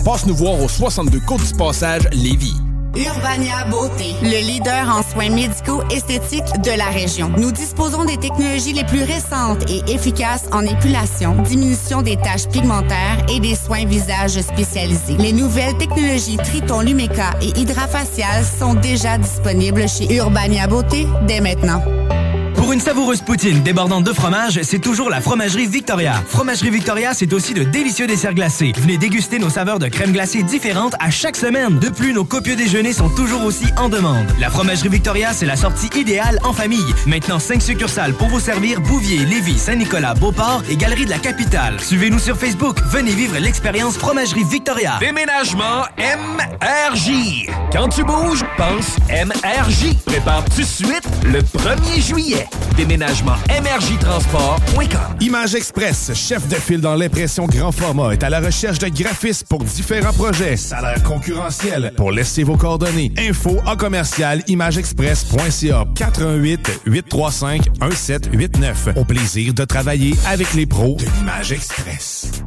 Passe 0.00 0.26
nous 0.26 0.34
voir 0.34 0.60
au 0.60 0.68
62 0.68 1.20
Côte 1.20 1.44
du 1.44 1.54
Passage, 1.54 2.08
Lévis. 2.12 2.56
Urbania 2.94 3.64
Beauté, 3.70 4.14
le 4.22 4.46
leader 4.46 4.88
en 4.88 5.02
soins 5.02 5.30
médicaux 5.30 5.82
esthétiques 5.90 6.60
de 6.62 6.76
la 6.76 6.86
région. 6.86 7.30
Nous 7.38 7.52
disposons 7.52 8.04
des 8.04 8.16
technologies 8.16 8.72
les 8.72 8.84
plus 8.84 9.02
récentes 9.02 9.62
et 9.70 9.92
efficaces 9.92 10.44
en 10.52 10.62
épilation, 10.62 11.40
diminution 11.42 12.02
des 12.02 12.16
taches 12.16 12.48
pigmentaires 12.48 13.24
et 13.30 13.40
des 13.40 13.54
soins 13.54 13.86
visage 13.86 14.40
spécialisés. 14.40 15.16
Les 15.18 15.32
nouvelles 15.32 15.76
technologies 15.78 16.36
Triton 16.36 16.80
Lumeca 16.80 17.30
et 17.40 17.58
Hydrafacial 17.58 18.44
sont 18.44 18.74
déjà 18.74 19.16
disponibles 19.18 19.88
chez 19.88 20.14
Urbania 20.14 20.66
Beauté 20.66 21.06
dès 21.26 21.40
maintenant. 21.40 21.82
Pour 22.72 22.78
une 22.78 22.86
savoureuse 22.86 23.20
poutine 23.20 23.62
débordante 23.62 24.04
de 24.04 24.14
fromage, 24.14 24.58
c'est 24.62 24.78
toujours 24.78 25.10
la 25.10 25.20
Fromagerie 25.20 25.66
Victoria. 25.66 26.14
Fromagerie 26.26 26.70
Victoria, 26.70 27.12
c'est 27.12 27.30
aussi 27.34 27.52
de 27.52 27.64
délicieux 27.64 28.06
desserts 28.06 28.32
glacés. 28.32 28.72
Venez 28.78 28.96
déguster 28.96 29.38
nos 29.38 29.50
saveurs 29.50 29.78
de 29.78 29.88
crème 29.88 30.12
glacée 30.12 30.42
différentes 30.42 30.94
à 30.98 31.10
chaque 31.10 31.36
semaine. 31.36 31.78
De 31.80 31.90
plus, 31.90 32.14
nos 32.14 32.24
copieux 32.24 32.56
déjeuners 32.56 32.94
sont 32.94 33.10
toujours 33.10 33.44
aussi 33.44 33.66
en 33.76 33.90
demande. 33.90 34.24
La 34.40 34.48
Fromagerie 34.48 34.88
Victoria, 34.88 35.34
c'est 35.34 35.44
la 35.44 35.56
sortie 35.56 35.90
idéale 35.98 36.38
en 36.44 36.54
famille. 36.54 36.94
Maintenant, 37.06 37.38
5 37.38 37.60
succursales 37.60 38.14
pour 38.14 38.28
vous 38.28 38.40
servir 38.40 38.80
Bouvier, 38.80 39.18
Lévis, 39.26 39.58
Saint-Nicolas, 39.58 40.14
Beauport 40.14 40.62
et 40.70 40.76
Galerie 40.76 41.04
de 41.04 41.10
la 41.10 41.18
Capitale. 41.18 41.78
Suivez-nous 41.78 42.20
sur 42.20 42.38
Facebook. 42.38 42.78
Venez 42.86 43.12
vivre 43.12 43.36
l'expérience 43.38 43.98
Fromagerie 43.98 44.44
Victoria. 44.44 44.94
Déménagement 44.98 45.82
MRJ. 45.98 47.50
Quand 47.70 47.88
tu 47.88 48.02
bouges, 48.02 48.44
pense 48.56 48.96
MRJ. 49.10 49.94
Prépare 50.06 50.42
tout 50.56 50.62
suite 50.62 51.06
le 51.22 51.40
1er 51.40 52.00
juillet. 52.00 52.48
Déménagement 52.76 53.36
MRJTransport.com. 53.48 55.16
Image 55.20 55.54
Express, 55.54 56.12
chef 56.14 56.46
de 56.48 56.54
file 56.54 56.80
dans 56.80 56.94
l'impression 56.94 57.46
grand 57.46 57.72
format, 57.72 58.12
est 58.12 58.22
à 58.22 58.30
la 58.30 58.40
recherche 58.40 58.78
de 58.78 58.88
graphistes 58.88 59.46
pour 59.48 59.62
différents 59.62 60.12
projets. 60.12 60.56
Salaire 60.56 61.02
concurrentiel. 61.02 61.92
Pour 61.96 62.12
laisser 62.12 62.42
vos 62.42 62.56
coordonnées. 62.56 63.12
Info 63.18 63.58
en 63.66 63.76
commercial 63.76 64.42
imageexpress.ca 64.46 65.86
418 65.94 66.82
835 66.86 67.70
1789. 67.80 68.88
Au 68.96 69.04
plaisir 69.04 69.54
de 69.54 69.64
travailler 69.64 70.14
avec 70.26 70.54
les 70.54 70.66
pros 70.66 70.96
de 70.96 71.04
l'Image 71.18 71.52
Express. 71.52 72.42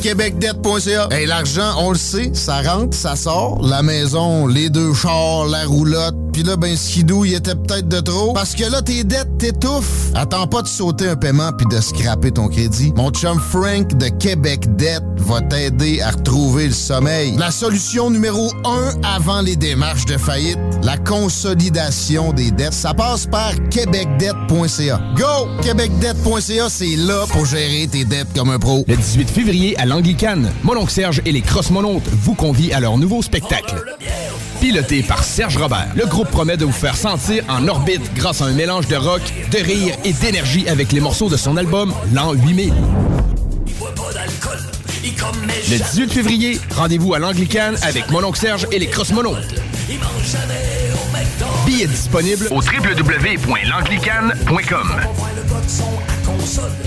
québecdebt.ca. 0.00 1.08
Hey, 1.10 1.26
l'argent, 1.26 1.74
on 1.78 1.90
le 1.90 1.98
sait, 1.98 2.30
ça 2.34 2.62
rentre, 2.62 2.96
ça 2.96 3.16
sort. 3.16 3.60
La 3.66 3.82
maison, 3.82 4.46
les 4.46 4.70
deux 4.70 4.92
chars, 4.94 5.46
la 5.46 5.64
roulotte. 5.64 6.16
Puis 6.34 6.42
là, 6.42 6.56
ben, 6.56 6.76
skidou, 6.76 7.24
il 7.24 7.34
était 7.34 7.54
peut-être 7.54 7.86
de 7.86 8.00
trop. 8.00 8.32
Parce 8.32 8.56
que 8.56 8.64
là, 8.64 8.82
tes 8.82 9.04
dettes 9.04 9.38
t'étouffent. 9.38 10.10
Attends 10.16 10.48
pas 10.48 10.62
de 10.62 10.66
sauter 10.66 11.08
un 11.08 11.14
paiement 11.14 11.52
puis 11.56 11.64
de 11.66 11.80
scraper 11.80 12.32
ton 12.32 12.48
crédit. 12.48 12.92
Mon 12.96 13.10
chum 13.10 13.38
Frank 13.38 13.96
de 13.96 14.08
Québec 14.08 14.74
Debt 14.74 15.04
va 15.16 15.40
t'aider 15.42 16.00
à 16.00 16.10
retrouver 16.10 16.66
le 16.66 16.72
sommeil. 16.72 17.36
La 17.36 17.52
solution 17.52 18.10
numéro 18.10 18.50
un 18.64 19.00
avant 19.04 19.42
les 19.42 19.54
démarches 19.54 20.06
de 20.06 20.18
faillite, 20.18 20.58
la 20.82 20.96
consolidation 20.96 22.32
des 22.32 22.50
dettes. 22.50 22.74
Ça 22.74 22.94
passe 22.94 23.26
par 23.26 23.52
québecdebt.ca. 23.70 25.00
Go! 25.16 25.48
québecdebt.ca, 25.62 26.68
c'est 26.68 26.96
là 26.96 27.26
pour 27.30 27.46
gérer 27.46 27.86
tes 27.86 28.04
dettes 28.04 28.32
comme 28.34 28.50
un 28.50 28.58
pro. 28.58 28.84
Le 28.88 28.96
18 28.96 29.30
février 29.30 29.78
à 29.78 29.83
l'Anglicane, 29.86 30.50
Mononcle 30.62 30.90
Serge 30.90 31.22
et 31.24 31.32
les 31.32 31.42
Crossmonontes 31.42 32.08
vous 32.08 32.34
convient 32.34 32.76
à 32.76 32.80
leur 32.80 32.98
nouveau 32.98 33.22
spectacle. 33.22 33.74
Piloté 34.60 35.02
par 35.02 35.22
Serge 35.22 35.56
Robert, 35.56 35.88
le 35.94 36.06
groupe 36.06 36.28
promet 36.28 36.56
de 36.56 36.64
vous 36.64 36.72
faire 36.72 36.96
sentir 36.96 37.44
en 37.48 37.68
orbite 37.68 38.14
grâce 38.14 38.40
à 38.40 38.46
un 38.46 38.52
mélange 38.52 38.86
de 38.88 38.96
rock, 38.96 39.22
de 39.50 39.58
rire 39.58 39.94
et 40.04 40.12
d'énergie 40.12 40.68
avec 40.68 40.92
les 40.92 41.00
morceaux 41.00 41.28
de 41.28 41.36
son 41.36 41.56
album 41.56 41.92
L'an 42.12 42.32
8000. 42.32 42.72
Le 45.70 45.78
18 45.78 46.12
février, 46.12 46.60
rendez-vous 46.74 47.14
à 47.14 47.18
l'Anglicane 47.18 47.76
avec 47.82 48.10
Mononcle 48.10 48.38
Serge 48.38 48.66
et 48.72 48.78
les 48.78 48.88
Billets 51.74 51.88
disponibles 51.88 52.46
au 52.52 52.60
www.langlicane.com. 52.60 55.00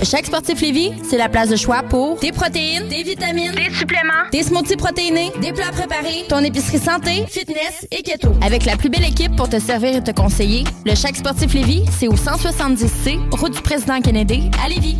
Chaque 0.02 0.24
sportif 0.24 0.62
Lévis, 0.62 0.92
c'est 1.08 1.18
la 1.18 1.28
place 1.28 1.50
de 1.50 1.56
choix 1.56 1.82
pour 1.82 2.18
des 2.20 2.32
protéines, 2.32 2.88
des 2.88 3.02
vitamines, 3.02 3.52
des 3.52 3.70
suppléments, 3.74 4.30
des 4.32 4.42
smoothies 4.42 4.76
protéinés, 4.76 5.30
des 5.42 5.52
plats 5.52 5.72
préparés, 5.72 6.24
ton 6.28 6.38
épicerie 6.38 6.78
santé, 6.78 7.26
fitness 7.28 7.86
et 7.90 8.02
keto. 8.02 8.32
Avec 8.40 8.64
la 8.64 8.76
plus 8.76 8.88
belle 8.88 9.04
équipe 9.04 9.36
pour 9.36 9.50
te 9.50 9.58
servir 9.58 9.96
et 9.96 10.02
te 10.02 10.12
conseiller, 10.12 10.64
le 10.86 10.94
Chaque 10.94 11.16
sportif 11.16 11.52
Lévis, 11.52 11.84
c'est 11.98 12.08
au 12.08 12.14
170C, 12.14 13.18
route 13.38 13.52
du 13.52 13.60
président 13.60 14.00
Kennedy, 14.00 14.50
à 14.64 14.70
Lévis. 14.70 14.96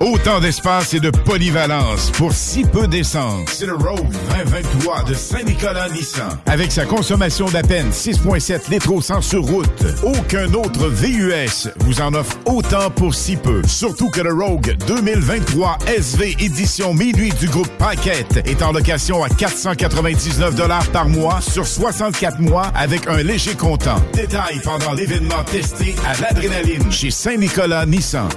Autant 0.00 0.40
d'espace 0.40 0.94
et 0.94 1.00
de 1.00 1.10
polyvalence 1.10 2.10
pour 2.12 2.32
si 2.32 2.64
peu 2.64 2.88
d'essence. 2.88 3.50
C'est 3.52 3.66
le 3.66 3.74
Rogue 3.74 4.10
2023 4.34 5.04
de 5.04 5.12
Saint-Nicolas 5.12 5.90
Nissan. 5.90 6.38
Avec 6.46 6.72
sa 6.72 6.86
consommation 6.86 7.44
d'à 7.50 7.62
peine 7.62 7.90
6,7 7.90 8.70
litres 8.70 8.90
au 8.90 9.02
100 9.02 9.20
sur 9.20 9.42
route, 9.42 9.84
aucun 10.02 10.54
autre 10.54 10.88
VUS 10.88 11.68
vous 11.80 12.00
en 12.00 12.14
offre 12.14 12.38
autant 12.46 12.88
pour 12.88 13.14
si 13.14 13.36
peu. 13.36 13.60
Surtout 13.66 14.08
que 14.08 14.22
le 14.22 14.32
Rogue 14.32 14.74
2023 14.86 15.76
SV 15.86 16.34
édition 16.40 16.94
minuit 16.94 17.32
du 17.38 17.48
groupe 17.48 17.68
Paquette 17.76 18.40
est 18.46 18.62
en 18.62 18.72
location 18.72 19.22
à 19.22 19.28
499 19.28 20.90
par 20.94 21.10
mois 21.10 21.42
sur 21.42 21.66
64 21.66 22.40
mois 22.40 22.68
avec 22.74 23.06
un 23.06 23.22
léger 23.22 23.54
comptant. 23.54 24.00
Détail 24.14 24.62
pendant 24.64 24.92
l'événement 24.92 25.44
testé 25.44 25.94
à 26.06 26.18
l'adrénaline 26.22 26.90
chez 26.90 27.10
Saint-Nicolas 27.10 27.84
Nissan. 27.84 28.30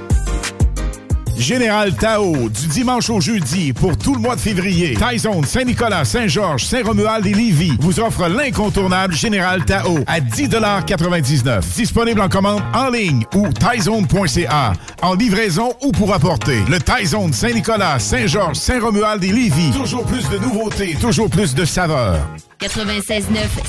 Général 1.37 1.93
Tao, 1.95 2.49
du 2.49 2.67
dimanche 2.67 3.09
au 3.09 3.19
jeudi 3.19 3.73
pour 3.73 3.97
tout 3.97 4.13
le 4.13 4.19
mois 4.21 4.35
de 4.35 4.41
février. 4.41 4.93
Taizone, 4.93 5.43
Saint-Nicolas, 5.45 6.05
Saint-Georges, 6.05 6.63
Saint-Romuald 6.65 7.25
et 7.25 7.33
Lévis 7.33 7.77
vous 7.79 7.99
offre 7.99 8.27
l'incontournable 8.27 9.13
Général 9.13 9.65
Tao 9.65 9.99
à 10.07 10.19
10,99 10.19 11.61
Disponible 11.75 12.21
en 12.21 12.29
commande 12.29 12.61
en 12.73 12.89
ligne 12.89 13.25
ou 13.35 13.47
taizone.ca. 13.49 14.73
En 15.01 15.15
livraison 15.15 15.73
ou 15.81 15.91
pour 15.91 16.13
apporter. 16.13 16.59
Le 16.69 16.79
Taizone, 16.79 17.33
Saint-Nicolas, 17.33 17.99
Saint-Georges, 17.99 18.57
Saint-Romuald 18.57 19.23
et 19.23 19.31
Lévis. 19.31 19.71
Toujours 19.71 20.05
plus 20.05 20.29
de 20.29 20.37
nouveautés, 20.37 20.95
toujours 21.01 21.29
plus 21.29 21.53
de 21.55 21.65
saveurs. 21.65 22.19
96.9 22.61 23.23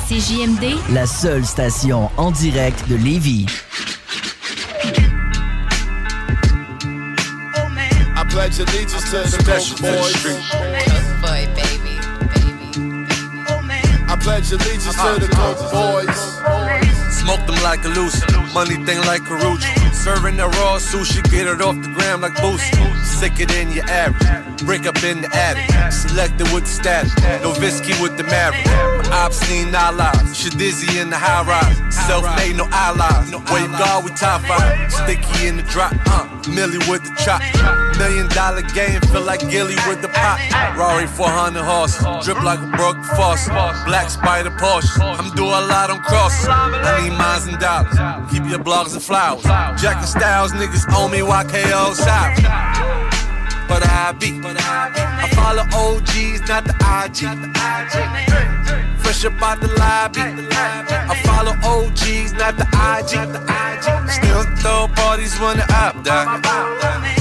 CJMD, 0.08 0.76
La 0.92 1.06
seule 1.06 1.44
station 1.44 2.10
en 2.16 2.30
direct 2.30 2.88
de 2.88 2.96
Lévis. 2.96 3.46
Pledge 8.34 8.58
allegiance 8.58 9.04
to 9.10 9.18
the 9.30 9.42
Coke 9.46 9.78
Boys. 9.80 10.24
Boy, 11.22 11.46
baby. 11.54 11.94
I 14.10 14.16
pledge 14.20 14.50
allegiance 14.50 14.96
to 14.96 15.20
the 15.22 15.28
uh-huh. 15.30 15.54
Coke 15.54 15.70
Boys. 15.70 17.14
Smoke 17.14 17.46
them 17.46 17.62
like 17.62 17.84
a 17.84 17.88
loose, 17.90 18.20
money 18.52 18.74
thing 18.84 18.98
like 19.06 19.22
Karuchi. 19.22 19.83
Serving 20.04 20.36
the 20.36 20.46
raw 20.60 20.76
sushi, 20.76 21.22
get 21.30 21.46
it 21.46 21.62
off 21.62 21.80
the 21.80 21.88
gram 21.88 22.20
like 22.20 22.34
Boosie. 22.34 23.04
Sicker 23.06 23.46
than 23.46 23.72
your 23.72 23.86
average, 23.86 24.62
break 24.66 24.84
up 24.84 25.02
in 25.02 25.22
the 25.22 25.34
attic. 25.34 25.64
Selected 25.90 26.46
with 26.52 26.64
the 26.64 26.68
status, 26.68 27.16
no 27.42 27.52
Visky 27.52 27.94
with 28.02 28.18
the 28.18 28.24
marriage. 28.24 28.66
My 29.08 29.24
obscene 29.24 29.74
allies, 29.74 30.36
shit 30.36 30.58
dizzy 30.58 30.98
in 30.98 31.08
the 31.08 31.16
high 31.16 31.42
rise. 31.48 31.78
Self 32.04 32.24
made, 32.36 32.54
no 32.54 32.68
allies. 32.70 33.32
Wave 33.50 33.72
guard, 33.80 34.04
we 34.04 34.10
top 34.10 34.42
five. 34.42 34.92
Sticky 34.92 35.46
in 35.46 35.56
the 35.56 35.62
drop, 35.62 35.94
uh, 36.04 36.28
Millie 36.52 36.84
with 36.84 37.00
the 37.00 37.14
chop. 37.24 37.40
Million 37.96 38.28
dollar 38.28 38.60
game, 38.76 39.00
feel 39.08 39.22
like 39.22 39.40
Gilly 39.48 39.76
with 39.88 40.02
the 40.02 40.08
pop. 40.08 40.38
Rari 40.76 41.06
400 41.06 41.62
horse, 41.62 41.96
drip 42.22 42.42
like 42.42 42.60
a 42.60 42.68
broke 42.76 43.02
faucet. 43.16 43.54
Black 43.86 44.10
spider 44.10 44.50
Porsche, 44.50 45.00
I'm 45.00 45.34
doing 45.34 45.48
a 45.48 45.64
lot 45.64 45.88
on 45.88 46.02
cross. 46.02 46.44
I 46.46 47.08
need 47.08 47.16
mines 47.16 47.46
and 47.46 47.58
dollars, 47.58 47.96
keep 48.30 48.44
your 48.50 48.58
blogs 48.60 48.92
and 48.92 49.02
flowers. 49.02 49.44
Jack 49.80 49.93
and 49.96 50.08
Styles, 50.08 50.52
niggas 50.52 50.84
owe 50.90 51.08
me 51.08 51.18
YKO 51.18 51.94
South. 51.94 52.36
But 53.68 53.82
I 53.86 54.12
be, 54.12 54.40
I 54.44 55.28
follow 55.34 55.64
OGs, 55.72 56.48
not 56.48 56.64
the 56.64 56.74
IG. 57.00 57.20
Fresh 59.00 59.24
up 59.24 59.42
out 59.42 59.60
the 59.60 59.68
lobby. 59.78 60.20
I 60.20 61.14
follow 61.24 61.54
OGs, 61.64 62.32
not 62.34 62.56
the 62.56 62.66
IG. 62.92 63.12
Still 64.10 64.44
throw 64.56 64.88
parties 64.94 65.38
when 65.40 65.56
the 65.56 65.66
op 65.74 66.04
die. 66.04 66.40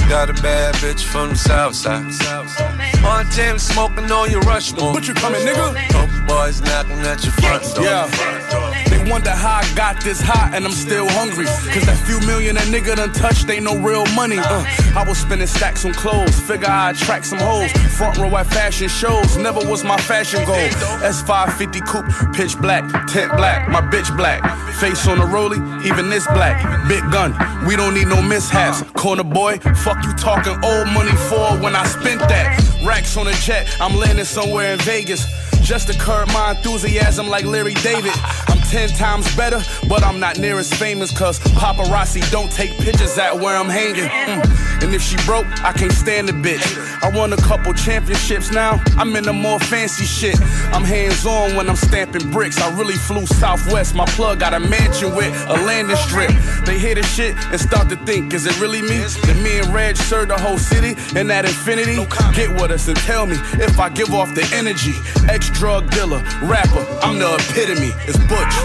Got 0.08 0.30
a 0.30 0.34
bad 0.42 0.74
bitch 0.76 1.02
from 1.02 1.30
the 1.30 1.36
south 1.36 1.74
side. 1.74 2.93
On 3.04 3.26
Tim 3.30 3.58
smoking 3.58 4.10
on 4.10 4.30
your 4.30 4.40
Rushmore. 4.42 4.94
But 4.94 5.06
you 5.06 5.14
coming, 5.14 5.42
nigga? 5.42 5.88
Dope 5.90 6.14
boys 6.26 6.60
knocking 6.62 6.98
at 7.00 7.22
your 7.22 7.32
front 7.34 7.62
door. 7.74 7.84
Yeah. 7.84 8.84
They 8.88 9.10
wonder 9.10 9.30
how 9.30 9.60
I 9.62 9.74
got 9.74 10.02
this 10.02 10.20
hot 10.20 10.52
and 10.54 10.64
I'm 10.64 10.72
still 10.72 11.08
hungry. 11.10 11.44
Cause 11.44 11.84
that 11.86 11.98
few 12.06 12.18
million 12.26 12.56
that 12.56 12.68
nigga 12.68 12.96
done 12.96 13.12
touched 13.12 13.48
ain't 13.50 13.64
no 13.64 13.76
real 13.76 14.06
money. 14.14 14.38
Uh, 14.38 14.64
I 14.96 15.04
was 15.06 15.18
spending 15.18 15.46
stacks 15.46 15.84
on 15.84 15.92
clothes, 15.92 16.38
figure 16.40 16.68
I'd 16.68 16.96
attract 16.96 17.26
some 17.26 17.38
hoes. 17.38 17.70
Front 17.96 18.18
row 18.18 18.34
at 18.36 18.46
fashion 18.46 18.88
shows, 18.88 19.36
never 19.36 19.60
was 19.68 19.84
my 19.84 19.98
fashion 19.98 20.44
goal. 20.44 20.68
S550 21.04 21.86
coupe, 21.86 22.34
pitch 22.34 22.58
black, 22.58 22.84
tent 23.08 23.36
black, 23.36 23.68
my 23.68 23.80
bitch 23.80 24.14
black. 24.16 24.40
Face 24.80 25.06
on 25.06 25.18
the 25.18 25.24
rollie, 25.24 25.60
even 25.84 26.08
this 26.08 26.26
black. 26.28 26.56
Big 26.88 27.02
gun, 27.12 27.32
we 27.66 27.76
don't 27.76 27.94
need 27.94 28.08
no 28.08 28.22
mishaps. 28.22 28.82
Corner 28.92 29.24
boy, 29.24 29.58
fuck 29.58 30.02
you 30.04 30.12
talking 30.14 30.54
old 30.64 30.88
money 30.88 31.14
for 31.28 31.58
when 31.62 31.76
I 31.76 31.84
spent 31.86 32.20
that. 32.20 32.74
Racks 32.94 33.16
on 33.16 33.26
a 33.26 33.32
jet, 33.32 33.66
I'm 33.80 33.96
landing 33.96 34.24
somewhere 34.24 34.72
in 34.72 34.78
Vegas. 34.78 35.26
Just 35.62 35.88
to 35.88 35.98
curb 35.98 36.28
my 36.28 36.50
enthusiasm 36.50 37.26
like 37.26 37.44
Larry 37.44 37.74
David. 37.74 38.12
I'm 38.48 38.58
ten 38.68 38.88
times 38.90 39.34
better, 39.34 39.60
but 39.88 40.04
I'm 40.04 40.20
not 40.20 40.38
near 40.38 40.58
as 40.58 40.72
famous 40.72 41.10
cause 41.10 41.40
paparazzi 41.40 42.20
don't 42.30 42.52
take 42.52 42.70
pictures 42.78 43.16
at 43.18 43.34
where 43.34 43.56
I'm 43.56 43.70
hanging. 43.70 44.04
Mm. 44.04 44.82
And 44.84 44.94
if 44.94 45.02
she 45.02 45.16
broke, 45.24 45.46
I 45.64 45.72
can't 45.72 45.90
stand 45.90 46.28
the 46.28 46.34
bitch. 46.34 46.62
I 47.02 47.08
won 47.16 47.32
a 47.32 47.36
couple 47.38 47.72
championships 47.72 48.52
now, 48.52 48.80
I'm 48.98 49.16
in 49.16 49.24
the 49.24 49.32
more 49.32 49.58
fancy 49.58 50.04
shit. 50.04 50.38
I'm 50.74 50.84
hands 50.84 51.24
on 51.24 51.56
when 51.56 51.68
I'm 51.70 51.76
stamping 51.76 52.30
bricks. 52.30 52.60
I 52.60 52.70
really 52.78 52.94
flew 52.94 53.24
southwest, 53.24 53.94
my 53.94 54.04
plug 54.04 54.40
got 54.40 54.52
a 54.52 54.60
mansion 54.60 55.16
with 55.16 55.34
a 55.48 55.54
landing 55.64 55.96
strip. 55.96 56.30
They 56.66 56.78
hear 56.78 56.94
the 56.94 57.02
shit 57.02 57.34
and 57.46 57.58
start 57.58 57.88
to 57.88 57.96
think, 58.04 58.34
is 58.34 58.44
it 58.44 58.60
really 58.60 58.82
me? 58.82 58.98
That 58.98 59.40
me 59.42 59.58
and 59.58 59.72
Reg 59.72 59.96
serve 59.96 60.28
the 60.28 60.38
whole 60.38 60.58
city 60.58 60.94
and 61.18 61.30
that 61.30 61.46
infinity? 61.46 61.96
Get 62.34 62.50
what 62.54 62.70
with 62.70 62.83
and 62.88 62.96
tell 62.98 63.26
me 63.26 63.36
if 63.54 63.78
I 63.78 63.88
give 63.88 64.12
off 64.12 64.34
the 64.34 64.44
energy. 64.54 64.94
Ex 65.28 65.50
drug 65.50 65.90
dealer, 65.90 66.18
rapper, 66.42 66.84
I'm 67.02 67.18
the 67.18 67.34
epitome. 67.34 67.92
It's 68.06 68.18
Butch. 68.28 68.56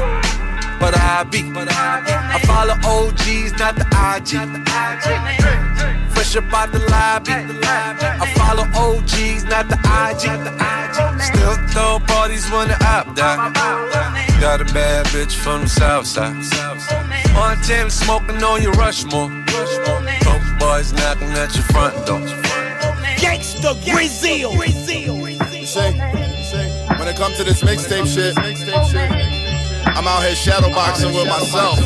But 0.80 0.96
I 0.98 1.24
be, 1.24 1.44
I 1.56 2.40
follow 2.48 2.76
OGs, 2.88 3.52
not 3.60 3.76
the 3.76 3.84
IG. 3.84 4.40
Fresh 6.12 6.36
up 6.38 6.54
out 6.54 6.72
the 6.72 6.80
lobby. 6.80 7.34
I 7.34 8.34
follow 8.36 8.64
OGs, 8.74 9.44
not 9.46 9.68
the 9.68 9.76
IG. 9.76 10.24
Still 11.22 11.56
throw 11.68 12.00
parties 12.08 12.50
when 12.50 12.70
the 12.70 12.78
op 12.86 13.14
die. 13.16 13.52
got 14.40 14.62
a 14.62 14.66
bad 14.74 15.06
bitch 15.08 15.36
from 15.36 15.64
the 15.64 15.70
south 15.70 16.08
side. 16.08 16.36
Montana 17.34 17.90
smoking 17.90 18.42
on 18.44 18.62
your 18.62 18.74
Rushmore. 18.74 19.30
Coke 20.24 20.60
boys 20.60 20.94
knocking 20.94 21.30
at 21.32 21.54
your 21.56 21.64
front 21.66 22.06
door. 22.06 22.49
Gangsta 23.40 23.74
Brazil. 23.86 24.52
You 24.52 24.68
see? 24.86 25.06
When 27.00 27.08
it 27.08 27.16
comes 27.16 27.38
to 27.38 27.46
this 27.46 27.62
mixtape 27.62 28.06
shit, 28.06 28.38
I'm 28.38 30.06
out 30.06 30.24
here 30.24 30.36
shadowboxing 30.36 31.16
with 31.16 31.26
myself. 31.26 31.80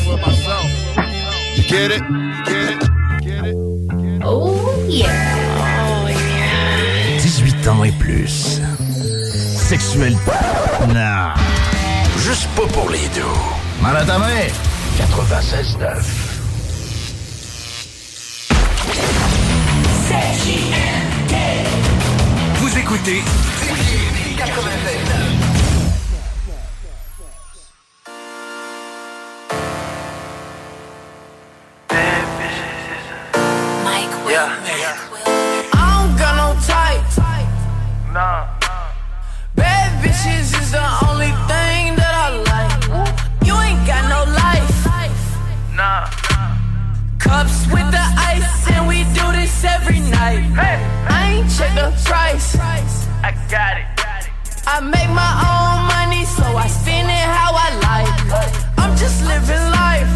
You 1.56 1.62
get 1.62 1.92
it? 1.92 2.02
You 2.02 3.20
get 3.20 3.44
it? 3.46 4.22
Oh 4.24 4.84
yeah. 4.88 6.08
18 7.22 7.68
ans 7.68 7.84
et 7.84 7.92
plus. 8.00 8.60
Sexuel. 9.56 10.16
Non. 10.88 11.34
Juste 12.18 12.48
pas 12.56 12.66
pour 12.72 12.90
les 12.90 13.06
deux. 13.14 13.22
Mal 13.80 13.96
à 13.98 14.04
ta 14.04 14.18
main. 14.18 14.48
96.9. 14.98 16.23
écoutez 22.84 23.22
96.9. 24.36 25.13
night. 50.24 50.42
I 51.10 51.20
ain't 51.36 51.50
check 51.56 51.72
the 51.74 51.88
price. 52.04 52.56
I 53.28 53.30
got 53.50 53.74
it. 53.80 53.86
I 54.66 54.80
make 54.80 55.10
my 55.24 55.32
own 55.52 55.76
money, 55.94 56.24
so 56.24 56.44
I 56.44 56.66
spend 56.68 57.08
it 57.08 57.26
how 57.38 57.52
I 57.66 57.68
like. 57.88 58.12
I'm 58.82 58.96
just 58.96 59.18
living 59.30 59.66
life. 59.82 60.10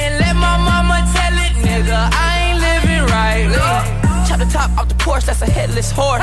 And 0.00 0.10
let 0.22 0.34
my 0.36 0.56
mama 0.68 0.96
tell 1.14 1.34
it, 1.46 1.54
nigga, 1.66 2.00
I 2.12 2.30
ain't 2.44 2.60
living 2.68 3.04
right. 3.16 3.46
Chop 4.26 4.38
the 4.38 4.46
top 4.46 4.70
off 4.78 4.88
the 4.88 4.94
Porsche, 4.94 5.26
that's 5.26 5.42
a 5.42 5.50
headless 5.50 5.90
horse. 5.90 6.22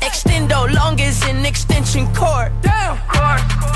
Extendo 0.00 0.72
long 0.74 1.00
as 1.00 1.22
an 1.24 1.44
extension 1.44 2.06
cord. 2.14 2.52
Damn. 2.62 2.96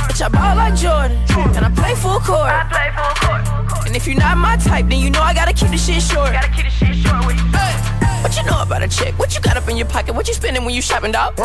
Bitch, 0.08 0.22
I 0.22 0.28
ball 0.28 0.56
like 0.56 0.74
Jordan, 0.76 1.16
and 1.56 1.64
I 1.64 1.70
play 1.70 1.94
full 1.94 2.20
court. 2.20 2.50
I 2.50 2.64
play 2.70 2.90
full 2.94 3.14
court. 3.28 3.86
And 3.86 3.94
if 3.96 4.06
you're 4.06 4.18
not 4.18 4.38
my 4.38 4.56
type, 4.56 4.88
then 4.88 5.00
you 5.00 5.10
know 5.10 5.20
I 5.20 5.34
gotta 5.34 5.52
keep 5.52 5.70
the 5.70 5.78
shit 5.78 6.02
short. 6.02 6.32
Gotta 6.32 6.50
keep 6.50 6.64
the 6.64 6.70
shit 6.70 6.96
short 6.96 7.26
with 7.26 7.36
you. 7.36 7.44
What 8.22 8.36
you 8.36 8.44
know 8.44 8.62
about 8.62 8.82
a 8.82 8.88
chick? 8.88 9.18
What 9.18 9.34
you 9.34 9.40
got 9.42 9.56
up 9.56 9.68
in 9.68 9.76
your 9.76 9.86
pocket? 9.86 10.14
What 10.14 10.26
you 10.26 10.34
spending 10.34 10.64
when 10.64 10.74
you 10.74 10.80
shopping, 10.80 11.12
dog? 11.12 11.38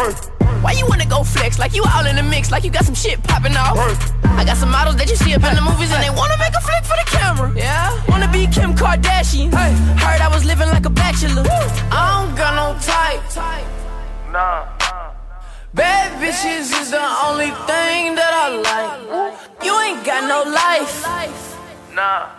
Why 0.61 0.72
you 0.72 0.88
wanna 0.88 1.06
go 1.06 1.23
flex 1.23 1.60
like 1.60 1.76
you 1.76 1.84
all 1.93 2.06
in 2.06 2.15
the 2.15 2.23
mix, 2.23 2.51
like 2.51 2.64
you 2.64 2.72
got 2.72 2.85
some 2.85 2.95
shit 2.95 3.22
popping 3.23 3.56
off? 3.56 3.77
I 4.23 4.45
got 4.45 4.57
some 4.57 4.72
models 4.72 4.95
that 4.95 5.10
you 5.10 5.15
see 5.15 5.34
up 5.35 5.43
in 5.43 5.56
the 5.56 5.61
movies 5.61 5.91
and 5.91 6.01
they 6.01 6.10
wanna 6.10 6.38
make 6.38 6.53
a 6.56 6.61
flick 6.61 6.84
for 6.85 6.95
the 6.95 7.06
camera. 7.06 7.53
Yeah, 7.56 7.91
wanna 8.07 8.31
be 8.31 8.47
Kim 8.47 8.73
Kardashian. 8.73 9.51
Heard 9.51 10.22
I 10.22 10.30
was 10.30 10.45
living 10.45 10.69
like 10.69 10.85
a 10.85 10.89
bachelor. 10.89 11.43
I 11.91 12.26
don't 12.26 12.35
got 12.38 12.56
no 12.56 12.80
type. 12.80 13.78
Nah. 14.31 14.68
Bad 15.73 16.22
bitches 16.22 16.69
is 16.81 16.91
the 16.91 17.07
only 17.26 17.49
thing 17.65 18.14
that 18.14 18.30
I 18.30 18.47
like. 18.69 19.34
You 19.65 19.73
ain't 19.81 20.06
got 20.06 20.22
no 20.30 20.45
life. 20.45 21.01
Nah. 21.95 22.30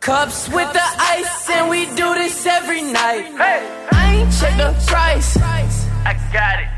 Cups 0.00 0.50
with 0.50 0.70
the 0.72 0.84
ice, 1.00 1.48
and 1.48 1.70
we 1.70 1.86
do 1.96 2.12
this 2.14 2.44
every 2.44 2.82
night. 2.82 3.24
I 3.40 4.20
ain't 4.20 4.32
check 4.36 4.56
the 4.58 4.74
price. 4.86 5.38
I 6.04 6.12
got 6.30 6.60
it. 6.60 6.68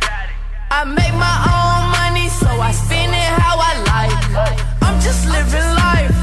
I 0.71 0.85
make 0.85 1.15
my 1.15 1.39
own 1.51 1.91
money, 1.99 2.29
so 2.29 2.47
I 2.47 2.71
spend 2.71 3.13
it 3.15 3.31
how 3.43 3.59
I 3.59 3.73
like. 3.91 4.15
I'm 4.83 5.01
just 5.01 5.27
living 5.27 5.71
life. 5.75 6.15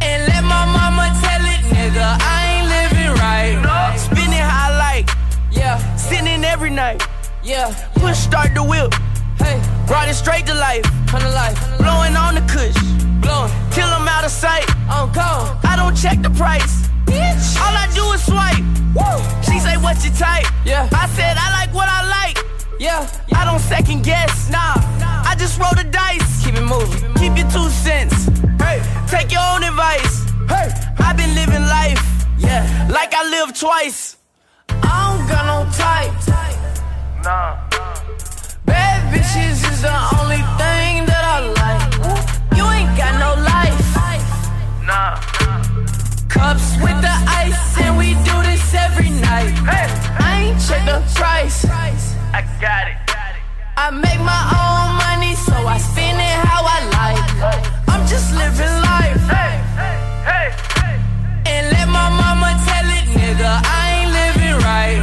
And 0.00 0.18
let 0.24 0.42
my 0.44 0.64
mama 0.72 1.12
tell 1.20 1.44
it, 1.44 1.62
nigga, 1.68 2.16
I 2.20 2.38
ain't 2.52 2.68
living 2.76 3.12
right. 3.20 3.98
Spend 3.98 4.32
it 4.32 4.40
how 4.40 4.64
I 4.64 4.70
like. 4.70 4.75
Yeah, 5.66 5.96
sinning 5.96 6.44
every 6.44 6.70
night. 6.70 7.02
Yeah, 7.42 7.74
push 7.94 8.16
start 8.16 8.54
the 8.54 8.62
whip. 8.62 8.94
Hey, 9.36 9.58
riding 9.90 10.14
straight 10.14 10.46
to 10.46 10.54
life, 10.54 10.86
come 11.08 11.20
to 11.20 11.32
life. 11.42 11.58
Blowing 11.76 12.14
on 12.14 12.36
the 12.36 12.44
kush, 12.46 12.78
blowing 13.18 13.50
till 13.74 13.90
I'm 13.90 14.06
out 14.06 14.24
of 14.24 14.30
sight. 14.30 14.68
On 14.88 15.10
go, 15.10 15.58
I 15.66 15.74
don't 15.74 15.96
check 15.96 16.22
the 16.22 16.30
price. 16.30 16.86
Bitch, 17.10 17.58
all 17.58 17.74
I 17.74 17.90
do 17.98 18.04
is 18.14 18.22
swipe. 18.24 18.62
Woo. 18.94 19.18
She 19.42 19.58
say, 19.58 19.76
"What's 19.76 20.06
your 20.06 20.14
type?" 20.14 20.46
Yeah, 20.64 20.88
I 21.02 21.08
said, 21.18 21.34
"I 21.36 21.48
like 21.58 21.74
what 21.74 21.88
I 21.88 22.00
like." 22.18 22.38
Yeah, 22.78 23.02
I 23.34 23.44
don't 23.44 23.58
second 23.58 24.04
guess. 24.04 24.48
Nah, 24.48 24.78
I 25.30 25.34
just 25.36 25.58
roll 25.58 25.74
the 25.74 25.88
dice. 25.90 26.44
Keep 26.44 26.54
it 26.62 26.66
moving. 26.74 27.02
Keep 27.14 27.38
your 27.40 27.50
two 27.50 27.68
cents. 27.70 28.30
Hey, 28.62 28.78
take 29.08 29.32
your 29.32 29.42
own 29.52 29.64
advice. 29.64 30.14
Hey, 30.46 30.70
I've 31.00 31.16
been 31.16 31.34
living 31.34 31.66
life. 31.78 32.02
Yeah, 32.38 32.62
like 32.88 33.12
I 33.14 33.22
live 33.28 33.50
twice. 33.58 34.15
I 35.06 35.18
don't 35.18 35.28
got 35.28 35.44
no 35.46 35.58
type. 35.70 36.12
Nah. 37.22 37.56
Bad 38.64 39.14
bitches 39.14 39.62
is 39.70 39.82
the 39.82 39.96
only 40.18 40.42
thing 40.58 41.06
that 41.06 41.22
I 41.22 41.38
like. 41.62 41.84
You 42.56 42.64
ain't 42.66 42.92
got 42.98 43.14
no 43.22 43.38
life. 43.54 43.78
Nah. 44.82 45.14
Cups 46.28 46.74
with 46.82 46.98
the 47.06 47.16
ice, 47.42 47.78
and 47.78 47.96
we 47.96 48.14
do 48.26 48.36
this 48.42 48.74
every 48.74 49.10
night. 49.10 49.54
I 50.18 50.50
ain't 50.50 50.60
check 50.66 50.84
the 50.84 50.98
price. 51.14 51.64
I 52.34 52.42
got 52.60 52.88
it. 52.88 52.98
I 53.76 53.90
make 53.90 54.20
my 54.20 54.42
own 54.58 54.98
money, 55.06 55.36
so 55.36 55.54
I 55.54 55.78
spend 55.78 56.18
it 56.18 56.36
how 56.50 56.66
I 56.66 56.78
like. 56.98 57.22
I'm 57.86 58.06
just 58.08 58.34
living 58.34 58.76
life. 58.82 59.22
And 61.46 61.70
let 61.70 61.86
my 61.88 62.08
mama 62.10 62.58
tell 62.66 62.88
it, 62.98 63.06
nigga, 63.14 63.62
I 63.64 63.95
right. 64.58 65.00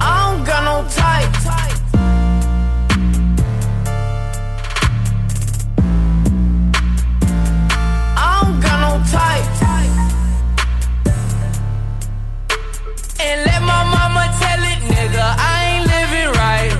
I 0.00 0.34
don't 0.34 0.44
got 0.44 0.62
no 0.64 0.76
type. 0.90 1.32
I 8.16 8.40
don't 8.42 8.60
got 8.60 8.78
no 8.86 8.92
type. 9.10 9.46
And 13.20 13.38
let 13.46 13.60
my 13.62 13.82
mama 13.94 14.24
tell 14.40 14.62
it, 14.72 14.80
nigga, 14.92 15.24
I 15.38 15.64
ain't 15.70 15.86
living 15.86 16.30
right. 16.40 16.74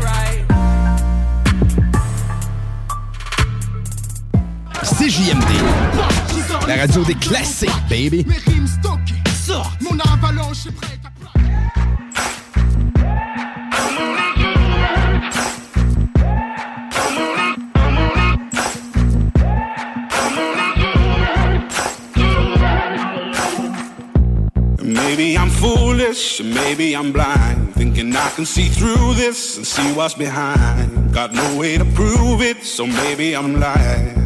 CJMD, 4.97 5.55
la 6.66 6.76
radio 6.76 7.05
des 7.05 7.14
classiques, 7.14 7.70
baby. 7.88 8.24
Mes 8.26 8.38
rimes 8.38 8.66
stockées, 8.66 9.14
sort, 9.44 9.72
mon 9.80 9.98
avalanche 10.01 10.66
est 10.66 10.72
prête 10.72 11.01
à 11.05 11.10
Maybe 24.82 25.36
I'm 25.36 25.51
foolish, 25.51 26.43
maybe 26.43 26.94
I'm 26.94 27.12
blind. 27.12 27.74
Thinking 27.74 28.14
I 28.14 28.30
can 28.36 28.44
see 28.44 28.68
through 28.68 29.14
this 29.14 29.56
and 29.56 29.66
see 29.66 29.93
what's 29.94 30.14
behind. 30.14 31.12
Got 31.12 31.32
no 31.32 31.56
way 31.56 31.78
to 31.78 31.84
prove 31.84 32.43
it, 32.43 32.62
so 32.64 32.86
maybe 32.86 33.34
I'm 33.34 33.59
lying. 33.59 34.25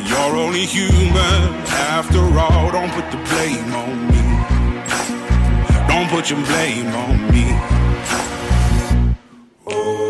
And 0.00 0.08
you're 0.08 0.36
only 0.36 0.64
human 0.64 1.52
after 1.92 2.20
all. 2.38 2.72
Don't 2.72 2.90
put 2.92 3.10
the 3.10 3.18
blame 3.28 3.74
on 3.74 4.08
me. 4.08 4.22
Don't 5.88 6.08
put 6.08 6.30
your 6.30 6.42
blame 6.46 6.86
on 6.94 7.30
me. 7.30 7.80
Some 9.68 10.09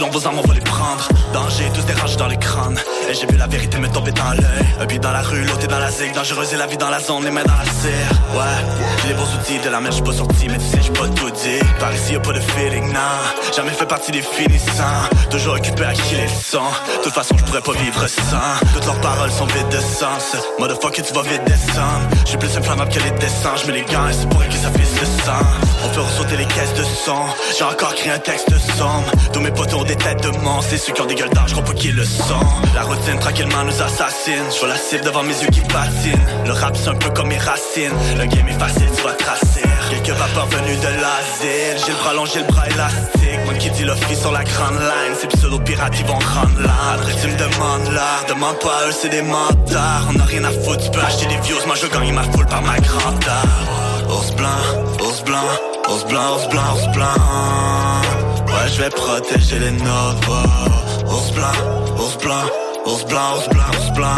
Donc 0.00 0.12
vos 0.12 0.26
armes, 0.26 0.38
on 0.42 0.48
va 0.48 0.54
les 0.54 0.60
prendre. 0.60 1.06
Danger, 1.34 1.70
tous 1.74 1.82
des 1.82 1.92
rages 1.92 2.16
dans 2.16 2.26
les 2.26 2.38
crânes. 2.38 2.80
Et 3.10 3.14
j'ai 3.14 3.26
vu 3.26 3.36
la 3.36 3.46
vérité 3.46 3.78
me 3.78 3.88
tomber 3.88 4.12
dans 4.12 4.30
l'œil. 4.30 4.64
Un 4.80 4.86
dans 4.98 5.12
la 5.12 5.20
rue, 5.20 5.44
l'autre 5.44 5.66
dans 5.68 5.78
la 5.78 5.90
zig. 5.90 6.14
Dangereuse 6.14 6.54
et 6.54 6.56
la 6.56 6.66
vie 6.66 6.78
dans 6.78 6.88
la 6.88 7.00
zone, 7.00 7.24
les 7.24 7.30
mains 7.30 7.44
dans 7.44 7.52
la 7.52 7.64
serre. 7.64 8.10
Ouais, 8.34 9.06
les 9.06 9.14
bons 9.14 9.28
outils 9.34 9.58
de 9.58 9.68
la 9.68 9.78
mer, 9.80 9.92
j'suis 9.92 10.02
pas 10.02 10.12
sorti, 10.14 10.48
mais 10.48 10.56
tu 10.56 10.64
sais, 10.64 10.78
j'suis 10.80 10.92
pas 10.92 11.06
tout 11.08 11.30
dit. 11.30 11.60
Par 11.78 11.92
ici, 11.92 12.14
y'a 12.14 12.20
pas 12.20 12.32
de 12.32 12.40
feeling, 12.40 12.90
nah. 12.92 13.29
Jamais 13.54 13.72
fait 13.72 13.86
partie 13.86 14.12
des 14.12 14.22
finissants. 14.22 15.08
Toujours 15.28 15.54
occupé 15.54 15.84
à 15.84 15.92
qui 15.92 16.14
les 16.14 16.28
sang. 16.28 16.70
De 16.98 17.02
toute 17.02 17.12
façon, 17.12 17.34
j'pourrais 17.36 17.60
pas 17.60 17.72
vivre 17.72 18.06
sans. 18.06 18.66
Toutes 18.72 18.86
leurs 18.86 19.00
paroles 19.00 19.30
sont 19.30 19.46
vides 19.46 19.68
de 19.70 19.80
sens. 19.80 20.36
Motherfucker, 20.58 21.02
tu 21.02 21.12
vas 21.12 21.22
vite 21.22 21.44
descendre. 21.44 22.08
J'suis 22.24 22.36
plus 22.36 22.56
inflammable 22.56 22.92
que 22.92 23.00
les 23.00 23.10
dessins. 23.12 23.56
J'mets 23.56 23.72
les 23.72 23.82
gants 23.82 24.08
et 24.08 24.12
c'est 24.12 24.28
pour 24.28 24.38
que 24.46 24.54
ça 24.54 24.70
fisse 24.70 25.00
le 25.00 25.06
sang. 25.24 25.44
On 25.84 25.92
fait 25.92 26.00
ressauter 26.00 26.36
les 26.36 26.46
caisses 26.46 26.74
de 26.74 26.84
son. 26.84 27.24
J'ai 27.58 27.64
encore 27.64 27.94
créé 27.96 28.12
un 28.12 28.18
texte 28.18 28.50
sombre. 28.78 29.10
Tous 29.32 29.40
mes 29.40 29.50
potos 29.50 29.80
ont 29.80 29.84
des 29.84 29.96
têtes 29.96 30.22
de 30.22 30.30
monstres. 30.38 30.70
C'est 30.70 30.78
ceux 30.78 30.92
qui 30.92 31.00
ont 31.00 31.06
des 31.06 31.16
gueules 31.16 31.30
j'crois 31.46 31.64
pas 31.64 31.74
qu'ils 31.74 31.96
le 31.96 32.04
sont. 32.04 32.46
La 32.74 32.82
routine 32.82 33.18
tranquillement 33.18 33.64
nous 33.64 33.82
assassine. 33.82 34.44
J'vois 34.54 34.68
la 34.68 34.76
cible 34.76 35.04
devant 35.04 35.24
mes 35.24 35.34
yeux 35.42 35.48
qui 35.50 35.60
patinent. 35.60 36.26
Le 36.46 36.52
rap 36.52 36.76
c'est 36.76 36.88
un 36.88 36.94
peu 36.94 37.10
comme 37.10 37.28
mes 37.28 37.38
racines. 37.38 37.92
Le 38.16 38.26
game 38.26 38.48
est 38.48 38.58
facile, 38.58 38.88
tu 38.96 39.02
vas 39.02 39.14
tracer. 39.14 39.64
Quelques 39.90 40.16
vapeurs 40.16 40.46
venus 40.46 40.78
de 40.78 40.86
l'asile. 40.86 41.82
J'ai 41.84 41.92
le 41.92 41.98
bras 41.98 42.14
long, 42.14 42.26
j'ai 42.26 42.40
le 42.40 42.46
bras 42.46 42.68
élastique. 42.68 43.19
Moi 43.44 43.54
qui 43.54 43.70
dis 43.70 43.84
le 43.84 43.94
free 43.94 44.16
sur 44.16 44.32
la 44.32 44.44
grande 44.44 44.78
line. 44.78 45.14
Ces 45.20 45.26
pseudo-pirates, 45.28 45.94
ils 45.98 46.06
vont 46.06 46.18
rendre. 46.18 46.70
Après, 46.94 47.12
tu 47.20 47.28
me 47.28 47.36
demandes 47.36 47.92
là. 47.94 48.24
Demande 48.28 48.58
pas 48.58 48.86
eux, 48.88 48.92
c'est 48.92 49.08
des 49.08 49.22
mentards. 49.22 50.08
On 50.14 50.18
a 50.18 50.24
rien 50.24 50.44
à 50.44 50.50
foutre, 50.50 50.84
tu 50.84 50.90
peux 50.90 51.00
acheter 51.00 51.26
des 51.26 51.40
views. 51.46 51.58
Moi, 51.66 51.76
je 51.76 51.86
gagne 51.86 52.12
ma 52.12 52.24
foule 52.24 52.46
par 52.46 52.62
ma 52.62 52.78
grandeur. 52.78 53.44
Ours 54.08 54.32
blanc, 54.32 54.60
ours 55.00 55.22
blanc, 55.24 55.48
ours 55.88 56.04
blanc, 56.06 56.34
ours 56.34 56.48
blanc, 56.48 56.72
ours 56.74 56.88
blanc. 56.92 57.06
Ouais, 58.46 58.68
je 58.74 58.82
vais 58.82 58.90
protéger 58.90 59.58
les 59.58 59.70
novos. 59.70 61.06
Ours 61.06 61.30
blanc, 61.32 61.58
ours 61.98 62.16
blanc, 62.18 62.44
ours 62.86 63.04
blanc, 63.06 63.36
ours 63.36 63.48
blanc, 63.48 63.70
ours 63.78 63.92
blanc. 63.94 64.14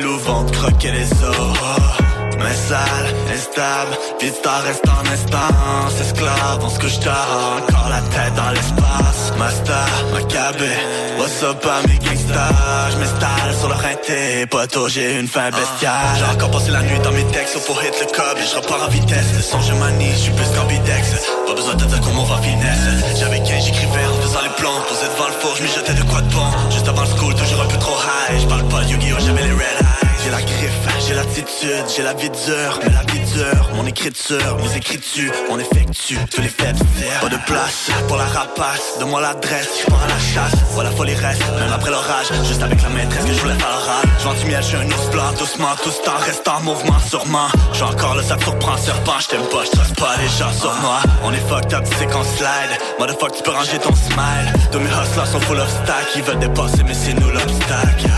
Loups 0.00 0.18
vont 0.20 0.44
te 0.44 0.52
croquer 0.56 0.90
les 0.90 1.12
os. 1.12 2.11
Mais 2.44 2.56
sale, 2.68 3.14
instable, 3.32 3.96
vista 4.20 4.58
reste 4.66 4.88
en 4.88 5.06
instance 5.12 6.00
Esclave, 6.00 6.60
on 6.62 6.70
se 6.70 6.78
couche 6.78 7.00
tard, 7.00 7.58
encore 7.58 7.88
la 7.88 8.00
tête 8.00 8.34
dans 8.34 8.50
l'espace 8.50 9.32
Master, 9.38 9.86
Maccabé, 10.12 10.70
what's 11.18 11.42
up 11.42 11.64
mes 11.86 11.98
gangsters 11.98 12.90
J'm'installe 12.92 13.54
sur 13.58 13.68
le 13.68 13.74
rinté, 13.74 14.46
poteau 14.46 14.88
j'ai 14.88 15.18
une 15.18 15.28
fin 15.28 15.50
bestiale. 15.50 16.16
J'ai 16.18 16.24
encore 16.24 16.50
passé 16.50 16.70
la 16.70 16.82
nuit 16.82 16.98
dans 17.02 17.12
mes 17.12 17.24
textes, 17.26 17.64
pour 17.66 17.80
hit 17.82 17.94
le 18.00 18.06
cob. 18.06 18.36
Et 18.38 18.46
je 18.46 18.56
repars 18.56 18.82
en 18.84 18.88
vitesse, 18.88 19.52
le 19.52 19.60
je 19.60 19.72
manie, 19.74 20.12
je 20.12 20.18
suis 20.18 20.32
plus 20.32 20.48
qu'ambidex 20.54 21.02
Pas 21.46 21.54
besoin 21.54 21.74
de 21.74 21.84
dire 21.84 22.00
comment 22.00 22.22
on 22.22 22.26
va 22.26 22.38
finesse. 22.42 23.18
J'avais 23.18 23.38
15, 23.38 23.64
j'écrivais 23.64 24.06
en 24.06 24.22
faisant 24.22 24.42
les 24.42 24.54
plans. 24.60 24.80
Posé 24.88 25.06
devant 25.14 25.28
le 25.28 25.34
four, 25.40 25.56
je 25.56 25.66
jetais 25.66 25.94
de 25.94 26.02
quoi 26.02 26.20
de 26.20 26.32
bon. 26.32 26.50
Juste 26.70 26.88
avant 26.88 27.02
le 27.02 27.08
school, 27.08 27.34
toujours 27.34 27.62
un 27.62 27.66
peu 27.68 27.78
trop 27.78 27.96
high. 27.96 28.40
Je 28.40 28.46
parle 28.46 28.64
pas 28.68 28.82
de 28.84 28.90
Yu-Gi-Oh, 28.90 29.20
j'avais 29.20 29.44
les 29.44 29.52
red 29.52 29.80
eyes 29.80 30.01
j'ai 30.22 30.30
la 30.30 30.40
griffe, 30.40 31.06
j'ai 31.06 31.14
l'attitude, 31.14 31.84
j'ai 31.94 32.02
la 32.02 32.14
vie 32.14 32.30
dure, 32.30 32.78
mais 32.82 32.90
la 32.90 33.02
vie 33.12 33.20
dure, 33.32 33.70
mon 33.74 33.86
écriture, 33.86 34.56
mes 34.58 34.76
écritures, 34.76 35.32
on 35.50 35.58
effectue 35.58 36.18
tous 36.30 36.40
les 36.40 36.48
faits 36.48 36.76
Pas 37.20 37.28
de 37.28 37.36
place 37.46 37.90
pour 38.06 38.16
la 38.16 38.26
rapace, 38.26 38.98
donne-moi 39.00 39.20
l'adresse, 39.20 39.68
je 39.80 39.90
pars 39.90 40.02
à 40.02 40.08
la 40.08 40.18
chasse, 40.18 40.58
voilà 40.70 40.90
folie 40.90 41.14
reste, 41.14 41.42
même 41.58 41.72
après 41.72 41.90
l'orage, 41.90 42.26
juste 42.46 42.62
avec 42.62 42.82
la 42.82 42.88
maîtresse 42.90 43.24
que 43.24 43.32
je 43.32 43.40
voulais 43.40 43.54
faire 43.54 43.68
l'oral. 43.68 44.06
Je 44.18 44.24
vends 44.24 44.34
du 44.34 44.46
miel, 44.46 44.62
j'suis 44.62 44.76
un 44.76 44.86
ours 44.86 45.10
blanc, 45.10 45.32
doucement, 45.38 45.74
tout 45.82 45.90
ce 45.90 46.02
temps 46.02 46.18
reste 46.18 46.46
en 46.46 46.60
mouvement, 46.60 46.98
sûrement. 47.08 47.48
J'ai 47.72 47.82
encore 47.82 48.14
le 48.14 48.22
sac 48.22 48.42
surprend, 48.42 48.76
serpent, 48.76 49.18
j't'aime 49.20 49.46
pas, 49.50 49.64
j'trace 49.64 49.92
pas 49.94 50.16
les 50.20 50.28
gens 50.28 50.52
sur 50.52 50.74
moi. 50.82 51.00
On 51.24 51.32
est 51.32 51.48
fucked 51.48 51.74
up, 51.74 51.84
c'est 51.98 52.06
qu'on 52.06 52.24
slide, 52.24 52.72
motherfuck, 52.98 53.34
tu 53.36 53.42
peux 53.42 53.50
ranger 53.50 53.78
ton 53.78 53.94
smile. 53.94 54.52
Tous 54.70 54.78
mes 54.78 54.90
hustlers 54.90 55.30
sont 55.30 55.40
full 55.40 55.58
of 55.58 55.68
stack, 55.68 56.06
ils 56.16 56.22
veulent 56.22 56.38
dépasser, 56.38 56.82
mais 56.86 56.94
c'est 56.94 57.14
nous 57.14 57.30
l'obstacle. 57.30 58.10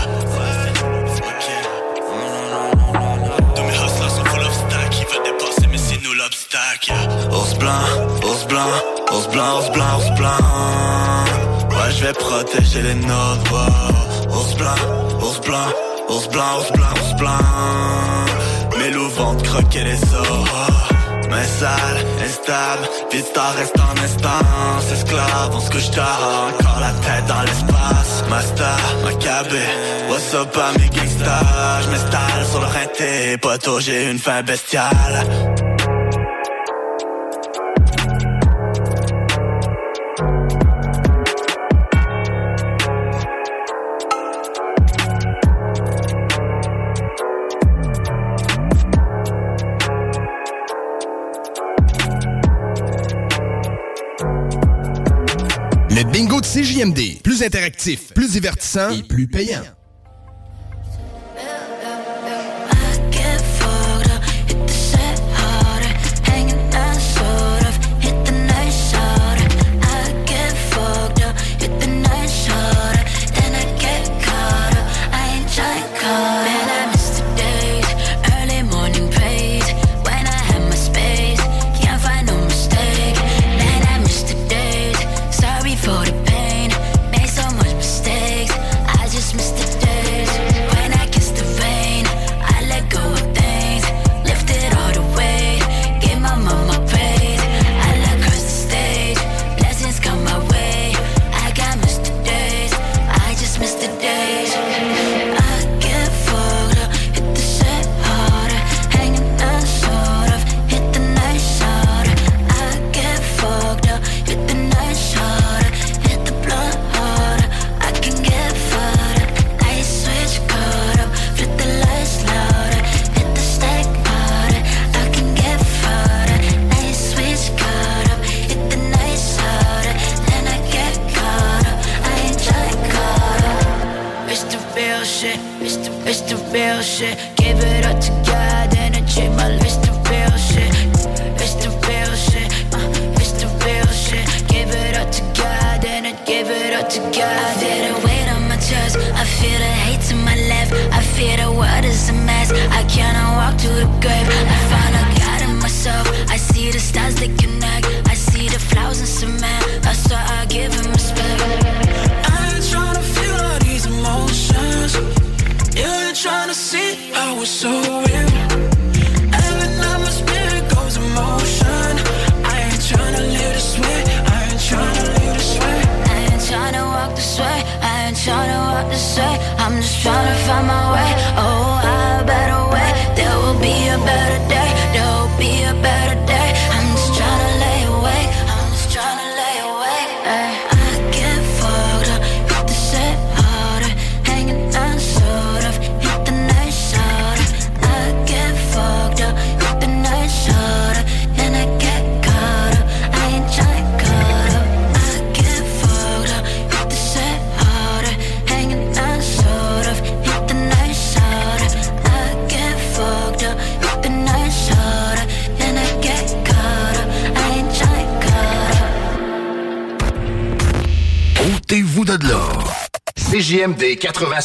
Ours 6.87 7.55
blanc, 7.57 7.81
ours 8.23 8.45
blanc, 8.45 8.69
ours 9.11 9.27
blanc, 9.29 9.57
ours 9.57 9.71
blanc, 9.71 9.97
ours 9.97 10.11
blanc. 10.17 10.37
Ouais, 11.71 11.91
je 11.97 12.05
vais 12.05 12.13
protéger 12.13 12.81
les 12.83 12.93
nôtres. 12.93 13.51
Wow. 13.51 14.37
Ours 14.37 14.55
blanc, 14.55 14.75
ours 15.19 15.41
blanc, 15.41 15.69
ours 16.09 16.27
blanc, 16.29 16.57
ours 16.59 16.71
blanc, 16.73 16.93
ours 17.01 17.15
blanc. 17.17 18.77
Mes 18.77 18.91
loups 18.91 19.09
vont 19.09 19.35
croquer 19.37 19.83
les 19.83 20.03
os. 20.13 20.49
Mais 21.31 21.47
sale, 21.59 22.05
instable, 22.23 22.87
vista 23.11 23.49
reste 23.57 23.79
en 23.79 24.03
instance. 24.03 24.91
Esclave, 24.91 25.55
en 25.55 25.59
ce 25.59 25.69
que 25.71 25.79
je 25.79 25.89
encore 25.89 26.79
la 26.79 26.91
tête 26.91 27.25
dans 27.27 27.41
l'espace. 27.41 28.23
Ma 28.29 28.41
star, 28.41 28.79
ma 29.03 29.13
cabée, 29.13 29.69
what's 30.07 30.33
up, 30.35 30.55
à 30.55 30.77
mes 30.77 30.89
gangsters. 30.89 31.81
Je 31.81 31.89
m'installe 31.89 32.45
sur 32.51 32.59
le 32.59 32.67
rinté, 32.67 33.37
poteau, 33.39 33.79
j'ai 33.79 34.11
une 34.11 34.19
fin 34.19 34.43
bestiale. 34.43 35.25
JMD, 56.75 57.21
plus 57.23 57.41
interactif, 57.41 58.13
plus 58.13 58.33
divertissant 58.33 58.89
et 58.89 59.01
plus 59.01 59.27
payant. 59.27 59.61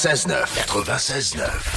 96.9. 0.01 0.47
96.9. 0.66 1.69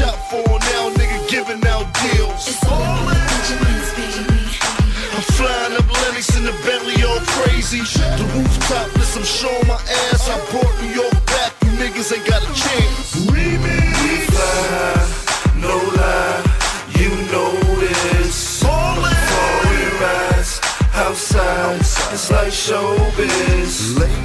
ill. 0.00 0.06
He's 0.06 0.06
a 0.06 0.06
shop 0.06 0.16
for 0.30 0.42
now, 0.48 0.90
nigga 0.90 1.28
giving 1.28 1.64
out 1.66 1.86
deals. 2.02 2.48
I'm 5.14 5.22
flying 5.22 5.74
up 5.76 5.86
Lenox 5.86 6.36
in 6.36 6.44
the 6.44 6.52
Bentley 6.64 7.04
all 7.04 7.20
crazy. 7.20 7.80
The 7.80 8.24
rooftop, 8.34 8.94
list, 8.96 9.16
I'm 9.16 9.24
showing 9.24 9.66
my 9.66 9.74
ass. 9.74 10.28
I 10.28 10.36
brought 10.50 10.74
New 10.82 10.90
York 10.94 11.26
back, 11.26 11.52
you 11.64 11.70
niggas 11.78 12.12
ain't 12.16 12.26
got 12.26 12.42
a 12.42 12.46
chance. 12.46 13.26
Remix. 13.26 13.92
We 14.02 14.16
fly, 14.30 15.06
no 15.60 15.76
lie. 15.96 16.42
You 16.98 17.10
know 17.32 17.52
this. 17.80 18.62
Falling, 18.62 19.14
we 19.64 19.76
rise. 20.00 20.60
Outside, 20.94 21.80
it's 21.80 22.30
like 22.30 22.52
showbiz. 22.52 23.98
We 23.98 24.23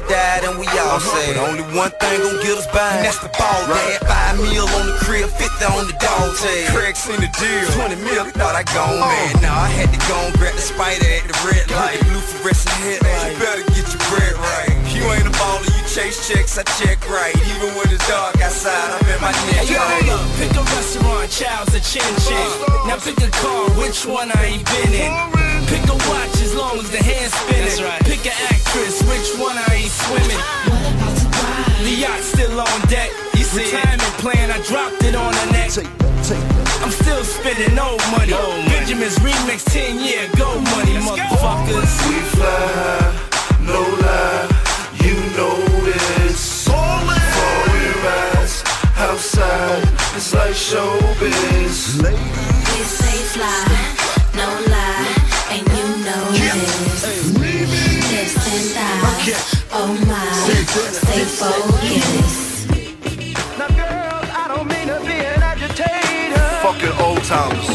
up. 0.00 0.08
Feel 0.08 0.16
died 0.16 0.44
and 0.44 0.58
we 0.58 0.66
all 0.80 0.96
uh-huh. 0.96 1.12
say. 1.16 1.34
But 1.34 1.48
only 1.48 1.64
one 1.76 1.92
thing 2.00 2.20
gon' 2.20 2.40
get 2.42 2.56
us 2.56 2.66
by. 2.72 2.80
And 2.96 3.04
that's 3.04 3.20
the 3.20 3.30
ball 3.36 3.60
dad. 3.68 4.00
Five 4.06 4.36
mil 4.40 4.64
on 4.64 4.86
the 4.88 4.96
crib, 5.04 5.28
50 5.28 5.64
on 5.76 5.86
the 5.86 5.96
dog 6.00 6.36
tag. 6.36 6.68
Craig 6.72 6.96
seen 6.96 7.20
the 7.20 7.30
deal. 7.36 7.66
20 7.76 7.96
mil, 8.04 8.24
he 8.24 8.32
thought 8.32 8.56
I 8.56 8.64
gone 8.72 8.96
oh. 8.96 9.04
mad. 9.04 9.42
Nah, 9.42 9.66
I 9.66 9.68
had 9.68 9.90
to 9.92 10.00
go 10.08 10.16
and 10.24 10.34
grab 10.38 10.54
the 10.54 10.64
spider 10.64 11.04
at 11.04 11.24
the 11.28 11.36
red 11.44 11.66
light. 11.72 12.00
Blue 12.08 12.20
fluorescent 12.20 12.76
headlight. 12.80 13.32
You 13.32 13.38
better 13.38 13.64
get 13.72 13.86
your 13.88 14.02
bread 14.08 14.34
right. 14.36 14.80
You 14.90 15.06
ain't 15.16 15.26
a 15.26 15.32
baller, 15.32 15.64
you 15.64 15.82
chase 15.88 16.28
checks, 16.28 16.58
I 16.58 16.64
check 16.76 17.00
right. 17.08 17.34
Even 17.56 17.72
when 17.72 17.88
it's 17.88 18.06
dark 18.06 18.36
outside, 18.42 18.90
I'm 18.92 19.08
in 19.08 19.20
my 19.20 19.32
neck. 19.48 19.64
Yo, 19.64 19.80
hold 19.80 20.12
up, 20.12 20.24
pick 20.36 20.52
a 20.52 20.62
restaurant, 20.76 21.30
child's 21.30 21.74
a 21.74 21.80
chin 21.80 22.12
chin. 22.20 22.36
Uh. 22.36 22.88
Now 22.88 22.98
pick 22.98 23.16
a 23.16 23.30
car, 23.40 23.70
which 23.80 24.04
one 24.04 24.30
I 24.30 24.44
ain't 24.44 24.66
been 24.66 24.92
in. 24.92 25.49
Pick 25.70 25.86
a 25.88 25.94
watch 26.10 26.36
as 26.42 26.54
long 26.54 26.78
as 26.78 26.90
the 26.90 26.98
hand's 26.98 27.32
spinning. 27.32 27.78
Pick 28.04 28.26
an 28.26 28.34
actress, 28.50 29.02
which 29.06 29.28
one 29.38 29.56
I 29.56 29.86
ain't 29.86 29.94
swimming. 30.04 30.42
The 31.86 31.94
yacht 31.94 32.20
still 32.20 32.60
on 32.60 32.80
deck. 32.88 33.10
You 33.34 33.44
see 33.44 33.64
Retirement 33.70 34.14
plan, 34.18 34.50
I 34.50 34.58
dropped 34.66 35.02
it 35.02 35.14
on 35.14 35.32
the 35.32 35.46
neck. 35.52 35.70
I'm 36.82 36.90
still 36.90 37.22
spending 37.24 37.78
old 37.78 38.02
money. 38.10 38.32
Benjamin's 38.68 39.18
remix 39.18 39.64
10 39.72 40.00
year 40.00 40.28
go 40.36 40.60
money, 40.74 40.98
motherfuckers. 41.06 41.94
We 42.08 42.18
fly, 42.34 43.14
no 43.62 43.80
lie. 44.02 44.46
You 45.04 45.14
know 45.36 45.56
this. 45.86 46.66
Falling, 46.66 47.16
we 47.72 47.82
rise. 48.04 48.62
Outside, 48.98 49.82
it's 50.16 50.34
like 50.34 50.52
showbiz. 50.52 52.02
We 52.02 52.82
stay 52.82 53.22
fly, 53.34 53.99
thighs, 59.32 59.64
oh 59.72 59.94
my, 60.06 60.32
stay 60.92 61.24
focused. 61.24 62.50
Fucking 66.62 66.94
old 67.04 67.22
timers. 67.24 67.68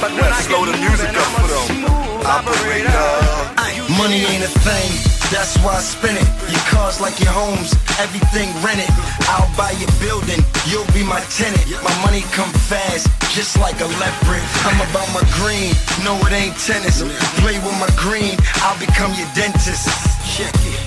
Gotta 0.00 0.42
slow 0.42 0.64
the 0.66 0.76
music 0.78 1.14
up 1.14 1.30
for 1.36 1.48
them. 1.48 1.84
Operator. 2.24 3.50
Money 3.96 4.24
ain't 4.24 4.44
a 4.44 4.48
thing, 4.48 5.19
that's 5.30 5.56
why 5.62 5.78
I 5.78 5.82
spend 5.82 6.18
it. 6.18 6.26
Your 6.50 6.60
cars 6.66 7.00
like 7.00 7.18
your 7.22 7.30
homes, 7.30 7.72
everything 8.02 8.50
rented. 8.66 8.90
I'll 9.30 9.48
buy 9.56 9.70
your 9.78 9.90
building, 10.02 10.42
you'll 10.66 10.90
be 10.90 11.06
my 11.06 11.22
tenant. 11.30 11.62
My 11.86 11.94
money 12.02 12.26
come 12.34 12.50
fast, 12.66 13.06
just 13.30 13.56
like 13.58 13.78
a 13.80 13.88
leopard. 14.02 14.42
I'm 14.66 14.78
about 14.90 15.06
my 15.14 15.22
green, 15.38 15.70
no 16.02 16.18
it 16.26 16.34
ain't 16.34 16.58
tennis. 16.58 17.06
Play 17.40 17.56
with 17.62 17.76
my 17.78 17.90
green, 17.94 18.34
I'll 18.66 18.78
become 18.78 19.14
your 19.14 19.30
dentist. 19.38 19.86
Check 20.26 20.52
it. 20.66 20.78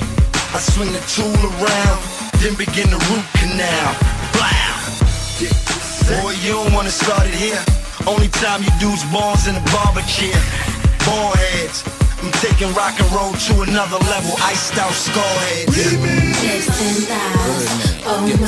I 0.51 0.59
swing 0.59 0.91
the 0.91 1.01
tool 1.07 1.39
around, 1.57 1.99
then 2.43 2.53
begin 2.59 2.91
the 2.91 2.99
root 3.09 3.25
canal. 3.39 3.89
Blow. 4.35 4.53
Boy, 6.19 6.35
you 6.43 6.51
don't 6.59 6.73
wanna 6.75 6.91
start 6.91 7.25
it 7.25 7.33
here. 7.33 7.63
Only 8.05 8.27
time 8.27 8.61
you 8.61 8.71
do's 8.79 9.03
balls 9.07 9.47
in 9.47 9.55
the 9.55 9.63
barber 9.71 10.03
chair. 10.03 10.35
Ball 11.07 11.31
heads. 11.31 12.02
I'm 12.23 12.31
taking 12.39 12.71
rock 12.73 12.95
and 12.99 13.11
roll 13.11 13.33
to 13.33 13.53
another 13.67 13.99
level. 14.07 14.31
Iced 14.39 14.77
out 14.77 14.93
skull 14.93 15.35
heads. 15.43 15.75
Hips 15.75 16.71
and 16.71 17.03
thighs, 17.03 17.67
oh 18.07 18.23
my, 18.39 18.47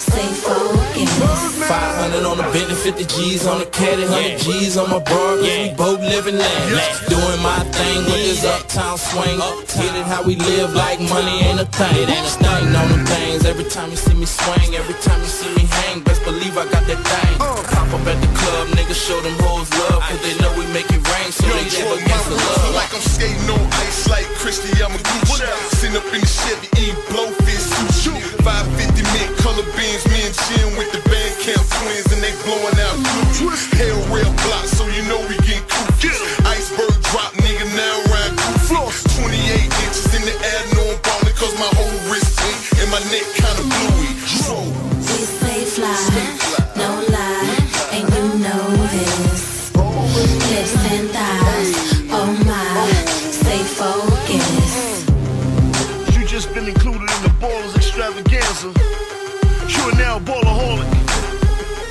stay 0.00 0.32
focused. 0.40 1.68
500 1.68 2.24
on 2.24 2.38
the 2.38 2.44
Bentley, 2.56 2.74
50 2.74 3.04
G's 3.04 3.46
on 3.46 3.58
the 3.58 3.66
caddy, 3.66 4.04
100 4.08 4.40
G's 4.40 4.78
on 4.78 4.88
my 4.88 4.98
bra, 5.00 5.34
yeah. 5.44 5.68
we 5.68 5.76
both 5.76 6.00
living 6.00 6.38
lavish. 6.38 7.04
Doing 7.12 7.42
my 7.44 7.60
thing 7.76 7.98
with 8.08 8.24
this 8.24 8.44
uptown 8.44 8.96
swing. 8.96 9.44
Get 9.76 9.92
it 9.92 10.06
how 10.06 10.24
we 10.24 10.36
live 10.36 10.72
like 10.72 10.98
money 11.00 11.44
ain't 11.44 11.60
a 11.60 11.66
thing. 11.66 12.08
Ain't 12.08 12.26
Stunting 12.26 12.74
on 12.74 12.88
them 12.88 13.04
things 13.04 13.44
every 13.44 13.68
time 13.68 13.90
you 13.90 13.96
see 13.96 14.14
me 14.14 14.24
swing, 14.24 14.74
every 14.74 14.96
time 15.04 15.20
you 15.20 15.28
see 15.28 15.52
me 15.54 15.68
hang. 15.68 16.00
Best 16.00 16.24
believe 16.24 16.56
I 16.56 16.64
got 16.64 16.86
that 16.88 17.00
thing. 17.04 17.36
Uh. 17.40 17.75
Pop 17.86 18.00
up 18.00 18.06
at 18.10 18.18
the 18.18 18.26
club, 18.34 18.66
niggas 18.74 18.98
show 18.98 19.20
them 19.22 19.34
hoes 19.46 19.70
love, 19.78 20.02
cause 20.02 20.18
they 20.26 20.34
know 20.42 20.50
we 20.58 20.66
make 20.74 20.90
it 20.90 20.98
rain, 21.06 21.30
so 21.30 21.46
they 21.46 21.70
live 21.70 22.02
against 22.02 22.26
the 22.26 22.34
love. 22.34 22.74
Like 22.74 22.90
I'm 22.90 22.98
skating 22.98 23.46
on 23.46 23.62
ice 23.86 24.10
like 24.10 24.26
Kristi 24.42 24.74
Yamaguchi. 24.74 25.46
Sitting 25.78 25.94
up 25.94 26.02
in 26.10 26.18
the 26.18 26.26
Chevy, 26.26 26.66
eating 26.82 26.98
blowfish 27.06 27.62
sushi. 27.78 28.10
550 28.42 29.06
mint 29.14 29.30
color 29.38 29.62
beans, 29.78 30.02
me 30.10 30.18
and 30.26 30.34
Jim 30.34 30.74
with 30.74 30.90
the 30.90 30.98
band 31.06 31.30
camp 31.38 31.62
twins, 31.78 32.10
and 32.10 32.18
they 32.18 32.34
blowing 32.42 32.74
out 32.90 32.96
blue. 33.38 33.54
Hell 33.78 34.02
rail 34.10 34.34
block, 34.50 34.66
so 34.66 34.82
you 34.90 35.06
know 35.06 35.22
we 35.30 35.35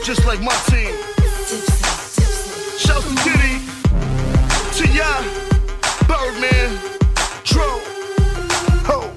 just 0.05 0.23
like 0.27 0.39
my 0.39 0.55
team. 0.69 0.93
Shouts 2.77 3.07
to 3.07 3.15
Diddy, 3.23 3.57
T.I., 4.71 5.21
Birdman, 6.07 6.77
Dro, 7.43 7.79
Ho. 8.85 9.11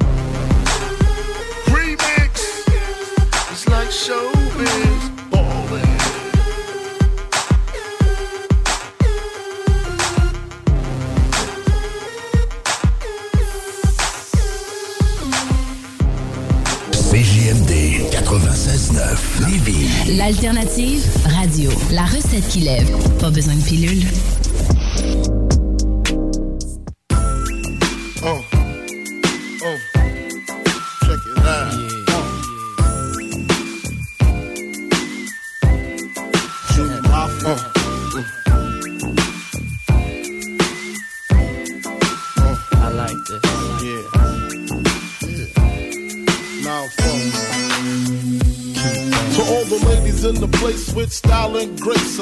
Remix, 1.66 2.64
it's 3.52 3.68
like 3.68 3.88
showbiz, 3.88 4.37
L'alternative 20.16 21.04
radio. 21.26 21.70
La 21.92 22.04
recette 22.04 22.48
qui 22.48 22.60
lève. 22.60 22.88
Pas 23.20 23.30
besoin 23.30 23.54
de 23.56 23.62
pilule. 23.62 24.06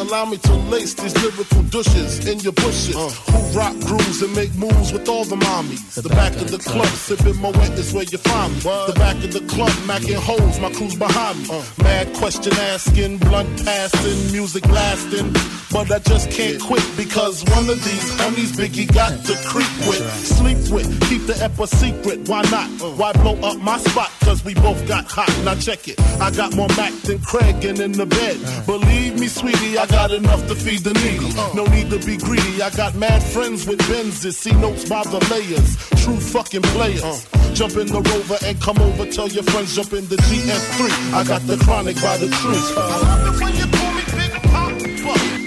Allow 0.06 0.24
me 0.24 0.36
to 0.38 0.54
lace 0.70 0.94
these 0.94 1.14
lyrical 1.20 1.55
douches 1.70 2.26
in 2.26 2.38
your 2.40 2.52
bushes. 2.52 2.94
Who 2.94 3.36
rock 3.56 3.74
grooves 3.80 4.22
and 4.22 4.34
make 4.34 4.54
moves 4.54 4.92
with 4.92 5.08
all 5.08 5.24
the 5.24 5.36
mommies. 5.36 6.00
The, 6.00 6.08
back, 6.08 6.34
of 6.36 6.50
the 6.50 6.58
club, 6.58 6.86
sipping 6.88 7.40
my 7.40 7.50
wet 7.50 7.72
is 7.72 7.92
where 7.92 8.04
you 8.04 8.18
find 8.18 8.52
me. 8.54 8.60
The 8.60 8.94
back 8.96 9.16
of 9.24 9.32
the 9.32 9.40
club, 9.48 9.72
macking 9.88 10.16
holes, 10.16 10.60
my 10.60 10.70
crew's 10.72 10.94
behind 10.96 11.42
me. 11.42 11.48
Uh. 11.50 11.64
Mad 11.82 12.12
question 12.14 12.52
asking, 12.54 13.18
blunt 13.18 13.48
passing, 13.64 14.32
music 14.32 14.62
blasting. 14.64 15.32
But 15.72 15.90
I 15.90 15.98
just 15.98 16.30
can't 16.30 16.60
quit 16.62 16.84
because 16.96 17.44
one 17.50 17.68
of 17.68 17.82
these 17.82 18.06
homies 18.20 18.52
Biggie 18.56 18.92
got 18.92 19.12
to 19.26 19.34
creep 19.44 19.74
with, 19.88 20.04
sleep 20.24 20.58
with, 20.70 20.88
keep 21.08 21.26
the 21.26 21.36
ep 21.42 21.58
a 21.58 21.66
secret. 21.66 22.28
Why 22.28 22.42
not? 22.50 22.70
Uh. 22.80 22.92
Why 22.96 23.12
blow 23.12 23.36
up 23.40 23.58
my 23.58 23.78
spot? 23.78 24.10
Cause 24.20 24.44
we 24.44 24.54
both 24.54 24.86
got 24.86 25.06
hot. 25.10 25.30
Now 25.44 25.54
check 25.54 25.88
it. 25.88 26.00
I 26.20 26.30
got 26.30 26.54
more 26.54 26.68
Mac 26.76 26.92
than 27.02 27.18
Craig 27.20 27.64
and 27.64 27.80
in 27.80 27.92
the 27.92 28.06
bed. 28.06 28.38
Uh. 28.44 28.66
Believe 28.66 29.18
me, 29.18 29.28
sweetie, 29.28 29.78
I 29.78 29.86
got 29.86 30.12
enough 30.12 30.46
to 30.48 30.54
feed 30.54 30.80
the 30.80 30.94
needy. 30.94 31.32
No 31.54 31.65
need 31.70 31.90
to 31.90 31.98
be 32.04 32.16
greedy. 32.16 32.62
I 32.62 32.70
got 32.70 32.94
mad 32.94 33.22
friends 33.22 33.66
with 33.66 33.78
Benzes. 33.88 34.34
See 34.34 34.52
notes 34.52 34.88
by 34.88 35.02
the 35.04 35.20
layers. 35.30 35.76
True 36.02 36.18
fucking 36.18 36.62
players. 36.74 37.26
Jump 37.54 37.76
in 37.76 37.86
the 37.86 38.00
rover 38.00 38.38
and 38.44 38.60
come 38.60 38.78
over. 38.78 39.06
Tell 39.06 39.28
your 39.28 39.44
friends 39.44 39.74
jump 39.74 39.92
in 39.92 40.06
the 40.08 40.16
GS3. 40.16 41.14
I 41.14 41.24
got 41.24 41.42
the 41.46 41.56
chronic 41.64 41.96
by 42.02 42.18
the 42.18 42.28
tree. 42.28 42.62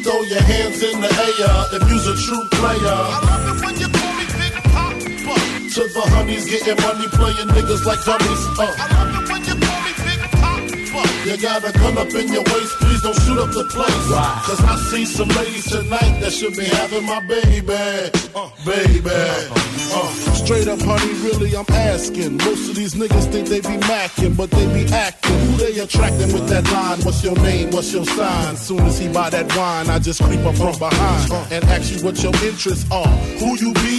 Throw 0.04 0.22
your 0.24 0.42
hands 0.42 0.82
in 0.82 1.02
the 1.02 1.10
air 1.10 1.66
if 1.78 1.90
you's 1.90 2.08
a 2.08 2.16
true 2.26 2.46
player. 2.58 3.00
To 5.70 5.82
the 5.88 6.02
honeys 6.16 6.46
getting 6.50 6.82
money, 6.82 7.08
playing 7.10 7.48
niggas 7.50 7.86
like 7.86 8.04
dummies. 8.04 8.60
Uh. 8.60 9.09
You 11.26 11.38
got 11.38 11.64
a 11.64 11.72
gun 11.72 11.98
up 11.98 12.14
in 12.14 12.28
your 12.32 12.44
waist, 12.44 12.74
please 12.80 13.02
don't 13.02 13.16
shoot 13.22 13.40
up 13.40 13.52
the 13.52 13.66
place. 13.66 14.08
Cause 14.48 14.62
I 14.64 14.76
see 14.90 15.06
some 15.06 15.30
ladies 15.30 15.66
tonight 15.70 16.20
that 16.22 16.32
should 16.32 16.56
be 16.56 16.66
having 16.66 17.06
my 17.06 17.20
baby. 17.28 18.12
Uh, 18.36 18.50
baby. 18.66 19.10
Uh, 19.92 20.34
straight 20.34 20.68
up, 20.68 20.80
honey, 20.82 21.14
really, 21.26 21.56
I'm 21.56 21.66
asking. 21.70 22.38
Most 22.38 22.70
of 22.70 22.76
these 22.76 22.94
niggas 22.96 23.32
think 23.32 23.48
they 23.48 23.60
be 23.60 23.78
macking, 23.88 24.38
but 24.38 24.52
they 24.52 24.66
be 24.74 24.92
acting. 24.94 25.40
Who 25.40 25.58
they 25.58 25.80
attracting 25.80 26.32
with 26.34 26.48
that 26.50 26.70
line? 26.72 27.00
What's 27.02 27.24
your 27.24 27.36
name? 27.36 27.72
What's 27.72 27.92
your 27.94 28.06
sign? 28.06 28.56
Soon 28.56 28.80
as 28.82 29.00
he 29.00 29.08
buy 29.08 29.30
that 29.30 29.56
wine, 29.58 29.90
I 29.90 30.00
just 30.00 30.24
creep 30.24 30.42
up 30.46 30.56
from 30.56 30.78
behind 30.78 31.32
and 31.52 31.64
ask 31.66 31.92
you 31.94 32.04
what 32.04 32.22
your 32.24 32.34
interests 32.44 32.90
are. 32.92 33.08
Who 33.40 33.58
you 33.58 33.74
be 33.74 33.99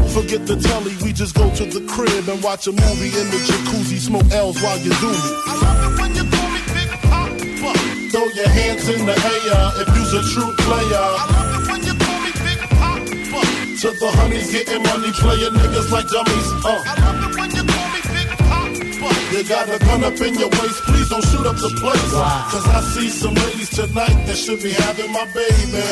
Forget 0.11 0.45
the 0.45 0.59
telly, 0.59 0.91
we 1.07 1.13
just 1.13 1.35
go 1.35 1.47
to 1.55 1.63
the 1.63 1.79
crib 1.87 2.27
and 2.27 2.43
watch 2.43 2.67
a 2.67 2.73
movie 2.75 3.15
in 3.15 3.27
the 3.31 3.39
jacuzzi, 3.47 3.95
smoke 3.95 4.27
L's 4.31 4.59
while 4.61 4.77
you 4.77 4.91
do 4.99 5.07
me. 5.07 5.15
I 5.47 5.55
love 5.63 5.79
it 5.87 5.93
when 6.03 6.11
you 6.11 6.25
call 6.27 6.49
me 6.51 6.61
Big 6.75 6.91
Papa. 6.99 7.71
Throw 8.11 8.27
your 8.35 8.51
hands 8.51 8.91
in 8.91 9.07
the 9.07 9.15
air 9.15 9.63
if 9.79 9.87
you's 9.95 10.11
a 10.11 10.23
true 10.35 10.51
player. 10.67 11.07
I 11.15 11.25
love 11.31 11.51
it 11.55 11.63
when 11.71 11.81
you 11.87 11.95
call 11.95 12.19
me 12.27 12.31
Big 12.43 12.59
Papa. 12.75 13.07
To 13.07 13.87
the 13.87 14.09
honeys 14.19 14.51
getting 14.51 14.83
money, 14.83 15.15
playing 15.15 15.55
niggas 15.55 15.89
like 15.95 16.07
dummies. 16.11 16.47
Uh. 16.59 16.75
I 16.75 16.93
love 17.07 17.31
it 17.31 17.33
when 17.39 17.49
you 17.55 17.63
call 17.63 17.87
me 17.95 18.01
Big 18.11 18.29
Papa. 18.35 19.07
You 19.31 19.41
got 19.47 19.71
a 19.71 19.79
gun 19.79 20.03
up 20.03 20.19
in 20.19 20.35
your 20.35 20.51
waist, 20.59 20.79
please 20.91 21.07
don't 21.07 21.23
shoot 21.23 21.47
up 21.47 21.55
the 21.55 21.71
place. 21.79 22.11
Cause 22.51 22.67
I 22.67 22.83
see 22.99 23.07
some 23.07 23.33
ladies 23.33 23.71
tonight 23.71 24.27
that 24.27 24.35
should 24.35 24.59
be 24.59 24.75
having 24.75 25.11
my 25.15 25.23
baby. 25.31 25.87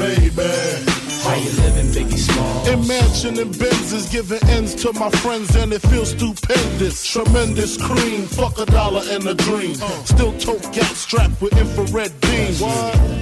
Baby. 0.00 1.05
How 1.26 1.34
you 1.34 1.50
living, 1.62 1.90
Biggie 1.90 2.18
Small? 2.18 2.68
Imagine 2.68 3.38
and 3.40 3.58
Benz 3.58 3.92
is 3.92 4.08
giving 4.08 4.42
ends 4.48 4.76
to 4.76 4.92
my 4.92 5.10
friends 5.10 5.56
and 5.56 5.72
it 5.72 5.82
feels 5.82 6.10
stupendous. 6.10 7.04
Tremendous 7.04 7.76
cream, 7.76 8.22
fuck 8.26 8.58
a 8.60 8.66
dollar 8.66 9.02
and 9.10 9.26
a 9.26 9.34
dream. 9.34 9.74
Still 10.04 10.38
tote 10.38 10.62
gat 10.72 10.94
strapped 10.94 11.40
with 11.42 11.52
infrared 11.58 12.12
beams. 12.20 12.60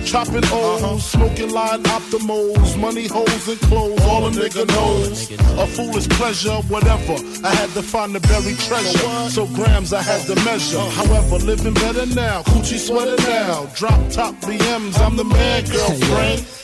Chopping 0.05 0.44
O's, 0.52 0.82
uh-huh. 0.82 0.98
smoking 0.98 1.51
line 1.51 1.82
optimals, 1.85 2.78
money 2.78 3.06
holes 3.06 3.48
and 3.48 3.59
clothes, 3.60 4.02
all 4.02 4.26
a 4.26 4.31
nigga 4.31 4.68
knows. 4.68 5.31
A 5.59 5.66
foolish 5.66 6.09
pleasure, 6.10 6.60
whatever. 6.68 7.16
I 7.43 7.55
had 7.55 7.70
to 7.70 7.82
find 7.82 8.14
the 8.14 8.20
buried 8.20 8.59
treasure. 8.59 9.31
So 9.31 9.47
grams 9.47 9.94
I 9.94 10.02
had 10.02 10.26
to 10.26 10.35
measure. 10.44 10.76
Uh-huh. 10.76 11.06
However, 11.06 11.36
living 11.43 11.72
better 11.72 12.05
now, 12.05 12.43
coochie 12.43 12.78
sweater 12.78 13.16
now. 13.22 13.64
Drop 13.74 13.98
top 14.10 14.35
BMs, 14.43 14.98
I'm 15.01 15.16
the 15.16 15.24
man, 15.24 15.64
girlfriend. 15.72 16.64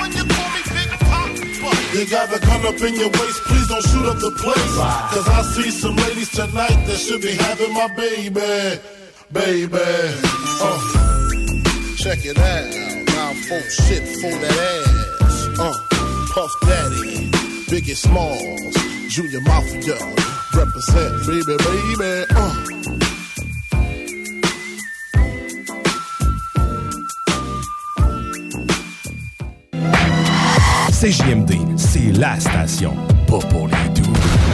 You 1.93 2.05
got 2.09 2.33
a 2.33 2.39
gun 2.39 2.65
up 2.65 2.81
in 2.81 2.95
your 2.95 3.09
waist, 3.09 3.41
please 3.43 3.67
don't 3.67 3.83
shoot 3.83 4.05
up 4.05 4.17
the 4.19 4.31
place. 4.31 4.75
Cause 5.11 5.27
I 5.27 5.41
see 5.41 5.71
some 5.71 5.95
ladies 5.97 6.29
tonight 6.29 6.85
that 6.87 6.97
should 6.97 7.21
be 7.21 7.33
having 7.33 7.73
my 7.73 7.87
baby. 7.95 8.79
Baby. 9.33 9.77
Uh. 10.63 10.79
Check 11.97 12.25
it 12.25 12.37
out. 12.37 13.05
Now 13.07 13.33
folk 13.47 13.63
shit 13.69 14.07
for 14.21 14.31
that 14.31 14.57
ass. 15.21 15.59
Uh. 15.59 15.73
Puff 16.33 16.51
Daddy. 16.61 17.29
Biggie 17.67 17.95
Smalls. 17.95 18.75
Junior 19.13 19.41
Mafia. 19.41 19.99
Represent, 20.55 21.27
baby, 21.27 21.57
baby. 21.57 22.25
Uh. 22.31 23.00
CJMD, 31.01 31.51
c'est 31.77 32.11
la 32.19 32.39
station. 32.39 32.95
Pas 33.25 33.39
pour 33.49 33.67
les 33.67 33.89
doux. 33.99 34.50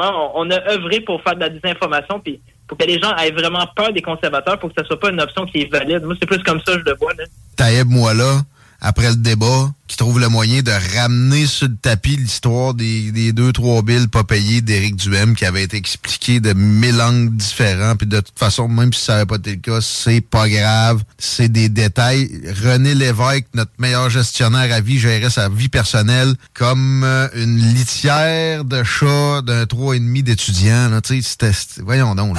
On, 0.00 0.50
a 0.50 0.72
œuvré 0.72 1.00
pour 1.00 1.22
faire 1.22 1.34
de 1.34 1.40
la 1.40 1.48
désinformation, 1.48 2.20
puis 2.20 2.40
pour 2.66 2.78
que 2.78 2.84
les 2.84 3.00
gens 3.00 3.14
aient 3.16 3.30
vraiment 3.30 3.66
peur 3.76 3.92
des 3.92 4.02
conservateurs, 4.02 4.58
pour 4.58 4.72
que 4.72 4.80
ça 4.80 4.86
soit 4.86 4.98
pas 4.98 5.10
une 5.10 5.20
option 5.20 5.44
qui 5.46 5.62
est 5.62 5.70
valide. 5.70 6.02
Moi, 6.02 6.14
c'est 6.18 6.26
plus 6.26 6.42
comme 6.42 6.60
ça 6.66 6.72
je 6.72 6.84
le 6.84 6.96
vois. 6.96 7.12
Là. 7.14 7.24
Taïeb 7.56 7.88
Moala, 7.88 8.42
après 8.80 9.08
le 9.08 9.16
débat, 9.16 9.70
trouve 10.04 10.20
le 10.20 10.28
moyen 10.28 10.60
de 10.60 10.70
ramener 10.98 11.46
sur 11.46 11.66
le 11.66 11.76
tapis 11.76 12.16
l'histoire 12.16 12.74
des, 12.74 13.10
des 13.10 13.32
deux, 13.32 13.54
trois 13.54 13.80
billes 13.80 14.06
pas 14.06 14.22
payées 14.22 14.60
d'Éric 14.60 14.96
Duhem 14.96 15.34
qui 15.34 15.46
avait 15.46 15.62
été 15.62 15.78
expliqué 15.78 16.40
de 16.40 16.52
mille 16.52 17.00
angles 17.00 17.34
différents. 17.34 17.96
Puis 17.96 18.06
de 18.06 18.20
toute 18.20 18.38
façon, 18.38 18.68
même 18.68 18.92
si 18.92 19.02
ça 19.02 19.14
n'avait 19.14 19.24
pas 19.24 19.36
été 19.36 19.52
le 19.52 19.56
cas, 19.62 19.78
c'est 19.80 20.20
pas 20.20 20.46
grave. 20.46 21.02
C'est 21.16 21.48
des 21.48 21.70
détails. 21.70 22.28
René 22.62 22.94
Lévesque, 22.94 23.46
notre 23.54 23.70
meilleur 23.78 24.10
gestionnaire 24.10 24.70
à 24.74 24.82
vie, 24.82 24.98
gérait 24.98 25.30
sa 25.30 25.48
vie 25.48 25.70
personnelle 25.70 26.34
comme 26.52 27.02
euh, 27.02 27.26
une 27.34 27.56
litière 27.72 28.66
de 28.66 28.84
chat 28.84 29.40
d'un 29.40 29.64
trois 29.64 29.96
et 29.96 30.00
demi 30.00 30.22
d'étudiants. 30.22 30.90
là. 30.90 31.00
C'était- 31.02 31.52
Voyons 31.82 32.14
donc. 32.14 32.36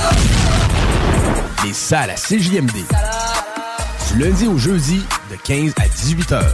Les 1.66 1.74
salles 1.74 2.12
à 2.12 2.16
CJMD. 2.16 2.76
Du 4.14 4.20
lundi 4.24 4.46
au 4.46 4.60
jeudi, 4.60 5.02
de 5.32 5.36
15 5.44 5.74
à 5.82 5.88
18 5.88 6.32
heures. 6.32 6.54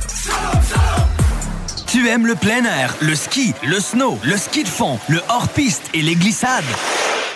Tu 1.91 2.07
aimes 2.07 2.25
le 2.25 2.35
plein 2.35 2.63
air, 2.63 2.95
le 3.01 3.13
ski, 3.15 3.53
le 3.67 3.81
snow, 3.81 4.17
le 4.23 4.37
ski 4.37 4.63
de 4.63 4.69
fond, 4.69 4.97
le 5.09 5.21
hors-piste 5.27 5.83
et 5.93 6.01
les 6.01 6.15
glissades? 6.15 6.63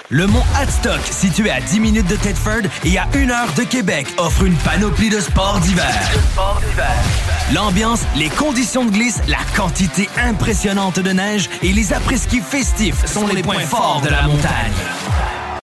Le 0.08 0.28
mont 0.28 0.46
Hadstock, 0.58 1.02
situé 1.12 1.50
à 1.50 1.60
10 1.60 1.82
minutes 1.82 2.08
de 2.08 2.16
Tedford 2.16 2.62
et 2.86 2.98
à 2.98 3.06
1 3.14 3.32
heure 3.32 3.52
de 3.58 3.64
Québec, 3.64 4.08
offre 4.18 4.46
une 4.46 4.56
panoplie 4.56 5.10
de 5.10 5.20
sports 5.20 5.60
d'hiver. 5.60 5.94
L'ambiance, 7.54 8.04
les 8.16 8.30
conditions 8.30 8.86
de 8.86 8.92
glisse, 8.92 9.20
la 9.28 9.40
quantité 9.58 10.08
impressionnante 10.16 11.02
de 11.02 11.12
neige 11.12 11.50
et 11.62 11.74
les 11.74 11.92
après-ski 11.92 12.40
festifs 12.40 13.06
sont 13.06 13.28
les 13.28 13.44
points 13.44 13.60
forts 13.60 14.00
de 14.06 14.10
la 14.10 14.22
montagne. 14.22 14.72